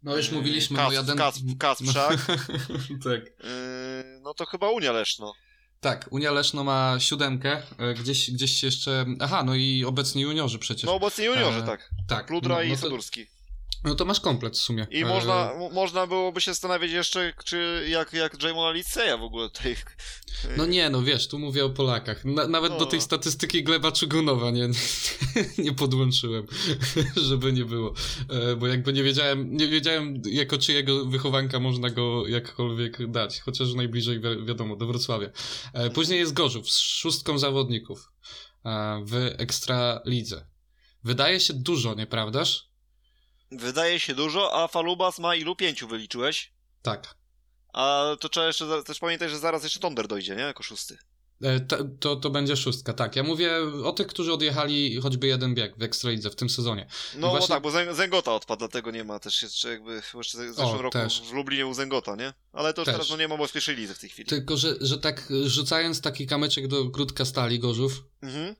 No 0.02 0.16
już 0.16 0.28
Yy, 0.28 0.34
mówiliśmy, 0.34 0.76
Kac- 0.78 0.84
moja 0.84 1.02
den... 1.02 1.18
Kac- 1.18 1.58
Kacprzak. 1.58 2.26
tak. 3.04 3.20
yy, 3.44 4.20
no 4.22 4.34
to 4.34 4.46
chyba 4.46 4.70
Unia 4.70 4.92
Leszno. 4.92 5.34
Tak, 5.80 6.08
Unia 6.10 6.32
Leszno 6.32 6.64
ma 6.64 6.96
siódemkę, 7.00 7.62
e, 7.78 7.94
gdzieś, 7.94 8.30
gdzieś 8.30 8.62
jeszcze... 8.62 9.06
Aha, 9.20 9.42
no 9.44 9.54
i 9.54 9.84
obecni 9.84 10.22
juniorzy 10.22 10.58
przecież. 10.58 10.84
No 10.84 10.94
obecnie 10.94 11.24
juniorzy, 11.24 11.58
E, 11.58 11.62
tak. 11.62 11.90
tak. 12.08 12.26
Pludra 12.26 12.54
no, 12.54 12.62
i 12.62 12.68
no 12.68 12.74
to, 12.76 12.80
Sadurski. 12.82 13.26
No 13.84 13.94
to 13.94 14.04
masz 14.04 14.20
komplet 14.20 14.56
w 14.56 14.60
sumie. 14.60 14.86
I 14.90 15.02
E, 15.02 15.06
można, 15.06 15.52
m- 15.52 15.72
można 15.72 16.06
byłoby 16.06 16.40
się 16.40 16.50
zastanawiać 16.50 16.90
jeszcze, 16.90 17.32
czy 17.44 17.86
jak, 17.88 18.12
jak 18.12 18.42
Jamona 18.42 18.72
Liceja 18.72 19.16
w 19.16 19.22
ogóle 19.22 19.50
tutaj. 19.50 19.76
No 20.56 20.66
nie, 20.66 20.90
no 20.90 21.02
wiesz, 21.02 21.28
tu 21.28 21.38
mówię 21.38 21.64
o 21.64 21.70
Polakach. 21.70 22.24
Na, 22.24 22.46
nawet 22.48 22.72
No. 22.72 22.78
do 22.78 22.86
tej 22.86 23.00
statystyki 23.00 23.64
Gleba 23.64 23.92
Czugunowa 23.92 24.50
nie, 24.50 24.68
nie, 25.64 25.72
podłączyłem, 25.72 26.46
żeby 27.28 27.52
nie 27.52 27.64
było. 27.64 27.94
E, 28.28 28.56
bo 28.56 28.66
jakby 28.66 28.92
nie 28.92 29.02
wiedziałem, 29.02 29.56
nie 29.56 29.68
wiedziałem 29.68 30.22
jako 30.30 30.58
czyjego 30.58 31.04
wychowanka 31.04 31.60
można 31.60 31.90
go 31.90 32.26
jakkolwiek 32.26 33.10
dać, 33.10 33.40
chociaż 33.40 33.72
najbliżej 33.74 34.20
wi 34.20 34.44
wiadomo, 34.46 34.76
do 34.76 34.86
Wrocławia. 34.86 35.30
E, 35.72 35.90
później 35.90 36.18
jest 36.18 36.32
Gorzów 36.32 36.70
z 36.70 36.78
szóstką 36.78 37.38
zawodników 37.38 38.08
e, 38.64 39.02
w 39.06 39.14
Ekstralidze. 39.38 40.46
Wydaje 41.04 41.40
się 41.40 41.54
dużo, 41.54 41.94
nieprawdaż? 41.94 42.69
Wydaje 43.52 44.00
się 44.00 44.14
dużo, 44.14 44.62
a 44.62 44.68
Falubas 44.68 45.18
ma 45.18 45.34
ilu? 45.34 45.56
Pięciu 45.56 45.88
wyliczyłeś? 45.88 46.52
Tak. 46.82 47.14
A 47.72 48.16
to 48.20 48.28
trzeba 48.28 48.46
jeszcze 48.46 48.82
też 48.82 48.98
pamiętać, 48.98 49.30
że 49.30 49.38
zaraz 49.38 49.64
jeszcze 49.64 49.80
Tonder 49.80 50.08
dojdzie, 50.08 50.36
nie? 50.36 50.42
Jako 50.42 50.62
szósty. 50.62 50.98
E, 51.42 51.60
To, 51.60 51.76
to, 52.00 52.16
to 52.16 52.30
będzie 52.30 52.56
szóstka, 52.56 52.92
tak. 52.92 53.16
Ja 53.16 53.22
mówię 53.22 53.52
o 53.84 53.92
tych, 53.92 54.06
którzy 54.06 54.32
odjechali 54.32 55.00
choćby 55.00 55.26
jeden 55.26 55.54
bieg 55.54 55.78
w 55.78 55.82
Ekstralidze 55.82 56.30
w 56.30 56.36
tym 56.36 56.50
sezonie. 56.50 56.86
No 57.14 57.30
właśnie- 57.30 57.48
tak, 57.48 57.62
bo 57.62 57.70
Zęgota 57.94 58.34
odpadł, 58.34 58.58
dlatego 58.58 58.90
nie 58.90 59.04
ma 59.04 59.18
też 59.18 59.42
jeszcze 59.42 59.70
jakby, 59.70 60.02
jeszcze 60.14 60.38
w 60.38 60.54
zeszłym 60.54 60.78
O, 60.78 60.82
roku 60.82 60.92
też. 60.98 61.22
w 61.22 61.32
Lublinie 61.32 61.66
u 61.66 61.74
Zęgota, 61.74 62.16
nie? 62.16 62.32
Ale 62.52 62.74
to 62.74 62.80
już 62.80 62.86
Też. 62.86 62.94
teraz 62.94 63.10
no 63.10 63.16
nie 63.16 63.28
ma, 63.28 63.36
bo 63.36 63.46
w 63.46 63.54
lidze 63.68 63.94
w 63.94 63.98
tej 63.98 64.10
chwili. 64.10 64.28
Tylko, 64.28 64.56
że, 64.56 64.74
że 64.80 64.98
tak 64.98 65.32
rzucając 65.44 66.00
taki 66.00 66.26
kamyczek 66.26 66.66
do 66.68 66.90
krótka 66.90 67.24
stali 67.24 67.58
Gorzów, 67.58 67.92
Mhm. 68.22 68.56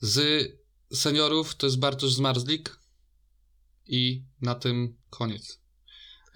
z 0.00 0.44
seniorów 0.94 1.54
to 1.54 1.66
jest 1.66 1.78
Bartosz 1.78 2.12
Zmarzlik 2.12 2.76
i 3.86 4.22
na 4.40 4.54
tym 4.54 4.96
koniec. 5.10 5.64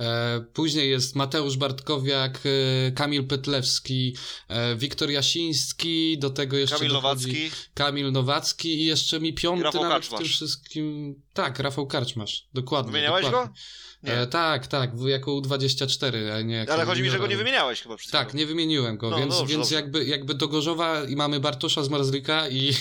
E, 0.01 0.41
później 0.53 0.91
jest 0.91 1.17
Mateusz 1.17 1.57
Bartkowiak, 1.57 2.41
e, 2.47 2.93
Kamil 2.93 3.27
Petlewski, 3.27 4.17
e, 4.49 4.77
Wiktor 4.77 5.11
Jasiński, 5.11 6.19
do 6.19 6.31
tego 6.31 6.57
jeszcze 6.57 6.77
Kamil 6.77 6.93
Nowacki. 6.93 7.51
Kamil 7.75 8.13
Nowacki 8.13 8.75
i 8.75 8.85
jeszcze 8.85 9.21
mi 9.21 9.35
piąty 9.35 9.63
Rafał 9.65 9.83
nawet 9.83 9.97
w 9.97 10.01
Karczmasz. 10.01 10.21
tym 10.21 10.29
wszystkim. 10.29 11.15
Tak, 11.33 11.59
Rafał 11.59 11.87
Karczmasz, 11.87 12.49
dokładnie. 12.55 12.93
Wymieniałeś 12.93 13.25
dokładnie. 13.25 13.53
go? 13.53 13.59
E, 14.03 14.27
tak, 14.27 14.67
tak, 14.67 14.91
jako 15.07 15.31
U24, 15.31 16.31
a 16.31 16.43
nie 16.43 16.55
jako 16.55 16.73
Ale 16.73 16.85
chodzi 16.85 17.03
mi, 17.03 17.11
że 17.11 17.19
go 17.19 17.27
nie 17.27 17.37
wymieniałeś 17.37 17.83
chyba 17.83 17.97
przed 17.97 18.13
Tak, 18.13 18.35
nie 18.35 18.47
wymieniłem 18.47 18.97
go, 18.97 19.11
No, 19.11 19.19
więc, 19.19 19.35
dobrze, 19.39 19.55
więc 19.55 19.63
dobrze. 19.69 19.75
Jakby, 19.75 20.05
jakby 20.05 20.35
do 20.35 20.49
Gorzowa 20.49 21.05
i 21.05 21.17
mamy 21.17 21.41
Bartosza 21.41 21.83
z 21.83 21.89
Marzlika 21.89 22.49
i, 22.49 22.73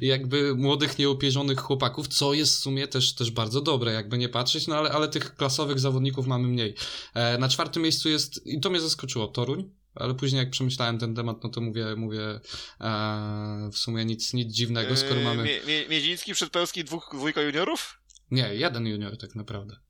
i 0.00 0.06
jakby 0.06 0.54
młodych, 0.54 0.98
nieopierzonych 0.98 1.58
chłopaków, 1.58 2.08
co 2.08 2.34
jest 2.34 2.56
w 2.56 2.58
sumie 2.58 2.88
też, 2.88 3.14
też 3.14 3.30
bardzo 3.30 3.60
dobre, 3.60 3.92
jakby 3.92 4.18
nie 4.18 4.28
patrzeć, 4.28 4.66
no 4.66 4.76
ale, 4.76 4.90
ale 4.90 5.08
tych 5.08 5.34
klasowych 5.36 5.80
zawodników 5.80 6.26
mamy 6.26 6.48
mniej. 6.48 6.74
E, 7.14 7.38
na 7.38 7.48
czwartym 7.48 7.82
miejscu 7.82 8.08
jest, 8.08 8.46
i 8.46 8.60
to 8.60 8.70
mnie 8.70 8.80
zaskoczyło, 8.80 9.26
Toruń, 9.26 9.70
ale 9.94 10.14
później 10.14 10.38
jak 10.38 10.50
przemyślałem 10.50 10.98
ten 10.98 11.14
temat, 11.14 11.44
no 11.44 11.50
to 11.50 11.60
mówię, 11.60 11.86
mówię 11.96 12.40
e, 12.80 13.70
w 13.72 13.78
sumie 13.78 14.04
nic, 14.04 14.32
nic 14.32 14.52
dziwnego, 14.54 14.96
skoro 14.96 15.14
Yy, 15.14 15.24
mamy... 15.24 15.42
Mie- 15.42 15.60
Mie- 15.66 15.88
Miedziński, 15.88 16.32
Przedpełski, 16.32 16.84
dwóch, 16.84 17.10
dwójka 17.14 17.42
juniorów? 17.42 18.00
Nie, 18.30 18.54
jeden 18.54 18.86
junior 18.86 19.16
tak 19.16 19.34
naprawdę. 19.34 19.83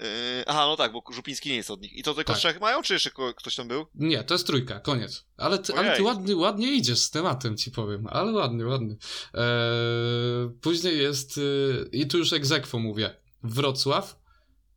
Yy, 0.00 0.06
aha, 0.46 0.66
no 0.66 0.76
tak, 0.76 0.92
bo 0.92 1.02
Żupiński 1.10 1.48
nie 1.50 1.56
jest 1.56 1.70
od 1.70 1.80
nich. 1.82 1.92
I 1.92 2.02
to 2.02 2.14
tylko 2.14 2.32
Tak. 2.32 2.38
trzech 2.38 2.60
mają, 2.60 2.82
czy 2.82 2.92
jeszcze 2.92 3.10
ktoś 3.36 3.54
tam 3.54 3.68
był? 3.68 3.86
Nie, 3.94 4.24
to 4.24 4.34
jest 4.34 4.46
trójka, 4.46 4.80
koniec. 4.80 5.24
Ale 5.36 5.58
ty, 5.58 5.74
ale 5.74 5.96
ty 5.96 6.02
ładnie, 6.02 6.36
ładnie 6.36 6.72
idziesz 6.72 6.98
z 6.98 7.10
tematem, 7.10 7.56
ci 7.56 7.70
powiem. 7.70 8.06
Ale 8.10 8.32
ładnie, 8.32 8.66
ładnie. 8.66 8.96
Eee, 9.34 10.50
później 10.60 10.98
jest, 10.98 11.38
y, 11.38 11.88
i 11.92 12.06
tu 12.06 12.18
już 12.18 12.32
egzekwo 12.32 12.78
mówię, 12.78 13.16
Wrocław, 13.42 14.20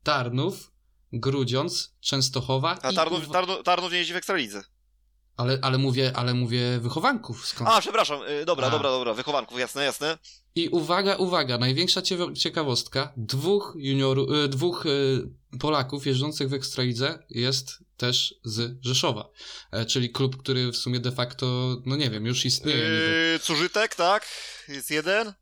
Tarnów, 0.03 0.71
Grudziądz, 1.13 1.93
Częstochowa 2.01 2.78
A 2.82 2.91
i 2.91 2.95
Tarnów, 2.95 3.28
Uw- 3.28 3.32
Tarnów, 3.32 3.63
Tarnów 3.63 3.91
nie 3.91 3.97
jeździ 3.97 4.13
w 4.13 4.15
Ekstralidze. 4.15 4.63
Ale, 5.38 5.59
ale 5.61 5.77
mówię, 5.77 6.11
ale 6.15 6.34
mówię 6.34 6.79
wychowanków 6.79 7.47
skąd. 7.47 7.69
A, 7.69 7.81
przepraszam, 7.81 8.19
yy, 8.27 8.45
dobra, 8.45 8.67
A. 8.67 8.69
dobra, 8.69 8.89
dobra, 8.89 9.13
wychowanków, 9.13 9.59
jasne, 9.59 9.84
jasne. 9.84 10.17
I 10.55 10.69
uwaga, 10.69 11.15
uwaga, 11.15 11.57
największa 11.57 12.01
cie- 12.01 12.34
ciekawostka, 12.36 13.13
dwóch 13.17 13.73
juniorów, 13.77 14.29
y, 14.45 14.47
dwóch 14.47 14.86
y, 14.86 15.59
Polaków 15.59 16.05
jeżdżących 16.07 16.49
w 16.49 16.53
Ekstralidze 16.53 17.19
jest 17.29 17.84
też 17.97 18.36
z 18.43 18.86
Rzeszowa, 18.86 19.29
e, 19.71 19.86
czyli 19.86 20.09
klub, 20.09 20.38
który 20.38 20.71
w 20.71 20.77
sumie 20.77 20.99
de 20.99 21.11
facto, 21.11 21.77
no 21.86 21.95
nie 21.95 22.09
wiem, 22.09 22.25
już 22.25 22.45
istnieje. 22.45 22.84
Yy, 23.34 23.39
Cużytek, 23.39 23.95
tak, 23.95 24.27
jest 24.67 24.91
jeden. 24.91 25.34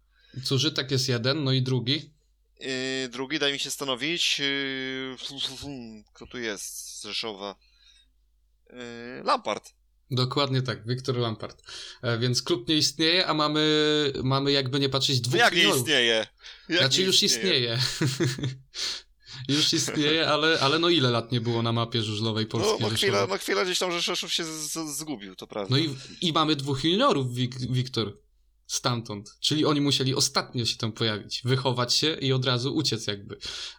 Zużytek 0.43 0.91
jest 0.91 1.09
jeden, 1.09 1.43
no 1.43 1.51
i 1.51 1.61
drugi. 1.61 2.11
Yy, 2.59 3.09
drugi, 3.09 3.39
daj 3.39 3.53
mi 3.53 3.59
się 3.59 3.71
stanowić. 3.71 4.39
Yy, 4.39 5.17
kto 6.13 6.27
tu 6.27 6.37
jest 6.37 6.99
z 6.99 7.03
Rzeszowa? 7.03 7.55
Yy, 8.69 8.77
Lampard. 9.23 9.73
Dokładnie 10.11 10.61
tak, 10.61 10.87
Wiktor 10.87 11.17
Lampard. 11.17 11.63
E, 12.01 12.17
więc 12.17 12.41
klub 12.41 12.67
nie 12.67 12.77
istnieje, 12.77 13.27
a 13.27 13.33
mamy, 13.33 14.13
mamy 14.23 14.51
jakby 14.51 14.79
nie 14.79 14.89
patrzeć 14.89 15.17
No 15.17 15.23
dwóch 15.23 15.39
jak 15.39 15.55
nie 15.55 15.69
istnieje? 15.69 16.27
Jak 16.69 16.79
Znaczy 16.79 16.99
nie 16.99 17.05
już 17.05 17.23
istnieje. 17.23 17.79
już 19.49 19.73
istnieje, 19.73 20.27
ale, 20.27 20.59
ale 20.59 20.79
no 20.79 20.89
ile 20.89 21.09
lat 21.09 21.31
nie 21.31 21.41
było 21.41 21.61
na 21.61 21.71
mapie 21.71 22.01
żużlowej 22.01 22.45
No, 22.45 22.49
Polski 22.51 22.83
no, 22.83 22.89
Rzeszowa? 22.89 22.95
chwila, 22.97 23.27
no 23.27 23.37
chwila 23.37 23.65
gdzieś 23.65 23.79
tam 23.79 23.99
Rzeszów 23.99 24.33
się 24.33 24.43
z, 24.43 24.47
z, 24.47 24.97
zgubił, 24.97 25.35
to 25.35 25.47
prawda. 25.47 25.75
No 25.75 25.77
i, 25.77 25.95
i 26.21 26.33
mamy 26.33 26.55
dwóch 26.55 26.83
juniorów, 26.83 27.33
Wik, 27.33 27.59
Wiktor, 27.59 28.17
stamtąd. 28.71 29.37
Czyli 29.39 29.65
oni 29.65 29.81
musieli 29.81 30.15
ostatnio 30.15 30.65
się 30.65 30.77
tam 30.77 30.91
pojawić, 30.91 31.41
wychować 31.45 31.93
się 31.93 32.13
i 32.13 32.33
od 32.33 32.45
razu 32.45 32.75
uciec 32.75 33.07
jakby. 33.07 33.37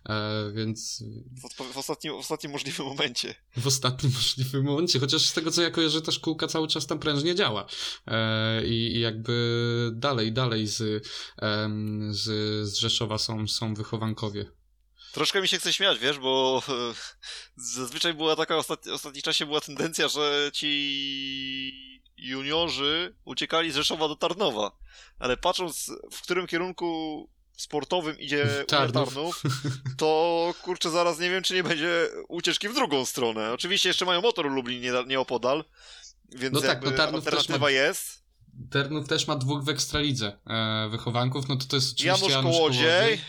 E, 0.08 0.52
więc 0.54 1.04
W, 1.42 1.72
w, 1.72 1.76
ostatnim, 1.76 2.14
w 2.14 2.16
ostatnim 2.16 2.52
możliwym 2.52 2.86
momencie. 2.86 3.34
w 3.56 3.66
ostatnim 3.66 4.12
możliwym 4.18 4.64
momencie, 4.64 5.00
chociaż 5.00 5.22
z 5.22 5.32
tego 5.32 5.50
co 5.50 5.62
ja 5.62 5.70
kojarzę, 5.70 6.02
ta 6.02 6.12
szkółka 6.12 6.46
cały 6.46 6.68
czas 6.68 6.86
tam 6.86 6.98
prężnie 6.98 7.34
działa. 7.34 7.66
E, 8.06 8.66
i, 8.66 8.96
I 8.96 9.00
jakby 9.00 9.90
dalej, 9.94 10.32
dalej 10.32 10.66
z, 10.66 11.06
em, 11.38 12.14
z, 12.14 12.24
z 12.68 12.76
Rzeszowa 12.76 13.18
są, 13.18 13.48
są 13.48 13.74
wychowankowie. 13.74 14.52
Troszkę 15.12 15.40
mi 15.40 15.48
się 15.48 15.58
chce 15.58 15.72
śmiać, 15.72 15.98
wiesz, 15.98 16.18
bo 16.18 16.62
e, 16.68 16.72
zazwyczaj 17.56 18.14
była 18.14 18.36
taka, 18.36 18.56
ostat... 18.56 18.84
w 18.86 18.92
ostatnim 18.92 19.22
czasie 19.22 19.46
była 19.46 19.60
tendencja, 19.60 20.08
że 20.08 20.50
ci 20.54 21.91
juniorzy 22.28 23.14
uciekali 23.24 23.72
z 23.72 23.74
Rzeszowa 23.74 24.08
do 24.08 24.16
Tarnowa. 24.16 24.76
Ale 25.18 25.36
patrząc, 25.36 25.90
w 26.12 26.22
którym 26.22 26.46
kierunku 26.46 27.28
sportowym 27.56 28.18
idzie 28.18 28.46
Tarnów. 28.68 28.92
Tarnów. 28.92 29.14
Tarnów, 29.14 29.42
to 29.98 30.54
kurczę, 30.62 30.90
zaraz 30.90 31.18
nie 31.18 31.30
wiem, 31.30 31.42
czy 31.42 31.54
nie 31.54 31.62
będzie 31.62 32.08
ucieczki 32.28 32.68
w 32.68 32.74
drugą 32.74 33.06
stronę. 33.06 33.52
Oczywiście 33.52 33.88
jeszcze 33.88 34.04
mają 34.04 34.20
motor 34.20 34.50
Lublin 34.50 34.80
nie, 34.80 34.92
nieopodal, 35.06 35.64
więc 36.28 36.54
No 36.54 36.60
tak, 36.60 36.82
no 36.84 36.90
Tarnów 36.90 37.14
alternatywa 37.14 37.58
ma- 37.58 37.70
jest. 37.70 38.22
Ternów 38.70 39.08
też 39.08 39.26
ma 39.26 39.36
dwóch 39.36 39.64
w 39.64 39.68
Ekstralidze 39.68 40.38
e, 40.46 40.88
wychowanków, 40.90 41.48
no 41.48 41.56
to 41.56 41.64
to 41.66 41.76
jest 41.76 41.92
oczywiście 41.92 42.06
Janusz 42.06 42.30
Janusz 42.30 42.56
Kołodziej. 42.56 43.20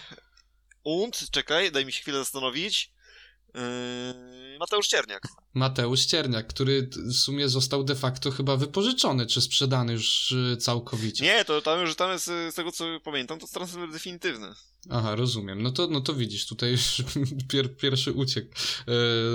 Und, 0.83 1.29
czekaj, 1.31 1.71
daj 1.71 1.85
mi 1.85 1.91
się 1.91 2.01
chwilę 2.01 2.17
zastanowić. 2.17 2.91
Yy, 3.53 4.57
Mateusz 4.59 4.87
Cierniak. 4.87 5.23
Mateusz 5.53 6.05
Cierniak, 6.05 6.47
który 6.47 6.89
w 6.95 7.13
sumie 7.13 7.49
został 7.49 7.83
de 7.83 7.95
facto 7.95 8.31
chyba 8.31 8.57
wypożyczony, 8.57 9.25
czy 9.25 9.41
sprzedany 9.41 9.93
już 9.93 10.31
y, 10.31 10.57
całkowicie. 10.57 11.23
Nie, 11.23 11.45
to 11.45 11.61
tam 11.61 11.81
już 11.81 11.95
tam 11.95 12.11
jest, 12.11 12.27
y, 12.27 12.51
z 12.51 12.55
tego 12.55 12.71
co 12.71 12.85
pamiętam, 13.03 13.39
to 13.39 13.43
jest 13.43 13.53
transfer 13.53 13.91
definitywny. 13.91 14.47
Aha, 14.89 15.15
rozumiem. 15.15 15.61
No 15.63 15.71
to, 15.71 15.87
no 15.87 16.01
to 16.01 16.13
widzisz, 16.13 16.45
tutaj 16.47 16.71
już 16.71 17.03
pier, 17.51 17.77
pierwszy 17.77 18.11
uciek 18.13 18.45
e, 18.45 18.85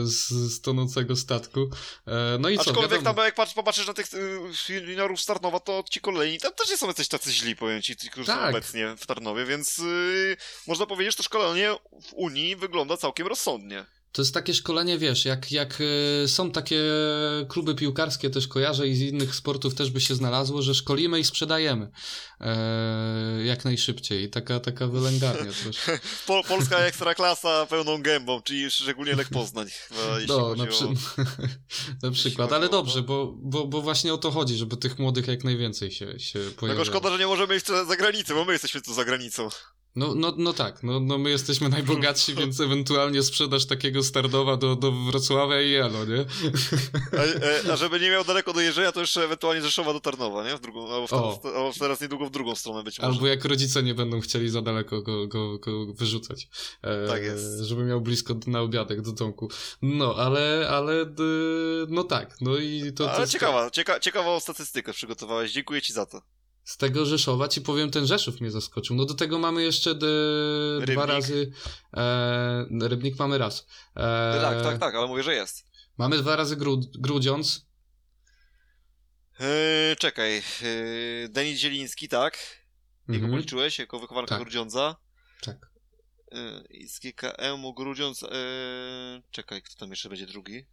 z, 0.05 0.29
z 0.29 0.61
tonącego 0.61 1.17
statku. 1.17 1.71
E, 2.07 2.39
no 2.41 2.49
i 2.49 2.57
co, 2.57 2.61
Aczkolwiek 2.71 3.03
tam 3.03 3.17
jak 3.17 3.35
patrz, 3.35 3.55
popatrzysz 3.55 3.87
na 3.87 3.95
tych 3.95 4.07
y, 4.15 4.75
juniorów 4.87 5.21
z 5.21 5.27
Tarnowa, 5.27 5.61
to 5.61 5.85
ci 5.91 6.01
kolejni 6.01 6.39
tam 6.39 6.53
też 6.55 6.71
nie 6.71 6.77
są 6.77 6.87
jacyś 6.87 7.09
tacy 7.09 7.33
źli, 7.33 7.57
powiem 7.57 7.83
ci, 7.83 7.97
którzy 7.97 8.27
są 8.27 8.33
Tak. 8.33 8.51
obecnie 8.51 8.95
w 8.99 9.07
Tarnowie, 9.07 9.45
więc 9.45 9.79
y, 9.79 10.37
można 10.67 10.87
powiedzieć, 10.87 11.13
że 11.13 11.17
to 11.17 11.23
szkolenie 11.23 11.71
w 12.09 12.13
Unii 12.13 12.57
wygląda 12.57 12.97
całkiem 12.97 13.27
rozsądnie. 13.27 13.85
to 14.13 14.23
jest 14.23 14.35
takie 14.35 14.55
szkolenie, 14.55 14.99
wiesz, 14.99 15.25
jak, 15.25 15.53
jak 15.53 15.79
są 16.27 16.51
takie 16.51 16.83
kluby 17.49 17.75
piłkarskie, 17.75 18.31
też 18.31 18.49
kojarzę 18.49 18.89
i 18.89 18.95
z 18.97 19.01
innych 19.01 19.35
sportów 19.35 19.75
też 19.75 19.91
by 19.91 20.01
się 20.01 20.15
znalazło, 20.15 20.63
że 20.63 20.75
szkolimy 20.75 21.21
i 21.21 21.25
sprzedajemy 21.25 21.91
e, 22.41 23.45
jak 23.45 23.65
najszybciej. 23.65 24.31
Taka, 24.31 24.61
taka 24.61 24.87
wylęgarnia 24.87 25.53
troszkę. 25.63 25.99
Po, 26.27 26.43
polska 26.49 26.79
ekstraklasa 26.79 27.67
pełną 27.67 28.03
gębą, 28.03 28.43
czyli 28.43 28.71
szczególnie 28.71 29.15
Lech 29.17 29.29
Poznań. 29.29 29.69
Chyba, 29.89 30.19
No, 30.29 30.55
na, 30.55 30.67
przy... 30.67 30.85
o... 30.89 30.93
na 32.03 32.11
przykład, 32.11 32.53
ale 32.53 32.69
dobrze, 32.69 33.03
bo, 33.03 33.35
bo, 33.37 33.67
bo 33.67 33.83
właśnie 33.83 34.15
o 34.15 34.19
to 34.19 34.31
chodzi, 34.31 34.57
żeby 34.57 34.77
tych 34.77 34.99
młodych 34.99 35.29
jak 35.29 35.45
najwięcej 35.45 35.91
się, 35.91 36.21
się 36.21 36.39
Tylko 36.39 36.61
pojawiało. 36.61 36.85
szkoda, 36.85 37.11
że 37.11 37.19
nie 37.19 37.27
możemy 37.27 37.57
iść 37.57 37.67
za 37.67 37.97
granicę, 37.97 38.35
bo 38.35 38.45
my 38.45 38.53
jesteśmy 38.53 38.81
tu 38.83 38.95
za 38.95 39.05
granicą. 39.05 39.49
No, 39.99 40.15
no, 40.15 40.35
no 40.37 40.53
tak, 40.53 40.83
no, 40.83 41.01
no 41.01 41.19
my 41.19 41.31
jesteśmy 41.31 41.69
najbogatsi, 41.79 42.35
więc 42.35 42.61
ewentualnie 42.61 43.23
sprzedaż 43.23 43.67
takiego 43.67 44.03
Stardowa 44.03 44.57
do, 44.57 44.77
do 44.77 44.93
Wrocławia 44.93 45.63
i 45.63 45.71
Jelo, 45.71 46.05
nie? 46.05 46.25
A, 47.19 47.23
e, 47.69 47.73
a 47.73 47.77
żeby 47.77 48.01
nie 48.01 48.11
miał 48.11 48.25
daleko 48.25 48.53
do 48.53 48.61
jeżdżenia, 48.61 48.93
to 48.93 49.01
jeszcze 49.01 49.25
ewentualnie 49.25 49.63
Rzeszowa 49.63 49.93
do 49.93 50.01
Tarnowa, 50.01 50.45
nie? 50.45 50.57
W 50.57 50.61
drugą, 50.61 50.95
albo, 50.95 51.07
w 51.07 51.11
teraz, 51.11 51.57
albo 51.57 51.73
teraz 51.79 52.01
niedługo 52.01 52.27
w 52.27 52.31
drugą 52.31 52.55
stronę 52.55 52.83
być 52.83 52.99
może. 52.99 53.13
Albo 53.13 53.27
jak 53.27 53.45
rodzice 53.45 53.83
nie 53.83 53.95
będą 53.95 54.21
chcieli 54.21 54.49
za 54.51 54.63
daleko 54.63 55.03
go, 55.03 55.27
go, 55.27 55.59
go 55.59 55.87
wyrzucać. 55.95 56.49
E, 56.83 57.09
Tak 57.09 57.23
jest. 57.23 57.61
Żeby 57.61 57.85
miał 57.85 58.01
blisko 58.01 58.35
na 58.47 58.61
obiadek 58.61 59.01
do 59.03 59.13
domku. 59.13 59.51
No, 59.83 60.15
ale, 60.17 60.69
ale, 60.71 61.07
d- 61.07 61.23
no 61.89 62.05
tak, 62.05 62.37
no 62.41 62.57
i 62.57 62.93
to... 62.97 63.05
to 63.05 63.11
Ale 63.13 63.21
jest- 63.21 63.33
ciekawa, 63.33 63.71
cieka, 63.71 64.01
ciekawą 64.01 64.41
statystykę 64.41 64.93
przygotowałeś, 64.93 65.53
dziękuję 65.53 65.83
ci 65.83 65.93
za 65.93 66.07
to. 66.07 66.23
Z 66.69 66.77
tego 66.77 67.07
Rzeszowa 67.07 67.49
ci 67.49 67.61
powiem, 67.61 67.91
ten 67.91 68.07
Rzeszów 68.07 68.41
mnie 68.41 68.51
zaskoczył. 68.51 68.97
No 68.97 69.05
do 69.05 69.15
tego 69.15 69.39
mamy 69.39 69.63
jeszcze 69.63 69.95
dwa 69.95 71.07
razy. 71.07 71.53
E, 71.97 72.89
Rybnik 72.89 73.19
mamy 73.19 73.39
raz. 73.39 73.67
E, 73.97 74.41
tak, 74.43 74.63
tak, 74.63 74.79
tak, 74.79 74.95
ale 74.95 75.07
mówię, 75.07 75.23
że 75.23 75.35
jest. 75.35 75.67
Mamy 75.99 76.19
dwa 76.19 76.37
razy 76.37 76.57
Gru, 76.57 76.81
Grudziądz. 76.99 77.67
Yy, 79.41 79.47
czekaj, 79.99 80.43
yy, 80.63 81.29
Denis 81.29 81.59
Zieliński, 81.59 82.09
tak? 82.09 82.39
Jego 83.09 83.25
Mhm, 83.25 83.31
policzyłeś 83.31 83.79
jako 83.79 83.99
wychowanka 83.99 84.29
Tak. 84.29 84.39
Grudziądza. 84.39 84.97
Tak. 85.41 85.71
I 86.71 86.89
z 86.89 86.99
GKM-u 86.99 87.75
Grudziądz, 87.75 88.23
yy, 88.23 88.29
czekaj, 89.31 89.63
kto 89.63 89.77
tam 89.77 89.91
jeszcze 89.91 90.09
będzie 90.09 90.27
drugi? 90.27 90.67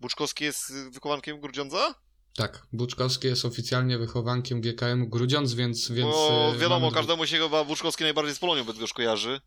Buczkowski 0.00 0.44
jest 0.44 0.72
wychowankiem 0.90 1.40
Grudziądza? 1.40 2.05
Tak, 2.36 2.66
Buczkowski 2.72 3.26
jest 3.28 3.44
oficjalnie 3.44 3.98
wychowankiem 3.98 4.60
GKM 4.60 5.08
Grudziądz, 5.08 5.54
więc... 5.54 5.90
więc 5.90 6.10
Bo 6.10 6.52
y, 6.54 6.58
wiadomo, 6.58 6.80
mamy- 6.80 6.94
każdemu 6.94 7.26
się 7.26 7.38
chyba 7.38 7.64
Buczkowski 7.64 8.02
najbardziej 8.04 8.34
z 8.34 8.38
Polonią 8.38 8.64
Bydgoszcz 8.64 8.94
kojarzy. 8.94 9.40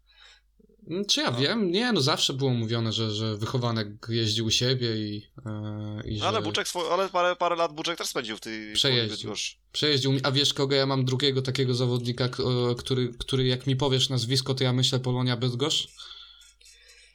Mm, 0.89 1.05
Czy 1.05 1.21
ja 1.21 1.31
No. 1.31 1.37
wiem? 1.39 1.71
Nie, 1.71 1.91
no 1.91 2.01
zawsze 2.01 2.33
było 2.33 2.49
mówione, 2.53 2.93
że, 2.93 3.11
że 3.11 3.37
wychowanek 3.37 3.87
jeździł 4.09 4.45
u 4.45 4.51
siebie 4.51 4.95
i, 4.95 5.27
e, 5.45 6.01
i 6.05 6.19
że 6.19 6.27
Ale 6.27 6.41
Buczek, 6.41 6.67
swo... 6.67 6.93
ale 6.93 7.09
parę, 7.09 7.35
parę 7.35 7.55
lat 7.55 7.73
Buczek 7.73 7.97
też 7.97 8.07
spędził 8.07 8.37
w 8.37 8.39
tej 8.39 8.73
Przejeździł. 8.73 9.33
Przejeździł. 9.71 10.19
A 10.23 10.31
wiesz 10.31 10.53
kogo 10.53 10.75
ja 10.75 10.85
mam 10.85 11.05
drugiego 11.05 11.41
takiego 11.41 11.73
zawodnika, 11.75 12.29
który, 12.77 13.13
który 13.19 13.47
jak 13.47 13.67
mi 13.67 13.75
powiesz 13.75 14.09
nazwisko, 14.09 14.53
to 14.53 14.63
ja 14.63 14.73
myślę 14.73 14.99
Polonia 14.99 15.37
Bydgoszcz? 15.37 15.87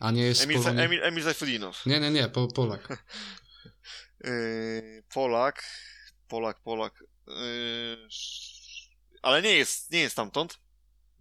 A 0.01 0.11
nie 0.11 0.23
jest 0.23 0.43
Emil, 0.43 0.59
Polonii... 0.59 0.83
Emil, 0.83 1.03
Emil 1.05 1.23
Zajfudinow. 1.25 1.87
Nie, 1.87 2.01
nie, 2.01 2.11
nie, 2.11 2.29
po, 2.29 2.49
Polak. 2.49 2.89
Yy, 4.25 5.03
Polak. 5.15 5.65
Polak, 6.29 6.61
Polak. 6.63 7.05
Yy, 7.27 8.09
ale 9.23 9.43
nie 9.43 9.53
jest, 9.57 9.91
nie 9.91 9.99
jest 10.01 10.13
stamtąd. 10.13 10.59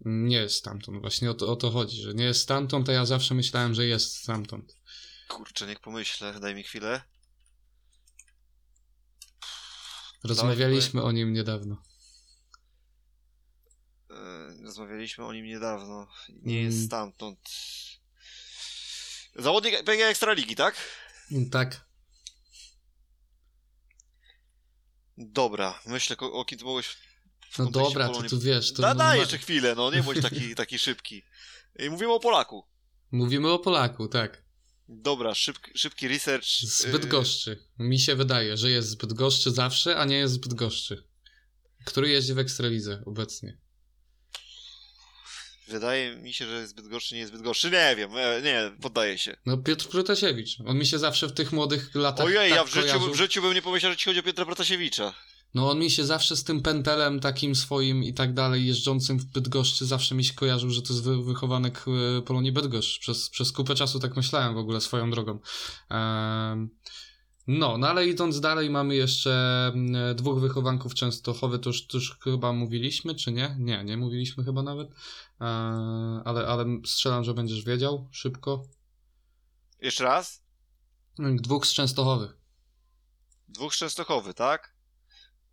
Nie 0.00 0.36
jest 0.36 0.54
stamtąd, 0.56 1.00
właśnie 1.00 1.30
o 1.30 1.34
to, 1.34 1.52
o 1.52 1.56
to 1.56 1.70
chodzi, 1.70 2.02
że 2.02 2.14
nie 2.14 2.24
jest 2.24 2.40
stamtąd, 2.40 2.88
a 2.88 2.92
ja 2.92 3.06
zawsze 3.06 3.34
myślałem, 3.34 3.74
że 3.74 3.86
jest 3.86 4.16
stamtąd. 4.16 4.76
Kurczę, 5.28 5.66
niech 5.66 5.80
pomyślę, 5.80 6.40
daj 6.40 6.54
mi 6.54 6.62
chwilę. 6.62 7.02
Rozmawialiśmy 10.24 11.02
o 11.02 11.12
nim 11.12 11.32
niedawno. 11.32 11.82
Yy, 14.10 14.16
rozmawialiśmy 14.64 15.24
o 15.24 15.32
nim 15.32 15.46
niedawno. 15.46 16.08
Nie 16.28 16.58
Mm. 16.60 16.64
jest 16.72 16.86
stamtąd. 16.86 17.38
Zawodnik 19.36 19.84
PG 19.84 20.06
Ekstraligi, 20.06 20.56
tak? 20.56 20.74
Tak. 21.50 21.86
Dobra, 25.18 25.80
myślę 25.86 26.16
o 26.18 26.44
kim 26.44 26.58
ty 26.58 26.64
mogłeś. 26.64 26.86
w 27.50 27.58
No 27.58 27.70
dobra, 27.70 28.08
to 28.08 28.22
tu 28.22 28.40
wiesz. 28.40 28.72
To 28.72 28.82
Da, 28.82 28.88
no, 28.88 28.94
daj 28.94 29.16
ma- 29.16 29.20
jeszcze 29.20 29.38
chwilę, 29.38 29.74
no 29.74 29.90
nie 29.90 30.02
bądź 30.02 30.22
taki, 30.22 30.54
taki 30.62 30.78
szybki. 30.78 31.22
Yy, 31.78 31.90
Mówimy 31.90 32.12
o 32.12 32.20
Polaku. 32.20 32.64
Mówimy 33.12 33.50
o 33.50 33.58
Polaku, 33.58 34.08
tak. 34.08 34.44
Dobra, 34.88 35.34
szybki, 35.34 35.78
szybki 35.78 36.08
research. 36.08 36.46
Z 36.46 36.84
yy, 36.84 36.92
Bydgoszczy. 36.92 37.64
Mi 37.78 38.00
się 38.00 38.16
wydaje, 38.16 38.56
że 38.56 38.70
jest 38.70 38.88
z 38.88 38.94
Bydgoszczy 38.94 39.50
zawsze, 39.50 39.96
a 39.96 40.04
nie 40.04 40.16
jest 40.16 40.34
z 40.34 40.38
Bydgoszczy. 40.38 41.04
Który 41.84 42.08
jeździ 42.08 42.34
w 42.34 42.38
Ekstralidze 42.38 43.02
obecnie. 43.06 43.58
Wydaje 45.68 46.16
mi 46.16 46.32
się, 46.32 46.46
że 46.46 46.54
jest 46.60 46.74
Bydgoszczy, 46.76 47.14
nie 47.14 47.20
jest 47.20 47.32
Bydgoszczy. 47.32 47.70
Nie 47.70 47.94
wiem, 47.96 48.10
e, 48.16 48.42
nie, 48.42 48.70
poddaję 48.82 49.18
się. 49.18 49.36
No 49.46 49.56
Piotr 49.58 49.88
Protasiewicz. 49.88 50.56
On 50.66 50.78
mi 50.78 50.86
się 50.86 50.98
zawsze 50.98 51.28
w 51.28 51.32
tych 51.32 51.52
młodych 51.52 51.94
latach 51.94 52.26
Ojej, 52.26 52.36
tak 52.50 52.56
ja 52.58 52.64
w 52.64 52.68
życiu, 52.68 52.80
kojarzył. 52.86 53.12
w 53.12 53.16
życiu 53.16 53.42
bym 53.42 53.54
nie 53.54 53.62
pomyślał, 53.62 53.92
że 53.92 53.98
ci 53.98 54.04
chodzi 54.04 54.20
o 54.20 54.22
Piotra 54.22 54.44
Protasiewicza. 54.44 55.14
No 55.54 55.70
on 55.70 55.78
mi 55.78 55.90
się 55.90 56.04
zawsze 56.04 56.36
z 56.36 56.44
tym 56.44 56.62
pentelem 56.62 57.20
takim 57.20 57.54
swoim 57.54 58.04
i 58.04 58.14
tak 58.14 58.34
dalej, 58.34 58.66
jeżdżącym 58.66 59.18
w 59.18 59.24
Bydgoszczy, 59.24 59.86
zawsze 59.86 60.14
mi 60.14 60.24
się 60.24 60.34
kojarzył, 60.34 60.70
że 60.70 60.82
to 60.82 60.92
jest 60.92 61.04
wy- 61.04 61.24
wychowanek 61.24 61.84
e, 62.18 62.22
Polonii 62.22 62.52
Bydgoszcz. 62.52 62.98
Przez, 63.00 63.30
przez 63.30 63.52
kupę 63.52 63.74
czasu 63.74 64.00
tak 64.00 64.16
myślałem 64.16 64.54
w 64.54 64.58
ogóle 64.58 64.80
swoją 64.80 65.10
drogą. 65.10 65.38
Em, 65.90 66.70
no, 67.46 67.78
no 67.78 67.88
ale 67.88 68.06
idąc 68.06 68.40
dalej 68.40 68.70
mamy 68.70 68.96
jeszcze 68.96 69.66
mm, 69.74 70.16
dwóch 70.16 70.40
wychowanków 70.40 70.94
Częstochowy, 70.94 71.58
to 71.58 71.70
już, 71.70 71.86
to 71.86 71.98
już 71.98 72.18
chyba 72.18 72.52
mówiliśmy, 72.52 73.14
czy 73.14 73.32
nie? 73.32 73.56
Nie, 73.58 73.84
nie 73.84 73.96
mówiliśmy 73.96 74.44
chyba 74.44 74.62
nawet. 74.62 74.90
E, 75.40 75.44
ale, 76.24 76.46
ale 76.46 76.64
strzelam, 76.86 77.24
że 77.24 77.34
będziesz 77.34 77.64
wiedział 77.64 78.08
szybko. 78.12 78.62
Jeszcze 79.80 80.04
raz? 80.04 80.44
Dwóch 81.18 81.66
z 81.66 81.72
Częstochowy, 81.72 82.34
Dwóch 83.48 83.74
z 83.74 83.78
Częstochowy, 83.78 84.34
tak? 84.34 84.74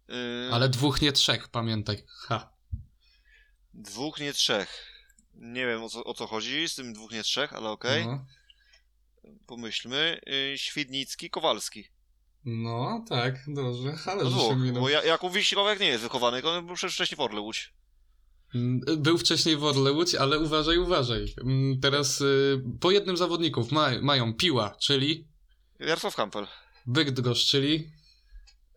Yy, 0.08 0.50
ale 0.52 0.70
dwóch, 0.70 1.02
nie 1.02 1.12
trzech, 1.12 1.48
pamiętaj. 1.48 2.04
Ha. 2.08 2.54
Dwóch, 3.74 4.20
nie 4.20 4.34
trzech. 4.34 4.88
Nie 5.34 5.66
wiem 5.66 5.84
o 5.84 5.90
co, 5.90 6.04
o 6.04 6.14
co 6.14 6.28
chodzi 6.28 6.70
z 6.70 6.76
tym 6.76 6.94
dwóch, 6.94 7.12
nie 7.12 7.24
trzech, 7.24 7.54
ale 7.54 7.70
okej. 7.70 8.06
No. 8.06 8.26
Pomyślmy. 9.48 10.22
Yy, 10.26 10.58
Świdnicki, 10.58 11.30
Kowalski. 11.30 11.88
No, 12.46 13.06
tak, 13.10 13.36
dobrze, 13.48 13.94
ale 14.06 14.24
No 14.24 14.30
że 14.30 14.40
się 14.40 14.56
minął. 14.56 14.82
bo 14.82 14.90
ja, 14.90 15.04
Jakub 15.04 15.34
nie 15.80 15.86
jest 15.88 16.04
wychowany, 16.04 16.44
on 16.44 16.66
był 16.66 16.76
przecież 16.76 16.94
wcześniej 16.96 17.16
w 17.18 17.20
Orle 17.22 17.42
Łódź. 17.42 17.74
Mm, 18.56 18.82
Był 18.98 19.18
wcześniej 19.18 19.58
w 19.58 19.64
Orle 19.64 19.92
Łódź, 19.92 20.16
ale 20.16 20.40
uważaj, 20.40 20.78
uważaj. 20.78 21.34
Mm, 21.42 21.80
Teraz 21.80 22.22
y, 22.22 22.62
po 22.80 22.92
jednym 22.92 23.18
zawodników 23.18 23.72
ma, 23.72 23.90
mają 24.02 24.34
Piła, 24.34 24.76
czyli 24.82 25.28
Jarosław 25.80 26.16
Kampel. 26.16 26.48
Bydgoszcz, 26.86 27.50
czyli 27.52 27.92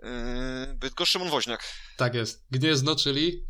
Yy, 0.02 0.74
Bydgoszcz 0.74 1.12
Szymon 1.12 1.30
Woźniak. 1.30 1.64
tak 1.96 2.14
jest, 2.14 2.44
Gniezno, 2.50 2.96
czyli 2.96 3.44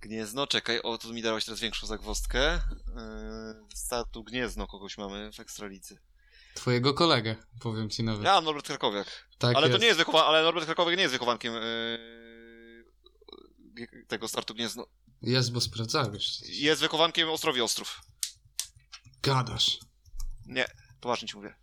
Gniezno, 0.00 0.46
czekaj, 0.46 0.80
o, 0.82 0.98
tu 0.98 1.12
mi 1.14 1.22
dałeś 1.22 1.44
teraz 1.44 1.60
większą 1.60 1.86
zagwozdkę. 1.86 2.60
Yy, 2.86 3.76
startu 3.76 4.24
Gniezno 4.24 4.66
kogoś 4.66 4.98
mamy 4.98 5.32
w 5.32 5.40
Ekstralicy. 5.40 5.98
twojego 6.54 6.94
kolegę, 6.94 7.36
powiem 7.60 7.90
ci 7.90 8.02
nawet. 8.02 8.22
Ja, 8.24 8.40
Norbert 8.40 8.66
Krakowiak. 8.66 9.28
tak 9.38 9.56
ale 9.56 9.66
jest. 9.66 9.76
to 9.78 9.80
nie 9.82 9.86
jest 9.86 10.00
wychowa- 10.00 10.24
ale 10.26 10.42
Norbert 10.42 10.66
Krakowiak 10.66 10.96
nie 10.96 11.02
jest 11.02 11.12
wychowankiem 11.12 11.54
yy, 11.54 12.86
tego 14.08 14.28
startu 14.28 14.54
Gniezno. 14.54 14.86
Jest, 15.22 15.52
bo 15.52 15.60
sprawdzałeś. 15.60 16.40
Jest 16.42 16.80
wychowankiem 16.80 17.30
Ostrowi 17.30 17.60
Ostrów. 17.60 18.00
Gadasz. 19.22 19.78
Nie, 20.46 20.66
poważnie 21.00 21.28
ci 21.28 21.36
mówię. 21.36 21.54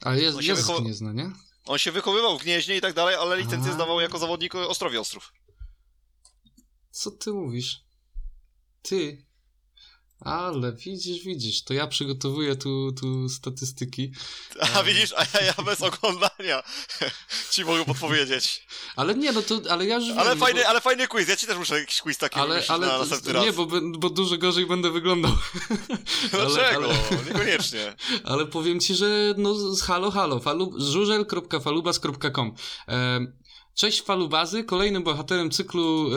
Ale 0.00 0.20
jest, 0.20 0.42
jest 0.42 0.60
wychowa- 0.62 0.78
z 0.78 0.82
Gniezna, 0.82 1.12
nie? 1.12 1.30
On 1.68 1.78
się 1.78 1.92
wychowywał 1.92 2.38
w 2.38 2.42
Gnieźnie 2.42 2.76
i 2.76 2.80
tak 2.80 2.94
dalej, 2.94 3.14
ale 3.14 3.36
licencję 3.36 3.70
A. 3.70 3.74
zdawał 3.74 4.00
jako 4.00 4.18
zawodnik 4.18 4.54
Ostrowi 4.54 4.98
Ostrów. 4.98 5.32
Co 6.90 7.10
ty 7.10 7.32
mówisz? 7.32 7.84
Ty. 8.82 9.26
Ale 10.20 10.72
widzisz, 10.72 11.24
widzisz, 11.24 11.64
to 11.64 11.74
ja 11.74 11.86
przygotowuję 11.86 12.56
tu, 12.56 12.92
tu 13.00 13.28
statystyki. 13.28 14.12
A 14.76 14.82
widzisz, 14.82 15.12
a 15.16 15.20
ja, 15.38 15.44
ja 15.46 15.64
bez 15.64 15.82
oglądania 15.82 16.62
ci 17.52 17.64
mogę 17.64 17.84
podpowiedzieć. 17.84 18.66
Ale 18.96 19.14
nie, 19.14 19.32
no 19.32 19.42
to, 19.42 19.60
ale 19.70 19.86
ja 19.86 19.96
już 19.96 20.08
wiem, 20.08 20.18
Ale 20.18 20.30
no 20.34 20.36
fajny, 20.36 20.60
bo- 20.62 20.68
ale 20.68 20.80
fajny 20.80 21.08
quiz, 21.08 21.28
ja 21.28 21.36
ci 21.36 21.46
też 21.46 21.58
muszę 21.58 21.80
jakiś 21.80 22.00
quiz 22.00 22.18
taki 22.18 22.40
ale, 22.40 22.62
ale 22.68 22.86
na 22.86 22.98
następny 22.98 23.32
raz. 23.32 23.44
nie, 23.44 23.52
bo, 23.52 23.66
bo 23.98 24.10
dużo 24.10 24.38
gorzej 24.38 24.66
będę 24.66 24.90
wyglądał. 24.90 25.32
Dlaczego? 26.30 26.84
ale- 26.84 27.24
Niekoniecznie. 27.26 27.96
Ale 28.24 28.46
powiem 28.46 28.80
ci, 28.80 28.94
że 28.94 29.34
no 29.36 29.54
z 29.54 29.82
halo 29.82 30.10
halo, 30.10 30.40
falu, 30.40 30.72
żużel.falubas.com 30.80 32.54
Em, 32.86 33.38
Cześć 33.74 34.02
Falubazy, 34.02 34.64
kolejnym 34.64 35.02
bohaterem 35.02 35.50
cyklu 35.50 36.10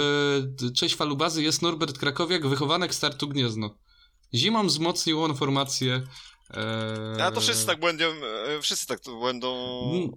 e, 0.68 0.72
Cześć 0.74 0.96
Falubazy 0.96 1.44
jest 1.44 1.62
Norbert 1.62 1.98
Krakowiak, 1.98 2.48
wychowanek 2.48 2.96
startu 2.96 3.28
Gniezno. 3.28 3.78
Zimą 4.34 4.68
wzmocnił 4.68 5.24
on 5.24 5.36
formację 5.38 6.04
e, 7.18 7.24
A 7.24 7.32
to 7.32 7.42
wszyscy 7.42 7.66
tak 7.66 7.80
będą, 7.80 8.06
e, 8.06 8.62
wszyscy 8.62 8.88
tak 8.88 9.00
to 9.00 9.20
będą... 9.20 9.82
Mm. 9.94 10.12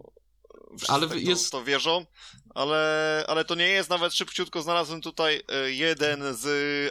Wszyscy 0.76 0.92
Ale 0.92 1.08
tak 1.08 1.20
jest- 1.20 1.50
to, 1.50 1.58
to 1.58 1.64
wierzą, 1.64 2.06
ale, 2.54 3.24
ale 3.28 3.44
to 3.44 3.54
nie 3.54 3.68
jest 3.68 3.90
nawet 3.90 4.14
szybciutko. 4.14 4.62
Znalazłem 4.62 5.00
tutaj 5.00 5.42
e, 5.48 5.70
jeden 5.70 6.20
z 6.36 6.44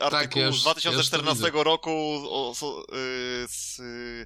artykułów 0.04 0.22
Tak, 0.22 0.36
ja 0.36 0.46
już- 0.46 0.62
z 0.62 0.66
ja 0.66 0.92
już 0.92 1.10
to 1.10 1.18
2014 1.18 1.44
widzę. 1.52 1.64
roku 1.64 1.92
o, 2.30 2.54
so, 2.56 2.84
e, 2.90 3.48
z, 3.48 3.82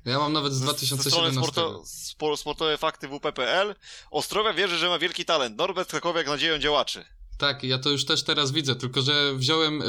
Ja 0.05 0.19
mam 0.19 0.33
nawet 0.33 0.53
z 0.53 0.55
ze- 0.55 0.59
ze 0.59 0.65
2017. 0.65 1.09
strony 1.11 1.33
sporto, 1.33 1.83
spo- 1.85 2.37
sportowe 2.37 2.77
fakty 2.77 3.07
WP.pl. 3.07 3.75
Ostrowia 4.11 4.53
wierzy, 4.53 4.77
że 4.77 4.89
ma 4.89 4.99
wielki 4.99 5.25
talent. 5.25 5.57
Norbert 5.57 5.89
Krakowiak 5.89 6.27
nadzieją 6.27 6.57
działaczy. 6.59 7.05
Tak, 7.37 7.63
ja 7.63 7.77
to 7.77 7.89
już 7.89 8.05
też 8.05 8.23
teraz 8.23 8.51
widzę, 8.51 8.75
tylko 8.75 9.01
że 9.01 9.33
wziąłem 9.35 9.81
e, 9.81 9.85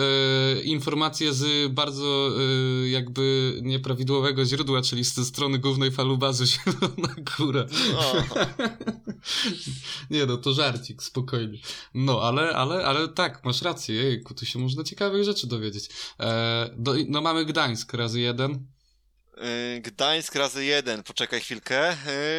informacje 0.63 1.33
z 1.33 1.73
bardzo 1.73 2.31
e, 2.85 2.89
jakby 2.89 3.55
nieprawidłowego 3.63 4.45
źródła, 4.45 4.83
czyli 4.83 5.05
z 5.05 5.29
strony 5.29 5.59
głównej 5.59 5.91
falubazy 5.91 6.47
Zielona 6.53 7.15
Góra. 7.37 7.67
No, 7.93 8.13
Nie 10.19 10.27
no, 10.27 10.37
to 10.37 10.53
żarcik, 10.53 11.03
spokojnie. 11.03 11.59
No, 11.95 12.23
ale, 12.23 12.51
ale, 12.51 12.85
ale 12.85 13.09
tak, 13.09 13.45
masz 13.45 13.63
rację, 13.63 13.95
jejku, 13.95 14.35
tu 14.35 14.47
się 14.47 14.59
można 14.59 14.85
ciekawych 14.85 15.25
rzeczy 15.25 15.47
dowiedzieć. 15.47 15.89
E, 16.21 16.71
do, 16.77 16.95
no 17.09 17.21
mamy 17.21 17.45
Gdańsk 17.45 17.93
razy 17.95 18.21
jeden, 18.21 18.67
e, 19.37 19.81
Gdańsk 19.81 20.35
razy 20.35 20.65
jeden. 20.65 21.03
Poczekaj 21.03 21.41
chwilkę. 21.41 21.97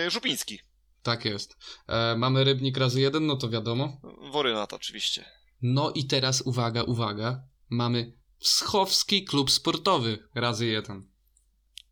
Żupiński. 0.07 0.68
Tak 1.03 1.25
jest. 1.25 1.57
E, 1.87 2.15
mamy 2.15 2.43
Rybnik 2.43 2.77
razy 2.77 3.01
jeden, 3.01 3.25
no 3.25 3.35
to 3.35 3.49
wiadomo. 3.49 4.01
Worynat 4.31 4.73
oczywiście. 4.73 5.25
No 5.61 5.91
i 5.91 6.05
teraz 6.05 6.41
uwaga, 6.41 6.83
uwaga, 6.83 7.43
mamy 7.69 8.13
Wschowski 8.39 9.25
Klub 9.25 9.51
Sportowy 9.51 10.27
razy 10.35 10.65
jeden. 10.65 11.09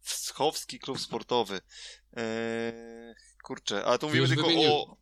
Wschowski 0.02 0.80
Klub 0.80 1.00
Sportowy. 1.00 1.62
Eee, 2.14 3.14
kurczę, 3.44 3.86
ale 3.86 4.00
to 4.00 4.08
mówimy 4.08 4.22
Już 4.22 4.30
tylko 4.30 4.48
wymieniłem. 4.48 4.74
o... 4.74 4.98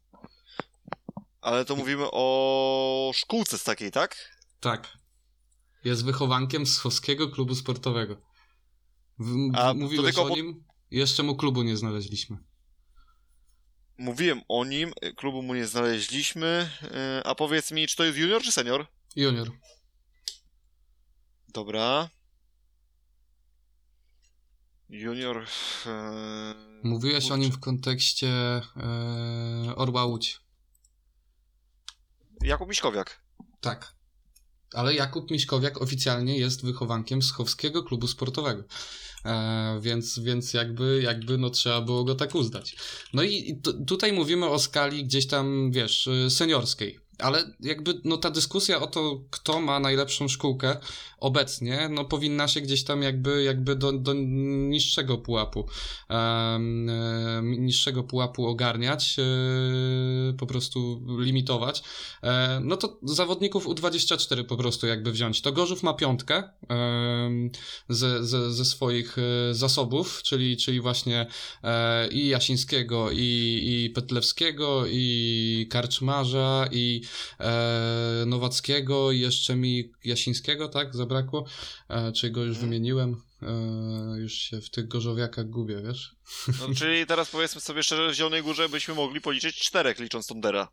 Ale 1.42 1.66
to 1.66 1.76
mówimy 1.76 2.06
o 2.12 3.12
szkółce 3.16 3.58
z 3.58 3.64
takiej, 3.64 3.92
tak? 3.92 4.30
Tak. 4.60 4.98
Jest 5.84 6.06
wychowankiem 6.06 6.66
Schowskiego 6.66 7.30
Klubu 7.30 7.56
Sportowego. 7.56 8.16
W, 9.20 9.52
A, 9.56 9.74
mówiłeś 9.74 10.16
tylko 10.16 10.34
o 10.34 10.36
nim? 10.36 10.64
Jeszcze 10.92 11.24
mu 11.24 11.36
klubu 11.36 11.64
nie 11.64 11.78
znaleźliśmy. 11.78 12.38
Mówiłem 13.98 14.42
o 14.48 14.66
nim, 14.66 14.94
klubu 15.16 15.42
mu 15.42 15.56
nie 15.56 15.68
znaleźliśmy, 15.68 16.70
e, 16.84 17.22
a 17.26 17.36
powiedz 17.36 17.72
mi, 17.72 17.88
czy 17.88 17.96
to 17.96 18.04
jest 18.04 18.18
junior 18.18 18.42
czy 18.42 18.52
senior? 18.52 18.88
Junior. 19.16 19.52
Dobra. 21.50 22.10
Junior. 24.90 25.46
E... 25.86 26.56
Mówiłeś 26.84 27.32
o 27.32 27.38
nim 27.38 27.52
w 27.52 27.60
kontekście 27.60 28.28
e, 28.28 28.62
Orła 29.76 30.06
Łódź. 30.06 30.40
Jakub 32.42 32.70
Miśkowiak. 32.70 33.22
Tak. 33.62 33.95
Ale 34.76 34.96
Jakub 34.96 35.32
Miśkowiak 35.32 35.82
oficjalnie 35.82 36.38
jest 36.38 36.66
wychowankiem 36.66 37.22
Schowskiego 37.22 37.84
Klubu 37.84 38.08
Sportowego. 38.08 38.64
E, 39.26 39.80
więc, 39.82 40.20
więc 40.20 40.54
jakby, 40.54 41.02
jakby 41.04 41.38
no 41.38 41.50
trzeba 41.50 41.82
było 41.82 42.04
go 42.04 42.16
tak 42.16 42.36
uznać. 42.36 42.76
No 43.14 43.24
i, 43.24 43.34
i 43.34 43.62
tutaj 43.88 44.14
mówimy 44.14 44.50
o 44.50 44.60
skali 44.60 45.04
gdzieś 45.04 45.28
tam, 45.28 45.72
wiesz, 45.72 46.08
y, 46.08 46.30
seniorskiej. 46.30 47.05
Ale 47.20 47.54
jakby 47.60 48.02
no 48.04 48.18
ta 48.18 48.32
dyskusja 48.32 48.82
o 48.82 48.88
to, 48.88 49.22
kto 49.30 49.62
ma 49.62 49.80
najlepszą 49.80 50.28
szkółkę 50.28 50.78
obecnie, 51.26 51.90
no 51.90 52.06
powinna 52.06 52.48
się 52.48 52.62
gdzieś 52.62 52.84
tam 52.84 53.02
jakby, 53.02 53.44
jakby 53.44 53.76
do, 53.76 53.92
do 53.92 54.14
niższego 54.14 55.18
pułapu, 55.18 55.68
um, 56.10 57.66
niższego 57.66 58.04
pułapu 58.04 58.48
ogarniać, 58.48 59.16
e, 59.20 60.34
po 60.34 60.46
prostu 60.46 61.06
limitować. 61.20 61.84
E, 62.24 62.60
no 62.64 62.78
to 62.78 63.00
zawodników 63.04 63.68
U24 63.68 64.44
po 64.44 64.58
prostu 64.58 64.88
jakby 64.88 65.12
wziąć. 65.12 65.42
To 65.42 65.52
Gorzów 65.52 65.84
ma 65.84 65.94
piątkę 65.94 66.44
e, 66.70 67.30
ze, 67.90 68.26
ze, 68.26 68.54
ze 68.54 68.66
swoich 68.66 69.18
zasobów, 69.52 70.24
czyli, 70.24 70.58
czyli 70.58 70.82
właśnie 70.82 71.28
i 72.12 72.28
Jasińskiego, 72.28 73.12
i, 73.12 73.62
i 73.64 73.90
Petlewskiego, 73.90 74.84
i 74.88 75.68
Karczmarza, 75.70 76.68
i 76.72 77.02
e, 77.40 78.24
Nowackiego, 78.28 79.12
jeszcze 79.12 79.56
mi 79.56 79.92
Jasińskiego, 80.04 80.70
tak, 80.70 80.96
zabrakło, 80.96 81.46
e, 81.90 82.12
czy 82.12 82.30
go 82.30 82.44
już 82.44 82.58
hmm. 82.58 82.70
wymieniłem, 82.70 83.22
e, 83.42 84.20
już 84.20 84.34
się 84.34 84.62
w 84.62 84.70
tych 84.70 84.88
gorzowiakach 84.88 85.50
gubię, 85.50 85.82
wiesz? 85.82 86.16
No, 86.60 86.68
czyli 86.80 87.06
teraz 87.06 87.30
powiedzmy 87.30 87.62
sobie 87.62 87.84
szczerze, 87.84 88.12
w 88.12 88.14
Zielonej 88.14 88.44
Górze 88.44 88.70
byśmy 88.70 88.94
mogli 88.94 89.22
policzyć 89.22 89.56
czterech, 89.56 90.00
licząc 90.00 90.28
Tondera. 90.28 90.68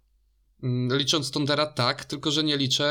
Mm, 0.63 0.99
licząc 0.99 1.31
Tondera 1.31 1.67
tak, 1.67 2.05
tylko 2.05 2.31
że 2.31 2.45
nie 2.45 2.57
liczę, 2.57 2.89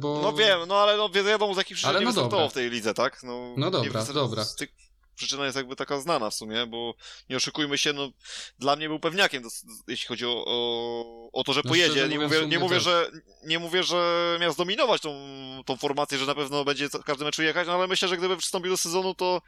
bo... 0.00 0.20
No 0.22 0.32
wiem, 0.32 0.60
no 0.68 0.74
ale 0.74 0.96
no 0.96 1.10
wiadomo 1.10 1.54
z 1.54 1.56
jakich 1.56 1.76
przyczyn 1.76 1.94
nie 1.94 2.00
no 2.00 2.06
wystartował 2.06 2.50
w 2.50 2.52
tej 2.52 2.70
lidze, 2.70 2.94
tak? 2.94 3.22
No, 3.22 3.54
no 3.56 3.70
dobra, 3.70 4.04
dobra. 4.04 4.44
Przyczyna 5.22 5.44
jest 5.44 5.56
jakby 5.56 5.76
taka 5.76 6.00
znana 6.00 6.30
w 6.30 6.34
sumie, 6.34 6.66
bo 6.66 6.94
nie 7.30 7.36
oszukujmy 7.36 7.78
się, 7.78 7.92
no 7.92 8.10
dla 8.58 8.76
mnie 8.76 8.88
był 8.88 9.00
pewniakiem, 9.00 9.42
jeśli 9.88 10.08
chodzi 10.08 10.26
o, 10.26 10.44
o, 10.46 11.30
o 11.32 11.44
to, 11.44 11.52
że 11.52 11.60
no 11.64 11.68
pojedzie. 11.70 12.08
Nie 12.08 12.18
mówię, 12.18 12.46
nie, 12.46 12.58
mówię, 12.58 12.80
że, 12.80 13.10
nie 13.44 13.58
mówię, 13.58 13.82
że 13.82 14.36
miał 14.40 14.52
zdominować 14.52 15.02
tą, 15.02 15.10
tą 15.66 15.76
formację, 15.76 16.18
że 16.18 16.26
na 16.26 16.34
pewno 16.34 16.64
będzie 16.64 16.88
każdy 17.06 17.24
meczu 17.24 17.42
jechać, 17.42 17.66
no 17.66 17.74
ale 17.74 17.86
myślę, 17.86 18.08
że 18.08 18.16
gdyby 18.16 18.36
przystąpił 18.36 18.70
do 18.70 18.76
sezonu, 18.76 19.14
to 19.14 19.42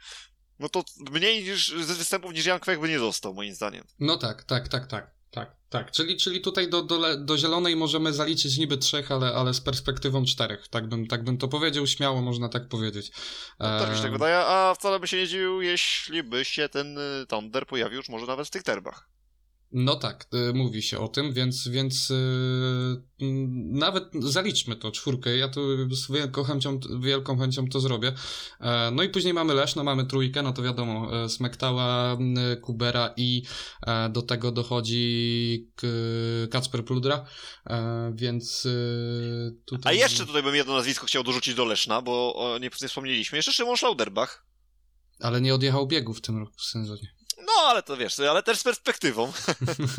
no 0.59 0.69
to 0.69 0.83
mniej 1.11 1.43
niż 1.43 1.67
z 1.67 1.97
występów 1.97 2.33
niż 2.33 2.45
Jan 2.45 2.59
Kwek 2.59 2.79
by 2.79 2.89
nie 2.89 2.99
został, 2.99 3.33
moim 3.33 3.55
zdaniem. 3.55 3.83
No 3.99 4.17
tak, 4.17 4.43
tak, 4.43 4.67
tak, 4.67 4.87
tak. 4.87 5.14
Tak. 5.77 5.91
Czyli, 5.91 6.17
czyli 6.17 6.41
tutaj 6.41 6.69
do, 6.69 6.81
do, 6.81 7.17
do 7.17 7.37
zielonej 7.37 7.75
możemy 7.75 8.13
zaliczyć 8.13 8.57
niby 8.57 8.77
trzech, 8.77 9.11
ale, 9.11 9.33
ale 9.33 9.53
z 9.53 9.61
perspektywą 9.61 10.25
czterech. 10.25 10.67
Tak 10.67 10.89
bym, 10.89 11.07
tak 11.07 11.23
bym 11.23 11.37
to 11.37 11.47
powiedział, 11.47 11.87
śmiało 11.87 12.21
można 12.21 12.49
tak 12.49 12.67
powiedzieć. 12.67 13.11
No, 13.59 13.79
tak 13.79 13.89
mi 13.89 13.95
się 13.95 14.01
tak 14.01 14.11
wydaje, 14.11 14.37
a 14.37 14.73
wcale 14.79 14.99
by 14.99 15.07
się 15.07 15.17
nie 15.17 15.27
dziwił, 15.27 15.61
jeśli 15.61 16.23
by 16.23 16.45
się 16.45 16.69
ten 16.69 16.97
y, 16.97 17.25
Thunder 17.29 17.67
pojawił 17.67 17.97
już 17.97 18.09
może 18.09 18.25
nawet 18.25 18.47
w 18.47 18.51
tych 18.51 18.63
terbach. 18.63 19.09
No 19.71 19.95
tak, 19.95 20.27
y, 20.49 20.53
mówi 20.53 20.81
się 20.81 20.99
o 20.99 21.07
tym, 21.07 21.33
więc, 21.33 21.67
więc 21.67 22.09
yy, 22.09 23.03
nawet 23.71 24.03
zaliczmy 24.19 24.75
to 24.75 24.91
czwórkę. 24.91 25.37
Ja 25.37 25.49
to 25.49 25.61
z 25.95 26.11
wielką 26.11 26.43
chęcią, 26.43 26.79
wielką 26.99 27.37
chęcią 27.37 27.67
to 27.67 27.79
zrobię. 27.79 28.13
E, 28.59 28.91
no 28.91 29.03
i 29.03 29.09
później 29.09 29.33
mamy 29.33 29.53
Leszno, 29.53 29.83
mamy 29.83 30.05
trójkę, 30.05 30.41
no 30.41 30.53
to 30.53 30.61
wiadomo, 30.61 31.23
e, 31.23 31.29
Smektała, 31.29 32.17
Kubera 32.61 33.13
i 33.17 33.43
e, 33.87 34.09
do 34.09 34.21
tego 34.21 34.51
dochodzi 34.51 35.71
Kacper 36.51 36.85
Pludra, 36.85 37.25
e, 37.67 38.11
więc 38.15 38.65
y, 38.65 39.57
tutaj... 39.65 39.93
A 39.93 39.99
jeszcze 39.99 40.25
tutaj 40.25 40.43
bym 40.43 40.55
jedno 40.55 40.73
nazwisko 40.73 41.05
chciał 41.05 41.23
dorzucić 41.23 41.55
do 41.55 41.65
Leszna, 41.65 42.01
bo 42.01 42.35
o, 42.35 42.57
nie, 42.59 42.69
nie 42.81 42.87
wspomnieliśmy. 42.87 43.37
Jeszcze 43.37 43.53
Szymon 43.53 43.77
Schlauderbach. 43.77 44.45
Ale 45.19 45.41
nie 45.41 45.55
odjechał 45.55 45.87
biegu 45.87 46.13
w 46.13 46.21
tym 46.21 46.37
roku 46.37 46.53
w 46.57 46.63
sezonie. 46.63 47.15
No, 47.55 47.61
ale 47.61 47.83
to 47.83 47.97
wiesz, 47.97 48.19
ale 48.19 48.43
też 48.43 48.59
z 48.59 48.63
perspektywą. 48.63 49.33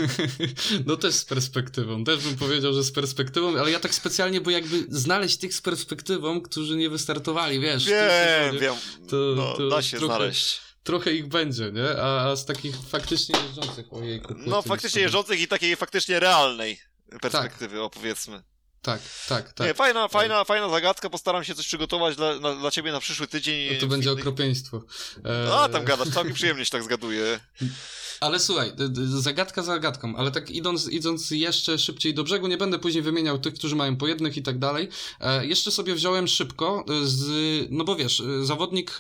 no 0.87 0.97
też 0.97 1.15
z 1.15 1.25
perspektywą. 1.25 2.05
Też 2.05 2.25
bym 2.25 2.37
powiedział, 2.37 2.75
że 2.75 2.83
z 2.83 2.93
perspektywą, 2.93 3.59
ale 3.59 3.71
ja 3.71 3.81
tak 3.81 3.95
specjalnie, 3.95 4.41
bo 4.41 4.51
jakby 4.51 4.87
znaleźć 4.89 5.37
tych 5.37 5.55
z 5.55 5.61
perspektywą, 5.61 6.41
którzy 6.41 6.77
nie 6.77 6.91
wystartowali, 6.91 7.61
wiesz. 7.61 7.85
Wiem, 7.85 8.55
to, 8.55 8.61
wiem. 8.61 8.75
To, 9.09 9.17
no, 9.17 9.57
to 9.57 9.69
da 9.69 9.83
się 9.83 9.97
trochę, 9.99 10.15
znaleźć. 10.15 10.61
Trochę 10.85 11.13
ich 11.13 11.29
będzie, 11.29 11.73
nie? 11.73 12.03
A, 12.03 12.31
a 12.31 12.37
z 12.37 12.45
takich 12.45 12.77
faktycznie 12.89 13.41
jeżdżących, 13.41 13.93
ojejku. 13.93 14.35
No, 14.37 14.63
faktycznie 14.63 15.03
jeżdżących 15.03 15.41
i 15.41 15.49
takiej 15.49 15.77
faktycznie 15.77 16.21
realnej 16.21 16.81
perspektywy, 17.21 17.77
tak. 17.77 17.85
opowiedzmy. 17.85 18.43
Tak, 18.87 19.01
tak, 19.29 19.53
tak. 19.53 19.67
Nie, 19.67 19.75
fajna, 19.75 20.09
fajna, 20.09 20.45
fajna 20.45 20.69
zagadka. 20.69 21.11
Postaram 21.11 21.45
się 21.45 21.55
coś 21.55 21.67
przygotować 21.67 22.17
dla, 22.17 22.41
na, 22.41 22.55
dla 22.55 22.71
ciebie 22.71 22.93
na 22.93 23.01
przyszły 23.01 23.27
tydzień. 23.27 23.75
No 23.75 23.81
to 23.81 23.87
będzie 23.87 24.13
okropieństwo. 24.13 24.83
E... 25.25 25.55
A, 25.55 25.69
tam 25.69 25.85
gadasz, 25.85 26.09
całkiem 26.09 26.35
przyjemnie 26.35 26.65
się 26.65 26.71
tak 26.71 26.83
zgaduje. 26.83 27.41
Ale 28.21 28.41
słuchaj, 28.41 28.73
zagadka 29.07 29.63
zagadką, 29.63 30.17
ale 30.17 30.31
tak 30.31 30.51
idąc, 30.51 30.89
idąc 30.89 31.31
jeszcze 31.31 31.79
szybciej 31.79 32.15
do 32.15 32.25
brzegu, 32.25 32.47
nie 32.47 32.57
będę 32.57 32.79
później 32.79 33.03
wymieniał 33.03 33.39
tych, 33.39 33.55
którzy 33.55 33.77
mają 33.77 33.97
po 33.97 34.07
jednych 34.07 34.37
i 34.37 34.43
tak 34.43 34.59
dalej. 34.59 34.89
E, 35.21 35.47
jeszcze 35.47 35.71
sobie 35.71 35.95
wziąłem 35.95 36.29
szybko, 36.29 36.85
e, 36.89 37.07
z, 37.07 37.27
no 37.71 37.85
bo 37.85 37.97
wiesz, 37.97 38.21
e, 38.21 38.45
zawodnik 38.45 38.99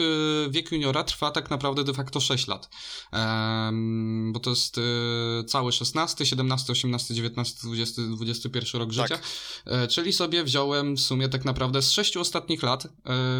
wiek 0.50 0.72
juniora 0.72 1.04
trwa 1.04 1.30
tak 1.30 1.50
naprawdę 1.50 1.84
de 1.84 1.94
facto 1.94 2.20
6 2.20 2.46
lat. 2.46 2.70
Bo 4.32 4.40
to 4.40 4.50
jest 4.50 4.80
cały 5.46 5.72
16, 5.72 6.26
17, 6.26 6.72
18, 6.72 7.14
19, 7.14 7.60
20, 7.64 8.02
21 8.02 8.80
rok 8.80 8.92
życia. 8.92 9.18
Tak. 9.64 9.88
czyli 9.90 10.12
sobie 10.12 10.44
wziąłem 10.44 10.96
w 10.96 11.00
sumie 11.00 11.28
tak 11.28 11.44
naprawdę 11.44 11.82
z 11.82 11.90
6 11.90 12.16
ostatnich 12.16 12.62
lat 12.62 12.88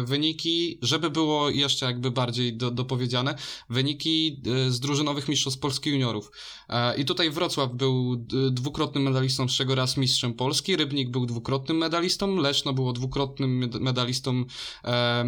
wyniki, 0.05 0.79
żeby 0.81 1.09
było 1.09 1.49
jeszcze 1.49 1.85
jakby 1.85 2.11
bardziej 2.11 2.57
do, 2.57 2.71
dopowiedziane, 2.71 3.35
wyniki 3.69 4.41
z 4.69 4.79
drużynowych 4.79 5.27
mistrzostw 5.27 5.59
Polski 5.67 5.89
juniorów. 5.89 6.31
E, 6.69 6.97
I 6.97 7.05
tutaj 7.05 7.29
Wrocław 7.29 7.71
był 7.73 8.15
dwukrotnym 8.51 9.03
medalistą, 9.03 9.49
z 9.49 9.51
czego 9.51 9.75
raz 9.75 9.97
mistrzem 9.97 10.33
Polski, 10.33 10.75
Rybnik 10.75 11.09
był 11.09 11.25
dwukrotnym 11.25 11.77
medalistą, 11.77 12.35
Leszno 12.35 12.73
było 12.73 12.93
dwukrotnym 12.93 13.69
medalistą 13.79 14.45
e, 14.83 15.25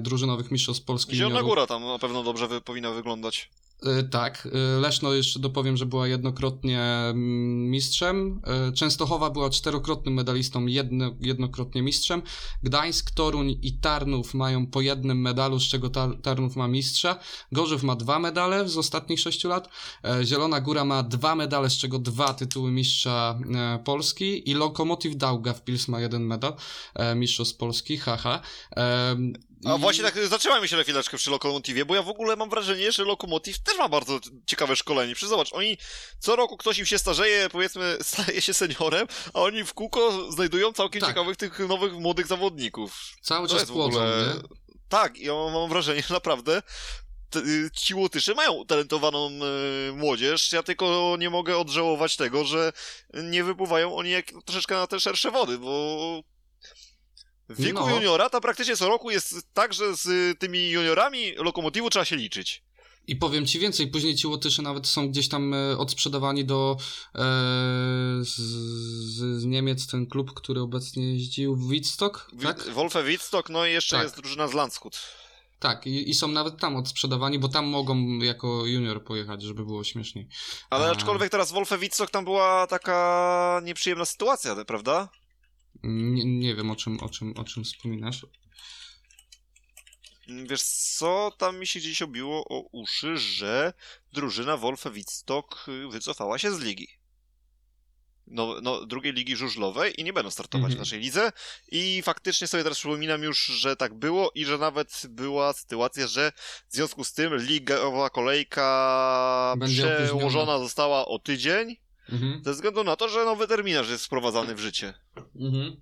drużynowych 0.00 0.50
mistrzostw 0.50 0.84
Polski 0.84 1.16
Zielona 1.16 1.34
juniorów. 1.34 1.50
Góra 1.50 1.66
tam 1.66 1.82
na 1.86 1.98
pewno 1.98 2.22
dobrze 2.22 2.48
wy, 2.48 2.60
powinna 2.60 2.90
wyglądać. 2.90 3.50
E, 3.86 4.02
tak, 4.02 4.48
e, 4.52 4.80
Leszno 4.80 5.12
jeszcze 5.12 5.40
dopowiem, 5.40 5.76
że 5.76 5.86
była 5.86 6.08
jednokrotnie 6.08 6.80
mm, 6.80 7.70
mistrzem. 7.70 8.40
E, 8.44 8.72
Częstochowa 8.72 9.30
była 9.30 9.50
czterokrotnym 9.50 10.14
medalistą, 10.14 10.66
jedno, 10.66 11.10
jednokrotnie 11.20 11.82
mistrzem. 11.82 12.22
Gdańsk, 12.62 13.10
Toruń 13.10 13.58
i 13.62 13.72
Tarnów 13.72 14.34
mają 14.34 14.66
po 14.66 14.80
jednym 14.80 15.20
medalu, 15.20 15.60
z 15.60 15.62
czego 15.62 15.90
Tarnów 16.22 16.56
ma 16.56 16.68
mistrza. 16.68 17.18
Gorzów 17.52 17.82
ma 17.82 17.96
dwa 17.96 18.18
medale 18.18 18.68
z 18.68 18.76
ostatnich 18.76 19.20
sześciu 19.20 19.48
lat. 19.48 19.68
Zielona 20.24 20.60
Góra 20.60 20.84
ma 20.84 21.02
dwa 21.02 21.34
medale, 21.34 21.70
z 21.70 21.76
czego 21.76 21.98
dwa 21.98 22.34
tytuły 22.34 22.70
mistrza 22.70 23.38
Polski. 23.84 24.50
I 24.50 24.54
Lokomotiv 24.54 25.16
Daugavpils 25.16 25.88
ma 25.88 26.00
jeden 26.00 26.22
medal, 26.22 26.54
mistrzostw 27.16 27.56
Polski, 27.56 27.96
haha. 27.96 28.40
A 29.64 29.78
właśnie 29.78 30.04
tak 30.04 30.26
zatrzymajmy 30.28 30.68
się 30.68 30.76
na 30.76 30.82
chwileczkę 30.82 31.16
przy 31.16 31.30
Lokomotivie, 31.30 31.84
bo 31.84 31.94
ja 31.94 32.02
w 32.02 32.08
ogóle 32.08 32.36
mam 32.36 32.50
wrażenie, 32.50 32.92
że 32.92 33.04
Lokomotiv 33.04 33.58
też 33.58 33.78
ma 33.78 33.88
bardzo 33.88 34.20
ciekawe 34.46 34.76
szkolenie. 34.76 35.14
Przecież 35.14 35.30
zobacz, 35.30 35.52
oni 35.52 35.78
co 36.18 36.36
roku 36.36 36.56
ktoś 36.56 36.78
im 36.78 36.86
się 36.86 36.98
starzeje, 36.98 37.48
powiedzmy, 37.50 37.98
staje 38.02 38.42
się 38.42 38.54
seniorem, 38.54 39.06
a 39.34 39.40
oni 39.40 39.64
w 39.64 39.74
kółko 39.74 40.32
znajdują 40.32 40.72
całkiem 40.72 41.00
tak. 41.00 41.10
ciekawych 41.10 41.36
tych 41.36 41.58
nowych, 41.58 41.92
młodych 41.92 42.26
zawodników. 42.26 42.98
Cały 43.22 43.48
czas 43.48 43.64
płodzą, 43.64 43.98
ogóle... 43.98 44.34
nie? 44.34 44.42
Tak, 44.88 45.18
ja 45.18 45.32
mam 45.32 45.68
wrażenie, 45.68 46.02
że 46.02 46.14
naprawdę 46.22 46.62
ci 47.76 47.94
Łotysze 47.94 48.34
mają 48.34 48.66
talentowaną 48.66 49.30
y, 49.88 49.92
młodzież, 49.92 50.52
ja 50.52 50.62
tylko 50.62 51.16
nie 51.18 51.30
mogę 51.30 51.58
odżałować 51.58 52.16
tego, 52.16 52.44
że 52.44 52.72
nie 53.14 53.44
wypływają 53.44 53.96
oni 53.96 54.10
jak, 54.10 54.26
troszeczkę 54.44 54.74
na 54.74 54.86
te 54.86 55.00
szersze 55.00 55.30
wody, 55.30 55.58
bo 55.58 56.22
w 57.48 57.62
wieku 57.62 57.80
no. 57.80 57.90
juniora 57.90 58.30
to 58.30 58.40
praktycznie 58.40 58.76
co 58.76 58.88
roku 58.88 59.10
jest 59.10 59.34
tak, 59.54 59.72
że 59.72 59.96
z 59.96 60.38
tymi 60.38 60.70
juniorami 60.70 61.32
lokomotywu 61.32 61.90
trzeba 61.90 62.04
się 62.04 62.16
liczyć. 62.16 62.62
I 63.06 63.16
powiem 63.16 63.46
ci 63.46 63.58
więcej, 63.58 63.86
później 63.86 64.16
ci 64.16 64.26
Łotysze 64.26 64.62
nawet 64.62 64.86
są 64.86 65.08
gdzieś 65.08 65.28
tam 65.28 65.54
e, 65.54 65.78
odsprzedawani 65.78 66.44
do 66.44 66.76
e, 67.14 67.18
z, 68.24 68.36
z, 68.36 69.44
Niemiec, 69.44 69.86
ten 69.86 70.06
klub, 70.06 70.34
który 70.34 70.60
obecnie 70.60 71.12
jeździł 71.12 71.56
w 71.56 71.70
Wittstock, 71.70 72.30
tak? 72.42 72.68
Wolfe 72.70 73.02
Wittstock, 73.04 73.48
no 73.48 73.66
i 73.66 73.72
jeszcze 73.72 73.96
tak. 73.96 74.02
jest 74.02 74.16
drużyna 74.16 74.48
z 74.48 74.52
Landshut. 74.52 75.00
Tak, 75.58 75.86
i, 75.86 76.10
i 76.10 76.14
są 76.14 76.28
nawet 76.28 76.60
tam 76.60 76.76
odsprzedawani, 76.76 77.38
bo 77.38 77.48
tam 77.48 77.66
mogą 77.66 78.18
jako 78.18 78.66
junior 78.66 79.04
pojechać, 79.04 79.42
żeby 79.42 79.64
było 79.64 79.84
śmieszniej. 79.84 80.28
Ale 80.70 80.88
A. 80.88 80.90
aczkolwiek 80.92 81.30
teraz 81.30 81.52
Wolfe 81.52 81.78
Witzok 81.78 82.10
tam 82.10 82.24
była 82.24 82.66
taka 82.66 83.60
nieprzyjemna 83.64 84.04
sytuacja, 84.04 84.64
prawda? 84.64 85.08
Nie, 85.84 86.24
nie 86.24 86.54
wiem 86.54 86.70
o 86.70 86.76
czym, 86.76 87.00
o 87.00 87.08
czym, 87.08 87.32
o 87.36 87.44
czym 87.44 87.64
wspominasz. 87.64 88.26
Wiesz 90.48 90.62
co, 90.62 91.32
tam 91.38 91.58
mi 91.58 91.66
się 91.66 91.80
gdzieś 91.80 92.02
obiło 92.02 92.44
o 92.48 92.60
uszy, 92.72 93.16
że 93.18 93.72
drużyna 94.12 94.56
Wolfe 94.56 94.90
Witzok 94.90 95.64
y, 95.68 95.88
wycofała 95.88 96.38
się 96.38 96.50
z 96.54 96.60
ligi. 96.60 96.88
No, 98.26 98.56
no, 98.62 98.86
drugiej 98.86 99.12
ligi 99.12 99.36
żużlowej 99.36 100.00
i 100.00 100.04
nie 100.04 100.12
będą 100.12 100.30
startować 100.30 100.64
Mhm. 100.70 100.76
w 100.76 100.80
naszej 100.80 101.00
lidze. 101.00 101.32
I 101.72 102.02
faktycznie 102.04 102.46
sobie 102.46 102.62
teraz 102.62 102.78
przypominam 102.78 103.22
już, 103.22 103.44
że 103.44 103.76
tak 103.76 103.94
było 103.94 104.30
i 104.34 104.44
że 104.44 104.58
nawet 104.58 105.02
była 105.08 105.52
sytuacja, 105.52 106.06
że 106.06 106.32
w 106.68 106.74
związku 106.74 107.04
z 107.04 107.12
tym 107.12 107.36
ligowa 107.36 108.10
kolejka 108.10 109.54
Będzie 109.58 109.82
przełożona 110.04 110.42
opóźniona. 110.42 110.58
została 110.58 111.06
o 111.06 111.18
tydzień, 111.18 111.76
Mhm. 112.08 112.44
ze 112.44 112.52
względu 112.52 112.84
na 112.84 112.96
to, 112.96 113.08
że 113.08 113.24
nowy 113.24 113.46
terminarz 113.46 113.88
jest 113.88 114.04
wprowadzany 114.06 114.54
w 114.54 114.58
życie. 114.60 114.94
Mhm. 115.36 115.80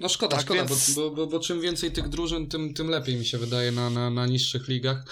No 0.00 0.08
szkoda, 0.08 0.36
Tak 0.36 0.46
szkoda, 0.46 0.64
więc- 0.64 0.94
bo, 0.94 1.10
bo, 1.10 1.16
bo, 1.16 1.26
bo 1.26 1.40
czym 1.40 1.60
więcej 1.60 1.92
tych 1.92 2.08
drużyn, 2.08 2.48
tym, 2.48 2.74
tym 2.74 2.88
lepiej 2.88 3.16
mi 3.16 3.26
się 3.26 3.38
wydaje 3.38 3.72
na, 3.72 3.90
na, 3.90 4.10
na 4.10 4.26
niższych 4.26 4.68
ligach. 4.68 5.04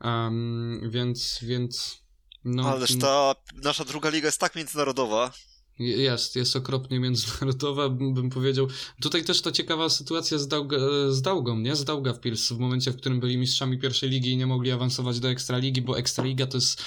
Em, 0.00 0.90
więc, 0.90 1.38
więc. 1.42 2.02
No, 2.44 2.68
Ależ 2.72 2.98
ta 2.98 3.34
nasza 3.54 3.84
druga 3.84 4.10
liga 4.10 4.28
jest 4.28 4.40
tak 4.40 4.54
międzynarodowa. 4.56 5.32
Jest, 5.82 6.36
jest 6.36 6.56
okropnie 6.56 7.00
międzynarodowa, 7.00 7.88
bym 7.88 8.30
powiedział. 8.30 8.68
Tutaj 9.02 9.24
też 9.24 9.40
ta 9.42 9.52
ciekawa 9.52 9.88
sytuacja 9.88 10.38
z, 10.38 10.48
Dauga, 10.48 10.76
z 11.08 11.22
Daugą, 11.22 11.58
nie? 11.58 11.76
Z 11.76 11.84
Daugavpils 11.84 12.48
w 12.52 12.58
momencie, 12.58 12.90
w 12.90 12.96
którym 12.96 13.20
byli 13.20 13.38
mistrzami 13.38 13.78
pierwszej 13.78 14.10
ligi 14.10 14.30
i 14.30 14.36
nie 14.36 14.46
mogli 14.46 14.70
awansować 14.70 15.20
do 15.20 15.30
Ekstraligi, 15.30 15.82
bo 15.82 15.98
Ekstraliga 15.98 16.46
to, 16.46 16.56
jest, 16.56 16.84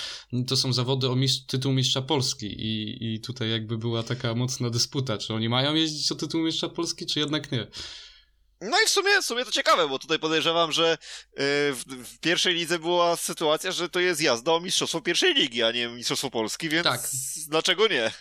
to 0.47 0.57
są 0.57 0.73
zawody 0.73 1.09
o 1.09 1.15
mistrz, 1.15 1.45
tytuł 1.47 1.73
mistrza 1.73 2.01
Polski 2.01 2.45
i, 2.47 3.13
i 3.13 3.19
tutaj 3.19 3.51
jakby 3.51 3.77
była 3.77 4.03
taka 4.03 4.35
mocna 4.35 4.69
dysputa, 4.69 5.17
czy 5.17 5.34
oni 5.34 5.49
mają 5.49 5.73
jeździć 5.73 6.11
o 6.11 6.15
tytuł 6.15 6.41
mistrza 6.41 6.69
Polski, 6.69 7.05
czy 7.05 7.19
jednak 7.19 7.51
nie. 7.51 7.67
No 8.61 8.77
i 8.85 8.88
w 8.88 8.89
sumie, 8.89 9.22
w 9.22 9.26
sumie 9.26 9.45
to 9.45 9.51
ciekawe, 9.51 9.89
bo 9.89 9.99
tutaj 9.99 10.19
podejrzewam, 10.19 10.72
że 10.72 10.93
y, 10.93 10.97
w, 11.73 11.84
w 11.88 12.19
pierwszej 12.19 12.55
lidze 12.55 12.80
była 12.80 13.15
sytuacja, 13.15 13.72
że 13.72 13.89
to 13.89 13.99
jest 13.99 14.22
jazda 14.22 14.51
o 14.51 14.59
mistrzostwo 14.59 15.01
pierwszej 15.01 15.34
ligi, 15.34 15.63
a 15.63 15.72
nie 15.72 15.88
mistrzostwo 15.88 16.31
Polski, 16.31 16.69
więc 16.69 16.84
Tak. 16.84 17.09
dlaczego 17.47 17.88
nie? 17.88 18.11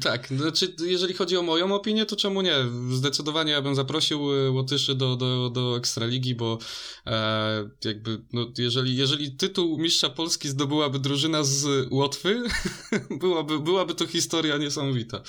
Tak, 0.00 0.28
znaczy 0.28 0.74
jeżeli 0.80 1.14
chodzi 1.14 1.36
o 1.36 1.42
moją 1.42 1.74
opinię, 1.74 2.06
to 2.06 2.16
czemu 2.16 2.42
nie? 2.42 2.54
Zdecydowanie 2.92 3.52
ja 3.52 3.62
bym 3.62 3.74
zaprosił 3.74 4.32
y, 4.32 4.50
Łotyszy 4.50 4.94
do, 4.94 5.16
do, 5.16 5.50
do 5.50 5.76
Ekstraligi, 5.76 6.34
bo 6.34 6.58
e, 7.06 7.70
jakby, 7.84 8.22
no, 8.32 8.46
jeżeli, 8.58 8.96
jeżeli 8.96 9.36
tytuł 9.36 9.78
mistrza 9.78 10.10
Polski 10.10 10.48
zdobyłaby 10.48 10.98
drużyna 10.98 11.44
z 11.44 11.88
Łotwy, 11.90 12.42
byłaby, 13.20 13.60
byłaby 13.60 13.94
to 13.94 14.06
historia 14.06 14.56
niesamowita. 14.56 15.22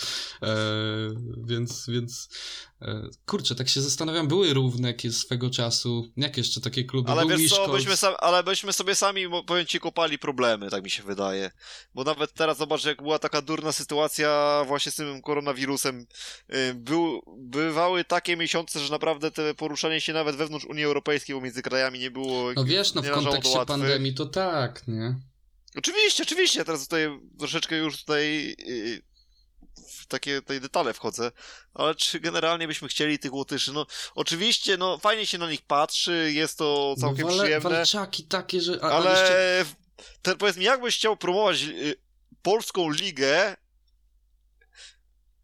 E, 0.43 0.55
więc, 1.37 1.89
więc 1.89 2.29
kurczę, 3.25 3.55
tak 3.55 3.69
się 3.69 3.81
zastanawiam, 3.81 4.27
były 4.27 4.53
równe 4.53 4.87
jakieś 4.87 5.15
swego 5.15 5.49
czasu, 5.49 6.11
jak 6.17 6.37
jeszcze 6.37 6.61
takie 6.61 6.83
kluby? 6.83 7.11
Ale 7.11 7.25
Był 7.25 7.37
wiesz 7.37 7.51
co, 7.51 7.67
byśmy, 7.67 7.97
sam, 7.97 8.13
ale 8.19 8.43
byśmy 8.43 8.73
sobie 8.73 8.95
sami, 8.95 9.25
powiem 9.45 9.65
ci, 9.65 9.79
kopali 9.79 10.19
problemy, 10.19 10.69
tak 10.69 10.83
mi 10.83 10.89
się 10.89 11.03
wydaje. 11.03 11.51
Bo 11.95 12.03
nawet 12.03 12.33
teraz 12.33 12.57
zobacz, 12.57 12.85
jak 12.85 13.01
była 13.01 13.19
taka 13.19 13.41
durna 13.41 13.71
sytuacja 13.71 14.63
właśnie 14.67 14.91
z 14.91 14.95
tym 14.95 15.21
koronawirusem. 15.21 16.05
y, 16.53 16.73
Był, 16.73 17.21
bywały 17.37 18.03
takie 18.03 18.37
miesiące, 18.37 18.79
że 18.79 18.91
naprawdę 18.91 19.31
te 19.31 19.53
poruszanie 19.53 20.01
się 20.01 20.13
nawet 20.13 20.35
wewnątrz 20.35 20.65
Unii 20.65 20.83
Europejskiej 20.83 21.35
pomiędzy 21.35 21.61
krajami 21.61 21.99
nie 21.99 22.11
było. 22.11 22.53
No 22.53 22.65
wiesz, 22.65 22.93
no 22.93 23.01
w 23.01 23.09
kontekście 23.09 23.65
pandemii 23.65 24.13
to 24.13 24.25
tak, 24.25 24.87
nie? 24.87 25.15
Oczywiście, 25.75 26.23
oczywiście, 26.23 26.65
teraz 26.65 26.83
tutaj 26.83 27.19
troszeczkę 27.39 27.77
już 27.77 27.97
tutaj 27.97 28.55
yy, 28.67 29.06
w 29.89 30.05
takie 30.05 30.41
tutaj 30.41 30.61
detale 30.61 30.93
wchodzę, 30.93 31.31
ale 31.73 31.95
czy 31.95 32.19
generalnie 32.19 32.67
byśmy 32.67 32.87
chcieli 32.87 33.19
tych 33.19 33.33
Łotyszy? 33.33 33.73
No 33.73 33.85
oczywiście, 34.15 34.77
no 34.77 34.97
fajnie 34.97 35.25
się 35.25 35.37
na 35.37 35.51
nich 35.51 35.61
patrzy, 35.61 36.31
jest 36.33 36.57
to 36.57 36.95
całkiem 36.99 37.21
no, 37.21 37.27
wale, 37.27 37.43
przyjemne, 37.43 37.69
Walczaki 37.69 38.23
takie, 38.23 38.61
że... 38.61 38.79
A, 38.81 38.87
a 38.87 38.91
ale 38.91 39.09
jeszcze... 39.09 39.65
ten, 40.21 40.37
powiedz 40.37 40.57
mi, 40.57 40.65
jakbyś 40.65 40.95
chciał 40.97 41.17
promować 41.17 41.63
y, 41.63 41.95
polską 42.41 42.89
ligę 42.89 43.55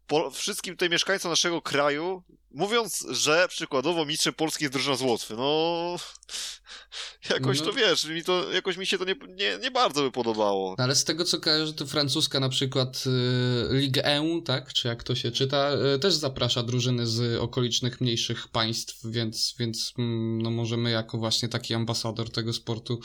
po, 0.06 0.30
wszystkim 0.30 0.74
tutaj 0.74 0.90
mieszkańcom 0.90 1.30
naszego 1.30 1.62
kraju, 1.62 2.22
mówiąc, 2.54 3.06
że 3.10 3.46
przykładowo 3.48 4.04
mistrzem 4.04 4.34
Polski 4.34 4.64
jest 4.64 4.72
drużyna 4.72 4.96
z 4.96 5.02
Łotwy, 5.02 5.34
no 5.36 5.96
jakoś 7.30 7.60
No. 7.60 7.66
to 7.66 7.72
wiesz, 7.72 8.04
mi 8.04 8.24
to, 8.24 8.52
jakoś 8.52 8.76
mi 8.76 8.86
się 8.86 8.98
to 8.98 9.04
nie, 9.04 9.14
nie, 9.28 9.58
nie 9.62 9.70
bardzo 9.70 10.02
by 10.02 10.10
podobało. 10.10 10.74
No, 10.78 10.84
Ale 10.84 10.94
z 10.94 11.04
tego 11.04 11.24
co 11.24 11.40
kojarzę, 11.40 11.72
to 11.72 11.86
francuska 11.86 12.40
na 12.40 12.48
przykład 12.48 13.04
y, 13.06 13.74
Ligue 13.78 14.00
1, 14.04 14.42
tak, 14.42 14.72
czy 14.72 14.88
jak 14.88 15.02
to 15.02 15.14
się 15.14 15.30
czyta, 15.32 15.70
y, 15.94 15.98
też 15.98 16.14
zaprasza 16.14 16.62
drużyny 16.62 17.06
z 17.06 17.40
okolicznych 17.40 18.00
mniejszych 18.00 18.48
państw, 18.48 19.00
więc, 19.04 19.54
więc 19.58 19.92
mm, 19.98 20.42
no 20.42 20.50
może 20.50 20.76
my 20.76 20.90
jako 20.90 21.18
właśnie 21.18 21.48
taki 21.48 21.74
ambasador 21.74 22.30
tego 22.30 22.52
sportu, 22.52 23.00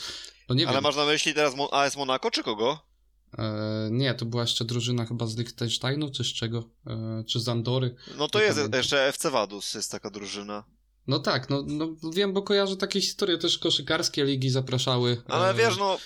no 0.49 0.55
nie 0.55 0.67
Ale 0.67 0.73
wiem. 0.75 0.83
masz 0.83 0.95
na 0.95 1.05
myśli 1.05 1.33
teraz 1.33 1.53
AS 1.71 1.95
Monaco, 1.97 2.31
czy 2.31 2.43
kogo? 2.43 2.88
E, 3.37 3.89
nie, 3.91 4.13
to 4.13 4.25
była 4.25 4.43
jeszcze 4.43 4.65
drużyna 4.65 5.05
chyba 5.05 5.27
z 5.27 5.37
Liechtensteinu, 5.37 6.11
czy 6.11 6.23
z 6.23 6.27
czego, 6.27 6.69
e, 6.87 7.23
czy 7.27 7.39
z 7.39 7.47
Andory. 7.47 7.95
No 8.17 8.27
to 8.27 8.41
jest 8.41 8.55
pamiętam. 8.55 8.77
jeszcze 8.77 9.07
FC 9.07 9.31
Vaduz, 9.31 9.73
jest 9.73 9.91
taka 9.91 10.09
drużyna. 10.09 10.63
No 11.07 11.19
tak, 11.19 11.49
no, 11.49 11.63
no 11.67 11.95
wiem, 12.13 12.33
bo 12.33 12.41
kojarzę 12.41 12.77
takie 12.77 13.01
historie, 13.01 13.37
też 13.37 13.57
koszykarskie 13.57 14.25
ligi 14.25 14.49
zapraszały. 14.49 15.21
Ale 15.27 15.49
e, 15.49 15.53
wiesz, 15.53 15.77
no, 15.77 15.97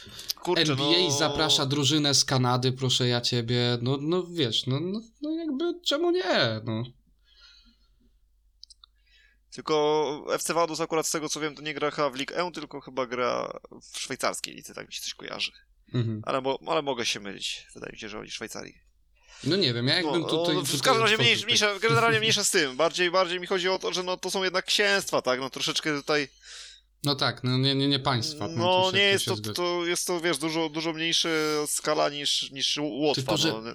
kurczę, 0.42 0.62
NBA 0.62 1.04
no... 1.04 1.12
zaprasza 1.12 1.66
drużynę 1.66 2.14
z 2.14 2.26
Kanady, 2.26 2.72
proszę 2.72 3.08
ja 3.08 3.22
ciebie. 3.22 3.78
No, 3.82 3.98
no 4.02 4.24
wiesz, 4.24 4.68
no, 4.68 4.80
no, 4.80 5.02
no 5.22 5.32
jakby 5.32 5.80
czemu 5.86 6.12
nie? 6.12 6.62
No. 6.64 6.84
Tylko 9.52 10.26
FC 10.30 10.54
Vaduz 10.54 10.80
akurat 10.80 11.08
z 11.08 11.12
tego 11.12 11.30
co 11.30 11.40
wiem, 11.40 11.56
to 11.56 11.62
nie 11.62 11.74
gra 11.74 11.92
chyba 11.92 12.10
w 12.10 12.16
Ligue 12.16 12.34
1, 12.36 12.52
tylko 12.52 12.82
chyba 12.82 13.08
gra 13.08 13.60
w 13.92 14.00
szwajcarskiej 14.00 14.56
lidze, 14.56 14.74
tak 14.74 14.88
mi 14.88 14.94
się 14.94 15.02
coś 15.02 15.14
kojarzy. 15.14 15.52
Mhm. 15.94 16.22
Ale, 16.26 16.42
ale 16.68 16.82
mogę 16.82 17.06
się 17.06 17.20
mylić. 17.20 17.68
Wydaje 17.74 17.94
mi 17.94 18.00
się, 18.00 18.10
że 18.10 18.20
oni 18.20 18.32
Szwajcarii. 18.32 18.78
No 19.44 19.56
nie 19.56 19.74
wiem, 19.74 19.88
ja 19.88 19.96
jakbym 19.96 20.22
No, 20.22 20.28
tutaj... 20.28 20.56
no, 20.56 20.62
w 20.62 20.82
każdym 20.82 21.04
razie 21.04 21.18
mniejsza, 21.18 21.46
mniejsza, 21.46 21.80
generalnie 21.80 22.20
mniejsza 22.20 22.44
z 22.44 22.52
tym. 22.52 22.76
Bardziej, 22.78 23.12
bardziej 23.12 23.40
mi 23.40 23.48
chodzi 23.48 23.70
o 23.70 23.80
to, 23.80 23.94
że 23.94 24.04
no, 24.04 24.18
to 24.18 24.32
są 24.32 24.44
jednak 24.44 24.66
księstwa, 24.66 25.22
tak? 25.22 25.40
No 25.40 25.50
troszeczkę 25.50 25.96
tutaj. 25.98 26.28
No 27.04 27.16
tak, 27.16 27.44
no 27.44 27.58
nie, 27.58 27.76
nie, 27.76 27.88
nie 27.88 28.00
państwa. 28.00 28.48
No 28.48 28.92
się- 28.92 28.98
nie 28.98 29.04
jest 29.04 29.26
to, 29.26 29.38
to, 29.38 29.86
jest 29.86 30.08
to, 30.08 30.22
wiesz, 30.22 30.38
dużo, 30.38 30.70
dużo 30.70 30.94
mniejsza 30.94 31.30
skala 31.68 32.10
niż, 32.10 32.52
niż 32.52 32.78
Łotwa. 32.82 33.22
Tylko, 33.22 33.38
że- 33.38 33.52
no. 33.52 33.74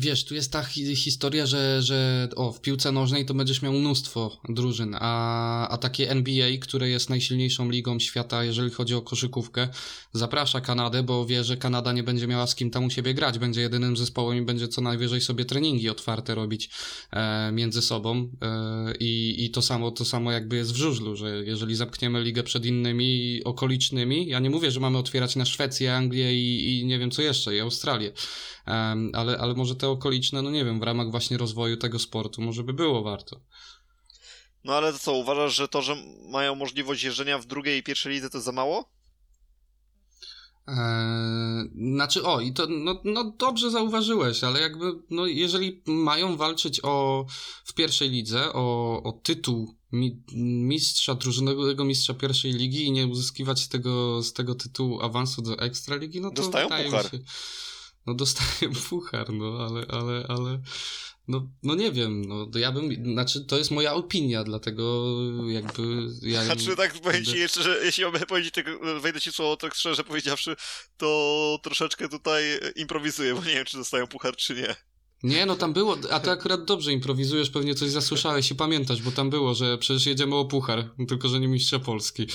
Wiesz, 0.00 0.24
tu 0.24 0.34
jest 0.34 0.52
ta 0.52 0.62
hi 0.62 0.96
historia, 0.96 1.46
że, 1.46 1.82
że 1.82 2.28
o, 2.36 2.52
w 2.52 2.60
piłce 2.60 2.92
nożnej 2.92 3.26
to 3.26 3.34
będziesz 3.34 3.62
miał 3.62 3.72
mnóstwo 3.72 4.40
drużyn, 4.48 4.96
a, 5.00 5.68
a 5.68 5.78
takie 5.78 6.10
NBA, 6.10 6.48
które 6.60 6.88
jest 6.88 7.10
najsilniejszą 7.10 7.70
ligą 7.70 7.98
świata, 7.98 8.44
jeżeli 8.44 8.70
chodzi 8.70 8.94
o 8.94 9.02
koszykówkę, 9.02 9.68
zaprasza 10.12 10.60
Kanadę, 10.60 11.02
bo 11.02 11.26
wie, 11.26 11.44
że 11.44 11.56
Kanada 11.56 11.92
nie 11.92 12.02
będzie 12.02 12.26
miała 12.26 12.46
z 12.46 12.54
kim 12.54 12.70
tam 12.70 12.84
u 12.84 12.90
siebie 12.90 13.14
grać, 13.14 13.38
będzie 13.38 13.60
jedynym 13.60 13.96
zespołem 13.96 14.38
i 14.38 14.42
będzie 14.42 14.68
co 14.68 14.80
najwyżej 14.80 15.20
sobie 15.20 15.44
treningi 15.44 15.90
otwarte 15.90 16.34
robić 16.34 16.70
e, 17.10 17.52
między 17.52 17.82
sobą 17.82 18.30
e, 18.42 18.94
i, 19.00 19.44
i 19.44 19.50
to 19.50 19.62
samo, 19.62 19.90
to 19.90 20.04
samo 20.04 20.32
jakby 20.32 20.56
jest 20.56 20.72
w 20.72 20.76
żużlu, 20.76 21.16
że 21.16 21.44
jeżeli 21.44 21.74
zamkniemy 21.74 22.22
ligę 22.22 22.42
przed 22.42 22.66
innymi 22.66 23.40
okolicznymi, 23.44 24.28
ja 24.28 24.38
nie 24.38 24.50
mówię, 24.50 24.70
że 24.70 24.80
mamy 24.80 24.98
otwierać 24.98 25.36
na 25.36 25.44
Szwecję, 25.44 25.96
Anglię 25.96 26.34
i, 26.34 26.80
i 26.80 26.86
nie 26.86 26.98
wiem 26.98 27.10
co 27.10 27.22
jeszcze, 27.22 27.56
i 27.56 27.60
Australię, 27.60 28.12
ale, 29.14 29.38
ale 29.38 29.54
może 29.54 29.76
te 29.76 29.88
okoliczne, 29.88 30.42
no 30.42 30.50
nie 30.50 30.64
wiem, 30.64 30.80
w 30.80 30.82
ramach 30.82 31.10
właśnie 31.10 31.38
rozwoju 31.38 31.76
tego 31.76 31.98
sportu, 31.98 32.42
może 32.42 32.62
by 32.64 32.72
było 32.72 33.02
warto. 33.02 33.40
no 34.64 34.74
ale 34.76 34.92
to 34.92 34.98
co, 34.98 35.12
uważasz, 35.12 35.54
że 35.54 35.68
to, 35.68 35.82
że 35.82 35.96
mają 36.30 36.54
możliwość 36.54 37.02
jeżdżenia 37.02 37.38
w 37.38 37.46
drugiej 37.46 37.78
i 37.78 37.82
pierwszej 37.82 38.12
lidze, 38.12 38.30
to 38.30 38.40
za 38.40 38.52
mało? 38.52 38.90
Eee, 40.68 41.70
znaczy, 41.94 42.24
o, 42.24 42.40
i 42.40 42.52
to, 42.52 42.66
no, 42.66 43.00
no 43.04 43.34
dobrze 43.38 43.70
zauważyłeś, 43.70 44.44
ale 44.44 44.60
jakby, 44.60 44.92
no 45.10 45.26
jeżeli 45.26 45.82
mają 45.86 46.36
walczyć 46.36 46.80
o, 46.82 47.26
w 47.64 47.74
pierwszej 47.74 48.10
lidze 48.10 48.52
o, 48.52 49.00
o 49.04 49.12
tytuł 49.12 49.74
mi, 49.92 50.22
mistrza, 50.34 51.14
drużynowego 51.14 51.84
mistrza 51.84 52.14
pierwszej 52.14 52.52
ligi 52.52 52.84
i 52.84 52.92
nie 52.92 53.06
uzyskiwać 53.06 53.60
z 53.60 53.68
tego, 53.68 54.22
z 54.22 54.32
tego 54.32 54.54
tytułu 54.54 55.02
awansu 55.02 55.42
do 55.42 55.58
ekstraligi, 55.58 56.20
no 56.20 56.30
to 56.30 56.42
Dostają 56.42 56.68
puchar. 56.68 57.10
się, 57.10 57.18
no 58.08 58.14
dostają 58.14 58.72
puchar, 58.88 59.32
no 59.32 59.66
ale, 59.70 59.86
ale, 59.88 60.26
ale, 60.28 60.60
no, 61.28 61.50
no 61.62 61.74
nie 61.74 61.92
wiem, 61.92 62.24
no 62.24 62.46
to 62.46 62.58
ja 62.58 62.72
bym, 62.72 63.12
znaczy 63.12 63.44
to 63.44 63.58
jest 63.58 63.70
moja 63.70 63.94
opinia, 63.94 64.44
dlatego 64.44 65.04
jakby 65.48 65.82
ja... 66.22 66.44
Znaczy, 66.44 66.76
tak 66.76 66.92
powiem 66.92 67.12
będę- 67.12 67.32
ci 67.32 67.38
jeszcze, 67.38 67.62
że 67.62 67.84
jeśli 67.84 68.04
mamy 68.04 68.18
powiedzieć 68.26 68.54
tego, 68.54 69.00
wejdę 69.00 69.20
ci 69.20 69.32
słowo 69.32 69.56
tak 69.56 69.74
szczerze 69.74 70.04
powiedziawszy, 70.04 70.56
to 70.96 71.58
troszeczkę 71.62 72.08
tutaj 72.08 72.44
improwizuję, 72.76 73.34
bo 73.34 73.40
nie 73.44 73.54
wiem, 73.54 73.64
czy 73.64 73.76
dostają 73.76 74.06
puchar, 74.06 74.36
czy 74.36 74.54
nie. 74.54 74.87
Nie, 75.22 75.46
no 75.46 75.56
tam 75.56 75.72
było, 75.72 75.96
a 76.10 76.20
ty 76.20 76.30
akurat 76.30 76.64
dobrze 76.64 76.92
improwizujesz, 76.92 77.50
pewnie 77.50 77.74
coś 77.74 77.90
zasłyszałeś 77.90 78.50
i 78.50 78.54
pamiętasz, 78.54 79.02
bo 79.02 79.10
tam 79.10 79.30
było, 79.30 79.54
że 79.54 79.78
przecież 79.78 80.06
jedziemy 80.06 80.34
o 80.36 80.44
puchar, 80.44 80.90
tylko 81.08 81.28
że 81.28 81.40
nie 81.40 81.48
mistrza 81.48 81.78
Polski. 81.78 82.26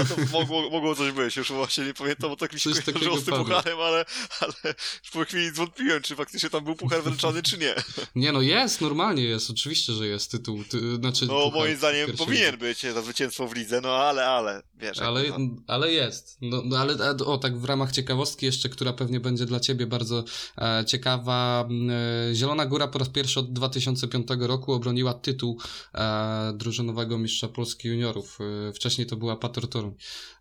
A 0.00 0.04
to 0.04 0.14
mogło, 0.32 0.70
mogło 0.70 0.94
coś 0.94 1.12
być, 1.12 1.36
już 1.36 1.52
właśnie 1.52 1.84
nie 1.84 1.94
pamiętam, 1.94 2.30
bo 2.30 2.36
tak 2.36 2.52
mi 2.52 2.60
się 2.60 2.70
kojarzyło 2.70 3.16
z 3.16 3.24
tym 3.24 3.30
padło. 3.34 3.44
pucharem, 3.44 3.80
ale, 3.80 4.04
ale 4.40 4.74
po 5.12 5.24
chwili 5.24 5.50
zwątpiłem, 5.50 6.02
czy 6.02 6.16
faktycznie 6.16 6.50
tam 6.50 6.64
był 6.64 6.74
puchar 6.74 7.02
wręczany, 7.02 7.42
czy 7.42 7.58
nie. 7.58 7.74
Nie, 8.14 8.32
no 8.32 8.40
jest, 8.40 8.80
normalnie 8.80 9.24
jest, 9.24 9.50
oczywiście, 9.50 9.92
że 9.92 10.06
jest 10.06 10.30
tytuł, 10.30 10.64
ty, 10.64 10.96
znaczy 10.96 11.26
No 11.26 11.50
moim 11.54 11.76
zdaniem 11.76 12.16
powinien 12.16 12.56
być 12.56 12.80
za 12.80 13.02
zwycięstwo 13.02 13.48
w 13.48 13.54
lidze, 13.54 13.80
no 13.80 13.88
ale, 13.96 14.26
ale, 14.26 14.62
wiesz. 14.76 14.98
Ale, 14.98 15.22
ale 15.66 15.92
jest. 15.92 16.38
No, 16.40 16.62
no 16.64 16.78
ale 16.78 16.94
a, 17.08 17.24
o 17.24 17.38
tak 17.38 17.58
w 17.58 17.64
ramach 17.64 17.92
ciekawostki 17.92 18.46
jeszcze, 18.46 18.68
która 18.68 18.92
pewnie 18.92 19.20
będzie 19.20 19.46
dla 19.46 19.60
ciebie 19.60 19.86
bardzo 19.86 20.24
e, 20.58 20.84
ciekawa. 20.86 21.66
m, 21.70 21.90
E, 22.27 22.27
Zielona 22.34 22.66
Góra 22.66 22.88
po 22.88 22.98
raz 22.98 23.08
pierwszy 23.08 23.40
od 23.40 23.52
2005 23.52 24.28
roku 24.40 24.72
obroniła 24.72 25.14
tytuł 25.14 25.60
e, 25.94 26.52
drużynowego 26.54 27.18
mistrza 27.18 27.48
Polski 27.48 27.88
juniorów. 27.88 28.38
E, 28.68 28.72
wcześniej 28.72 29.06
to 29.06 29.16
była 29.16 29.36
Pater 29.36 29.68
Toruń. 29.68 29.94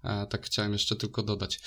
E, 0.03 0.27
tak 0.27 0.45
chciałem 0.45 0.73
jeszcze 0.73 0.95
tylko 0.95 1.23
dodać. 1.23 1.59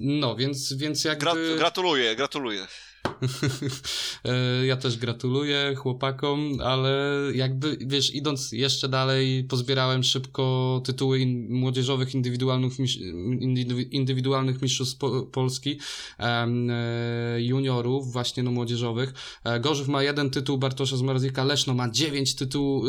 No, 0.00 0.36
więc, 0.36 0.72
więc 0.72 1.04
jakby... 1.04 1.24
Gra, 1.24 1.34
gratuluję, 1.56 2.16
gratuluję. 2.16 2.66
E, 4.24 4.66
ja 4.66 4.76
też 4.76 4.98
gratuluję 4.98 5.74
chłopakom, 5.76 6.58
ale 6.64 7.22
jakby, 7.34 7.78
wiesz, 7.80 8.14
idąc 8.14 8.52
jeszcze 8.52 8.88
dalej, 8.88 9.44
pozbierałem 9.44 10.04
szybko 10.04 10.80
tytuły 10.84 11.18
in, 11.18 11.54
młodzieżowych 11.54 12.14
indywidualnych, 12.14 12.72
indywidualnych 13.90 14.62
mistrzostw 14.62 14.98
po, 14.98 15.22
Polski, 15.22 15.78
e, 16.18 16.46
juniorów, 17.38 18.12
właśnie 18.12 18.42
no 18.42 18.50
młodzieżowych. 18.50 19.14
E, 19.44 19.60
Gorzów 19.60 19.88
ma 19.88 20.02
jeden 20.02 20.30
tytuł 20.30 20.58
Bartosza 20.58 20.96
Zmarzika, 20.96 21.44
Leszno 21.44 21.74
ma 21.74 21.90
dziewięć 21.90 22.34
tytułów, 22.34 22.84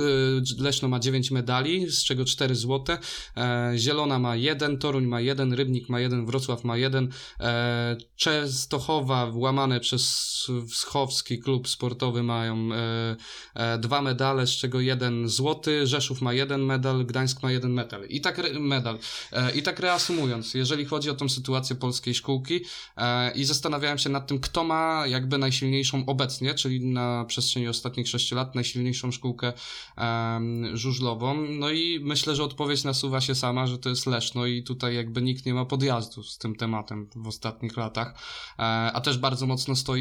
Leszno 0.59 0.87
ma 0.87 0.99
dziewięć 0.99 1.31
medali, 1.31 1.91
z 1.91 2.03
czego 2.03 2.25
cztery 2.25 2.55
złote, 2.55 2.97
Zielona 3.75 4.19
ma 4.19 4.35
jeden, 4.35 4.77
Toruń 4.77 5.05
ma 5.05 5.21
jeden, 5.21 5.53
Rybnik 5.53 5.89
ma 5.89 5.99
jeden, 5.99 6.25
Wrocław 6.25 6.63
ma 6.63 6.77
jeden, 6.77 7.09
Częstochowa 8.15 9.31
łamane 9.33 9.79
przez 9.79 10.02
Wschowski 10.69 11.39
klub 11.39 11.67
sportowy 11.67 12.23
mają 12.23 12.69
e, 12.73 13.15
e, 13.55 13.77
dwa 13.77 14.01
medale, 14.01 14.47
z 14.47 14.49
czego 14.49 14.79
jeden 14.79 15.29
złoty, 15.29 15.87
Rzeszów 15.87 16.21
ma 16.21 16.33
jeden 16.33 16.61
medal, 16.61 17.05
Gdańsk 17.05 17.43
ma 17.43 17.51
jeden 17.51 17.73
medal. 17.73 18.05
I 18.05 18.21
tak, 18.21 18.41
medal. 18.59 18.99
E, 19.31 19.51
I 19.51 19.63
tak 19.63 19.79
reasumując, 19.79 20.53
jeżeli 20.53 20.85
chodzi 20.85 21.09
o 21.09 21.13
tą 21.13 21.29
sytuację 21.29 21.75
polskiej 21.75 22.15
szkółki 22.15 22.59
i 23.35 23.45
zastanawiałem 23.45 23.97
się 23.97 24.09
nad 24.09 24.27
tym, 24.27 24.39
kto 24.39 24.63
ma 24.63 25.07
jakby 25.07 25.37
najsilniejszą 25.37 26.05
obecnie, 26.05 26.53
czyli 26.53 26.85
na 26.85 27.25
przestrzeni 27.25 27.67
ostatnich 27.67 28.07
sześciu 28.07 28.35
lat 28.35 28.55
najsilniejszą 28.55 29.11
szkółkę 29.11 29.53
żużlową. 30.73 31.47
No 31.49 31.71
i 31.71 31.99
myślę, 32.03 32.35
że 32.35 32.43
odpowiedź 32.43 32.83
nasuwa 32.83 33.21
się 33.21 33.35
sama, 33.35 33.67
że 33.67 33.77
to 33.77 33.89
jest 33.89 34.05
Leszno 34.05 34.45
i 34.45 34.63
tutaj 34.63 34.95
jakby 34.95 35.21
nikt 35.21 35.45
nie 35.45 35.53
ma 35.53 35.65
podjazdu 35.65 36.23
z 36.23 36.37
tym 36.37 36.55
tematem 36.55 37.09
w 37.15 37.27
ostatnich 37.27 37.77
latach. 37.77 38.15
A 38.93 39.01
też 39.03 39.17
bardzo 39.17 39.47
mocno 39.47 39.75
stoi 39.75 39.92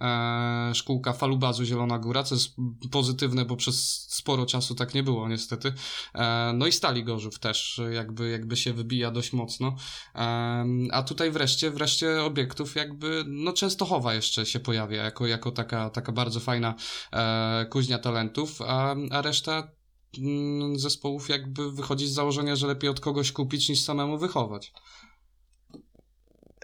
e, 0.00 0.74
szkółka 0.74 1.12
Falubazu 1.12 1.64
Zielona 1.64 1.98
Góra, 1.98 2.22
co 2.22 2.34
jest 2.34 2.56
pozytywne, 2.90 3.44
bo 3.44 3.56
przez 3.56 4.06
sporo 4.10 4.46
czasu 4.46 4.74
tak 4.74 4.94
nie 4.94 5.02
było 5.02 5.28
niestety. 5.28 5.72
E, 6.14 6.52
no 6.54 6.66
i 6.66 6.72
Stali 6.72 7.04
Gorzów 7.04 7.38
też 7.38 7.80
jakby, 7.92 8.30
jakby 8.30 8.56
się 8.56 8.72
wybija 8.72 9.10
dość 9.10 9.32
mocno. 9.32 9.76
E, 10.14 10.64
a 10.92 11.02
tutaj 11.02 11.30
wreszcie, 11.30 11.70
wreszcie 11.70 12.22
obiektów 12.22 12.76
jakby, 12.76 13.24
no 13.26 13.52
Częstochowa 13.52 14.14
jeszcze 14.14 14.46
się 14.46 14.60
pojawia 14.60 15.04
jako, 15.04 15.26
jako 15.26 15.50
taka, 15.50 15.90
taka 15.90 16.12
bardzo 16.12 16.40
fajna 16.40 16.74
e, 17.12 17.66
kuźnia 17.70 17.98
talentów, 17.98 18.62
a, 18.62 18.94
a 19.10 19.22
reszta 19.22 19.72
mm, 20.18 20.78
zespołów 20.78 21.28
jakby 21.28 21.72
wychodzi 21.72 22.06
z 22.06 22.12
założenia, 22.12 22.56
że 22.56 22.66
lepiej 22.66 22.90
od 22.90 23.00
kogoś 23.00 23.32
kupić 23.32 23.68
niż 23.68 23.80
samemu 23.80 24.18
wychować. 24.18 24.72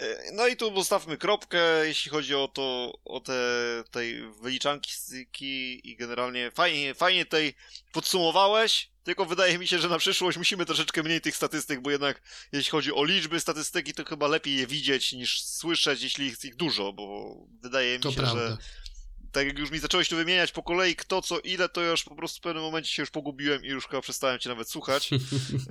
E, 0.01 0.33
No 0.33 0.47
i 0.47 0.57
tu 0.57 0.73
postawmy 0.73 1.19
kropkę, 1.19 1.87
jeśli 1.87 2.11
chodzi 2.11 2.35
o 2.35 2.49
to, 2.49 2.99
o 3.05 3.21
te 3.21 3.35
tej 3.91 4.23
wyliczanki 4.43 4.93
i 5.91 5.97
generalnie 5.97 6.51
fajnie, 6.51 6.95
fajnie 6.95 7.25
tutaj 7.25 7.55
podsumowałeś, 7.93 8.91
tylko 9.05 9.25
wydaje 9.25 9.59
mi 9.59 9.67
się, 9.67 9.79
że 9.79 9.89
na 9.89 9.99
przyszłość 9.99 10.39
musimy 10.39 10.67
troszeczkę 10.67 11.03
mniej 11.03 11.21
tych 11.21 11.37
statystyk, 11.37 11.81
bo 11.81 11.91
jednak 11.91 12.23
jeśli 12.53 12.71
chodzi 12.71 12.93
o 12.93 13.05
liczby 13.05 13.41
statystyki, 13.41 13.95
to 13.95 14.05
chyba 14.05 14.29
lepiej 14.29 14.57
je 14.57 14.67
widzieć 14.67 15.13
niż 15.13 15.43
słyszeć, 15.45 16.03
jeśli 16.03 16.27
jest 16.27 16.45
ich 16.45 16.57
dużo, 16.57 16.93
bo 16.93 17.37
wydaje 17.63 17.97
mi 17.97 18.03
To 18.03 18.11
się, 18.11 18.17
prawda. 18.17 18.49
że 18.49 18.57
tak 19.37 19.47
jak 19.47 19.59
już 19.59 19.71
mi 19.71 19.79
zacząłeś 19.79 20.09
tu 20.09 20.17
wymieniać 20.17 20.53
po 20.53 20.63
kolei 20.63 20.97
kto 20.97 21.23
co 21.23 21.41
ile, 21.41 21.69
to 21.69 21.83
ja 21.83 21.91
już 21.91 22.05
po 22.05 22.15
prostu 22.15 22.39
w 22.39 22.41
pewnym 22.41 22.63
momencie 22.63 22.91
się 22.91 23.03
już 23.03 23.11
pogubiłem 23.11 23.65
i 23.65 23.69
już 23.69 23.87
chyba 23.87 24.03
przestałem 24.03 24.39
cię 24.39 24.49
nawet 24.49 24.71
słuchać. 24.71 25.11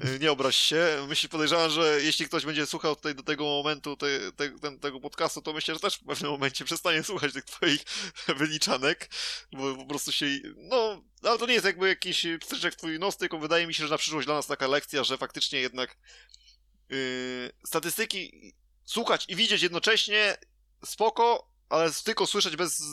E, 0.04 0.20
Nie 0.20 0.32
obraź 0.32 0.56
się. 0.56 1.06
Myślę, 1.08 1.30
podejrzewam, 1.30 1.70
że 1.70 2.02
jeśli 2.02 2.26
ktoś 2.26 2.46
będzie 2.46 2.66
słuchał 2.66 2.96
tutaj 2.96 3.16
do 3.16 3.24
tego 3.24 3.44
momentu 3.44 3.98
te, 3.98 4.32
te, 4.32 4.60
ten, 4.60 4.80
tego 4.80 5.00
podcastu, 5.00 5.42
to 5.42 5.54
myślę, 5.54 5.74
że 5.74 5.80
też 5.80 5.96
w 5.96 6.04
pewnym 6.04 6.32
momencie 6.32 6.66
przestanie 6.66 7.04
słuchać 7.04 7.34
tych 7.34 7.46
twoich 7.46 7.82
wyliczanek, 8.40 9.10
bo 9.52 9.76
po 9.76 9.86
prostu 9.86 10.12
się, 10.12 10.26
no, 10.58 11.02
ale 11.24 11.38
to 11.38 11.46
nie 11.46 11.54
jest 11.54 11.66
jakby 11.66 11.88
jakiś 11.88 12.26
wstyczek 12.42 12.74
w 12.74 12.78
twój 12.78 13.00
nos, 13.00 13.18
tylko 13.18 13.40
wydaje 13.40 13.68
mi 13.68 13.74
się, 13.74 13.84
że 13.84 13.90
na 13.90 13.98
przyszłość 13.98 14.26
dla 14.26 14.36
nas 14.36 14.48
taka 14.48 14.68
lekcja, 14.68 15.04
że 15.04 15.18
faktycznie 15.18 15.60
jednak 15.60 15.98
yy, 16.90 16.98
statystyki 17.66 18.54
słuchać 18.86 19.26
i 19.28 19.36
widzieć 19.36 19.62
jednocześnie 19.62 20.38
spoko, 20.86 21.50
ale 21.70 21.92
tylko 22.04 22.28
słyszeć 22.28 22.56
bez 22.56 22.84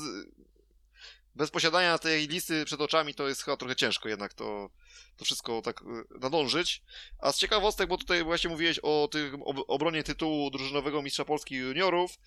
bez 1.35 1.51
posiadania 1.51 1.99
tej 1.99 2.29
listy 2.29 2.65
przed 2.65 2.81
oczami 2.81 3.15
to 3.15 3.29
jest 3.29 3.43
chyba 3.43 3.57
trochę 3.57 3.77
ciężko 3.77 4.09
jednak 4.09 4.35
to, 4.35 4.71
to 5.17 5.25
wszystko 5.25 5.63
tak 5.63 5.83
y, 5.83 5.85
nadążyć. 6.21 6.83
A 7.19 7.33
z 7.33 7.39
ciekawostek, 7.39 7.89
bo 7.89 7.99
tutaj 7.99 8.25
właśnie 8.25 8.51
mówiłeś 8.51 8.81
o 8.83 9.09
ob- 9.45 9.65
obronie 9.69 10.03
tytułu 10.03 10.51
drużynowego 10.51 11.03
Mistrza 11.03 11.25
Polski 11.25 11.55
Juniorów, 11.55 12.19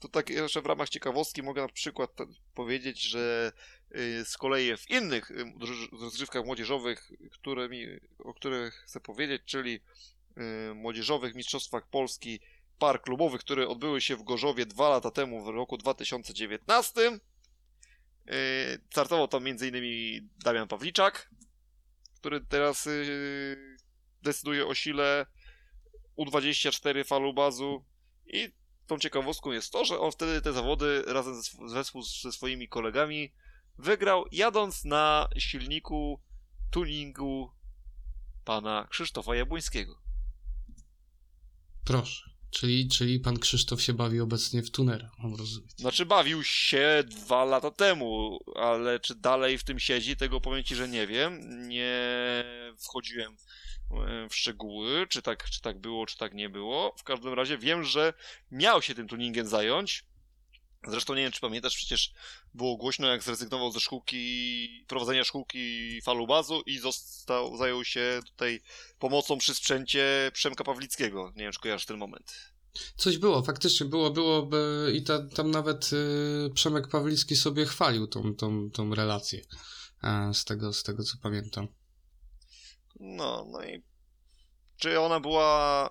to 0.00 0.08
tak 0.08 0.30
jeszcze 0.30 0.62
w 0.62 0.66
ramach 0.66 0.88
ciekawostki 0.88 1.42
mogę 1.42 1.62
na 1.62 1.68
przykład 1.68 2.10
powiedzieć, 2.54 3.02
że 3.02 3.52
y, 3.96 4.24
z 4.24 4.36
kolei 4.36 4.76
w 4.76 4.90
innych 4.90 5.30
y, 5.30 5.44
rozgrywkach 6.00 6.44
młodzieżowych, 6.44 7.10
o 8.18 8.34
których 8.34 8.74
chcę 8.74 9.00
powiedzieć, 9.00 9.42
czyli 9.46 9.80
młodzieżowych 10.74 11.34
mistrzostwach 11.34 11.86
Polski 11.86 12.40
par 12.78 13.02
klubowych, 13.02 13.40
które 13.40 13.68
odbyły 13.68 14.00
się 14.00 14.16
w 14.16 14.22
Gorzowie 14.22 14.66
dwa 14.66 14.88
lata 14.88 15.10
temu 15.10 15.44
w 15.44 15.48
roku 15.48 15.76
2019, 15.76 17.00
Yy, 17.00 17.20
Startował 18.90 19.28
tam 19.28 19.46
m.in. 19.46 20.28
Damian 20.44 20.68
Pawliczak, 20.68 21.30
który 22.20 22.40
teraz 22.40 22.86
yy, 22.86 23.76
decyduje 24.22 24.66
o 24.66 24.74
sile 24.74 25.26
U24 26.18 27.06
Falubazu 27.06 27.84
i 28.26 28.52
tą 28.86 28.98
ciekawostką 28.98 29.52
jest 29.52 29.72
to, 29.72 29.84
że 29.84 29.98
on 29.98 30.12
wtedy 30.12 30.42
te 30.42 30.52
zawody 30.52 31.02
razem 31.06 31.34
ze 32.22 32.32
swoimi 32.32 32.68
kolegami 32.68 33.32
wygrał 33.78 34.24
jadąc 34.32 34.84
na 34.84 35.28
silniku 35.38 36.20
tuningu 36.70 37.50
pana 38.44 38.86
Krzysztofa 38.90 39.36
Jabłońskiego. 39.36 40.00
Proszę. 41.84 42.29
Czyli, 42.50 42.88
czyli 42.88 43.20
pan 43.20 43.38
Krzysztof 43.38 43.82
się 43.82 43.92
bawi 43.92 44.20
obecnie 44.20 44.62
w 44.62 44.70
tunera, 44.70 45.10
mam 45.18 45.34
rozumieć. 45.34 45.72
Znaczy 45.76 46.06
bawił 46.06 46.42
się 46.44 47.04
dwa 47.06 47.44
lata 47.44 47.70
temu, 47.70 48.38
ale 48.54 49.00
czy 49.00 49.14
dalej 49.14 49.58
w 49.58 49.64
tym 49.64 49.78
siedzi, 49.78 50.16
tego 50.16 50.40
powiem 50.40 50.64
ci, 50.64 50.74
że 50.74 50.88
nie 50.88 51.06
wiem. 51.06 51.68
Nie 51.68 52.00
wchodziłem 52.78 53.36
e, 53.90 54.28
w 54.28 54.34
szczegóły, 54.36 55.06
czy 55.08 55.22
tak, 55.22 55.50
czy 55.50 55.60
tak 55.60 55.78
było, 55.78 56.06
czy 56.06 56.18
tak 56.18 56.34
nie 56.34 56.48
było. 56.48 56.94
W 56.98 57.02
każdym 57.02 57.34
razie 57.34 57.58
wiem, 57.58 57.84
że 57.84 58.12
miał 58.50 58.82
się 58.82 58.94
tym 58.94 59.08
tuningiem 59.08 59.46
zająć. 59.46 60.04
Zresztą 60.88 61.14
nie 61.14 61.22
wiem, 61.22 61.32
czy 61.32 61.40
pamiętasz, 61.40 61.76
przecież 61.76 62.12
było 62.54 62.76
głośno, 62.76 63.08
jak 63.08 63.22
zrezygnował 63.22 63.72
ze 63.72 63.80
szkółki, 63.80 64.84
prowadzenia 64.88 65.24
szkółki 65.24 66.00
falubazu 66.02 66.62
i 66.66 66.78
został, 66.78 67.56
zajął 67.56 67.84
się 67.84 68.20
tutaj 68.26 68.60
pomocą 68.98 69.38
przy 69.38 69.54
sprzęcie 69.54 70.30
Przemka 70.34 70.64
Pawlickiego. 70.64 71.32
Nie 71.36 71.42
wiem, 71.42 71.52
czy 71.52 71.60
kojarzysz 71.60 71.86
ten 71.86 71.96
moment. 71.96 72.52
Coś 72.96 73.18
było, 73.18 73.42
faktycznie 73.42 73.86
było, 73.86 74.10
było 74.10 74.42
by, 74.42 74.92
i 74.94 75.02
ta, 75.02 75.28
tam 75.28 75.50
nawet 75.50 75.90
y, 75.92 76.50
Przemek 76.54 76.88
Pawlicki 76.88 77.36
sobie 77.36 77.66
chwalił 77.66 78.06
tą, 78.06 78.34
tą, 78.34 78.70
tą 78.70 78.94
relację, 78.94 79.40
e, 80.02 80.34
z, 80.34 80.44
tego, 80.44 80.72
z 80.72 80.82
tego 80.82 81.02
co 81.02 81.16
pamiętam. 81.22 81.68
No, 83.00 83.46
no 83.52 83.64
i 83.64 83.82
czy 84.76 85.00
ona 85.00 85.20
była. 85.20 85.88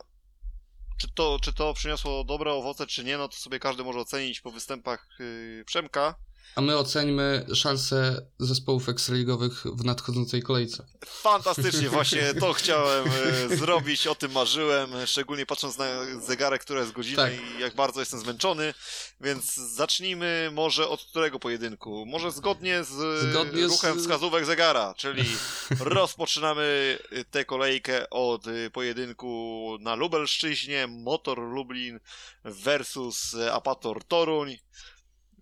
Czy 1.01 1.11
to, 1.11 1.39
czy 1.41 1.53
to 1.53 1.73
przyniosło 1.73 2.23
dobre 2.23 2.53
owoce, 2.53 2.88
czy 2.88 3.03
nie, 3.03 3.17
no 3.17 3.27
to 3.27 3.35
sobie 3.35 3.59
każdy 3.59 3.84
może 3.84 3.99
ocenić 3.99 4.41
po 4.41 4.51
występach 4.51 5.07
yy, 5.19 5.63
Przemka. 5.65 6.15
A 6.55 6.61
my 6.61 6.77
oceńmy 6.77 7.45
szanse 7.53 8.21
zespołów 8.39 8.89
ekstraligowych 8.89 9.63
w 9.65 9.84
nadchodzącej 9.85 10.41
kolejce. 10.41 10.85
Fantastycznie, 11.05 11.89
właśnie 11.99 12.34
to 12.34 12.53
chciałem 12.53 13.05
e, 13.51 13.57
zrobić, 13.57 14.07
o 14.07 14.15
tym 14.15 14.31
marzyłem, 14.31 14.89
szczególnie 15.05 15.45
patrząc 15.45 15.77
na 15.77 15.85
zegarek, 16.27 16.61
która 16.61 16.80
jest 16.80 16.91
godzina 16.91 17.23
Tak. 17.23 17.34
i 17.34 17.61
jak 17.61 17.76
bardzo 17.76 17.99
jestem 17.99 18.19
zmęczony, 18.19 18.73
więc 19.21 19.55
zacznijmy 19.55 20.49
może 20.53 20.88
od 20.88 21.03
którego 21.03 21.39
pojedynku? 21.39 22.05
Może 22.05 22.31
zgodnie 22.31 22.84
z 22.84 23.21
Zgodnie 23.30 23.67
z- 23.67 23.71
ruchem 23.71 23.99
wskazówek 23.99 24.45
zegara, 24.45 24.93
czyli 24.97 25.23
rozpoczynamy 25.80 26.97
tę 27.31 27.45
kolejkę 27.45 28.09
od 28.09 28.47
e, 28.47 28.69
pojedynku 28.69 29.77
na 29.81 29.95
Lubelszczyźnie, 29.95 30.88
Motor 30.88 31.39
Lublin 31.39 31.99
versus 32.43 33.35
Apator 33.51 34.03
Toruń. 34.03 34.57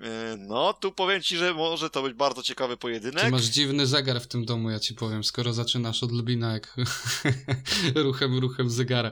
E, 0.01 0.37
No, 0.37 0.73
tu 0.73 0.91
powiem 0.91 1.21
ci, 1.21 1.37
że 1.37 1.53
może 1.53 1.89
to 1.89 2.01
być 2.03 2.13
bardzo 2.13 2.43
ciekawy 2.43 2.77
pojedynek. 2.77 3.23
Ty 3.23 3.31
masz 3.31 3.43
dziwny 3.45 3.87
zegar 3.87 4.21
w 4.21 4.27
tym 4.27 4.45
domu, 4.45 4.69
ja 4.69 4.79
ci 4.79 4.93
powiem, 4.93 5.23
skoro 5.23 5.53
zaczynasz 5.53 6.03
od 6.03 6.11
Lublina 6.11 6.53
jak 6.53 6.75
ruchem, 7.95 8.37
ruchem 8.39 8.69
zegara. 8.69 9.11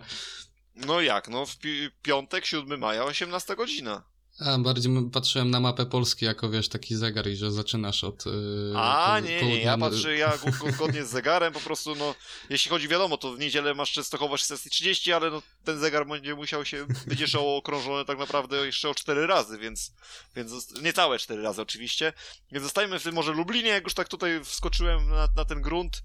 No 0.75 1.01
jak, 1.01 1.27
no 1.27 1.45
w 1.45 1.57
pi- 1.57 1.89
piątek, 2.01 2.45
7 2.45 2.79
maja, 2.79 3.03
18 3.03 3.55
godzina. 3.55 4.03
A 4.39 4.57
bardziej 4.57 4.91
patrzyłem 5.13 5.51
na 5.51 5.59
mapę 5.59 5.85
Polski 5.85 6.25
jako 6.25 6.49
wiesz 6.49 6.69
taki 6.69 6.95
zegar 6.95 7.27
i 7.27 7.35
że 7.35 7.51
zaczynasz 7.51 8.03
od. 8.03 8.25
Yy, 8.25 8.31
A, 8.75 9.15
po- 9.21 9.27
nie, 9.27 9.41
nie, 9.47 9.61
ja 9.61 9.77
patrzę, 9.77 10.17
ja 10.17 10.37
go- 10.37 10.51
go- 10.65 10.71
zgodnie 10.75 11.05
z 11.05 11.09
zegarem, 11.09 11.53
po 11.53 11.59
prostu, 11.59 11.95
no, 11.95 12.15
jeśli 12.49 12.69
chodzi, 12.71 12.87
wiadomo, 12.87 13.17
to 13.17 13.33
w 13.33 13.39
niedzielę 13.39 13.73
masz 13.73 13.91
Częstochowa 13.91 14.35
16.30, 14.35 15.11
ale 15.11 15.29
no, 15.31 15.41
ten 15.63 15.79
zegar 15.79 16.07
będzie 16.07 16.35
musiał 16.35 16.65
się, 16.65 16.85
będzie 17.07 17.23
jeszcze 17.23 17.39
okrążony 17.39 18.05
tak 18.05 18.17
naprawdę 18.17 18.65
jeszcze 18.65 18.89
o 18.89 18.95
4 18.95 19.27
razy, 19.27 19.57
więc, 19.57 19.93
więc 20.35 20.51
zost- 20.51 20.81
niecałe 20.81 21.19
4 21.19 21.41
razy 21.41 21.61
oczywiście, 21.61 22.13
więc 22.51 22.63
zostajemy 22.63 22.99
w 22.99 23.03
tym 23.03 23.15
może 23.15 23.31
Lublinie, 23.31 23.69
jak 23.69 23.83
już 23.83 23.93
tak 23.93 24.07
tutaj 24.07 24.43
wskoczyłem 24.43 25.09
na, 25.09 25.27
na 25.35 25.45
ten 25.45 25.61
grunt. 25.61 26.03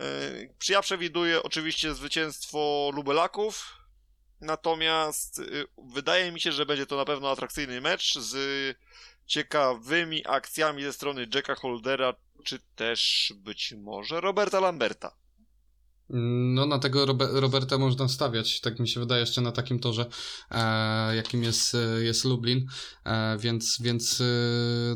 Yy, 0.00 0.54
ja 0.68 0.82
przewiduję 0.82 1.42
oczywiście 1.42 1.94
zwycięstwo 1.94 2.90
Lubelaków, 2.94 3.79
Natomiast 4.40 5.38
y, 5.38 5.66
wydaje 5.94 6.32
mi 6.32 6.40
się, 6.40 6.52
że 6.52 6.66
będzie 6.66 6.86
to 6.86 6.96
na 6.96 7.04
pewno 7.04 7.30
atrakcyjny 7.30 7.80
mecz 7.80 8.18
z 8.18 8.36
ciekawymi 9.26 10.26
akcjami 10.26 10.82
ze 10.82 10.92
strony 10.92 11.26
Jacka 11.34 11.54
Holdera, 11.54 12.14
czy 12.44 12.58
też 12.76 13.32
być 13.36 13.74
może 13.78 14.20
Roberta 14.20 14.60
Lamberta. 14.60 15.16
No, 16.54 16.66
na 16.66 16.78
tego 16.78 17.06
Robe- 17.06 17.40
Roberta 17.40 17.78
można 17.78 18.08
stawiać, 18.08 18.60
tak 18.60 18.78
mi 18.80 18.88
się 18.88 19.00
wydaje, 19.00 19.20
jeszcze 19.20 19.40
na 19.40 19.52
takim 19.52 19.78
torze, 19.78 20.06
e, 20.50 21.16
jakim 21.16 21.42
jest, 21.44 21.74
e, 21.74 21.78
jest 22.02 22.24
Lublin, 22.24 22.66
e, 23.04 23.36
więc, 23.38 23.78
więc 23.80 24.22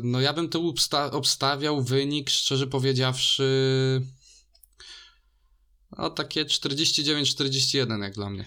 no 0.03 0.21
ja 0.21 0.33
bym 0.33 0.49
to 0.49 0.59
obsta- 0.59 1.11
obstawiał 1.11 1.83
wynik, 1.83 2.29
szczerze 2.29 2.67
powiedziawszy, 2.67 4.01
o 5.91 6.09
takie 6.09 6.45
49-41 6.45 8.01
jak 8.03 8.13
dla 8.13 8.29
mnie. 8.29 8.45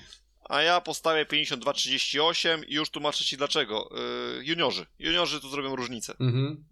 A 0.48 0.62
ja 0.62 0.80
postawię 0.80 1.26
52-38 1.26 2.62
i 2.68 2.74
już 2.74 2.90
tłumaczę 2.90 3.24
ci 3.24 3.36
dlaczego. 3.36 3.90
Yy, 4.36 4.44
juniorzy. 4.44 4.86
Juniorzy 4.98 5.40
tu 5.40 5.48
zrobią 5.50 5.76
różnicę. 5.76 6.14
Mhm. 6.20 6.64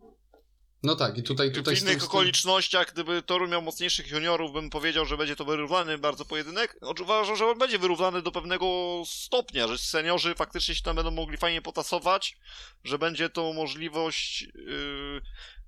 No 0.83 0.97
tak, 0.97 1.19
i 1.19 1.23
tutaj, 1.23 1.53
tutaj 1.53 1.77
w 1.77 1.83
innych 1.83 1.99
tym- 1.99 2.07
okolicznościach, 2.07 2.93
gdyby 2.93 3.23
Toruń 3.23 3.51
miał 3.51 3.63
mocniejszych 3.63 4.11
juniorów, 4.11 4.53
bym 4.53 4.71
powiedział, 4.71 5.07
że 5.07 5.17
będzie 5.17 5.37
to 5.37 5.45
wyrównany 5.45 5.99
bardzo 5.99 6.25
pojedynek. 6.25 6.77
Uważam, 7.03 7.37
że 7.37 7.47
on 7.47 7.59
będzie 7.59 7.79
wyrównany 7.79 8.23
do 8.23 8.33
pewnego 8.33 8.67
stopnia, 9.07 9.69
że 9.69 9.79
seniorzy 9.79 10.35
faktycznie 10.35 10.75
się 10.75 10.83
tam 10.83 10.97
będą 10.97 11.11
mogli 11.11 11.37
fajnie 11.37 11.63
potasować, 11.63 12.37
że 12.85 12.99
będzie 12.99 13.29
to 13.29 13.53
możliwość 13.53 14.43
yy, 14.43 15.21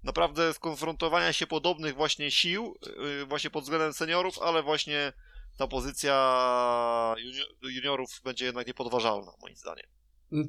naprawdę 0.02 0.55
skonfrontowania 0.55 1.32
się 1.32 1.47
podobnych 1.47 1.94
właśnie 1.94 2.30
sił, 2.30 2.78
yy, 2.98 3.26
właśnie 3.26 3.51
pod 3.51 3.64
względem 3.64 3.93
seniorów, 3.93 4.39
ale 4.39 4.62
właśnie 4.62 5.12
ta 5.59 5.66
pozycja 5.66 6.14
juni- 7.18 7.72
juniorów 7.74 8.20
będzie 8.24 8.44
jednak 8.44 8.66
niepodważalna, 8.66 9.32
moim 9.40 9.56
zdaniem. 9.56 9.86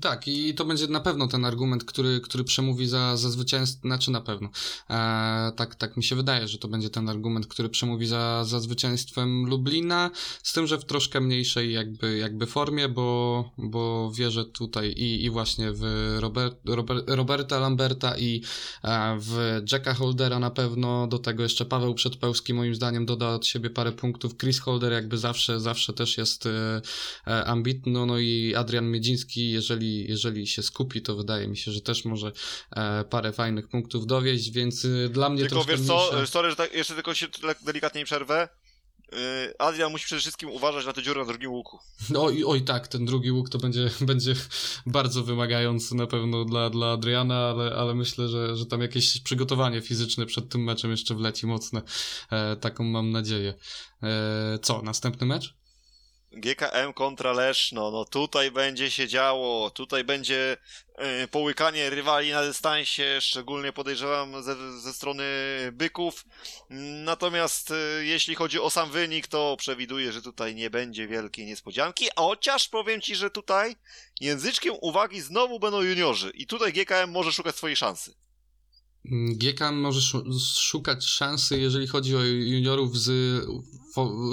Tak, 0.01 0.27
i 0.27 0.53
to 0.53 0.65
będzie 0.65 0.87
na 0.87 0.99
pewno 0.99 1.27
ten 1.27 1.45
argument, 1.45 1.83
który, 1.83 2.21
który 2.21 2.43
przemówi 2.43 2.87
za, 2.87 3.17
za 3.17 3.29
zwycięstwo, 3.29 3.87
znaczy 3.87 4.11
na 4.11 4.21
pewno. 4.21 4.49
E, 4.89 5.51
tak, 5.55 5.75
tak 5.75 5.97
mi 5.97 6.03
się 6.03 6.15
wydaje, 6.15 6.47
że 6.47 6.57
to 6.57 6.67
będzie 6.67 6.89
ten 6.89 7.09
argument, 7.09 7.47
który 7.47 7.69
przemówi 7.69 8.05
za, 8.05 8.43
za 8.43 8.59
zwycięstwem 8.59 9.45
Lublina, 9.45 10.11
z 10.43 10.53
tym, 10.53 10.67
że 10.67 10.77
w 10.77 10.85
troszkę 10.85 11.21
mniejszej 11.21 11.73
jakby, 11.73 12.17
jakby 12.17 12.45
formie, 12.45 12.89
bo, 12.89 13.51
bo 13.57 14.11
wierzę 14.11 14.45
tutaj 14.45 14.89
i, 14.89 15.23
i 15.23 15.29
właśnie 15.29 15.71
w 15.71 15.83
Robert, 16.19 16.57
Robert, 16.65 17.09
Roberta 17.09 17.59
Lamberta 17.59 18.17
i 18.17 18.41
e, 18.83 19.17
w 19.19 19.61
Jacka 19.71 19.93
Holdera 19.93 20.39
na 20.39 20.49
pewno, 20.49 21.07
do 21.07 21.19
tego 21.19 21.43
jeszcze 21.43 21.65
Paweł 21.65 21.93
Przedpełski 21.93 22.53
moim 22.53 22.75
zdaniem 22.75 23.05
doda 23.05 23.29
od 23.29 23.45
siebie 23.45 23.69
parę 23.69 23.91
punktów, 23.91 24.37
Chris 24.37 24.59
Holder 24.59 24.91
jakby 24.91 25.17
zawsze, 25.17 25.59
zawsze 25.59 25.93
też 25.93 26.17
jest 26.17 26.45
e, 26.45 26.81
e, 27.27 27.45
ambitny, 27.45 27.91
no, 27.91 28.05
no 28.05 28.19
i 28.19 28.55
Adrian 28.55 28.91
Miedziński, 28.91 29.51
jeżeli, 29.51 29.68
jeżeli 30.09 30.47
się 30.47 30.63
skupi, 30.63 31.01
to 31.01 31.15
wydaje 31.15 31.47
mi 31.47 31.57
się, 31.57 31.71
że 31.71 31.81
też 31.81 32.05
może 32.05 32.31
e, 32.71 33.03
parę 33.03 33.33
fajnych 33.33 33.67
punktów 33.67 34.07
dowieść, 34.07 34.51
więc 34.51 34.85
y, 34.85 35.09
dla 35.09 35.29
mnie 35.29 35.39
Tylko 35.39 35.55
troszkę 35.55 35.77
wiesz 35.77 35.87
co, 35.87 36.09
mniejsze... 36.11 36.27
sorry, 36.27 36.49
że 36.49 36.55
tak, 36.55 36.73
jeszcze 36.73 36.95
tylko 36.95 37.13
się 37.13 37.27
tak 37.27 37.63
delikatnie 37.63 38.05
przerwę. 38.05 38.49
Yy, 39.11 39.53
Adrian 39.59 39.91
musi 39.91 40.05
przede 40.05 40.21
wszystkim 40.21 40.49
uważać 40.49 40.85
na 40.85 40.93
te 40.93 41.03
dziury 41.03 41.19
na 41.19 41.25
drugim 41.25 41.51
łuku. 41.51 41.79
Oj, 42.17 42.43
oj 42.45 42.61
tak, 42.61 42.87
ten 42.87 43.05
drugi 43.05 43.31
łuk 43.31 43.49
to 43.49 43.57
będzie, 43.57 43.89
będzie 44.01 44.33
bardzo 44.85 45.23
wymagający 45.23 45.95
na 45.95 46.07
pewno 46.07 46.45
dla, 46.45 46.69
dla 46.69 46.91
Adriana, 46.91 47.49
ale, 47.49 47.75
ale 47.75 47.95
myślę, 47.95 48.27
że, 48.27 48.55
że 48.55 48.65
tam 48.65 48.81
jakieś 48.81 49.21
przygotowanie 49.21 49.81
fizyczne 49.81 50.25
przed 50.25 50.49
tym 50.49 50.63
meczem 50.63 50.91
jeszcze 50.91 51.15
wleci 51.15 51.47
mocne. 51.47 51.81
E, 52.31 52.55
taką 52.55 52.83
mam 52.83 53.11
nadzieję. 53.11 53.53
E, 54.03 54.59
co, 54.61 54.81
następny 54.81 55.27
mecz? 55.27 55.59
GKM 56.31 56.93
kontra 56.93 57.33
Leszno, 57.33 57.91
no 57.91 58.05
tutaj 58.05 58.51
będzie 58.51 58.91
się 58.91 59.07
działo, 59.07 59.69
tutaj 59.69 60.03
będzie 60.03 60.57
yy, 60.97 61.27
połykanie 61.27 61.89
rywali 61.89 62.31
na 62.31 62.43
dystansie, 62.43 63.21
szczególnie 63.21 63.73
podejrzewam 63.73 64.43
ze, 64.43 64.81
ze 64.81 64.93
strony 64.93 65.23
byków. 65.71 66.25
Natomiast 67.03 67.69
yy, 67.69 68.05
jeśli 68.05 68.35
chodzi 68.35 68.59
o 68.59 68.69
sam 68.69 68.91
wynik, 68.91 69.27
to 69.27 69.55
przewiduję, 69.57 70.11
że 70.11 70.21
tutaj 70.21 70.55
nie 70.55 70.69
będzie 70.69 71.07
wielkiej 71.07 71.45
niespodzianki, 71.45 72.09
a 72.15 72.21
chociaż 72.21 72.67
powiem 72.67 73.01
ci, 73.01 73.15
że 73.15 73.29
tutaj 73.29 73.75
języczkiem 74.19 74.75
uwagi 74.81 75.21
znowu 75.21 75.59
będą 75.59 75.81
juniorzy. 75.81 76.31
I 76.33 76.47
tutaj 76.47 76.73
GKM 76.73 77.11
może 77.11 77.31
szukać 77.31 77.55
swojej 77.55 77.75
szansy. 77.75 78.28
GK 79.05 79.71
może 79.71 80.01
szu- 80.01 80.25
szukać 80.59 81.05
szansy, 81.05 81.59
jeżeli 81.59 81.87
chodzi 81.87 82.15
o 82.15 82.23
juniorów 82.23 82.97
z, 82.97 83.05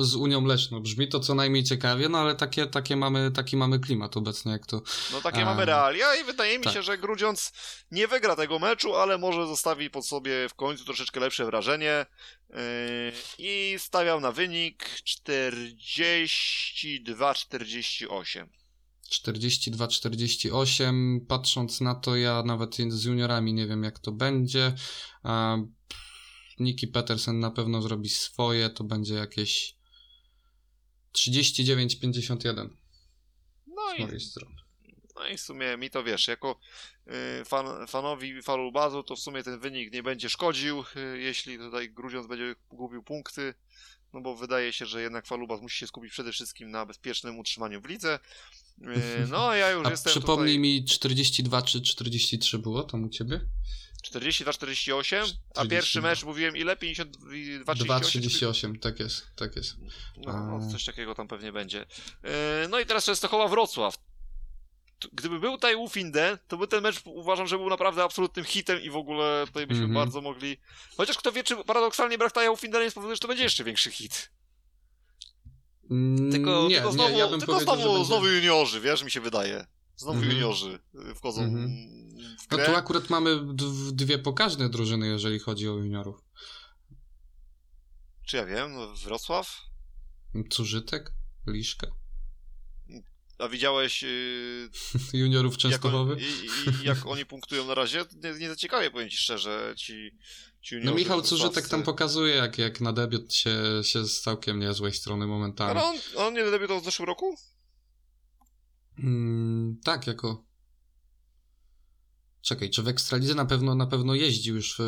z 0.00 0.14
Unią 0.14 0.44
Leszno. 0.44 0.80
Brzmi 0.80 1.08
to 1.08 1.20
co 1.20 1.34
najmniej 1.34 1.64
ciekawie, 1.64 2.08
no 2.08 2.18
ale 2.18 2.34
takie, 2.34 2.66
takie 2.66 2.96
mamy, 2.96 3.30
taki 3.30 3.56
mamy 3.56 3.78
klimat 3.80 4.16
obecnie, 4.16 4.52
jak 4.52 4.66
to 4.66 4.82
No 5.12 5.20
takie 5.20 5.42
A. 5.42 5.44
mamy 5.44 5.64
realia 5.64 6.14
i 6.16 6.24
wydaje 6.24 6.58
mi 6.58 6.64
Tak. 6.64 6.72
się, 6.74 6.82
że 6.82 6.98
Grudziądz 6.98 7.52
nie 7.90 8.08
wygra 8.08 8.36
tego 8.36 8.58
meczu, 8.58 8.94
ale 8.96 9.18
może 9.18 9.46
zostawi 9.46 9.90
po 9.90 10.02
sobie 10.02 10.48
w 10.48 10.54
końcu 10.54 10.84
troszeczkę 10.84 11.20
lepsze 11.20 11.44
wrażenie 11.44 12.06
yy, 12.50 12.56
i 13.38 13.74
stawiam 13.78 14.22
na 14.22 14.32
wynik 14.32 14.90
42-48. 17.04 18.46
42-48. 19.08 21.20
Patrząc 21.28 21.80
na 21.80 21.94
to, 21.94 22.16
ja 22.16 22.42
nawet 22.42 22.76
z 22.88 23.04
juniorami 23.04 23.54
nie 23.54 23.66
wiem, 23.66 23.82
jak 23.82 23.98
to 23.98 24.12
będzie. 24.12 24.74
Niki 26.58 26.86
Petersen 26.86 27.40
na 27.40 27.50
pewno 27.50 27.82
zrobi 27.82 28.08
swoje, 28.08 28.70
to 28.70 28.84
będzie 28.84 29.14
jakieś 29.14 29.76
39-51 31.12 32.68
No 33.66 33.82
z 33.96 33.98
i, 33.98 34.02
mojej 34.02 34.20
strony. 34.20 34.56
no 35.16 35.28
i 35.28 35.36
w 35.36 35.40
sumie 35.40 35.76
mi 35.76 35.90
to 35.90 36.04
wiesz, 36.04 36.28
jako 36.28 36.60
yy, 37.06 37.44
fan, 37.44 37.86
fanowi 37.86 38.42
Falubazu 38.42 39.02
to 39.02 39.16
w 39.16 39.20
sumie 39.20 39.42
ten 39.42 39.60
wynik 39.60 39.92
nie 39.92 40.02
będzie 40.02 40.30
szkodził, 40.30 40.84
yy, 40.94 41.18
jeśli 41.18 41.58
tutaj 41.58 41.90
Grudziądz 41.90 42.26
będzie 42.26 42.54
gubił 42.70 43.02
punkty. 43.02 43.54
No 44.16 44.22
bo 44.22 44.36
wydaje 44.36 44.72
się, 44.72 44.86
że 44.86 45.02
jednak 45.02 45.26
Falubaz 45.26 45.60
musi 45.60 45.78
się 45.78 45.86
skupić 45.86 46.12
przede 46.12 46.32
wszystkim 46.32 46.70
na 46.70 46.86
bezpiecznym 46.86 47.38
utrzymaniu 47.38 47.80
w 47.80 47.86
lidze. 47.86 48.18
Yy, 48.78 48.88
No 49.30 49.48
a 49.48 49.56
ja 49.56 49.70
już 49.70 49.86
A 49.86 49.90
jestem 49.90 50.10
przypomnij 50.10 50.54
tutaj... 50.54 50.58
mi, 50.58 50.84
42 50.84 51.62
czy 51.62 51.82
43 51.82 52.58
było 52.58 52.82
tam 52.82 53.04
u 53.04 53.08
ciebie? 53.08 53.40
42-48, 54.04 55.16
a 55.16 55.24
42. 55.24 55.66
pierwszy 55.66 56.00
mecz 56.00 56.24
mówiłem 56.24 56.56
ile? 56.56 56.76
52-38? 56.76 57.64
2,38, 57.64 58.78
tak 58.78 59.00
jest, 59.00 59.26
tak 59.36 59.56
jest. 59.56 59.76
No, 60.16 60.60
A. 60.68 60.72
coś 60.72 60.84
takiego 60.84 61.14
tam 61.14 61.28
pewnie 61.28 61.52
będzie. 61.52 61.86
Yy, 62.22 62.30
No 62.70 62.80
i 62.80 62.86
teraz 62.86 63.04
Częstochowa 63.04 63.48
Wrocław. 63.48 63.98
Gdyby 65.12 65.40
był 65.40 65.52
tutaj 65.52 65.74
Ufinde, 65.76 66.38
to 66.48 66.56
by 66.56 66.68
ten 66.68 66.82
mecz 66.82 67.02
uważam, 67.04 67.46
że 67.46 67.58
był 67.58 67.68
naprawdę 67.68 68.02
absolutnym 68.04 68.44
hitem 68.44 68.80
i 68.82 68.90
w 68.90 68.96
ogóle 68.96 69.44
tutaj 69.46 69.66
byśmy 69.66 69.84
Mhm. 69.84 69.94
bardzo 70.04 70.20
mogli... 70.20 70.56
Chociaż 70.96 71.18
kto 71.18 71.32
wie, 71.32 71.44
czy 71.44 71.56
paradoksalnie 71.64 72.18
brak 72.18 72.32
Taja 72.32 72.50
Ufinde 72.50 72.80
nie 72.84 72.90
spowoduje, 72.90 73.16
że 73.16 73.20
to 73.20 73.28
będzie 73.28 73.42
jeszcze 73.44 73.64
większy 73.64 73.90
hit. 73.90 74.30
Mm, 75.90 76.32
Tylko, 76.32 76.68
nie, 76.68 76.74
tylko 76.74 76.88
nie, 76.88 76.94
znowu, 76.94 77.18
ja 77.18 77.28
bym 77.28 77.38
tylko 77.40 77.60
znowu, 77.60 77.82
będzie... 77.92 78.04
znowu 78.04 78.26
juniorzy, 78.28 78.80
wiesz, 78.80 79.02
mi 79.04 79.10
się 79.10 79.20
wydaje. 79.20 79.66
Znowu 79.96 80.18
Mhm. 80.18 80.32
juniorzy 80.36 80.78
y, 81.10 81.14
wchodzą 81.14 81.42
Mhm. 81.42 81.68
w 82.38 82.50
No 82.50 82.56
grę. 82.56 82.66
tu 82.66 82.74
akurat 82.76 83.10
mamy 83.10 83.40
dwie 83.92 84.18
pokaźne 84.18 84.68
drużyny, 84.68 85.06
jeżeli 85.06 85.38
chodzi 85.38 85.68
o 85.68 85.72
juniorów. 85.72 86.20
Czy 88.26 88.36
ja 88.36 88.46
wiem, 88.46 88.74
no, 88.74 88.94
Wrocław? 89.04 89.60
Cużytek, 90.50 91.12
Liszka, 91.46 91.86
A 93.38 93.48
widziałeś 93.48 94.04
y, 94.04 94.70
juniorów 95.12 95.52
jak, 95.52 95.60
Częstochowy. 95.60 96.12
on, 96.12 96.18
i, 96.18 96.22
i, 96.22 96.86
jak 96.86 97.06
oni 97.06 97.26
punktują 97.26 97.66
na 97.66 97.74
razie? 97.74 98.04
Nie, 98.24 98.32
nie 98.32 98.48
za 98.48 98.56
ciekawie, 98.56 98.90
powiem 98.90 99.10
ci 99.10 99.16
szczerze, 99.16 99.74
ci, 99.76 100.10
ci 100.62 100.76
No 100.82 100.94
Michał. 100.94 101.22
Cużytek 101.22 101.68
tam 101.68 101.82
pokazuje, 101.82 102.34
jak, 102.34 102.58
jak 102.58 102.80
na 102.80 102.92
debiut 102.92 103.34
się, 103.34 103.56
się 103.82 104.04
z 104.04 104.20
całkiem 104.20 104.60
niezłej 104.60 104.92
strony 104.92 105.26
momentami. 105.26 105.70
Ale 105.70 105.84
on, 105.84 105.96
on 106.16 106.34
nie 106.34 106.44
debiutował 106.44 106.80
w 106.80 106.84
zeszłym 106.84 107.06
roku? 107.08 107.36
Mm, 108.98 109.80
tak, 109.84 110.06
jako. 110.06 110.46
Czekaj, 112.42 112.70
czy 112.70 112.82
w 112.82 112.88
Ekstralidze 112.88 113.34
na 113.34 113.44
pewno 113.46 113.74
na 113.74 113.86
pewno 113.86 114.14
jeździł 114.14 114.56
już, 114.56 114.80
e, 114.80 114.82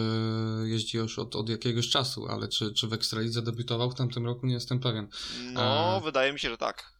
jeździ 0.65 0.97
już 0.97 1.19
od, 1.19 1.37
od 1.37 1.49
jakiegoś 1.49 1.89
czasu, 1.89 2.27
ale 2.29 2.49
czy, 2.49 2.73
czy 2.73 2.87
w 2.89 2.93
Ekstralidze 2.93 3.43
debiutował 3.43 3.91
w 3.91 3.95
tamtym 3.95 4.27
roku, 4.27 4.47
nie 4.47 4.55
jestem 4.55 4.81
pewien. 4.81 5.09
No, 5.53 5.97
A. 5.97 6.01
wydaje 6.01 6.33
mi 6.33 6.41
się, 6.41 6.51
że 6.51 6.59
tak. 6.59 6.98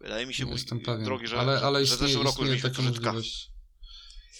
Wydaje 0.00 0.26
mi 0.26 0.34
się, 0.34 0.50
jestem 0.50 0.80
pewien. 0.80 1.04
drogi, 1.04 1.26
że, 1.26 1.38
ale, 1.38 1.60
ale 1.62 1.86
że 1.86 1.90
w 1.90 1.94
istnieje, 1.94 2.12
zeszłym 2.12 2.26
roku 2.26 2.42
istnieje 2.42 2.62
taka 2.62 2.82
możliwość. 2.82 3.50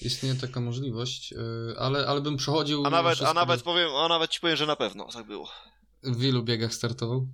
Istnieje 0.03 0.35
taka 0.35 0.61
możliwość, 0.61 1.33
e, 1.33 1.37
ale, 1.79 2.07
ale 2.07 2.21
bym 2.21 2.37
przechodził. 2.37 2.87
A 2.87 2.91
nawet, 2.91 3.23
a 3.23 3.35
nawet 3.35 3.63
powiem, 3.63 3.89
a 3.97 4.09
nawet 4.09 4.31
ci 4.31 4.41
powiem, 4.41 4.57
że 4.57 4.67
na 4.67 4.77
pewno 4.77 5.13
tak 5.13 5.27
było. 5.27 5.51
W 6.03 6.25
ilu 6.25 6.43
biegach 6.43 6.75
startował? 6.75 7.29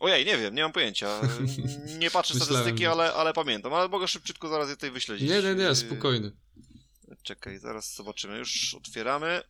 Ojej, 0.00 0.26
nie 0.26 0.38
wiem, 0.38 0.54
nie 0.54 0.62
mam 0.62 0.72
pojęcia. 0.72 1.20
Nie 1.98 2.10
patrzę 2.10 2.34
statystyki, 2.34 2.86
ale, 2.86 3.14
ale 3.14 3.32
pamiętam. 3.32 3.74
Ale 3.74 3.88
mogę 3.88 4.08
szybciutko 4.08 4.48
zaraz 4.48 4.68
je 4.68 4.74
tutaj 4.74 4.90
wyśledzić. 4.90 5.30
Nie, 5.30 5.42
nie, 5.42 5.54
nie, 5.54 5.62
Yy, 5.64 5.74
spokojnie. 5.74 6.30
Czekaj, 7.22 7.58
zaraz 7.58 7.94
zobaczymy. 7.94 8.38
Już 8.38 8.74
otwieramy. 8.74 9.42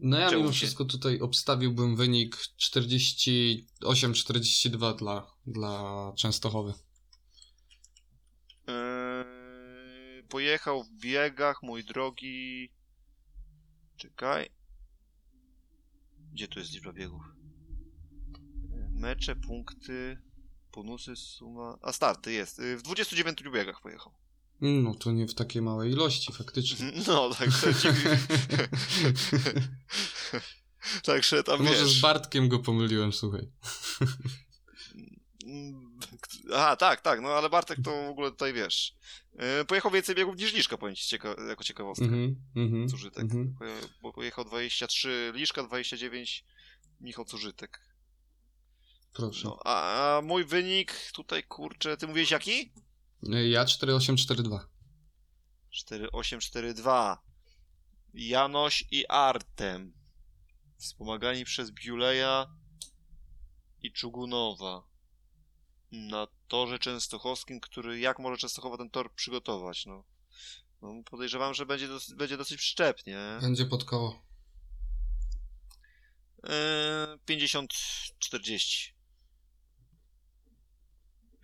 No 0.00 0.18
ja 0.18 0.30
Czemu 0.30 0.42
mimo 0.42 0.52
się- 0.52 0.56
wszystko 0.56 0.84
tutaj 0.84 1.20
obstawiłbym 1.20 1.96
wynik 1.96 2.36
48-42 2.36 4.96
dla, 4.96 5.32
dla 5.46 6.12
Częstochowy. 6.16 6.74
Yy, 8.66 8.74
pojechał 10.28 10.84
w 10.84 10.90
biegach, 10.90 11.62
mój 11.62 11.84
drogi. 11.84 12.70
Czekaj. 13.96 14.50
Gdzie 16.32 16.48
tu 16.48 16.58
jest 16.58 16.72
liczba 16.72 16.92
biegów? 16.92 17.22
Yy, 18.72 18.88
Mecze, 18.90 19.36
punkty, 19.36 20.18
bonusy, 20.72 21.16
suma. 21.16 21.78
A 21.82 21.92
starty 21.92 22.32
jest. 22.32 22.58
Yy, 22.58 22.76
W 22.78 22.82
29 22.82 23.42
biegach 23.52 23.80
pojechał. 23.82 24.12
No 24.60 24.94
to 24.94 25.12
nie 25.12 25.26
w 25.26 25.34
takiej 25.34 25.62
małej 25.62 25.92
ilości 25.92 26.32
faktycznie. 26.32 26.92
No, 27.06 27.30
także. 27.34 27.72
Także 31.02 31.42
tam 31.42 31.62
Może 31.62 31.74
wiesz. 31.84 31.98
z 31.98 32.00
Bartkiem 32.00 32.48
go 32.48 32.58
pomyliłem, 32.58 33.12
słuchaj. 33.12 33.48
Mm, 35.46 35.98
Aha, 36.54 36.76
tak, 36.76 37.00
tak, 37.00 37.20
no 37.20 37.28
ale 37.28 37.50
Bartek 37.50 37.78
to 37.84 37.90
w 38.06 38.10
ogóle 38.10 38.30
tutaj 38.30 38.52
wiesz. 38.52 38.94
Yy, 39.58 39.64
Pojechał 39.64 39.90
więcej 39.90 40.14
biegów 40.14 40.36
niż 40.36 40.52
Liszka, 40.54 40.78
powiem 40.78 40.94
ci 40.96 41.16
cieka- 41.16 41.48
jako 41.48 41.64
ciekawostkę. 41.64 42.04
Mhm, 42.04 42.36
mhm, 42.56 42.88
Cużytek. 42.88 43.22
mhm. 43.24 43.54
Poje- 43.60 43.88
Bo 44.02 44.12
pojechał 44.12 44.44
23 44.44 45.32
Liszka, 45.34 45.62
29 45.62 46.44
Michał 47.00 47.24
Cużytek. 47.24 47.80
Proszę. 49.12 49.48
No, 49.48 49.58
a, 49.64 50.16
a 50.18 50.22
mój 50.22 50.44
wynik 50.44 50.92
tutaj, 51.14 51.42
kurczę, 51.42 51.96
ty 51.96 52.06
mówiłeś 52.06 52.30
jaki? 52.30 52.72
Ja 53.22 53.64
4842. 53.64 54.68
4842. 55.70 57.22
Janoś 58.14 58.84
i 58.90 59.06
Artem. 59.08 59.92
Wspomagani 60.78 61.44
przez 61.44 61.70
Biuleja 61.70 62.46
i 63.82 63.92
Czugunowa. 63.92 64.88
Na 65.92 66.26
torze 66.48 66.78
częstochowskim, 66.78 67.60
który 67.60 67.98
jak 67.98 68.18
może 68.18 68.36
Częstochowa 68.36 68.76
ten 68.76 68.90
tor 68.90 69.14
przygotować? 69.14 69.86
No, 69.86 70.04
no 70.82 71.02
podejrzewam, 71.10 71.54
że 71.54 71.66
będzie, 71.66 71.88
dos- 71.88 72.12
będzie 72.12 72.36
dosyć 72.36 72.58
przyczepnie. 72.58 73.18
Będzie 73.40 73.66
pod 73.66 73.84
koło. 73.84 74.22
Eee, 76.42 77.18
50-40. 77.26 78.92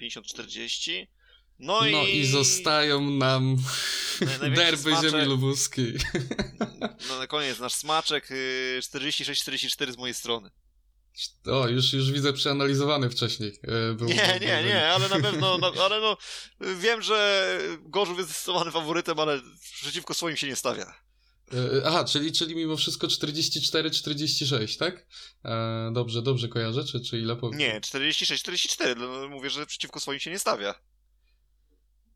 50-40. 0.00 1.06
No, 1.58 1.80
No 1.92 2.02
i... 2.06 2.16
i 2.18 2.26
zostają 2.26 3.10
nam 3.10 3.56
Naj- 4.20 4.54
derby 4.54 4.90
smaczek- 4.90 5.10
ziemi 5.10 5.24
lubuskiej. 5.24 5.94
No 7.08 7.18
na 7.18 7.26
koniec 7.26 7.58
nasz 7.58 7.72
smaczek 7.74 8.30
y, 8.30 8.80
46-44 8.82 9.92
z 9.92 9.96
mojej 9.96 10.14
strony. 10.14 10.50
O, 11.46 11.68
już, 11.68 11.92
już 11.92 12.12
widzę 12.12 12.32
przeanalizowany 12.32 13.10
wcześniej. 13.10 13.58
e, 13.62 13.94
Był, 13.94 14.08
Nie, 14.08 14.14
był 14.14 14.24
nie, 14.24 14.38
wynik. 14.38 14.66
nie, 14.66 14.88
ale 14.88 15.08
na 15.08 15.20
pewno, 15.30 15.58
no, 15.58 15.72
ale 15.84 16.00
no 16.00 16.16
wiem, 16.80 17.02
że 17.02 17.58
Gorzów 17.80 18.18
jest 18.18 18.30
zdecydowanym 18.30 18.72
faworytem, 18.72 19.18
ale 19.20 19.40
przeciwko 19.82 20.14
swoim 20.14 20.36
się 20.36 20.46
nie 20.46 20.56
stawia. 20.56 20.94
E, 21.52 21.86
Aha, 21.86 22.04
czyli, 22.04 22.32
czyli 22.32 22.56
mimo 22.56 22.76
wszystko 22.76 23.06
44-46, 23.06 24.78
tak? 24.78 25.06
E, 25.44 25.90
dobrze, 25.92 26.22
dobrze 26.22 26.48
kojarzę, 26.48 26.84
czy, 26.84 27.00
czy 27.00 27.18
ile 27.18 27.36
powiem? 27.36 27.58
Nie, 27.58 27.80
46-44, 27.80 28.96
no, 28.96 29.28
mówię, 29.28 29.50
że 29.50 29.66
przeciwko 29.66 30.00
swoim 30.00 30.20
się 30.20 30.30
nie 30.30 30.38
stawia. 30.38 30.74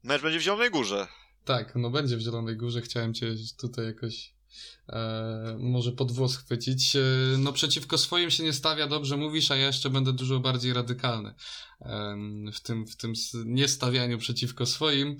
Mecz 0.08 0.22
będzie 0.22 0.38
w 0.38 0.42
Zielonej 0.42 0.70
Górze. 0.70 1.06
Tak, 1.44 1.72
no 1.76 1.90
będzie 1.90 2.16
w 2.16 2.20
Zielonej 2.20 2.56
Górze, 2.56 2.80
chciałem 2.80 3.14
cię 3.14 3.34
tutaj 3.58 3.84
jakoś 3.84 4.34
e, 4.88 5.56
może 5.60 5.92
pod 5.92 6.12
włos 6.12 6.36
chwycić. 6.36 6.96
E, 6.96 7.00
no 7.38 7.52
przeciwko 7.52 7.98
swoim 7.98 8.30
się 8.30 8.42
nie 8.42 8.52
stawia, 8.52 8.86
dobrze 8.86 9.16
mówisz, 9.16 9.50
a 9.50 9.56
ja 9.56 9.66
jeszcze 9.66 9.90
będę 9.90 10.12
dużo 10.12 10.40
bardziej 10.40 10.72
radykalny 10.72 11.34
em, 11.80 12.50
w 12.52 12.60
tym, 12.60 12.86
w 12.86 12.96
tym 12.96 13.12
niestawianiu 13.44 14.18
przeciwko 14.18 14.66
swoim. 14.66 15.16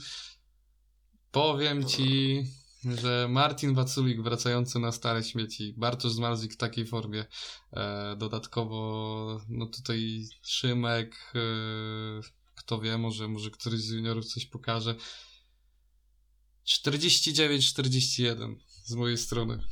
Powiem 1.31 1.85
ci, 1.85 2.43
że 2.85 3.27
Martin 3.31 3.75
Waculik 3.75 4.23
wracający 4.23 4.79
na 4.79 4.93
stare 4.93 5.25
śmieci, 5.25 5.75
Bartosz 5.77 6.13
Zmarzik 6.13 6.53
w 6.53 6.57
takiej 6.57 6.87
formie, 6.87 7.25
e, 7.73 8.17
dodatkowo 8.17 9.41
no 9.49 9.67
tutaj 9.67 10.23
Szymek, 10.43 11.33
e, 11.35 12.38
kto 12.69 12.81
wie, 12.81 12.99
może, 12.99 13.29
może 13.29 13.51
któryś 13.51 13.81
z 13.81 13.91
juniorów 13.91 14.27
coś 14.27 14.47
pokaże. 14.47 14.95
49-41 16.67 18.57
z 18.85 18.95
mojej 18.95 19.19
strony. 19.19 19.65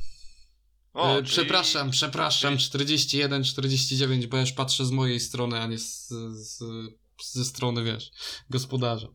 O, 0.93 1.11
e, 1.11 1.15
czyli- 1.15 1.27
Przepraszam, 1.27 1.91
przepraszam, 1.91 2.57
41-49, 2.57 4.27
bo 4.27 4.37
ja 4.37 4.41
już 4.41 4.51
patrzę 4.51 4.85
z 4.85 4.91
mojej 4.91 5.19
strony, 5.19 5.59
a 5.59 5.67
nie 5.67 5.79
z, 5.79 6.07
z, 6.31 6.63
ze 7.23 7.45
strony, 7.45 7.83
wiesz, 7.83 8.11
gospodarza. 8.49 9.07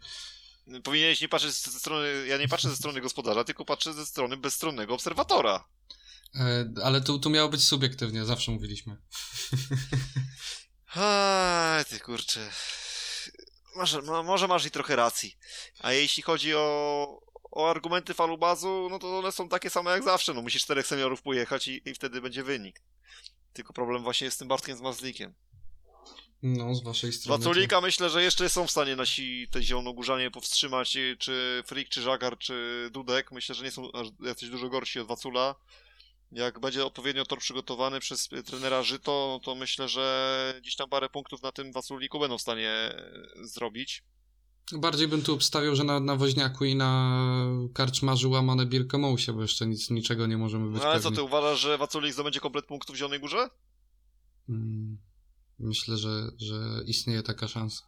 Powinieneś 0.85 1.21
nie 1.21 1.29
patrzeć 1.29 1.55
ze 1.55 1.79
strony, 1.79 2.27
ja 2.27 2.39
nie 2.39 2.49
patrzę 2.49 2.71
ze 2.71 2.77
strony 2.77 3.01
gospodarza, 3.01 3.45
tylko 3.45 3.65
patrzę 3.65 3.95
ze 3.95 4.07
strony 4.07 4.37
bezstronnego 4.37 4.95
obserwatora. 4.95 5.69
E, 6.35 6.71
ale 6.85 7.01
tu, 7.01 7.19
tu 7.19 7.31
miało 7.31 7.49
być 7.49 7.65
subiektywnie, 7.65 8.25
zawsze 8.25 8.53
mówiliśmy. 8.53 8.97
A, 10.95 11.85
ty 11.89 12.01
kurczę. 12.01 12.51
Masz, 13.77 13.97
no, 14.05 14.23
może 14.23 14.49
masz 14.49 14.67
i 14.67 14.71
trochę 14.71 14.97
racji. 14.97 15.37
A 15.81 15.93
jeśli 15.93 16.23
chodzi 16.23 16.55
o, 16.55 17.21
o 17.51 17.71
argumenty 17.71 18.15
falubazu, 18.15 18.89
no 18.91 18.99
to 18.99 19.19
one 19.19 19.33
są 19.33 19.49
takie 19.49 19.71
same 19.71 19.91
jak 19.91 20.05
zawsze. 20.05 20.35
No 20.35 20.43
musisz 20.43 20.63
czterech 20.63 20.87
seniorów 20.87 21.23
pojechać 21.23 21.69
i, 21.69 21.89
i 21.89 21.95
wtedy 21.95 22.21
będzie 22.21 22.43
wynik. 22.43 22.83
Tylko 23.53 23.73
problem 23.73 24.03
właśnie 24.03 24.25
jest 24.25 24.35
z 24.35 24.39
tym 24.39 24.49
Bartkiem 24.49 24.77
z 24.77 24.81
Mazlikiem. 24.81 25.35
No, 26.43 26.75
z 26.75 26.83
waszej 26.83 27.13
strony. 27.13 27.45
Waculika 27.45 27.81
myślę, 27.81 28.11
że 28.11 28.23
jeszcze 28.23 28.49
są 28.49 28.67
w 28.67 28.71
stanie 28.71 28.97
nasi 28.97 29.49
te 29.51 29.63
zielonogórzanie 29.63 30.31
powstrzymać, 30.31 30.97
czy 31.19 31.63
Frick, 31.67 31.91
czy 31.91 32.03
Żagar, 32.03 32.39
czy 32.39 32.89
Dudek. 32.93 33.33
Myślę, 33.33 33.55
że 33.55 33.65
nie 33.65 33.71
są 33.71 33.93
aż 33.93 34.07
jacyś 34.21 34.49
dużo 34.49 34.69
gorsi 34.69 35.01
od 35.01 35.07
Wacula. 35.07 35.55
Jak 36.33 36.61
będzie 36.61 36.87
odpowiednio 36.87 37.25
tor 37.25 37.39
przygotowany 37.39 38.01
przez 38.01 38.33
y, 38.33 38.43
trenera 38.43 38.83
Żyto, 38.83 39.29
no 39.33 39.45
to 39.45 39.55
myślę, 39.55 39.89
że 39.89 40.55
gdzieś 40.63 40.77
tam 40.77 40.89
parę 40.89 41.09
punktów 41.09 41.43
na 41.43 41.53
tym 41.53 41.73
Waculiku 41.73 42.19
będą 42.21 42.39
w 42.39 42.43
stanie 42.43 42.95
y, 43.43 43.47
zrobić. 43.49 44.03
Bardziej 44.73 45.09
bym 45.09 45.23
tu 45.23 45.35
obstawiał, 45.35 45.77
że 45.77 45.85
na, 45.85 46.01
na 46.01 46.17
woźniaku 46.17 46.65
i 46.65 46.75
na 46.75 47.21
karczmarzu 47.75 48.31
łamane 48.31 48.67
Birkemousie, 48.67 49.33
bo 49.33 49.43
jeszcze 49.43 49.67
nic, 49.67 49.91
niczego 49.91 50.27
nie 50.27 50.37
możemy 50.39 50.71
być 50.73 50.83
No 50.83 50.89
ale 50.89 51.01
co, 51.01 51.03
pewni. 51.03 51.17
ty 51.17 51.23
uważasz, 51.23 51.61
że 51.61 51.79
Waculik 51.79 52.13
zdobędzie 52.13 52.41
komplet 52.41 52.67
punktów 52.67 52.97
w 52.97 52.99
Zielonej 52.99 53.21
Górze? 53.21 53.49
Mm, 54.49 54.99
Myślę, 55.59 55.97
że, 55.97 56.31
że 56.39 56.55
istnieje 56.87 57.23
taka 57.23 57.49
szansa. 57.49 57.85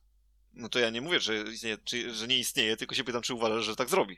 No 0.53 0.69
to 0.69 0.79
ja 0.79 0.91
nie 0.91 1.01
mówię, 1.01 1.21
że, 1.21 1.53
istnieje, 1.53 1.79
czy, 1.85 2.15
że 2.15 2.29
nie 2.29 2.39
istnieje, 2.39 2.77
tylko 2.77 2.95
się 2.95 3.05
pytam, 3.05 3.23
czy 3.23 3.35
uważasz, 3.35 3.65
że 3.65 3.77
tak 3.77 3.89
zrobi. 3.91 4.17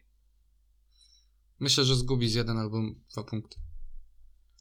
Myślę, 1.59 1.85
że 1.85 1.95
zgubi 1.97 2.29
z 2.29 2.35
jeden 2.35 2.59
albo 2.59 2.79
dwa 3.13 3.25
punkty. 3.25 3.57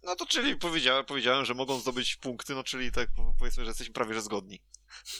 No 0.06 0.16
to 0.16 0.26
czyli 0.26 0.56
powiedziałem, 0.56 1.06
powiedziałem, 1.06 1.46
że 1.46 1.54
mogą 1.54 1.80
zdobyć 1.80 2.16
punkty, 2.16 2.56
no 2.56 2.64
czyli 2.64 2.92
tak 2.92 3.10
powiedzmy, 3.40 3.66
że 3.66 3.70
jesteśmy 3.70 3.94
prawie 3.94 4.14
że 4.14 4.22
zgodni. 4.22 4.62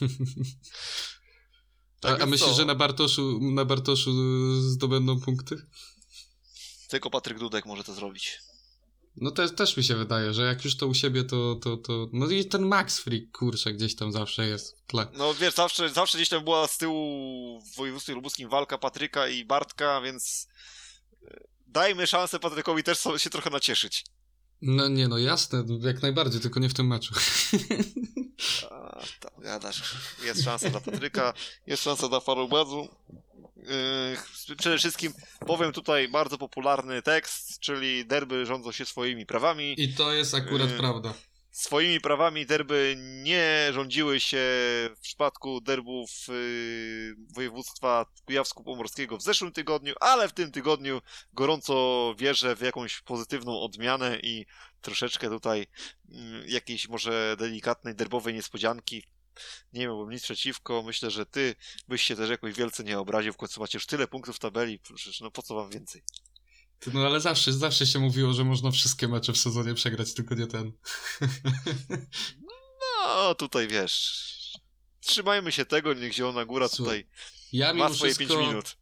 a, 2.00 2.00
Tak 2.00 2.14
a 2.14 2.16
więc 2.18 2.30
myślisz, 2.30 2.56
że 2.56 2.64
na 2.64 2.74
Bartoszu, 2.74 3.38
na 3.42 3.64
Bartoszu 3.64 4.10
zdobędą 4.60 5.20
punkty? 5.20 5.56
Tylko 6.88 7.10
Patryk 7.10 7.38
Dudek 7.38 7.66
może 7.66 7.84
to 7.84 7.94
zrobić. 7.94 8.38
No 9.16 9.30
te, 9.30 9.48
też 9.48 9.76
mi 9.76 9.84
się 9.84 9.94
wydaje, 9.94 10.34
że 10.34 10.42
jak 10.42 10.64
już 10.64 10.76
to 10.76 10.86
u 10.86 10.94
siebie, 10.94 11.24
to, 11.24 11.54
to, 11.54 11.76
to... 11.76 12.08
No 12.12 12.26
i 12.26 12.44
ten 12.44 12.66
Max 12.66 13.00
Freak, 13.00 13.30
kurczę, 13.32 13.72
gdzieś 13.72 13.96
tam 13.96 14.12
zawsze 14.12 14.46
jest 14.46 14.78
w 14.78 14.86
tle. 14.86 15.06
No 15.12 15.34
wiesz, 15.34 15.54
zawsze, 15.54 15.88
zawsze 15.88 16.18
gdzieś 16.18 16.28
tam 16.28 16.44
była 16.44 16.68
z 16.68 16.78
tyłu 16.78 17.60
w 17.60 17.76
województwie 17.76 18.12
lubuskim 18.12 18.48
walka 18.48 18.78
Patryka 18.78 19.28
i 19.28 19.44
Bartka, 19.44 20.00
więc 20.00 20.48
e, 21.22 21.40
dajmy 21.66 22.06
szansę 22.06 22.38
Patrykowi 22.38 22.82
też 22.82 22.98
się 23.16 23.30
trochę 23.30 23.50
nacieszyć. 23.50 24.04
No 24.62 24.88
nie, 24.88 25.08
no 25.08 25.18
jasne, 25.18 25.64
jak 25.80 26.02
najbardziej, 26.02 26.40
tylko 26.40 26.60
nie 26.60 26.68
w 26.68 26.74
tym 26.74 26.86
meczu. 26.86 27.14
A, 28.70 29.00
tam 29.20 29.42
gadasz. 29.42 29.94
Jest 30.24 30.44
szansa 30.44 30.70
dla 30.70 30.80
Patryka, 30.80 31.32
jest 31.66 31.82
szansa 31.82 32.08
dla 32.08 32.20
Farubazu. 32.20 32.88
Yy, 34.48 34.56
przede 34.56 34.78
wszystkim 34.78 35.12
powiem 35.46 35.72
tutaj 35.72 36.08
bardzo 36.08 36.38
popularny 36.38 37.02
tekst, 37.02 37.60
czyli 37.60 38.06
derby 38.06 38.46
rządzą 38.46 38.72
się 38.72 38.84
swoimi 38.84 39.26
prawami. 39.26 39.74
I 39.78 39.94
to 39.94 40.12
jest 40.12 40.34
akurat 40.34 40.70
Yy. 40.70 40.76
prawda. 40.76 41.14
Swoimi 41.56 42.00
prawami 42.00 42.46
derby 42.46 42.94
nie 42.98 43.70
rządziły 43.72 44.20
się 44.20 44.38
w 44.96 45.00
przypadku 45.00 45.60
derbów 45.60 46.10
yy, 46.28 47.16
województwa 47.34 48.06
kujawsko-pomorskiego 48.24 49.16
w 49.16 49.22
zeszłym 49.22 49.52
tygodniu, 49.52 49.94
ale 50.00 50.28
w 50.28 50.32
tym 50.32 50.52
tygodniu 50.52 51.00
gorąco 51.32 52.14
wierzę 52.18 52.56
w 52.56 52.60
jakąś 52.60 53.00
pozytywną 53.00 53.60
odmianę 53.60 54.18
i 54.22 54.46
troszeczkę 54.80 55.28
tutaj 55.28 55.66
yy, 56.08 56.46
jakiejś 56.46 56.88
może 56.88 57.36
delikatnej 57.38 57.94
derbowej 57.94 58.34
niespodzianki. 58.34 59.04
Nie 59.72 59.86
miałbym 59.86 60.10
nic 60.10 60.22
przeciwko. 60.22 60.82
Myślę, 60.82 61.10
że 61.10 61.26
ty 61.26 61.54
byś 61.88 62.02
się 62.02 62.16
też 62.16 62.30
jakoś 62.30 62.54
wielce 62.54 62.84
nie 62.84 62.98
obraził. 62.98 63.32
W 63.32 63.36
końcu 63.36 63.60
macie 63.60 63.76
już 63.76 63.86
tyle 63.86 64.08
punktów 64.08 64.36
w 64.36 64.38
tabeli. 64.38 64.78
Przecież 64.78 65.20
no 65.20 65.30
po 65.30 65.42
co 65.42 65.54
wam 65.54 65.70
więcej? 65.70 66.02
No 66.92 67.06
ale 67.06 67.20
zawsze, 67.20 67.52
zawsze 67.52 67.86
się 67.86 67.98
mówiło, 67.98 68.32
że 68.32 68.44
można 68.44 68.70
wszystkie 68.70 69.08
mecze 69.08 69.32
w 69.32 69.38
sezonie 69.38 69.74
przegrać, 69.74 70.14
tylko 70.14 70.34
nie 70.34 70.46
ten. 70.46 70.72
No 73.06 73.34
tutaj 73.34 73.68
wiesz. 73.68 74.26
Trzymajmy 75.00 75.52
się 75.52 75.64
tego, 75.64 75.94
niech 75.94 76.12
Zielona 76.12 76.44
Góra 76.44 76.68
Słuchaj, 76.68 77.04
tutaj 77.04 77.18
Ja 77.52 77.74
ma 77.74 77.94
swoje 77.94 78.14
5 78.14 78.28
wszystko, 78.28 78.46
minut. 78.46 78.76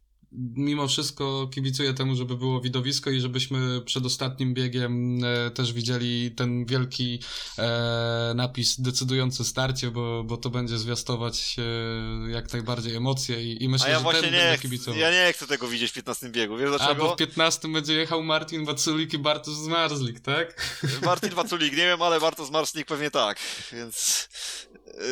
Mimo 0.55 0.87
wszystko 0.87 1.49
kibicuję 1.53 1.93
temu, 1.93 2.15
żeby 2.15 2.37
było 2.37 2.61
widowisko 2.61 3.09
i 3.09 3.19
żebyśmy 3.19 3.81
przed 3.81 4.05
ostatnim 4.05 4.53
biegiem 4.53 5.21
e, 5.23 5.51
też 5.51 5.73
widzieli 5.73 6.31
ten 6.31 6.65
wielki 6.65 7.19
e, 7.57 8.33
napis 8.35 8.81
decydujące 8.81 9.43
starcie, 9.45 9.91
bo, 9.91 10.23
bo 10.23 10.37
to 10.37 10.49
będzie 10.49 10.77
zwiastować 10.77 11.55
e, 12.27 12.31
jak 12.31 12.53
najbardziej 12.53 12.95
emocje 12.95 13.43
i, 13.43 13.63
i 13.63 13.69
myślę, 13.69 13.87
A 13.87 13.89
ja 13.89 13.97
że 13.97 14.03
właśnie 14.03 14.21
ten 14.21 14.51
nie 14.51 14.57
kibicował. 14.57 14.99
ja 14.99 15.11
nie 15.11 15.33
chcę 15.33 15.47
tego 15.47 15.67
widzieć 15.67 15.91
w 15.91 15.93
15 15.93 16.29
biegu. 16.29 16.57
Wiesz 16.57 16.69
A, 16.69 16.71
bo 16.71 16.77
dlaczego? 16.77 17.13
w 17.13 17.17
15 17.17 17.67
będzie 17.67 17.93
jechał 17.93 18.23
Martin 18.23 18.65
Waculik 18.65 19.13
i 19.13 19.17
Bartosz 19.17 19.55
Zmarzlik, 19.55 20.19
tak? 20.19 20.79
Martin 21.05 21.29
Waculik, 21.29 21.71
nie 21.71 21.85
wiem, 21.85 22.01
ale 22.01 22.19
Bartosz 22.19 22.49
Marslik 22.49 22.87
pewnie 22.87 23.11
tak. 23.11 23.39
Więc, 23.73 24.29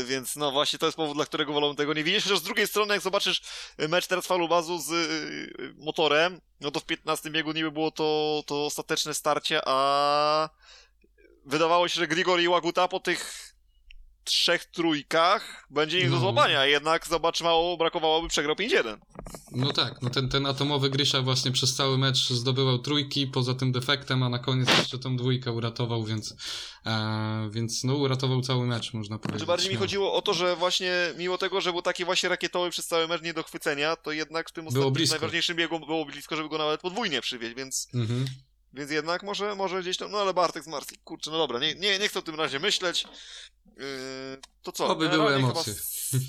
więc 0.05 0.35
no 0.35 0.51
właśnie 0.51 0.79
to 0.79 0.85
jest 0.85 0.95
powód, 0.95 1.17
dla 1.17 1.25
którego 1.25 1.53
wolę 1.53 1.75
tego 1.75 1.93
nie 1.93 2.03
widzieć. 2.03 2.23
Chociaż 2.23 2.39
z 2.39 2.43
drugiej 2.43 2.67
strony, 2.67 2.93
jak 2.93 3.03
zobaczysz 3.03 3.41
mecz 3.77 4.07
teraz 4.07 4.27
Falubazu 4.27 4.79
z 4.79 4.91
y, 4.91 5.73
motorem, 5.77 6.41
no 6.61 6.71
to 6.71 6.79
w 6.79 6.85
15 6.85 7.29
biegu 7.29 7.51
niby 7.51 7.71
było 7.71 7.91
to, 7.91 8.43
to 8.47 8.65
ostateczne 8.65 9.13
starcie, 9.13 9.61
a 9.65 10.49
wydawało 11.45 11.87
się, 11.87 11.95
że 11.95 12.07
Grigor 12.07 12.41
i 12.41 12.47
Łaguta 12.47 12.87
po 12.87 12.99
tych 12.99 13.52
trzech 14.23 14.65
trójkach 14.65 15.67
będzie 15.69 15.97
nie 15.99 16.05
do 16.09 16.15
No. 16.15 16.19
złamania, 16.19 16.65
jednak 16.65 17.07
zobacz, 17.07 17.41
mało 17.41 17.77
brakowałoby 17.77 18.27
przegrał 18.27 18.55
5-1. 18.55 18.97
No 19.51 19.73
tak, 19.73 20.01
no 20.01 20.09
ten, 20.09 20.29
ten 20.29 20.45
atomowy 20.45 20.89
Grysza 20.89 21.21
właśnie 21.21 21.51
przez 21.51 21.75
cały 21.75 21.97
mecz 21.97 22.29
zdobywał 22.29 22.79
trójki, 22.79 23.27
poza 23.27 23.53
tym 23.53 23.71
defektem, 23.71 24.23
a 24.23 24.29
na 24.29 24.39
koniec 24.39 24.69
jeszcze 24.77 24.99
tą 24.99 25.17
dwójkę 25.17 25.51
uratował, 25.51 26.03
więc, 26.03 26.35
e, 26.85 27.49
więc 27.51 27.83
no 27.83 27.95
uratował 27.95 28.41
cały 28.41 28.65
mecz, 28.67 28.93
można 28.93 29.17
powiedzieć. 29.17 29.39
Znaczy 29.39 29.47
bardziej 29.47 29.69
mi 29.69 29.73
śmiało. 29.73 29.83
chodziło 29.83 30.13
o 30.13 30.21
to, 30.21 30.33
że 30.33 30.55
właśnie 30.55 30.91
mimo 31.17 31.37
tego, 31.37 31.61
że 31.61 31.71
był 31.71 31.81
taki 31.81 32.05
właśnie 32.05 32.29
rakietowy 32.29 32.69
przez 32.69 32.87
cały 32.87 33.07
mecz 33.07 33.21
nie 33.21 33.33
do 33.33 33.43
chwycenia, 33.43 33.95
to 33.95 34.11
jednak 34.11 34.49
w 34.49 34.51
tym 34.53 34.67
ostatnim 34.67 35.09
najważniejszym 35.09 35.57
biegu 35.57 35.79
było 35.79 36.05
blisko, 36.05 36.35
żeby 36.35 36.49
go 36.49 36.57
nawet 36.57 36.81
podwójnie 36.81 37.21
przywieźć, 37.21 37.55
więc, 37.55 37.87
Mhm. 37.93 38.25
więc 38.73 38.91
jednak 38.91 39.23
może, 39.23 39.55
może 39.55 39.81
gdzieś 39.81 39.97
tam, 39.97 40.11
no 40.11 40.17
ale 40.17 40.33
Bartek 40.33 40.63
z 40.63 40.67
Marsik, 40.67 41.03
kurczę, 41.03 41.31
no 41.31 41.37
dobra, 41.37 41.59
nie, 41.59 41.75
nie, 41.75 41.99
nie 41.99 42.07
chcę 42.09 42.19
o 42.19 42.21
tym 42.21 42.35
razie 42.35 42.59
myśleć. 42.59 43.05
Yy, 43.77 44.37
to 44.61 44.71
co? 44.71 44.87
Oby 44.87 45.09
były 45.09 45.17
Generalnie 45.17 45.45
emocje. 45.45 45.73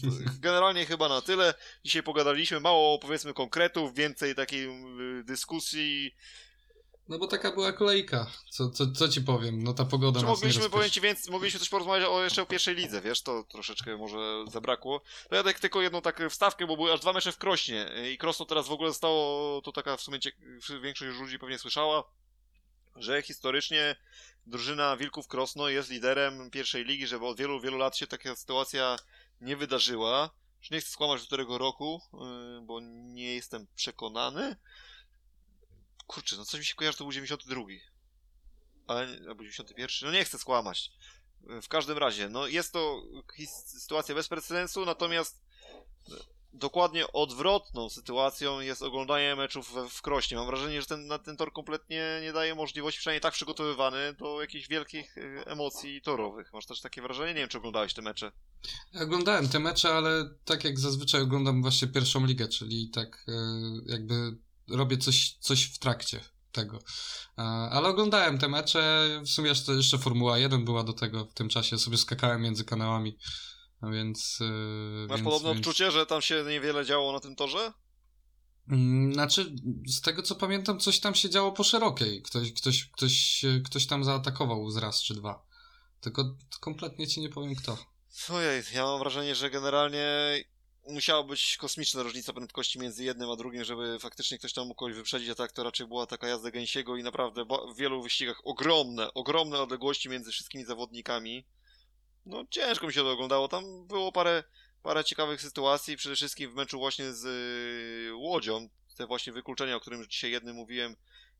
Chyba, 0.00 0.30
generalnie 0.40 0.86
chyba 0.86 1.08
na 1.08 1.20
tyle. 1.20 1.54
Dzisiaj 1.84 2.02
pogadaliśmy, 2.02 2.60
mało 2.60 2.98
powiedzmy 2.98 3.34
konkretów, 3.34 3.94
więcej 3.94 4.34
takiej 4.34 4.62
yy, 4.62 5.24
dyskusji. 5.24 6.14
No 7.08 7.18
bo 7.18 7.26
taka 7.26 7.52
była 7.52 7.72
kolejka, 7.72 8.26
co, 8.50 8.70
co, 8.70 8.92
co 8.92 9.08
ci 9.08 9.20
powiem, 9.20 9.62
no 9.62 9.74
ta 9.74 9.84
pogoda 9.84 10.20
Czy 10.20 10.26
mogliśmy, 10.26 10.90
ci 10.90 11.00
więcej, 11.00 11.32
mogliśmy 11.32 11.60
też 11.60 11.68
porozmawiać 11.68 12.08
o, 12.08 12.22
jeszcze 12.22 12.42
o 12.42 12.46
pierwszej 12.46 12.74
lidze, 12.74 13.00
wiesz, 13.00 13.22
to 13.22 13.44
troszeczkę 13.44 13.96
może 13.96 14.44
zabrakło. 14.52 15.00
To 15.28 15.36
ja 15.36 15.42
tak 15.42 15.60
tylko 15.60 15.82
jedną 15.82 16.00
tak 16.02 16.22
wstawkę, 16.30 16.66
bo 16.66 16.76
były 16.76 16.92
aż 16.92 17.00
dwa 17.00 17.12
mecze 17.12 17.32
w 17.32 17.38
Krośnie 17.38 17.90
i 18.12 18.18
Krosno 18.18 18.46
teraz 18.46 18.68
w 18.68 18.72
ogóle 18.72 18.90
zostało, 18.90 19.62
to 19.62 19.72
taka 19.72 19.96
w 19.96 20.00
sumie 20.00 20.18
większość 20.82 21.18
ludzi 21.18 21.38
pewnie 21.38 21.58
słyszała, 21.58 22.04
że 22.96 23.22
historycznie 23.22 23.96
drużyna 24.46 24.96
Wilków 24.96 25.28
Krosno 25.28 25.68
jest 25.68 25.90
liderem 25.90 26.50
pierwszej 26.50 26.84
ligi, 26.84 27.06
że 27.06 27.20
od 27.20 27.38
wielu, 27.38 27.60
wielu 27.60 27.78
lat 27.78 27.96
się 27.96 28.06
taka 28.06 28.36
sytuacja 28.36 28.96
nie 29.40 29.56
wydarzyła. 29.56 30.30
Już 30.58 30.70
nie 30.70 30.80
chcę 30.80 30.90
skłamać 30.90 31.20
do 31.20 31.26
którego 31.26 31.58
roku, 31.58 32.00
yy, 32.12 32.60
bo 32.66 32.80
nie 32.80 33.34
jestem 33.34 33.66
przekonany. 33.74 34.56
Kurczę, 36.06 36.36
no 36.36 36.44
coś 36.44 36.60
mi 36.60 36.66
się 36.66 36.74
kojarzy, 36.74 36.98
to 36.98 37.04
był 37.04 37.12
92. 37.12 37.62
Ale, 38.86 39.06
albo 39.28 39.42
91. 39.42 39.88
No 40.02 40.12
nie 40.12 40.24
chcę 40.24 40.38
skłamać. 40.38 40.90
W 41.40 41.68
każdym 41.68 41.98
razie, 41.98 42.28
no 42.28 42.46
jest 42.46 42.72
to 42.72 43.02
sytuacja 43.66 44.14
bez 44.14 44.28
precedensu, 44.28 44.84
natomiast 44.84 45.40
dokładnie 46.54 47.12
odwrotną 47.12 47.88
sytuacją 47.88 48.60
jest 48.60 48.82
oglądanie 48.82 49.36
meczów 49.36 49.74
w 49.90 50.02
Krośnie. 50.02 50.36
Mam 50.36 50.46
wrażenie, 50.46 50.80
że 50.80 50.86
ten, 50.86 51.08
ten 51.24 51.36
tor 51.36 51.52
kompletnie 51.52 52.20
nie 52.22 52.32
daje 52.32 52.54
możliwości, 52.54 53.00
przynajmniej 53.00 53.20
tak 53.20 53.32
przygotowywany, 53.32 54.14
do 54.18 54.40
jakichś 54.40 54.68
wielkich 54.68 55.18
y, 55.18 55.44
emocji 55.46 56.02
torowych. 56.02 56.52
Masz 56.52 56.66
też 56.66 56.80
takie 56.80 57.02
wrażenie? 57.02 57.34
Nie 57.34 57.40
wiem, 57.40 57.48
czy 57.48 57.58
oglądałeś 57.58 57.94
te 57.94 58.02
mecze. 58.02 58.32
Ja 58.92 59.00
Oglądałem 59.00 59.48
te 59.48 59.58
mecze, 59.58 59.94
ale 59.94 60.30
tak 60.44 60.64
jak 60.64 60.78
zazwyczaj 60.78 61.22
oglądam 61.22 61.62
właśnie 61.62 61.88
pierwszą 61.88 62.26
ligę, 62.26 62.48
czyli 62.48 62.90
tak 62.90 63.24
e, 63.28 63.32
jakby 63.86 64.36
robię 64.68 64.96
coś, 64.96 65.36
coś 65.40 65.64
w 65.64 65.78
trakcie 65.78 66.20
tego. 66.52 66.78
E, 67.38 67.42
Ale 67.42 67.88
oglądałem 67.88 68.38
te 68.38 68.48
mecze, 68.48 69.08
w 69.24 69.28
sumie 69.28 69.48
jeszcze, 69.48 69.72
jeszcze 69.72 69.98
Formuła 69.98 70.38
1 70.38 70.64
była 70.64 70.84
do 70.84 70.92
tego 70.92 71.24
w 71.24 71.34
tym 71.34 71.48
czasie, 71.48 71.78
sobie 71.78 71.96
skakałem 71.96 72.42
między 72.42 72.64
kanałami, 72.64 73.16
a 73.88 73.90
więc... 73.90 74.38
e, 74.40 74.44
Masz 75.06 75.20
więc, 75.20 75.24
podobne 75.24 75.48
więc... 75.48 75.66
odczucie, 75.66 75.90
że 75.90 76.06
tam 76.06 76.22
się 76.22 76.44
niewiele 76.48 76.84
działo 76.84 77.12
na 77.12 77.20
tym 77.20 77.36
torze? 77.36 77.72
Mm, 78.68 79.14
Znaczy, 79.14 79.52
z 79.86 80.00
tego 80.00 80.22
co 80.22 80.34
pamiętam, 80.34 80.80
coś 80.80 81.00
tam 81.00 81.14
się 81.14 81.30
działo 81.30 81.52
po 81.52 81.64
szerokiej. 81.64 82.22
Ktoś, 82.22 82.52
ktoś, 82.52 82.84
ktoś, 82.84 83.44
e, 83.44 83.60
ktoś 83.64 83.86
tam 83.86 84.04
zaatakował 84.04 84.70
z 84.70 84.76
raz 84.76 85.02
czy 85.02 85.14
dwa. 85.14 85.46
Tylko 86.00 86.36
kompletnie 86.60 87.06
ci 87.06 87.20
nie 87.20 87.28
powiem 87.28 87.54
kto. 87.54 87.78
Ojej, 88.30 88.62
ja 88.74 88.84
mam 88.84 88.98
wrażenie, 88.98 89.34
że 89.34 89.50
generalnie 89.50 90.06
musiała 90.88 91.22
być 91.22 91.56
kosmiczna 91.56 92.02
różnica 92.02 92.32
prędkości 92.32 92.78
między 92.78 93.04
jednym 93.04 93.30
a 93.30 93.36
drugim, 93.36 93.64
żeby 93.64 93.98
faktycznie 93.98 94.38
ktoś 94.38 94.52
tam 94.52 94.66
mógł 94.66 94.78
kogoś 94.78 94.94
wyprzedzić, 94.94 95.28
a 95.28 95.34
tak 95.34 95.52
to 95.52 95.64
raczej 95.64 95.86
była 95.86 96.06
taka 96.06 96.28
jazda 96.28 96.50
gęsiego 96.50 96.96
i 96.96 97.02
naprawdę 97.02 97.44
w 97.74 97.76
wielu 97.76 98.02
wyścigach 98.02 98.40
ogromne, 98.44 99.14
ogromne 99.14 99.60
odległości 99.60 100.08
między 100.08 100.32
wszystkimi 100.32 100.64
zawodnikami. 100.64 101.44
No 102.26 102.44
ciężko 102.50 102.86
mi 102.86 102.92
się 102.92 103.00
to 103.00 103.12
oglądało, 103.12 103.48
tam 103.48 103.86
było 103.86 104.12
parę, 104.12 104.44
parę 104.82 105.04
ciekawych 105.04 105.40
sytuacji, 105.42 105.96
przede 105.96 106.16
wszystkim 106.16 106.50
w 106.50 106.54
meczu 106.54 106.78
właśnie 106.78 107.12
z 107.12 107.24
y, 107.24 108.14
Łodzią, 108.14 108.68
te 108.96 109.06
właśnie 109.06 109.32
wykluczenia, 109.32 109.76
o 109.76 109.80
którym 109.80 110.08
dzisiaj 110.08 110.30
jednym 110.30 110.56
mówiłem, 110.56 110.96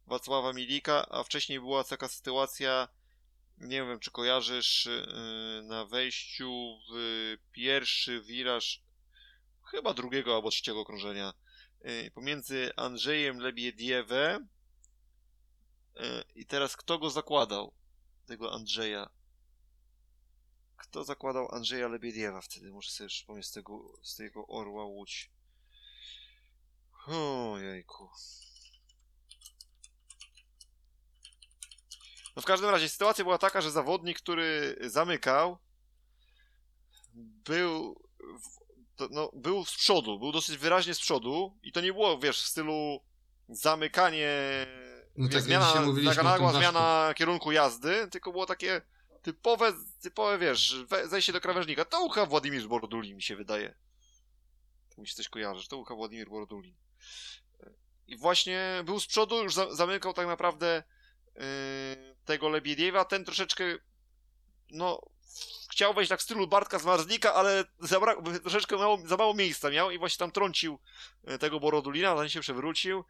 Wacława 0.06 0.52
Milika, 0.52 1.06
a 1.08 1.24
wcześniej 1.24 1.60
była 1.60 1.84
taka 1.84 2.08
sytuacja, 2.08 2.88
nie 3.58 3.84
wiem 3.84 4.00
czy 4.00 4.10
kojarzysz, 4.10 4.86
yy, 4.86 5.62
na 5.62 5.84
wejściu 5.84 6.78
w 6.92 7.36
pierwszy 7.52 8.20
wiraż 8.20 8.82
chyba 9.70 9.94
drugiego 9.94 10.34
albo 10.34 10.50
trzeciego 10.50 10.80
okrążenia 10.80 11.32
yy, 11.80 12.10
pomiędzy 12.10 12.70
Andrzejem 12.76 13.38
Lebiediewem 13.38 14.48
i 16.34 16.46
teraz 16.46 16.76
kto 16.76 16.98
go 16.98 17.10
zakładał? 17.10 17.72
Tego 18.26 18.52
Andrzeja. 18.52 19.10
Kto 20.84 21.04
zakładał 21.04 21.54
Andrzeja 21.54 21.88
Lebiediewa 21.88 22.40
wtedy? 22.40 22.70
Muszę 22.70 22.90
sobie 22.90 23.08
przypomnieć 23.08 23.46
z 23.46 23.52
tego, 23.52 23.98
z 24.02 24.16
tego 24.16 24.46
Orła 24.46 24.84
Łódź. 24.84 25.30
Ojejku. 27.06 28.08
No 32.36 32.42
w 32.42 32.44
każdym 32.44 32.70
razie 32.70 32.88
sytuacja 32.88 33.24
była 33.24 33.38
taka, 33.38 33.60
że 33.60 33.70
zawodnik, 33.70 34.18
który 34.18 34.78
zamykał, 34.80 35.58
był, 37.44 38.02
w, 38.20 38.96
to, 38.96 39.08
no, 39.10 39.30
był 39.34 39.64
z 39.64 39.76
przodu, 39.76 40.18
był 40.18 40.32
dosyć 40.32 40.56
wyraźnie 40.56 40.94
z 40.94 41.00
przodu 41.00 41.58
i 41.62 41.72
to 41.72 41.80
nie 41.80 41.92
było, 41.92 42.18
wiesz, 42.18 42.42
w 42.42 42.48
stylu 42.48 43.00
zamykanie, 43.48 44.28
No 45.16 45.28
tak 45.28 45.42
zmiana, 45.42 45.74
taka 46.04 46.20
o 46.20 46.24
nagła 46.24 46.52
zmiana 46.52 47.14
kierunku 47.16 47.52
jazdy, 47.52 48.08
tylko 48.10 48.32
było 48.32 48.46
takie 48.46 48.82
typowe, 49.24 49.72
typowe, 50.00 50.38
wiesz, 50.38 50.76
zejście 51.04 51.32
do 51.32 51.40
krawężnika. 51.40 51.84
To 51.84 52.04
ucha 52.04 52.26
Władimir 52.26 52.68
Borduli, 52.68 53.14
mi 53.14 53.22
się 53.22 53.36
wydaje. 53.36 53.74
To 54.94 55.00
mi 55.00 55.08
się 55.08 55.14
coś 55.14 55.28
kojarzy, 55.28 55.68
to 55.68 55.76
ucha 55.76 55.94
Władimir 55.94 56.28
Borduli. 56.28 56.76
I 58.06 58.16
właśnie 58.16 58.82
był 58.84 59.00
z 59.00 59.06
przodu, 59.06 59.42
już 59.42 59.54
za, 59.54 59.74
zamykał 59.74 60.12
tak 60.12 60.26
naprawdę 60.26 60.82
yy, 61.34 61.42
tego 62.24 62.48
Lebiediewa. 62.48 63.04
Ten 63.04 63.24
troszeczkę, 63.24 63.64
no, 64.70 65.00
chciał 65.70 65.94
wejść 65.94 66.08
tak 66.08 66.20
w 66.20 66.22
stylu 66.22 66.46
Bartka 66.46 66.78
Zmarznika, 66.78 67.34
ale 67.34 67.64
zabra- 67.80 68.40
troszeczkę 68.40 68.76
mało, 68.76 68.98
za 69.06 69.16
mało 69.16 69.34
miejsca 69.34 69.70
miał 69.70 69.90
i 69.90 69.98
właśnie 69.98 70.18
tam 70.18 70.30
trącił 70.30 70.78
e, 71.24 71.38
tego 71.38 71.60
Borodulina, 71.60 72.16
zanim 72.16 72.30
się 72.30 72.40
przewrócił. 72.40 73.04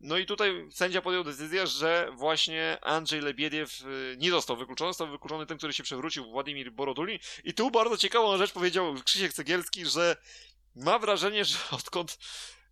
No 0.00 0.18
i 0.18 0.26
tutaj 0.26 0.68
sędzia 0.70 1.02
podjął 1.02 1.24
decyzję, 1.24 1.66
że 1.66 2.10
właśnie 2.12 2.78
Andrzej 2.82 3.20
Lebiediew 3.20 3.80
y, 3.80 4.16
nie 4.18 4.30
został 4.30 4.56
wykluczony, 4.56 4.90
został 4.90 5.10
wykluczony 5.10 5.46
ten, 5.46 5.58
który 5.58 5.72
się 5.72 5.82
przewrócił, 5.82 6.24
Władimir 6.30 6.72
Borodulin. 6.72 7.18
I 7.44 7.54
tu 7.54 7.70
bardzo 7.70 7.96
ciekawą 7.96 8.36
rzecz 8.36 8.52
powiedział 8.52 8.94
Krzysiek 9.04 9.32
Cegielski, 9.32 9.86
że 9.86 10.16
ma 10.74 10.98
wrażenie, 10.98 11.44
że 11.44 11.58
odkąd 11.70 12.18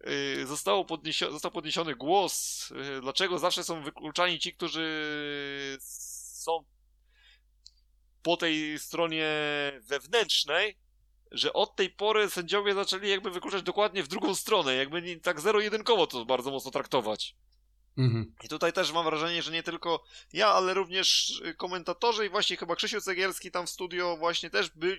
y, 0.07 0.47
zostało 0.47 0.85
podniesio- 0.85 1.31
został 1.33 1.51
podniesiony 1.51 1.95
głos, 1.95 2.69
y, 2.71 3.01
dlaczego 3.01 3.39
zawsze 3.39 3.65
są 3.65 3.83
wykluczani 3.83 4.39
ci, 4.39 4.53
którzy 4.53 5.79
są 5.81 6.65
po 8.23 8.37
tej 8.37 8.79
stronie 8.79 9.33
wewnętrznej, 9.81 10.77
że 11.33 11.53
od 11.53 11.77
tej 11.77 11.91
pory 11.91 12.31
sędziowie 12.31 12.75
zaczęli 12.75 13.09
jakby 13.09 13.31
wykluczać 13.31 13.63
dokładnie 13.63 14.03
w 14.03 14.09
drugą 14.09 14.35
stronę, 14.35 14.75
jakby 14.75 15.03
nie, 15.03 15.21
tak 15.21 15.41
zero-jedynkowo 15.41 16.07
to 16.07 16.25
bardzo 16.25 16.51
mocno 16.51 16.71
traktować. 16.71 17.35
Mhm. 17.99 18.35
I 18.45 18.49
tutaj 18.49 18.73
też 18.73 18.93
mam 18.93 19.05
wrażenie, 19.05 19.43
że 19.43 19.53
nie 19.53 19.63
tylko 19.63 20.05
ja, 20.33 20.49
ale 20.49 20.75
również 20.75 21.41
komentatorzy 21.57 22.27
i 22.27 22.29
właśnie 22.29 22.57
chyba 22.57 22.77
Krzysiu 22.77 23.01
Cegielski 23.01 23.51
tam 23.51 23.67
w 23.67 23.71
studio 23.71 24.17
właśnie 24.17 24.51
też 24.51 24.71
był, 24.71 24.97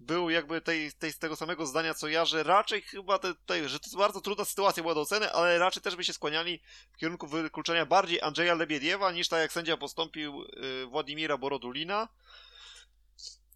był 0.00 0.30
jakby 0.30 0.60
tej, 0.60 0.92
tej, 0.92 1.12
z 1.12 1.18
tego 1.18 1.36
samego 1.36 1.66
zdania 1.66 1.94
co 1.94 2.08
ja, 2.08 2.24
że 2.24 2.42
raczej 2.42 2.82
chyba 2.82 3.18
te, 3.18 3.34
te, 3.34 3.68
że 3.68 3.80
to 3.80 3.86
jest 3.86 3.96
bardzo 3.96 4.20
trudna 4.20 4.44
sytuacja 4.44 4.82
była 4.82 4.94
do 4.94 5.00
oceny, 5.00 5.32
ale 5.32 5.58
raczej 5.58 5.82
też 5.82 5.96
by 5.96 6.04
się 6.04 6.12
skłaniali 6.12 6.60
w 6.92 6.96
kierunku 6.96 7.26
wykluczenia 7.26 7.86
bardziej 7.86 8.20
Andrzeja 8.20 8.54
Lebiediewa 8.54 9.12
niż 9.12 9.28
tak 9.28 9.40
jak 9.40 9.52
sędzia 9.52 9.76
postąpił 9.76 10.42
y, 10.42 10.86
Władimira 10.86 11.38
Borodulina. 11.38 12.08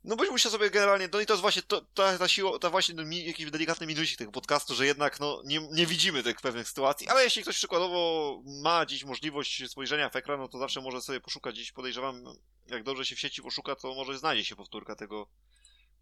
No 0.04 0.16
bo 0.16 0.24
musiał 0.24 0.52
sobie 0.52 0.70
generalnie, 0.70 1.08
no 1.12 1.20
i 1.20 1.26
to 1.26 1.32
jest 1.32 1.40
właśnie 1.40 1.62
to, 1.62 1.80
ta, 1.80 2.18
ta 2.18 2.28
siła, 2.28 2.58
ta 2.58 2.70
właśnie 2.70 2.94
no, 2.94 3.04
mi, 3.04 3.24
jakiś 3.24 3.50
delikatny 3.50 3.86
minusik 3.86 4.18
tego 4.18 4.32
podcastu, 4.32 4.74
że 4.74 4.86
jednak 4.86 5.20
no 5.20 5.42
nie, 5.44 5.68
nie 5.72 5.86
widzimy 5.86 6.22
tych 6.22 6.40
pewnych 6.40 6.68
sytuacji, 6.68 7.08
ale 7.08 7.24
jeśli 7.24 7.42
ktoś 7.42 7.56
przykładowo 7.56 8.42
ma 8.46 8.86
dziś 8.86 9.04
możliwość 9.04 9.70
spojrzenia 9.70 10.10
w 10.10 10.16
ekran, 10.16 10.40
no 10.40 10.48
to 10.48 10.58
zawsze 10.58 10.80
może 10.80 11.00
sobie 11.00 11.20
poszukać 11.20 11.54
gdzieś, 11.54 11.72
podejrzewam, 11.72 12.24
jak 12.66 12.82
dobrze 12.82 13.04
się 13.04 13.16
w 13.16 13.20
sieci 13.20 13.42
poszuka, 13.42 13.76
to 13.76 13.94
może 13.94 14.18
znajdzie 14.18 14.44
się 14.44 14.56
powtórka 14.56 14.96
tego, 14.96 15.26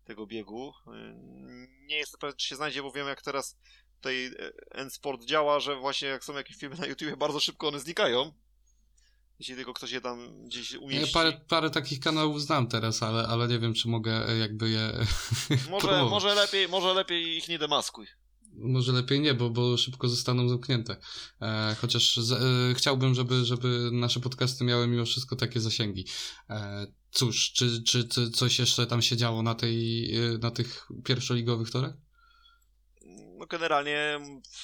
tego 0.05 0.27
biegu. 0.27 0.73
Nie 1.87 1.97
jest 1.97 2.19
pewien, 2.19 2.37
czy 2.37 2.49
się 2.49 2.57
znajdzie, 2.57 2.83
bo 2.83 2.93
wiem 2.93 3.09
jak 3.09 3.23
teraz 3.23 3.57
tutaj 3.97 4.27
e, 4.27 4.53
N-Sport 4.71 5.25
działa, 5.25 5.61
że 5.61 5.77
właśnie 5.77 6.09
jak 6.09 6.25
są 6.25 6.35
jakieś 6.35 6.57
filmy 6.57 6.77
na 6.77 6.87
YouTubie, 6.87 7.17
bardzo 7.17 7.41
szybko 7.41 7.69
one 7.69 7.81
znikają. 7.81 8.33
Jeśli 9.39 9.57
tylko 9.57 9.75
ktoś 9.75 9.91
je 9.93 10.01
tam 10.01 10.45
gdzieś 10.45 10.73
Ja 10.73 10.79
umieści. 10.79 11.13
parę, 11.15 11.41
parę 11.49 11.71
takich 11.71 12.01
kanałów 12.01 12.43
znam 12.43 12.69
teraz, 12.69 13.03
ale, 13.03 13.27
ale 13.29 13.49
nie 13.49 13.59
wiem, 13.59 13.75
czy 13.75 13.89
mogę 13.89 14.29
e, 14.29 14.39
jakby 14.39 14.71
je 14.71 14.93
Może, 15.71 16.05
może, 16.05 16.35
lepiej, 16.35 16.69
może 16.69 16.95
lepiej 16.95 17.37
ich 17.37 17.49
nie 17.49 17.59
demaskuj. 17.59 18.07
Może 18.53 18.93
lepiej 18.93 19.21
nie, 19.21 19.35
bo, 19.35 19.51
bo 19.51 19.77
szybko 19.77 20.09
zostaną 20.09 20.49
zamknięte. 20.49 20.97
E, 21.43 21.77
chociaż 21.81 22.17
z, 22.17 22.33
e, 22.33 22.75
chciałbym, 22.75 23.15
żeby, 23.15 23.45
żeby 23.45 23.91
nasze 23.93 24.21
podcasty 24.21 24.65
miały 24.65 24.87
mimo 24.87 25.05
wszystko 25.05 25.37
takie 25.37 25.61
zasięgi. 25.61 26.07
E, 26.51 26.87
cóż, 27.11 27.53
czy, 27.53 27.83
czy, 27.83 28.09
czy 28.09 28.31
coś 28.31 28.59
jeszcze 28.59 28.87
tam 28.87 29.03
się 29.03 29.17
działo 29.17 29.43
na, 29.43 29.55
tej, 29.55 30.15
e, 30.17 30.39
na 30.39 30.51
tych 30.51 30.89
pierwszoligowych 31.05 31.71
torach? 31.71 31.95
No 33.39 33.47
generalnie 33.47 34.21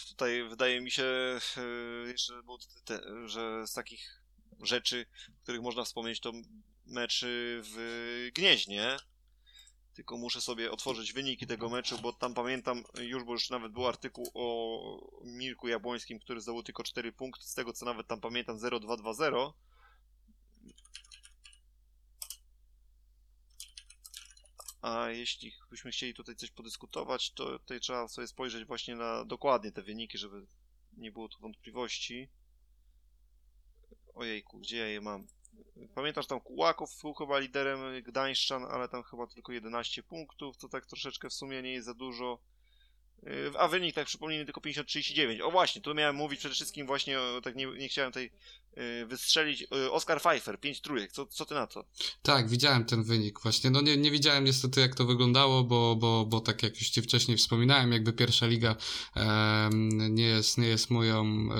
tutaj 0.08 0.48
wydaje 0.48 0.80
mi 0.80 0.90
się 0.90 1.04
e, 1.56 2.08
jeszcze, 2.08 2.34
że 3.26 3.66
z 3.66 3.72
takich 3.72 4.23
rzeczy, 4.62 5.06
których 5.42 5.62
można 5.62 5.84
wspomnieć, 5.84 6.20
to 6.20 6.32
meczy 6.86 7.60
w 7.64 8.30
Gnieźnie. 8.34 8.96
Tylko 9.94 10.16
muszę 10.16 10.40
sobie 10.40 10.70
otworzyć 10.70 11.12
wyniki 11.12 11.46
tego 11.46 11.68
meczu, 11.68 11.98
bo 12.02 12.12
tam 12.12 12.34
pamiętam 12.34 12.84
już, 13.00 13.24
bo 13.24 13.32
już 13.32 13.50
nawet 13.50 13.72
był 13.72 13.86
artykuł 13.86 14.30
o 14.34 15.24
Mirku 15.24 15.68
Jabłońskim, 15.68 16.20
który 16.20 16.40
zdobył 16.40 16.62
tylko 16.62 16.82
4 16.82 17.12
punkty, 17.12 17.44
z 17.44 17.54
tego 17.54 17.72
co 17.72 17.84
nawet 17.86 18.06
tam 18.06 18.20
pamiętam 18.20 18.58
0-2-2-0. 18.58 19.52
A 24.82 25.08
jeśli 25.10 25.52
byśmy 25.70 25.90
chcieli 25.90 26.14
tutaj 26.14 26.36
coś 26.36 26.50
podyskutować, 26.50 27.30
to 27.30 27.58
tutaj 27.58 27.80
trzeba 27.80 28.08
sobie 28.08 28.26
spojrzeć 28.26 28.64
właśnie 28.64 28.96
na 28.96 29.24
dokładnie 29.24 29.72
te 29.72 29.82
wyniki, 29.82 30.18
żeby 30.18 30.46
nie 30.92 31.12
było 31.12 31.28
tu 31.28 31.40
wątpliwości. 31.40 32.28
Ojejku, 34.14 34.58
gdzie 34.58 34.76
ja 34.76 34.86
je 34.86 35.00
mam? 35.00 35.26
Pamiętasz 35.94 36.26
tam 36.26 36.40
Kułaków 36.40 36.90
był 37.02 37.14
chyba 37.14 37.38
liderem 37.38 38.02
Gdańszczan, 38.02 38.64
ale 38.64 38.88
tam 38.88 39.02
chyba 39.02 39.26
tylko 39.26 39.52
11 39.52 40.02
punktów, 40.02 40.56
to 40.56 40.68
tak 40.68 40.86
troszeczkę 40.86 41.28
w 41.28 41.32
sumie 41.32 41.62
nie 41.62 41.72
jest 41.72 41.86
za 41.86 41.94
dużo. 41.94 42.38
A 43.58 43.68
wynik, 43.68 43.94
tak 43.94 44.06
przypomnijmy, 44.06 44.44
tylko 44.44 44.60
50-39. 44.60 45.42
O 45.42 45.50
właśnie, 45.50 45.82
tu 45.82 45.94
miałem 45.94 46.16
mówić 46.16 46.38
przede 46.38 46.54
wszystkim 46.54 46.86
właśnie, 46.86 47.20
o, 47.20 47.40
tak 47.40 47.56
nie, 47.56 47.66
nie 47.66 47.88
chciałem 47.88 48.12
tutaj 48.12 48.30
yy, 48.76 49.06
wystrzelić. 49.06 49.60
Yy, 49.60 49.92
Oskar 49.92 50.20
Pfeiffer, 50.20 50.60
5 50.60 50.80
trójek, 50.80 51.12
co, 51.12 51.26
co 51.26 51.44
ty 51.44 51.54
na 51.54 51.66
to? 51.66 51.84
Tak, 52.22 52.48
widziałem 52.48 52.84
ten 52.84 53.04
wynik 53.04 53.40
właśnie. 53.40 53.70
No 53.70 53.80
nie, 53.80 53.96
nie 53.96 54.10
widziałem 54.10 54.44
niestety 54.44 54.80
jak 54.80 54.94
to 54.94 55.04
wyglądało, 55.04 55.64
bo, 55.64 55.96
bo, 55.96 56.26
bo 56.26 56.40
tak 56.40 56.62
jak 56.62 56.80
już 56.80 56.88
ci 56.88 57.02
wcześniej 57.02 57.36
wspominałem, 57.36 57.92
jakby 57.92 58.12
pierwsza 58.12 58.46
liga 58.46 58.76
em, 59.14 60.14
nie, 60.14 60.26
jest, 60.26 60.58
nie 60.58 60.68
jest 60.68 60.90
moją 60.90 61.24
e, 61.24 61.56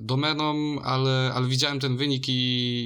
domeną, 0.00 0.76
ale, 0.82 1.32
ale 1.34 1.48
widziałem 1.48 1.80
ten 1.80 1.96
wynik 1.96 2.28
i, 2.28 2.32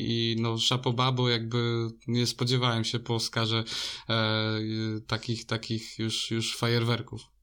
i 0.09 0.37
no 0.41 0.59
szapoba, 0.59 1.13
bo 1.13 1.29
jakby 1.29 1.89
nie 2.07 2.27
spodziewałem 2.27 2.85
się 2.85 2.99
po 2.99 3.15
Oskarze 3.15 3.65
e, 4.09 4.61
takich, 5.07 5.47
takich 5.47 5.99
już, 5.99 6.31
już 6.31 6.57
fajerwerków. 6.57 7.36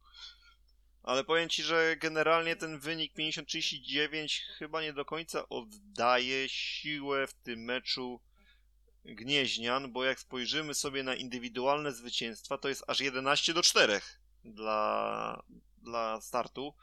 Ale 1.03 1.23
powiem 1.23 1.49
ci, 1.49 1.63
że 1.63 1.95
generalnie 1.97 2.55
ten 2.55 2.79
wynik 2.79 3.13
50-39 3.15 4.39
chyba 4.57 4.81
nie 4.81 4.93
do 4.93 5.05
końca 5.05 5.49
oddaje 5.49 6.49
siłę 6.49 7.27
w 7.27 7.33
tym 7.33 7.63
meczu 7.63 8.21
Gnieźnian, 9.05 9.91
bo 9.91 10.03
jak 10.03 10.19
spojrzymy 10.19 10.73
sobie 10.73 11.03
na 11.03 11.15
indywidualne 11.15 11.91
zwycięstwa, 11.91 12.57
to 12.57 12.69
jest 12.69 12.83
aż 12.87 12.99
11 12.99 13.53
do 13.53 13.63
4 13.63 14.01
dla, 14.45 15.43
dla 15.77 16.21
startu. 16.21 16.73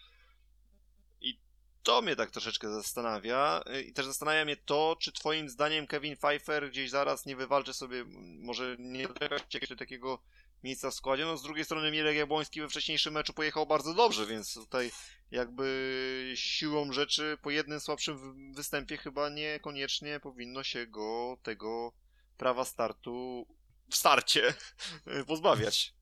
I 1.21 1.41
to 1.83 2.03
mnie 2.03 2.17
tak 2.17 2.31
troszeczkę 2.31 2.75
zastanawia. 2.75 3.63
I 3.87 3.93
też 3.93 4.07
zastanawia 4.07 4.45
mnie 4.45 4.57
to, 4.57 4.97
czy 5.01 5.13
twoim 5.13 5.49
zdaniem 5.49 5.87
Kevin 5.87 6.17
Pfeiffer 6.17 6.71
gdzieś 6.71 6.91
zaraz 6.91 7.27
nie 7.27 7.37
wywalczy 7.37 7.75
sobie, 7.75 8.05
może 8.39 8.77
nie 8.79 9.09
doczeka 9.09 9.67
się 9.67 9.77
takiego 9.77 10.23
miejsca 10.63 10.91
w 10.91 10.95
składzie. 10.95 11.25
No 11.25 11.37
z 11.37 11.43
drugiej 11.43 11.65
strony 11.65 11.91
Mirek 11.91 12.17
Jabłoński 12.17 12.61
we 12.61 12.69
wcześniejszym 12.69 13.15
meczu 13.15 13.33
pojechał 13.33 13.67
bardzo 13.67 13.95
dobrze, 13.95 14.27
więc 14.27 14.55
tutaj 14.55 14.91
jakby 15.31 16.33
siłą 16.37 16.93
rzeczy 16.93 17.39
po 17.43 17.51
jednym 17.51 17.81
słabszym 17.81 18.19
wy- 18.19 18.55
występie 18.55 18.97
chyba 18.97 19.29
niekoniecznie 19.29 20.21
powinno 20.21 20.63
się 20.63 20.87
go 20.87 21.39
tego 21.43 21.93
prawa 22.37 22.65
startu 22.65 23.47
w 23.91 23.97
starcie 23.97 24.55
pozbawiać. 25.27 25.95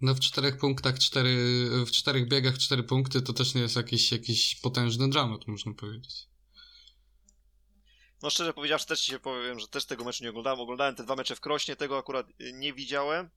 No 0.00 0.14
w 0.14 0.20
czterech 0.20 0.58
punktach, 0.58 0.98
cztery, 0.98 1.36
w 1.86 1.90
czterech 1.90 2.28
biegach 2.28 2.58
cztery 2.58 2.82
punkty 2.82 3.22
to 3.22 3.32
też 3.32 3.54
nie 3.54 3.60
jest 3.60 3.76
jakiś, 3.76 4.12
jakiś 4.12 4.56
potężny 4.56 5.10
dramat, 5.10 5.46
można 5.46 5.74
powiedzieć. 5.74 6.26
No 8.22 8.30
szczerze 8.30 8.52
powiedziawszy 8.54 8.86
też 8.86 9.00
ci 9.00 9.10
się 9.12 9.18
powiem, 9.18 9.60
że 9.60 9.68
też 9.68 9.86
tego 9.86 10.04
meczu 10.04 10.24
nie 10.24 10.30
oglądałem. 10.30 10.60
Oglądałem 10.60 10.94
te 10.94 11.04
dwa 11.04 11.16
mecze 11.16 11.36
w 11.36 11.40
Krośnie, 11.40 11.76
tego 11.76 11.98
akurat 11.98 12.26
nie 12.52 12.72
widziałem. 12.72 13.30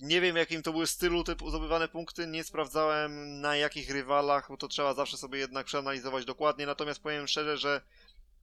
Nie 0.00 0.20
wiem, 0.20 0.36
jakim 0.36 0.62
to 0.62 0.72
były 0.72 0.86
stylu 0.86 1.24
te 1.24 1.32
zdobywane 1.48 1.88
punkty, 1.88 2.26
nie 2.26 2.44
sprawdzałem 2.44 3.40
na 3.40 3.56
jakich 3.56 3.90
rywalach, 3.90 4.48
bo 4.48 4.56
to 4.56 4.68
trzeba 4.68 4.94
zawsze 4.94 5.16
sobie 5.16 5.38
jednak 5.38 5.66
przeanalizować 5.66 6.24
dokładnie. 6.24 6.66
Natomiast 6.66 7.02
powiem 7.02 7.28
szczerze, 7.28 7.58
że 7.58 7.80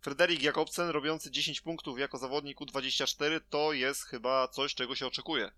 Frederik 0.02 0.44
Jakobsen 0.44 0.90
robiący 0.90 1.32
10 1.32 1.62
punktów 1.62 2.00
jako 2.00 2.18
zawodnik 2.18 2.60
U24 2.60 3.42
to 3.50 3.74
jest 3.74 4.04
chyba 4.04 4.48
coś, 4.48 4.76
czego 4.76 4.96
się 4.96 5.08
oczekuje. 5.08 5.52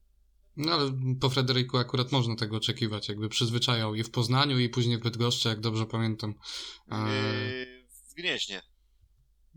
No 0.57 0.73
ale 0.73 0.91
po 1.21 1.29
Frederiku 1.29 1.77
akurat 1.77 2.11
można 2.11 2.35
tego 2.35 2.57
oczekiwać, 2.57 3.09
jakby 3.09 3.29
przyzwyczajał 3.29 3.95
i 3.95 4.03
w 4.03 4.11
Poznaniu 4.11 4.59
i 4.59 4.69
później 4.69 4.97
w 4.97 5.01
Bydgoszczy, 5.01 5.49
jak 5.49 5.59
dobrze 5.59 5.85
pamiętam. 5.85 6.33
E, 6.91 6.95
w 8.09 8.13
Gnieźnie. 8.13 8.61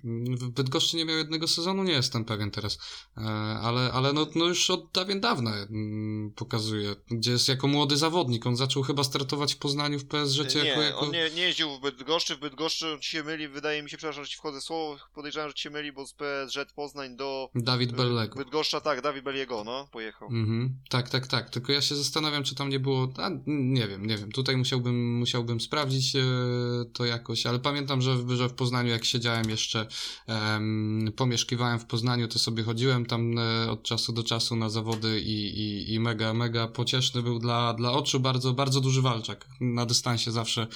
W 0.05 0.49
Bydgoszczy 0.49 0.97
nie 0.97 1.05
miał 1.05 1.17
jednego 1.17 1.49
sezonu, 1.49 1.83
nie 1.83 1.93
jestem 1.93 2.25
pewien 2.25 2.51
teraz, 2.51 2.79
e, 3.17 3.21
ale, 3.63 3.93
ale 3.93 4.13
no, 4.13 4.27
no 4.35 4.45
już 4.45 4.71
od 4.71 4.93
dawien 4.93 5.21
dawna 5.21 5.55
mm, 5.55 6.33
pokazuje, 6.37 6.97
gdzie 7.11 7.31
jest 7.31 7.49
jako 7.49 7.69
młody 7.69 7.97
zawodnik. 7.97 8.47
On 8.47 8.57
zaczął 8.57 8.83
chyba 8.83 9.05
startować 9.05 9.55
w 9.55 9.59
Poznaniu 9.59 9.99
w 9.99 10.05
PSG 10.05 10.55
nie, 10.55 10.65
jako, 10.65 10.83
jako... 10.83 10.99
on 10.99 11.11
nie, 11.11 11.31
nie 11.31 11.43
jeździł 11.43 11.77
w 11.77 11.81
Bydgoszczy, 11.81 12.37
w 12.37 12.41
Bydgoszczy 12.41 12.99
ci 13.01 13.11
się 13.11 13.23
myli, 13.23 13.49
wydaje 13.49 13.83
mi 13.83 13.91
się, 13.91 13.97
przepraszam, 13.97 14.25
że 14.25 14.31
ci 14.31 14.37
wchodzę 14.37 14.61
słowo, 14.61 14.97
podejrzewam, 15.15 15.49
że 15.49 15.55
ci 15.55 15.63
się 15.63 15.71
myli, 15.71 15.93
bo 15.93 16.07
z 16.07 16.13
PSG 16.13 16.73
Poznań 16.77 17.17
do 17.17 17.51
Dawid 17.55 17.93
Bellego. 17.93 18.39
Bydgoszcza, 18.39 18.81
tak, 18.81 19.03
Dawid 19.03 19.25
Belliego, 19.25 19.65
no, 19.65 19.89
pojechał. 19.93 20.29
Mhm. 20.29 20.77
Tak, 20.89 21.09
tak, 21.09 21.27
tak. 21.27 21.51
Tylko 21.51 21.73
ja 21.73 21.83
się 21.83 21.95
zastanawiam, 21.95 22.45
czy 22.45 22.55
tam 22.55 22.69
nie 22.69 22.81
było. 22.81 23.13
A, 23.17 23.31
nie 23.47 23.89
wiem, 23.89 24.07
nie 24.07 24.19
wiem. 24.19 24.33
Tutaj 24.33 24.57
musiałbym, 24.57 25.19
musiałbym 25.19 25.61
sprawdzić 25.61 26.17
e, 26.17 26.23
to 26.93 27.05
jakoś, 27.05 27.47
ale 27.47 27.59
pamiętam, 27.59 28.03
że, 28.03 28.17
że 28.37 28.49
w 28.49 28.55
Poznaniu, 28.55 28.91
jak 28.91 29.05
siedziałem 29.05 29.51
jeszcze, 29.51 29.87
em, 30.27 31.13
pomieszkiwałem 31.17 31.79
w 31.79 31.87
Poznaniu, 31.87 32.29
to 32.29 32.39
sobie 32.39 32.63
chodziłem 32.63 33.07
tam 33.07 33.39
e, 33.39 33.71
od 33.71 33.83
czasu 33.83 34.13
do 34.13 34.23
czasu 34.23 34.57
na 34.57 34.69
zawody 34.69 35.21
i, 35.21 35.61
i, 35.61 35.95
i 35.95 36.01
mega, 36.01 36.35
mega 36.35 36.69
pocieszny 36.69 37.23
był 37.23 37.39
dla, 37.39 37.75
dla 37.75 37.93
oczu. 37.93 38.21
Bardzo, 38.21 38.53
bardzo 38.53 38.81
duży 38.81 39.03
walczak. 39.03 39.47
Na 39.61 39.87
dystansie 39.87 40.31
zawsze 40.31 40.67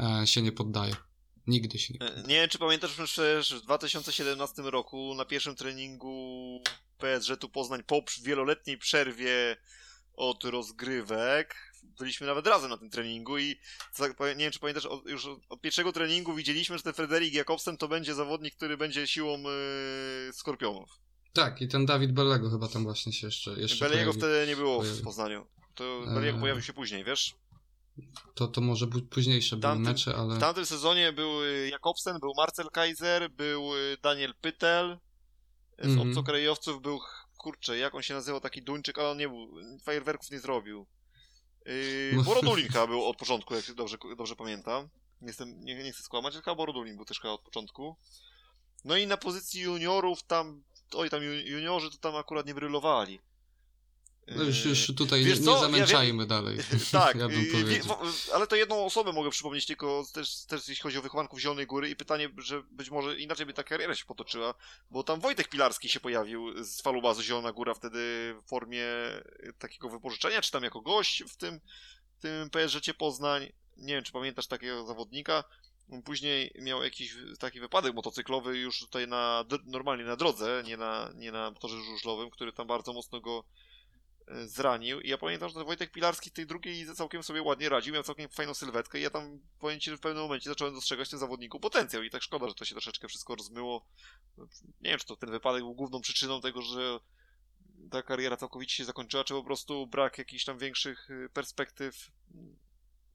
e, 0.00 0.26
się 0.26 0.42
nie 0.42 0.52
poddaje. 0.52 0.96
Nigdy 1.46 1.78
się 1.78 1.94
nie 1.94 2.06
E, 2.06 2.22
Nie 2.22 2.34
wiem, 2.34 2.48
czy 2.48 2.58
pamiętasz, 2.58 2.96
że 2.96 3.04
przecież 3.04 3.54
w 3.54 3.62
2017 3.62 4.62
roku 4.62 5.14
na 5.14 5.24
pierwszym 5.24 5.56
treningu 5.56 6.60
PSG 6.98 7.36
tu 7.40 7.48
Poznań 7.48 7.82
po 7.86 8.02
wieloletniej 8.22 8.78
przerwie 8.78 9.56
od 10.14 10.44
rozgrywek 10.44 11.67
byliśmy 11.98 12.26
nawet 12.26 12.46
razem 12.46 12.70
na 12.70 12.76
tym 12.76 12.90
treningu 12.90 13.38
i 13.38 13.56
pa- 14.18 14.28
nie 14.28 14.34
wiem, 14.44 14.52
czy 14.52 14.58
pamiętasz, 14.58 14.86
od, 14.86 15.06
już 15.06 15.26
od- 15.26 15.60
pierwszego 15.60 15.92
treningu 15.92 16.34
widzieliśmy, 16.34 16.76
że 16.76 16.82
ten 16.84 16.92
Frederik 16.92 17.34
Jakobsen 17.34 17.76
to 17.76 17.88
będzie 17.88 18.14
zawodnik, 18.14 18.54
który 18.56 18.76
będzie 18.76 19.06
siłą 19.06 19.38
yy, 19.38 20.32
Skorpionów. 20.32 20.90
Tak, 21.32 21.60
i 21.62 21.68
ten 21.68 21.86
Dawid 21.86 22.12
Bellego 22.12 22.50
chyba 22.50 22.68
tam 22.68 22.82
właśnie 22.82 23.12
się 23.12 23.26
jeszcze. 23.26 23.50
jeszcze 23.50 23.88
pojawił. 23.88 24.12
wtedy 24.12 24.44
nie 24.46 24.56
było 24.56 24.78
w 24.78 24.82
pojawił. 24.82 25.04
Poznaniu. 25.04 25.46
To 25.74 25.84
Eee. 26.06 26.14
Belliego 26.14 26.38
pojawił 26.38 26.62
się 26.62 26.72
później, 26.72 27.04
wiesz? 27.04 27.34
To, 28.34 28.48
to 28.48 28.60
może 28.60 28.86
późniejsze 29.10 29.56
były 29.56 29.72
Tamtym- 29.72 29.92
mecze, 29.92 30.16
ale. 30.16 30.36
W 30.36 30.40
tamtym 30.40 30.66
sezonie 30.66 31.12
był 31.12 31.44
y, 31.44 31.68
Jakobsen, 31.72 32.18
był 32.20 32.32
Marcel 32.36 32.66
Kaiser, 32.72 33.30
był 33.30 33.70
Daniel 34.02 34.34
Pytel. 34.40 34.98
Z 35.78 35.86
Mhm. 35.86 36.08
obcokrajowców 36.08 36.82
był, 36.82 37.00
kurczę, 37.38 37.78
jak 37.78 37.94
on 37.94 38.02
się 38.02 38.14
nazywał, 38.14 38.40
taki 38.40 38.62
Duńczyk, 38.62 38.98
ale 38.98 39.08
on 39.08 39.18
nie 39.18 39.28
był, 39.28 39.48
fajerwerków 39.82 40.30
nie 40.30 40.40
zrobił. 40.40 40.86
Yy, 41.68 42.12
No. 42.16 42.22
Borodulin 42.22 42.68
chyba 42.68 42.86
był 42.86 43.04
od 43.04 43.16
początku, 43.16 43.54
jak 43.54 43.72
dobrze, 43.74 43.96
dobrze 44.16 44.36
pamiętam. 44.36 44.88
Nie, 45.20 45.26
jestem, 45.26 45.64
nie, 45.64 45.74
nie 45.74 45.92
chcę 45.92 46.02
skłamać, 46.02 46.34
ale 46.34 46.42
chyba 46.42 46.54
Borodulin 46.54 46.96
był 46.96 47.04
też 47.04 47.20
chyba 47.20 47.32
od 47.34 47.40
początku. 47.42 47.96
No 48.84 48.96
i 48.96 49.06
na 49.06 49.16
pozycji 49.16 49.60
juniorów 49.60 50.22
tam, 50.22 50.62
oj 50.94 51.10
tam 51.10 51.20
ju- 51.20 51.46
juniorzy 51.46 51.90
to 51.90 51.96
tam 51.98 52.16
akurat 52.16 52.46
nie 52.46 52.54
brylowali. 52.54 53.20
No 54.36 54.42
już, 54.42 54.64
już 54.64 54.86
tutaj 54.96 55.24
wiesz 55.24 55.40
nie, 55.40 55.46
nie 55.46 55.52
ja 55.52 55.58
zamęczajmy 55.58 56.26
dalej. 56.26 56.58
tak, 56.92 57.16
ja 57.16 57.28
bym 57.28 57.42
i- 57.42 57.46
powiedział. 57.46 57.72
wie- 58.04 58.34
ale 58.34 58.46
to 58.46 58.56
jedną 58.56 58.84
osobę 58.84 59.12
mogę 59.12 59.30
przypomnieć 59.30 59.66
tylko 59.66 60.04
też, 60.12 60.44
też 60.44 60.68
jeśli 60.68 60.82
chodzi 60.82 60.98
o 60.98 61.02
wychowanków 61.02 61.40
Zielonej 61.40 61.66
Góry 61.66 61.90
i 61.90 61.96
pytanie, 61.96 62.28
że 62.38 62.62
być 62.70 62.90
może 62.90 63.18
inaczej 63.18 63.46
by 63.46 63.52
ta 63.52 63.64
kariera 63.64 63.94
się 63.94 64.04
potoczyła, 64.04 64.54
bo 64.90 65.02
tam 65.02 65.20
Wojtek 65.20 65.48
Pilarski 65.48 65.88
się 65.88 66.00
pojawił 66.00 66.64
z 66.64 66.82
falubazu 66.82 67.22
Zielona 67.22 67.52
Góra 67.52 67.74
wtedy 67.74 68.34
w 68.44 68.48
formie 68.48 68.84
takiego 69.58 69.88
wypożyczenia, 69.88 70.42
czy 70.42 70.50
tam 70.50 70.62
jako 70.64 70.80
gość 70.80 71.22
w 71.28 71.36
tym, 71.36 71.60
w 72.18 72.22
tym 72.22 72.50
PSG 72.50 72.94
Poznań. 72.98 73.52
Nie 73.76 73.94
wiem, 73.94 74.04
czy 74.04 74.12
pamiętasz 74.12 74.46
takiego 74.46 74.86
zawodnika. 74.86 75.44
Później 76.04 76.52
miał 76.58 76.82
jakiś 76.82 77.16
taki 77.38 77.60
wypadek 77.60 77.94
motocyklowy 77.94 78.58
już 78.58 78.80
tutaj 78.80 79.08
na, 79.08 79.44
normalnie 79.66 80.04
na 80.04 80.16
drodze, 80.16 80.62
nie 80.66 80.76
na, 80.76 81.10
nie 81.14 81.32
na 81.32 81.52
torze 81.52 81.76
żużlowym, 81.84 82.30
który 82.30 82.52
tam 82.52 82.66
bardzo 82.66 82.92
mocno 82.92 83.20
go 83.20 83.44
zranił. 84.46 85.00
I 85.00 85.08
ja 85.08 85.18
pamiętam, 85.18 85.48
że 85.48 85.64
Wojtek 85.64 85.92
Pilarski 85.92 86.30
tej 86.30 86.46
drugiej 86.46 86.86
całkiem 86.94 87.22
sobie 87.22 87.42
ładnie 87.42 87.68
radził, 87.68 87.94
miał 87.94 88.02
całkiem 88.02 88.28
fajną 88.28 88.54
sylwetkę 88.54 88.98
i 88.98 89.02
ja 89.02 89.10
tam 89.10 89.40
powiem 89.58 89.80
ci, 89.80 89.90
że 89.90 89.96
w 89.96 90.00
pewnym 90.00 90.22
momencie 90.22 90.50
zacząłem 90.50 90.74
dostrzegać 90.74 91.08
w 91.08 91.10
tym 91.10 91.18
zawodniku 91.18 91.60
potencjał 91.60 92.02
i 92.02 92.10
tak 92.10 92.22
szkoda, 92.22 92.48
że 92.48 92.54
to 92.54 92.64
się 92.64 92.74
troszeczkę 92.74 93.08
wszystko 93.08 93.34
rozmyło. 93.34 93.86
Nie 94.80 94.90
wiem, 94.90 94.98
czy 94.98 95.06
to 95.06 95.16
ten 95.16 95.30
wypadek 95.30 95.62
był 95.62 95.74
główną 95.74 96.00
przyczyną 96.00 96.40
tego, 96.40 96.62
że 96.62 97.00
ta 97.90 98.02
kariera 98.02 98.36
całkowicie 98.36 98.76
się 98.76 98.84
zakończyła, 98.84 99.24
czy 99.24 99.34
po 99.34 99.44
prostu 99.44 99.86
brak 99.86 100.18
jakichś 100.18 100.44
tam 100.44 100.58
większych 100.58 101.10
y, 101.10 101.28
perspektyw 101.32 102.10
mm, 102.34 102.56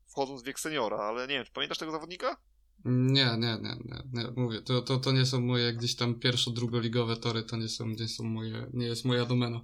wchodząc 0.08 0.42
w 0.42 0.46
wiek 0.46 0.60
seniora, 0.60 0.98
ale 0.98 1.22
nie 1.28 1.36
wiem, 1.36 1.46
czy 1.46 1.52
pamiętasz 1.52 1.78
tego 1.78 1.92
zawodnika? 1.92 2.38
Nie, 2.86 3.26
nie, 3.26 3.58
nie, 3.62 3.78
nie, 3.86 4.04
nie. 4.14 4.32
Mówię, 4.36 4.62
to, 4.62 4.82
to, 4.82 4.98
to 4.98 5.12
nie 5.12 5.26
są 5.26 5.42
moje 5.42 5.74
gdzieś 5.74 5.96
tam 5.96 6.20
pierwszo, 6.20 6.52
drugoligowe 6.52 7.18
tory, 7.18 7.44
to 7.44 7.58
nie 7.58 7.70
są, 7.70 7.88
nie 7.88 8.08
są 8.08 8.24
moje, 8.24 8.68
nie 8.74 8.86
jest 8.86 9.06
moja 9.06 9.26
domena. 9.26 9.62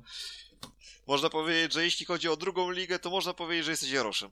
Można 1.10 1.30
powiedzieć, 1.30 1.74
że 1.74 1.84
jeśli 1.84 2.06
chodzi 2.06 2.30
o 2.30 2.38
drugą 2.38 2.72
ligę, 2.72 3.00
to 3.00 3.10
można 3.10 3.34
powiedzieć, 3.34 3.66
że 3.66 3.72
jesteś 3.72 3.92
Jaroszem. 3.92 4.32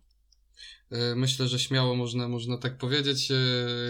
E, 0.91 1.15
Myślę, 1.15 1.47
że 1.47 1.59
śmiało 1.59 1.95
można, 1.95 2.27
można 2.27 2.57
tak 2.57 2.77
powiedzieć. 2.77 3.31
E, 3.31 3.35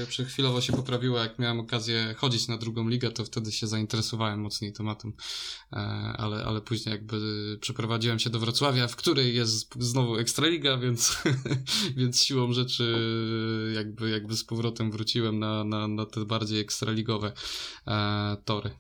Przy 0.09 0.25
chwilowo 0.25 0.61
się 0.61 0.73
poprawiło, 0.73 1.19
jak 1.19 1.39
miałem 1.39 1.59
okazję 1.59 2.15
chodzić 2.17 2.47
na 2.47 2.57
drugą 2.57 2.89
ligę, 2.89 3.11
to 3.11 3.25
wtedy 3.25 3.51
się 3.51 3.67
zainteresowałem 3.67 4.41
mocniej 4.41 4.73
tematem. 4.73 5.13
E, 5.73 5.77
Ale, 6.17 6.45
ale 6.45 6.61
później 6.61 6.93
jakby 6.93 7.17
przeprowadziłem 7.61 8.19
się 8.19 8.29
do 8.29 8.39
Wrocławia, 8.39 8.87
w 8.87 8.95
której 8.95 9.35
jest 9.35 9.75
znowu 9.79 10.17
Ekstraliga, 10.17 10.77
więc, 10.77 11.17
więc 11.97 12.23
siłą 12.23 12.53
rzeczy 12.53 12.95
jakby, 13.75 14.09
jakby 14.09 14.35
z 14.37 14.43
powrotem 14.43 14.91
wróciłem 14.91 15.39
na, 15.39 15.63
na, 15.63 15.87
na 15.87 16.05
te 16.05 16.25
bardziej 16.25 16.59
ekstraligowe 16.59 17.31
tory. 18.45 18.71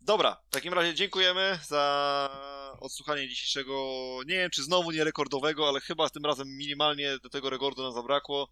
Dobra, 0.00 0.36
w 0.48 0.52
takim 0.52 0.72
razie 0.72 0.94
dziękujemy 0.94 1.58
za 1.68 2.61
odsłuchanie 2.82 3.28
dzisiejszego, 3.28 3.74
nie 4.26 4.34
wiem 4.34 4.50
czy 4.50 4.62
znowu 4.62 4.90
nie 4.90 5.04
rekordowego, 5.04 5.68
ale 5.68 5.80
chyba 5.80 6.10
tym 6.10 6.24
razem 6.24 6.56
minimalnie 6.56 7.18
do 7.18 7.28
tego 7.28 7.50
rekordu 7.50 7.82
nam 7.82 7.92
zabrakło. 7.92 8.48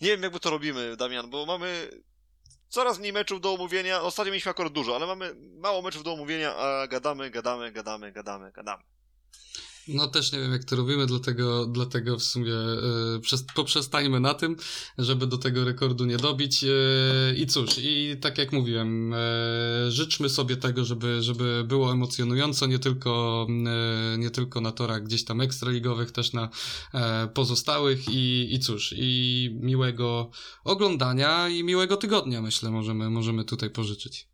Nie 0.00 0.08
wiem 0.08 0.22
jak 0.22 0.32
my 0.32 0.40
to 0.40 0.50
robimy, 0.50 0.96
Damian, 0.96 1.30
bo 1.30 1.46
mamy 1.46 1.90
coraz 2.68 2.98
mniej 2.98 3.12
meczów 3.12 3.40
do 3.40 3.52
omówienia. 3.52 4.02
Ostatnio 4.02 4.32
mieliśmy 4.32 4.50
akurat 4.50 4.72
dużo, 4.72 4.96
ale 4.96 5.06
mamy 5.06 5.34
mało 5.58 5.82
meczów 5.82 6.02
do 6.02 6.12
omówienia, 6.12 6.56
a 6.56 6.86
gadamy, 6.86 7.30
gadamy, 7.30 7.72
gadamy, 7.72 8.12
gadamy, 8.12 8.52
gadamy. 8.52 8.82
No 9.94 10.08
też 10.08 10.32
nie 10.32 10.38
wiem, 10.40 10.52
jak 10.52 10.64
to 10.64 10.76
robimy, 10.76 11.06
dlatego, 11.06 11.66
dlatego 11.66 12.18
w 12.18 12.22
sumie 12.22 12.52
przez, 13.20 13.44
poprzestańmy 13.54 14.20
na 14.20 14.34
tym, 14.34 14.56
żeby 14.98 15.26
do 15.26 15.38
tego 15.38 15.64
rekordu 15.64 16.04
nie 16.04 16.16
dobić. 16.16 16.64
E, 16.64 16.68
I 17.36 17.46
cóż, 17.46 17.70
i 17.78 18.16
tak 18.20 18.38
jak 18.38 18.52
mówiłem, 18.52 19.14
e, 19.14 19.16
życzmy 19.88 20.28
sobie 20.28 20.56
tego, 20.56 20.84
żeby, 20.84 21.22
żeby 21.22 21.64
było 21.66 21.92
emocjonująco, 21.92 22.66
nie 22.66 22.78
tylko, 22.78 23.46
e, 24.14 24.18
nie 24.18 24.30
tylko 24.30 24.60
na 24.60 24.72
torach 24.72 25.04
gdzieś 25.04 25.24
tam 25.24 25.40
ekstraligowych, 25.40 26.12
też 26.12 26.32
na 26.32 26.48
pozostałych 27.34 28.08
i, 28.08 28.54
i 28.54 28.60
cóż, 28.60 28.94
i 28.96 29.50
miłego 29.60 30.30
oglądania 30.64 31.48
i 31.48 31.64
miłego 31.64 31.96
tygodnia, 31.96 32.42
myślę, 32.42 32.70
możemy, 32.70 33.10
możemy 33.10 33.44
tutaj 33.44 33.70
pożyczyć. 33.70 34.26